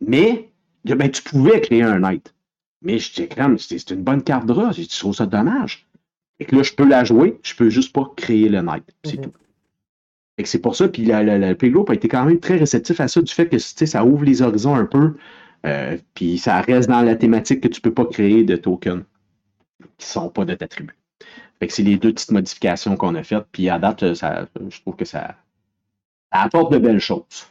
Mais 0.00 0.50
ben, 0.84 1.10
tu 1.10 1.22
pouvais 1.22 1.60
créer 1.60 1.82
un 1.82 1.98
night. 2.00 2.34
Mais 2.80 2.98
je 2.98 3.12
disais, 3.12 3.28
c'est 3.58 3.90
une 3.90 4.02
bonne 4.02 4.22
carte 4.22 4.46
de. 4.46 4.54
Je 4.54 4.98
trouve 4.98 5.14
ça 5.14 5.26
dommage. 5.26 5.86
Et 6.40 6.44
que 6.44 6.56
là, 6.56 6.62
je 6.62 6.72
peux 6.72 6.88
la 6.88 7.04
jouer, 7.04 7.38
je 7.42 7.54
peux 7.54 7.68
juste 7.68 7.92
pas 7.92 8.10
créer 8.16 8.48
le 8.48 8.62
night. 8.62 8.84
C'est 9.04 9.18
mhm. 9.18 9.24
tout 9.24 9.32
c'est 10.44 10.60
pour 10.60 10.76
ça, 10.76 10.88
puis 10.88 11.04
le 11.06 11.54
Playgroup 11.54 11.90
a 11.90 11.94
été 11.94 12.08
quand 12.08 12.24
même 12.24 12.40
très 12.40 12.56
réceptif 12.56 13.00
à 13.00 13.08
ça, 13.08 13.20
du 13.20 13.32
fait 13.32 13.48
que 13.48 13.58
ça 13.58 14.04
ouvre 14.04 14.24
les 14.24 14.42
horizons 14.42 14.74
un 14.74 14.86
peu, 14.86 15.14
euh, 15.66 15.96
puis 16.14 16.38
ça 16.38 16.60
reste 16.60 16.88
dans 16.88 17.02
la 17.02 17.14
thématique 17.14 17.60
que 17.60 17.68
tu 17.68 17.80
ne 17.80 17.82
peux 17.82 17.94
pas 17.94 18.06
créer 18.06 18.44
de 18.44 18.56
tokens 18.56 19.04
qui 19.98 20.06
ne 20.06 20.12
sont 20.12 20.28
pas 20.28 20.44
de 20.44 20.54
ta 20.54 20.66
tribu. 20.68 20.94
c'est 21.68 21.82
les 21.82 21.96
deux 21.96 22.12
petites 22.12 22.30
modifications 22.30 22.96
qu'on 22.96 23.14
a 23.14 23.22
faites, 23.22 23.44
puis 23.52 23.68
à 23.68 23.78
date, 23.78 24.14
ça, 24.14 24.48
je 24.68 24.80
trouve 24.80 24.96
que 24.96 25.04
ça, 25.04 25.36
apporte 26.30 26.72
de 26.72 26.78
belles 26.78 27.00
choses. 27.00 27.46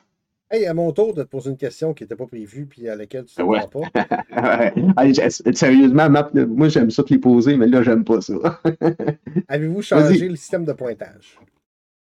Hey, 0.50 0.66
à 0.66 0.74
mon 0.74 0.92
tour 0.92 1.14
de 1.14 1.24
te 1.24 1.30
poser 1.30 1.50
une 1.50 1.58
question 1.58 1.94
qui 1.94 2.04
n'était 2.04 2.16
pas 2.16 2.26
prévue 2.26 2.66
puis 2.66 2.90
à 2.90 2.96
laquelle 2.96 3.24
tu 3.24 3.40
ne 3.40 3.46
ouais. 3.46 3.62
pas. 3.72 5.54
sérieusement, 5.54 6.10
moi 6.10 6.68
j'aime 6.68 6.92
ça 6.92 7.04
te 7.04 7.14
les 7.14 7.20
poser, 7.20 7.56
mais 7.56 7.68
là 7.68 7.84
j'aime 7.84 8.04
pas 8.04 8.20
ça. 8.20 8.34
Avez-vous 9.48 9.82
changé 9.82 10.28
le 10.28 10.36
système 10.36 10.66
de 10.66 10.74
pointage? 10.74 11.38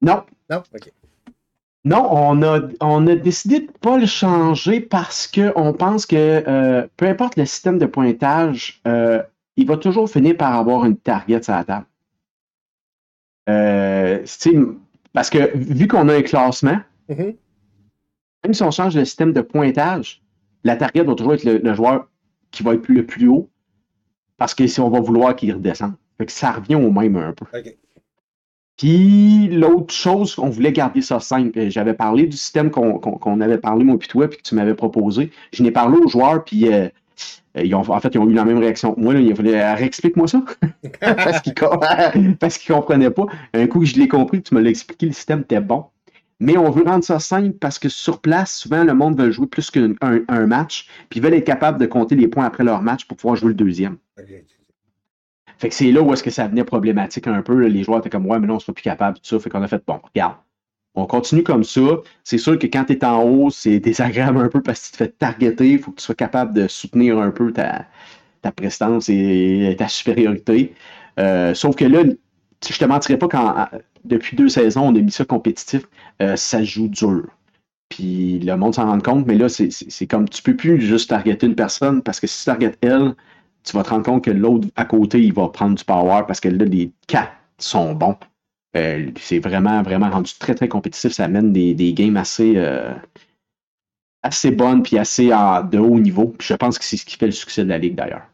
Non. 0.02 0.24
Non? 0.48 0.62
OK. 0.74 0.92
Non, 1.84 2.06
on 2.10 2.42
a, 2.42 2.60
on 2.80 3.06
a 3.06 3.16
décidé 3.16 3.60
de 3.60 3.66
ne 3.66 3.70
pas 3.70 3.98
le 3.98 4.06
changer 4.06 4.80
parce 4.80 5.26
qu'on 5.26 5.72
pense 5.72 6.04
que 6.04 6.44
euh, 6.46 6.86
peu 6.96 7.06
importe 7.06 7.36
le 7.36 7.46
système 7.46 7.78
de 7.78 7.86
pointage, 7.86 8.82
euh, 8.86 9.22
il 9.56 9.66
va 9.66 9.78
toujours 9.78 10.10
finir 10.10 10.36
par 10.36 10.54
avoir 10.54 10.84
une 10.84 10.96
target 10.96 11.42
sur 11.42 11.54
la 11.54 11.64
table. 11.64 11.86
Euh, 13.48 14.24
parce 15.14 15.30
que 15.30 15.56
vu 15.56 15.88
qu'on 15.88 16.08
a 16.10 16.16
un 16.16 16.22
classement, 16.22 16.80
mm-hmm. 17.08 17.36
même 18.44 18.54
si 18.54 18.62
on 18.62 18.70
change 18.70 18.94
le 18.94 19.06
système 19.06 19.32
de 19.32 19.40
pointage, 19.40 20.22
la 20.64 20.76
target 20.76 21.02
va 21.02 21.14
toujours 21.14 21.34
être 21.34 21.44
le, 21.44 21.74
joueur 21.74 22.08
qui 22.50 22.62
va 22.62 22.74
être 22.74 22.88
le 22.88 23.06
plus 23.06 23.28
haut 23.28 23.48
parce 24.36 24.54
que 24.54 24.66
si 24.66 24.80
on 24.80 24.90
va 24.90 25.00
vouloir 25.00 25.34
qu'il 25.34 25.52
redescende. 25.54 25.94
ça 26.28 26.52
revient 26.52 26.74
au 26.74 26.90
même 26.90 27.16
un 27.16 27.32
peu. 27.32 27.46
Puis 28.80 29.48
l'autre 29.48 29.92
chose, 29.92 30.38
on 30.38 30.48
voulait 30.48 30.72
garder 30.72 31.02
ça 31.02 31.20
simple. 31.20 31.68
J'avais 31.68 31.92
parlé 31.92 32.26
du 32.26 32.38
système 32.38 32.70
qu'on 32.70 33.40
avait 33.42 33.58
parlé, 33.58 33.84
moi, 33.84 33.98
puis 33.98 34.08
toi, 34.08 34.26
puis 34.26 34.38
que 34.38 34.42
tu 34.42 34.54
m'avais 34.54 34.72
proposé. 34.72 35.30
Je 35.52 35.62
n'ai 35.62 35.70
parlé 35.70 35.98
aux 35.98 36.08
joueurs, 36.08 36.42
puis 36.44 36.66
euh, 36.72 36.88
euh, 37.58 37.62
ils 37.62 37.74
ont, 37.74 37.80
en 37.80 38.00
fait, 38.00 38.14
ils 38.14 38.18
ont 38.18 38.26
eu 38.26 38.32
la 38.32 38.46
même 38.46 38.56
réaction 38.56 38.94
que 38.94 39.00
moi. 39.00 39.12
Là, 39.12 39.20
il 39.20 39.30
a 39.30 39.34
fallu, 39.34 39.84
explique-moi 39.84 40.28
ça. 40.28 40.42
parce 41.00 41.42
qu'ils 41.42 41.52
ne 41.52 42.68
comprenaient 42.68 43.10
pas. 43.10 43.26
Un 43.52 43.66
coup 43.66 43.80
que 43.80 43.84
je 43.84 43.98
l'ai 43.98 44.08
compris, 44.08 44.40
tu 44.40 44.54
me 44.54 44.62
l'as 44.62 44.70
expliqué, 44.70 45.04
le 45.04 45.12
système 45.12 45.40
était 45.40 45.60
bon. 45.60 45.84
Mais 46.42 46.56
on 46.56 46.70
veut 46.70 46.84
rendre 46.84 47.04
ça 47.04 47.18
simple 47.18 47.58
parce 47.60 47.78
que 47.78 47.90
sur 47.90 48.22
place, 48.22 48.56
souvent, 48.56 48.82
le 48.82 48.94
monde 48.94 49.20
veut 49.20 49.30
jouer 49.30 49.46
plus 49.46 49.70
qu'un 49.70 49.92
un, 50.00 50.46
match, 50.46 50.88
puis 51.10 51.20
ils 51.20 51.22
veulent 51.22 51.34
être 51.34 51.44
capables 51.44 51.78
de 51.78 51.84
compter 51.84 52.14
les 52.14 52.28
points 52.28 52.46
après 52.46 52.64
leur 52.64 52.80
match 52.80 53.04
pour 53.04 53.18
pouvoir 53.18 53.36
jouer 53.36 53.48
le 53.48 53.56
deuxième. 53.56 53.98
Fait 55.60 55.68
que 55.68 55.74
c'est 55.74 55.92
là 55.92 56.00
où 56.00 56.10
est-ce 56.12 56.22
que 56.22 56.30
ça 56.30 56.46
devenait 56.46 56.64
problématique 56.64 57.26
un 57.26 57.42
peu. 57.42 57.66
Les 57.66 57.82
joueurs 57.84 57.98
étaient 57.98 58.08
comme, 58.08 58.26
ouais, 58.26 58.38
mais 58.38 58.46
non, 58.46 58.54
on 58.54 58.56
ne 58.56 58.60
sera 58.60 58.72
plus 58.72 58.82
capable, 58.82 59.18
tout 59.18 59.24
ça. 59.24 59.38
Fait 59.38 59.50
qu'on 59.50 59.62
a 59.62 59.68
fait, 59.68 59.82
bon, 59.86 60.00
regarde, 60.02 60.36
on 60.94 61.04
continue 61.04 61.42
comme 61.42 61.64
ça. 61.64 61.98
C'est 62.24 62.38
sûr 62.38 62.58
que 62.58 62.66
quand 62.66 62.86
tu 62.86 62.94
es 62.94 63.04
en 63.04 63.22
haut, 63.22 63.50
c'est 63.50 63.78
désagréable 63.80 64.38
un 64.38 64.48
peu 64.48 64.62
parce 64.62 64.80
que 64.80 64.86
tu 64.86 64.92
te 64.92 64.96
fais 64.96 65.08
targeter. 65.08 65.72
Il 65.72 65.78
faut 65.78 65.90
que 65.90 65.98
tu 65.98 66.04
sois 66.04 66.14
capable 66.14 66.54
de 66.54 66.66
soutenir 66.66 67.18
un 67.18 67.30
peu 67.30 67.52
ta, 67.52 67.86
ta 68.40 68.52
prestance 68.52 69.10
et 69.10 69.76
ta 69.78 69.88
supériorité. 69.88 70.74
Euh, 71.18 71.52
sauf 71.52 71.76
que 71.76 71.84
là, 71.84 72.04
je 72.04 72.78
te 72.78 72.84
mentirais 72.86 73.18
pas 73.18 73.28
quand 73.28 73.68
depuis 74.04 74.36
deux 74.38 74.48
saisons, 74.48 74.88
on 74.88 74.96
a 74.96 75.00
mis 75.00 75.12
ça 75.12 75.26
compétitif, 75.26 75.82
euh, 76.22 76.36
ça 76.36 76.64
joue 76.64 76.88
dur. 76.88 77.26
Puis 77.90 78.38
le 78.38 78.56
monde 78.56 78.74
s'en 78.74 78.86
rend 78.86 79.00
compte, 79.00 79.26
mais 79.26 79.34
là, 79.34 79.48
c'est 79.50 80.06
comme 80.06 80.26
tu 80.26 80.42
peux 80.42 80.56
plus 80.56 80.80
juste 80.80 81.10
targeter 81.10 81.46
une 81.46 81.54
personne 81.54 82.02
parce 82.02 82.18
que 82.18 82.26
si 82.26 82.38
tu 82.38 82.44
targetes 82.46 82.78
elle, 82.80 83.14
tu 83.64 83.76
vas 83.76 83.82
te 83.82 83.90
rendre 83.90 84.04
compte 84.04 84.24
que 84.24 84.30
l'autre 84.30 84.68
à 84.76 84.84
côté, 84.84 85.22
il 85.22 85.32
va 85.32 85.48
prendre 85.48 85.76
du 85.76 85.84
power 85.84 86.22
parce 86.26 86.40
que 86.40 86.48
là, 86.48 86.64
les 86.64 86.92
quatre 87.06 87.32
sont 87.58 87.94
bons. 87.94 88.16
Euh, 88.76 89.10
c'est 89.18 89.40
vraiment, 89.40 89.82
vraiment 89.82 90.10
rendu 90.10 90.32
très, 90.38 90.54
très 90.54 90.68
compétitif. 90.68 91.12
Ça 91.12 91.24
amène 91.24 91.52
des, 91.52 91.74
des 91.74 91.92
games 91.92 92.16
assez, 92.16 92.56
euh, 92.56 92.94
assez 94.22 94.50
bonnes 94.50 94.82
puis 94.82 94.98
assez 94.98 95.26
de 95.26 95.78
haut 95.78 95.98
niveau. 95.98 96.28
Puis 96.38 96.48
je 96.48 96.54
pense 96.54 96.78
que 96.78 96.84
c'est 96.84 96.96
ce 96.96 97.04
qui 97.04 97.16
fait 97.16 97.26
le 97.26 97.32
succès 97.32 97.64
de 97.64 97.68
la 97.68 97.78
Ligue 97.78 97.94
d'ailleurs. 97.94 98.26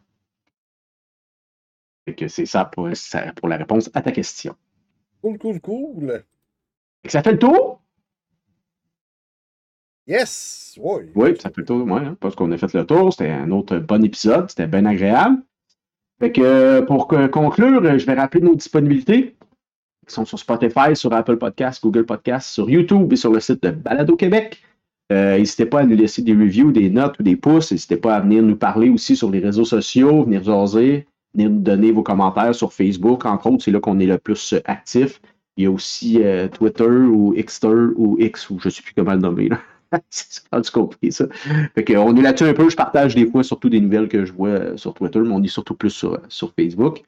C'est 2.29 2.47
ça 2.47 2.64
pour, 2.64 2.89
ça 2.95 3.33
pour 3.33 3.49
la 3.49 3.57
réponse 3.57 3.91
à 3.95 4.03
ta 4.03 4.12
question. 4.12 4.55
Cool, 5.22 5.39
cool, 5.39 5.61
cool. 5.61 6.24
ça 7.07 7.22
fait 7.22 7.33
le 7.33 7.39
tour? 7.39 7.81
Yes! 10.07 10.79
Oui, 10.81 11.05
oui 11.15 11.35
ça 11.39 11.51
fait 11.51 11.63
le 11.63 11.65
tour, 11.65 11.87
moi, 11.87 12.01
hein, 12.01 12.17
parce 12.21 12.37
qu'on 12.37 12.53
a 12.53 12.59
fait 12.59 12.73
le 12.75 12.87
tour. 12.87 13.13
C'était 13.13 13.31
un 13.31 13.51
autre 13.51 13.79
bon 13.79 14.05
épisode. 14.05 14.49
C'était 14.49 14.67
bien 14.67 14.85
agréable. 14.85 15.39
Fait 16.21 16.33
que 16.33 16.81
pour 16.83 17.09
conclure, 17.09 17.99
je 17.99 18.07
vais 18.07 18.15
rappeler 18.15 18.41
nos 18.41 18.55
disponibilités. 18.55 19.37
Ils 20.09 20.13
sont 20.13 20.25
sur 20.25 20.39
Spotify, 20.39 20.95
sur 20.95 21.13
Apple 21.13 21.37
Podcasts, 21.37 21.83
Google 21.83 22.07
Podcasts, 22.07 22.49
sur 22.49 22.71
YouTube 22.71 23.13
et 23.13 23.17
sur 23.17 23.33
le 23.33 23.41
site 23.41 23.63
de 23.63 23.71
Balado 23.71 24.17
Québec. 24.17 24.63
Euh, 25.13 25.39
n'hésitez 25.39 25.67
pas 25.67 25.81
à 25.81 25.85
nous 25.85 25.97
laisser 25.97 26.23
des 26.23 26.33
reviews, 26.33 26.73
des 26.73 26.91
notes 26.91 27.19
ou 27.19 27.23
des 27.23 27.37
pouces. 27.37 27.73
N'hésitez 27.73 27.97
pas 27.97 28.17
à 28.17 28.21
venir 28.21 28.43
nous 28.43 28.57
parler 28.57 28.89
aussi 28.89 29.17
sur 29.17 29.31
les 29.31 29.41
réseaux 29.41 29.65
sociaux, 29.65 30.23
venir 30.23 30.43
jaser, 30.45 31.07
venir 31.35 31.51
nous 31.51 31.61
donner 31.61 31.93
vos 31.93 32.03
commentaires 32.03 32.55
sur 32.55 32.73
Facebook, 32.73 33.25
entre 33.27 33.51
autres. 33.51 33.65
C'est 33.65 33.71
là 33.73 33.81
qu'on 33.81 33.99
est 33.99 34.07
le 34.07 34.19
plus 34.19 34.55
actif. 34.65 35.21
Il 35.57 35.65
y 35.65 35.67
a 35.67 35.71
aussi 35.71 36.23
euh, 36.23 36.49
Twitter 36.49 36.85
ou 36.85 37.35
Xter 37.35 37.93
ou 37.97 38.17
X, 38.19 38.51
ou 38.51 38.59
je 38.61 38.69
ne 38.69 38.71
sais 38.71 38.83
plus 38.83 38.95
comment 38.95 39.13
le 39.13 39.21
nommer. 39.21 39.51
C'est 40.11 40.43
du 40.53 40.70
compris 40.70 41.12
ça. 41.12 41.26
Fait 41.74 41.97
on 41.97 42.16
est 42.16 42.22
là-dessus 42.22 42.45
un 42.45 42.55
peu. 42.55 42.68
Je 42.68 42.76
partage 42.76 43.14
des 43.14 43.26
fois 43.26 43.43
surtout 43.43 43.68
des 43.68 43.80
nouvelles 43.80 44.09
que 44.09 44.24
je 44.24 44.32
vois 44.32 44.49
euh, 44.49 44.76
sur 44.76 44.95
Twitter, 44.95 45.20
mais 45.20 45.32
on 45.32 45.43
est 45.43 45.49
surtout 45.49 45.74
plus 45.74 45.91
sur, 45.91 46.20
sur 46.28 46.53
Facebook. 46.53 47.03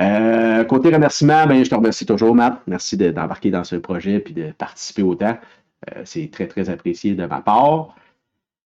Euh, 0.00 0.64
côté 0.64 0.88
remerciement, 0.94 1.46
ben, 1.46 1.64
je 1.64 1.70
te 1.70 1.74
remercie 1.74 2.06
toujours, 2.06 2.34
Matt. 2.34 2.60
Merci 2.66 2.96
d'embarquer 2.96 3.50
dans 3.50 3.64
ce 3.64 3.76
projet 3.76 4.22
et 4.26 4.32
de 4.32 4.52
participer 4.52 5.02
autant. 5.02 5.36
Euh, 5.90 6.02
c'est 6.04 6.30
très, 6.30 6.46
très 6.46 6.70
apprécié 6.70 7.14
de 7.14 7.26
ma 7.26 7.40
part. 7.40 7.94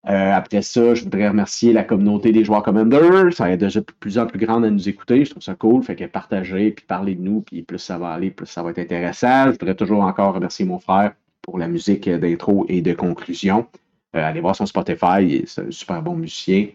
Euh, 0.09 0.33
après 0.33 0.63
ça, 0.63 0.95
je 0.95 1.03
voudrais 1.03 1.29
remercier 1.29 1.73
la 1.73 1.83
communauté 1.83 2.31
des 2.31 2.45
joueurs 2.45 2.63
Commander. 2.63 3.33
Ça 3.33 3.51
est 3.51 3.57
déjà 3.57 3.81
de 3.81 3.87
plus 3.99 4.19
en 4.19 4.27
plus 4.27 4.39
grande 4.39 4.65
à 4.65 4.71
nous 4.71 4.89
écouter. 4.89 5.25
Je 5.25 5.31
trouve 5.31 5.43
ça 5.43 5.57
cool. 5.57 5.83
Fait 5.83 5.97
que 5.97 6.05
partager, 6.05 6.71
puis 6.71 6.85
parler 6.87 7.17
de 7.17 7.23
nous, 7.23 7.41
puis 7.41 7.63
plus 7.63 7.79
ça 7.79 7.99
va 7.99 8.11
aller, 8.11 8.31
plus 8.31 8.47
ça 8.47 8.63
va 8.63 8.71
être 8.71 8.79
intéressant. 8.79 9.47
Je 9.47 9.51
voudrais 9.53 9.75
toujours 9.75 10.03
encore 10.03 10.35
remercier 10.35 10.65
mon 10.65 10.79
frère 10.79 11.13
pour 11.47 11.59
la 11.59 11.69
musique 11.69 12.11
d'intro 12.11 12.67
et 12.69 12.83
de 12.83 12.93
conclusion. 12.93 13.67
allez 14.13 14.41
voir 14.41 14.55
son 14.55 14.67
Spotify, 14.67 15.45
c'est 15.47 15.63
un 15.63 15.71
super 15.71 16.03
bon 16.03 16.17
musicien. 16.17 16.67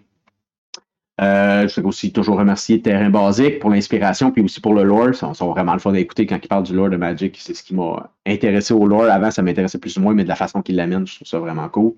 Euh, 1.22 1.68
je 1.68 1.76
voudrais 1.76 1.90
aussi 1.90 2.12
toujours 2.12 2.38
remercier 2.38 2.82
Terrain 2.82 3.10
Basique 3.10 3.60
pour 3.60 3.70
l'inspiration, 3.70 4.32
puis 4.32 4.42
aussi 4.42 4.60
pour 4.60 4.74
le 4.74 4.84
lore. 4.84 5.10
Ils 5.10 5.36
sont, 5.36 5.52
vraiment 5.52 5.74
le 5.74 5.80
fun 5.80 5.92
d'écouter 5.92 6.26
quand 6.26 6.40
ils 6.44 6.48
parlent 6.48 6.64
du 6.64 6.74
lore 6.74 6.90
de 6.90 6.98
Magic. 6.98 7.38
C'est 7.40 7.54
ce 7.54 7.62
qui 7.62 7.76
m'a 7.76 8.10
intéressé 8.26 8.74
au 8.74 8.88
lore. 8.88 9.04
Avant, 9.04 9.30
ça 9.30 9.44
m'intéressait 9.44 9.78
plus 9.78 9.98
ou 9.98 10.02
moins, 10.02 10.16
mais 10.16 10.24
de 10.24 10.30
la 10.30 10.36
façon 10.36 10.62
qu'ils 10.64 10.78
l'amènent, 10.78 11.06
je 11.06 11.16
trouve 11.16 11.28
ça 11.28 11.38
vraiment 11.38 11.70
cool. 11.70 11.94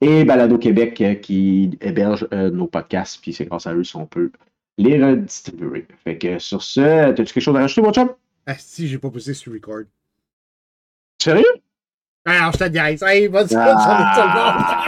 Et 0.00 0.24
Balado 0.24 0.58
Québec 0.58 1.00
euh, 1.00 1.14
qui 1.14 1.78
héberge 1.80 2.26
euh, 2.32 2.50
nos 2.50 2.66
podcasts, 2.66 3.20
puis 3.20 3.32
c'est 3.32 3.44
grâce 3.44 3.66
à 3.66 3.74
eux 3.74 3.84
si 3.84 3.94
on 3.96 4.06
peut 4.06 4.32
les 4.78 5.02
redistribuer. 5.02 5.86
Fait 6.02 6.18
que 6.18 6.38
sur 6.38 6.62
ce, 6.62 6.80
as-tu 6.80 7.24
quelque 7.24 7.40
chose 7.40 7.56
à 7.56 7.60
rajouter, 7.60 7.82
mon 7.82 7.92
chum? 7.92 8.10
Ah 8.46 8.56
si, 8.58 8.88
j'ai 8.88 8.98
pas 8.98 9.10
poussé 9.10 9.32
sur 9.32 9.52
record. 9.52 9.84
Sérieux? 11.22 11.44
Ah, 12.26 12.50
je 12.52 12.58
te 12.58 13.04
hey, 13.04 13.28
vas-y, 13.28 13.54
ah. 13.54 14.84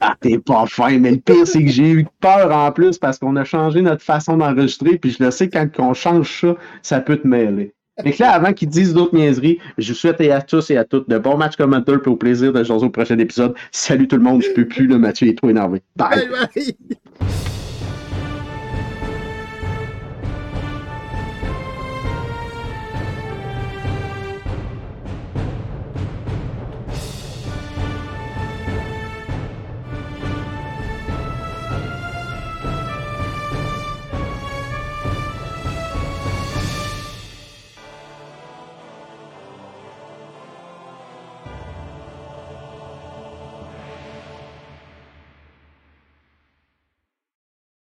Ah, 0.00 0.14
t'es 0.20 0.38
pas 0.38 0.66
fin, 0.66 0.98
mais 0.98 1.12
le 1.12 1.16
pire, 1.16 1.46
c'est 1.46 1.64
que 1.64 1.70
j'ai 1.70 1.90
eu 1.90 2.06
peur 2.20 2.54
en 2.54 2.70
plus 2.72 2.98
parce 2.98 3.18
qu'on 3.18 3.36
a 3.36 3.44
changé 3.44 3.80
notre 3.80 4.02
façon 4.02 4.36
d'enregistrer, 4.36 4.98
puis 4.98 5.12
je 5.18 5.24
le 5.24 5.30
sais, 5.30 5.48
quand 5.48 5.66
on 5.78 5.94
change 5.94 6.42
ça, 6.42 6.56
ça 6.82 7.00
peut 7.00 7.16
te 7.16 7.26
mêler. 7.26 7.72
Mais 8.04 8.14
là, 8.18 8.32
avant 8.32 8.52
qu'ils 8.52 8.68
disent 8.68 8.92
d'autres 8.92 9.14
niaiseries, 9.14 9.58
je 9.78 9.92
vous 9.92 9.98
souhaite 9.98 10.20
à 10.20 10.42
tous 10.42 10.70
et 10.70 10.76
à 10.76 10.84
toutes 10.84 11.08
de 11.08 11.16
bons 11.16 11.38
matchs 11.38 11.56
commentateurs 11.56 12.02
puis 12.02 12.10
au 12.10 12.16
plaisir 12.16 12.52
de 12.52 12.62
jouer 12.62 12.76
au 12.76 12.90
prochain 12.90 13.18
épisode. 13.18 13.54
Salut 13.70 14.06
tout 14.06 14.16
le 14.16 14.22
monde, 14.22 14.42
je 14.42 14.50
peux 14.50 14.66
plus, 14.66 14.86
le 14.86 14.98
Mathieu 14.98 15.28
est 15.28 15.38
trop 15.38 15.48
énervé. 15.48 15.80
bye. 15.96 16.28
bye. 16.28 16.74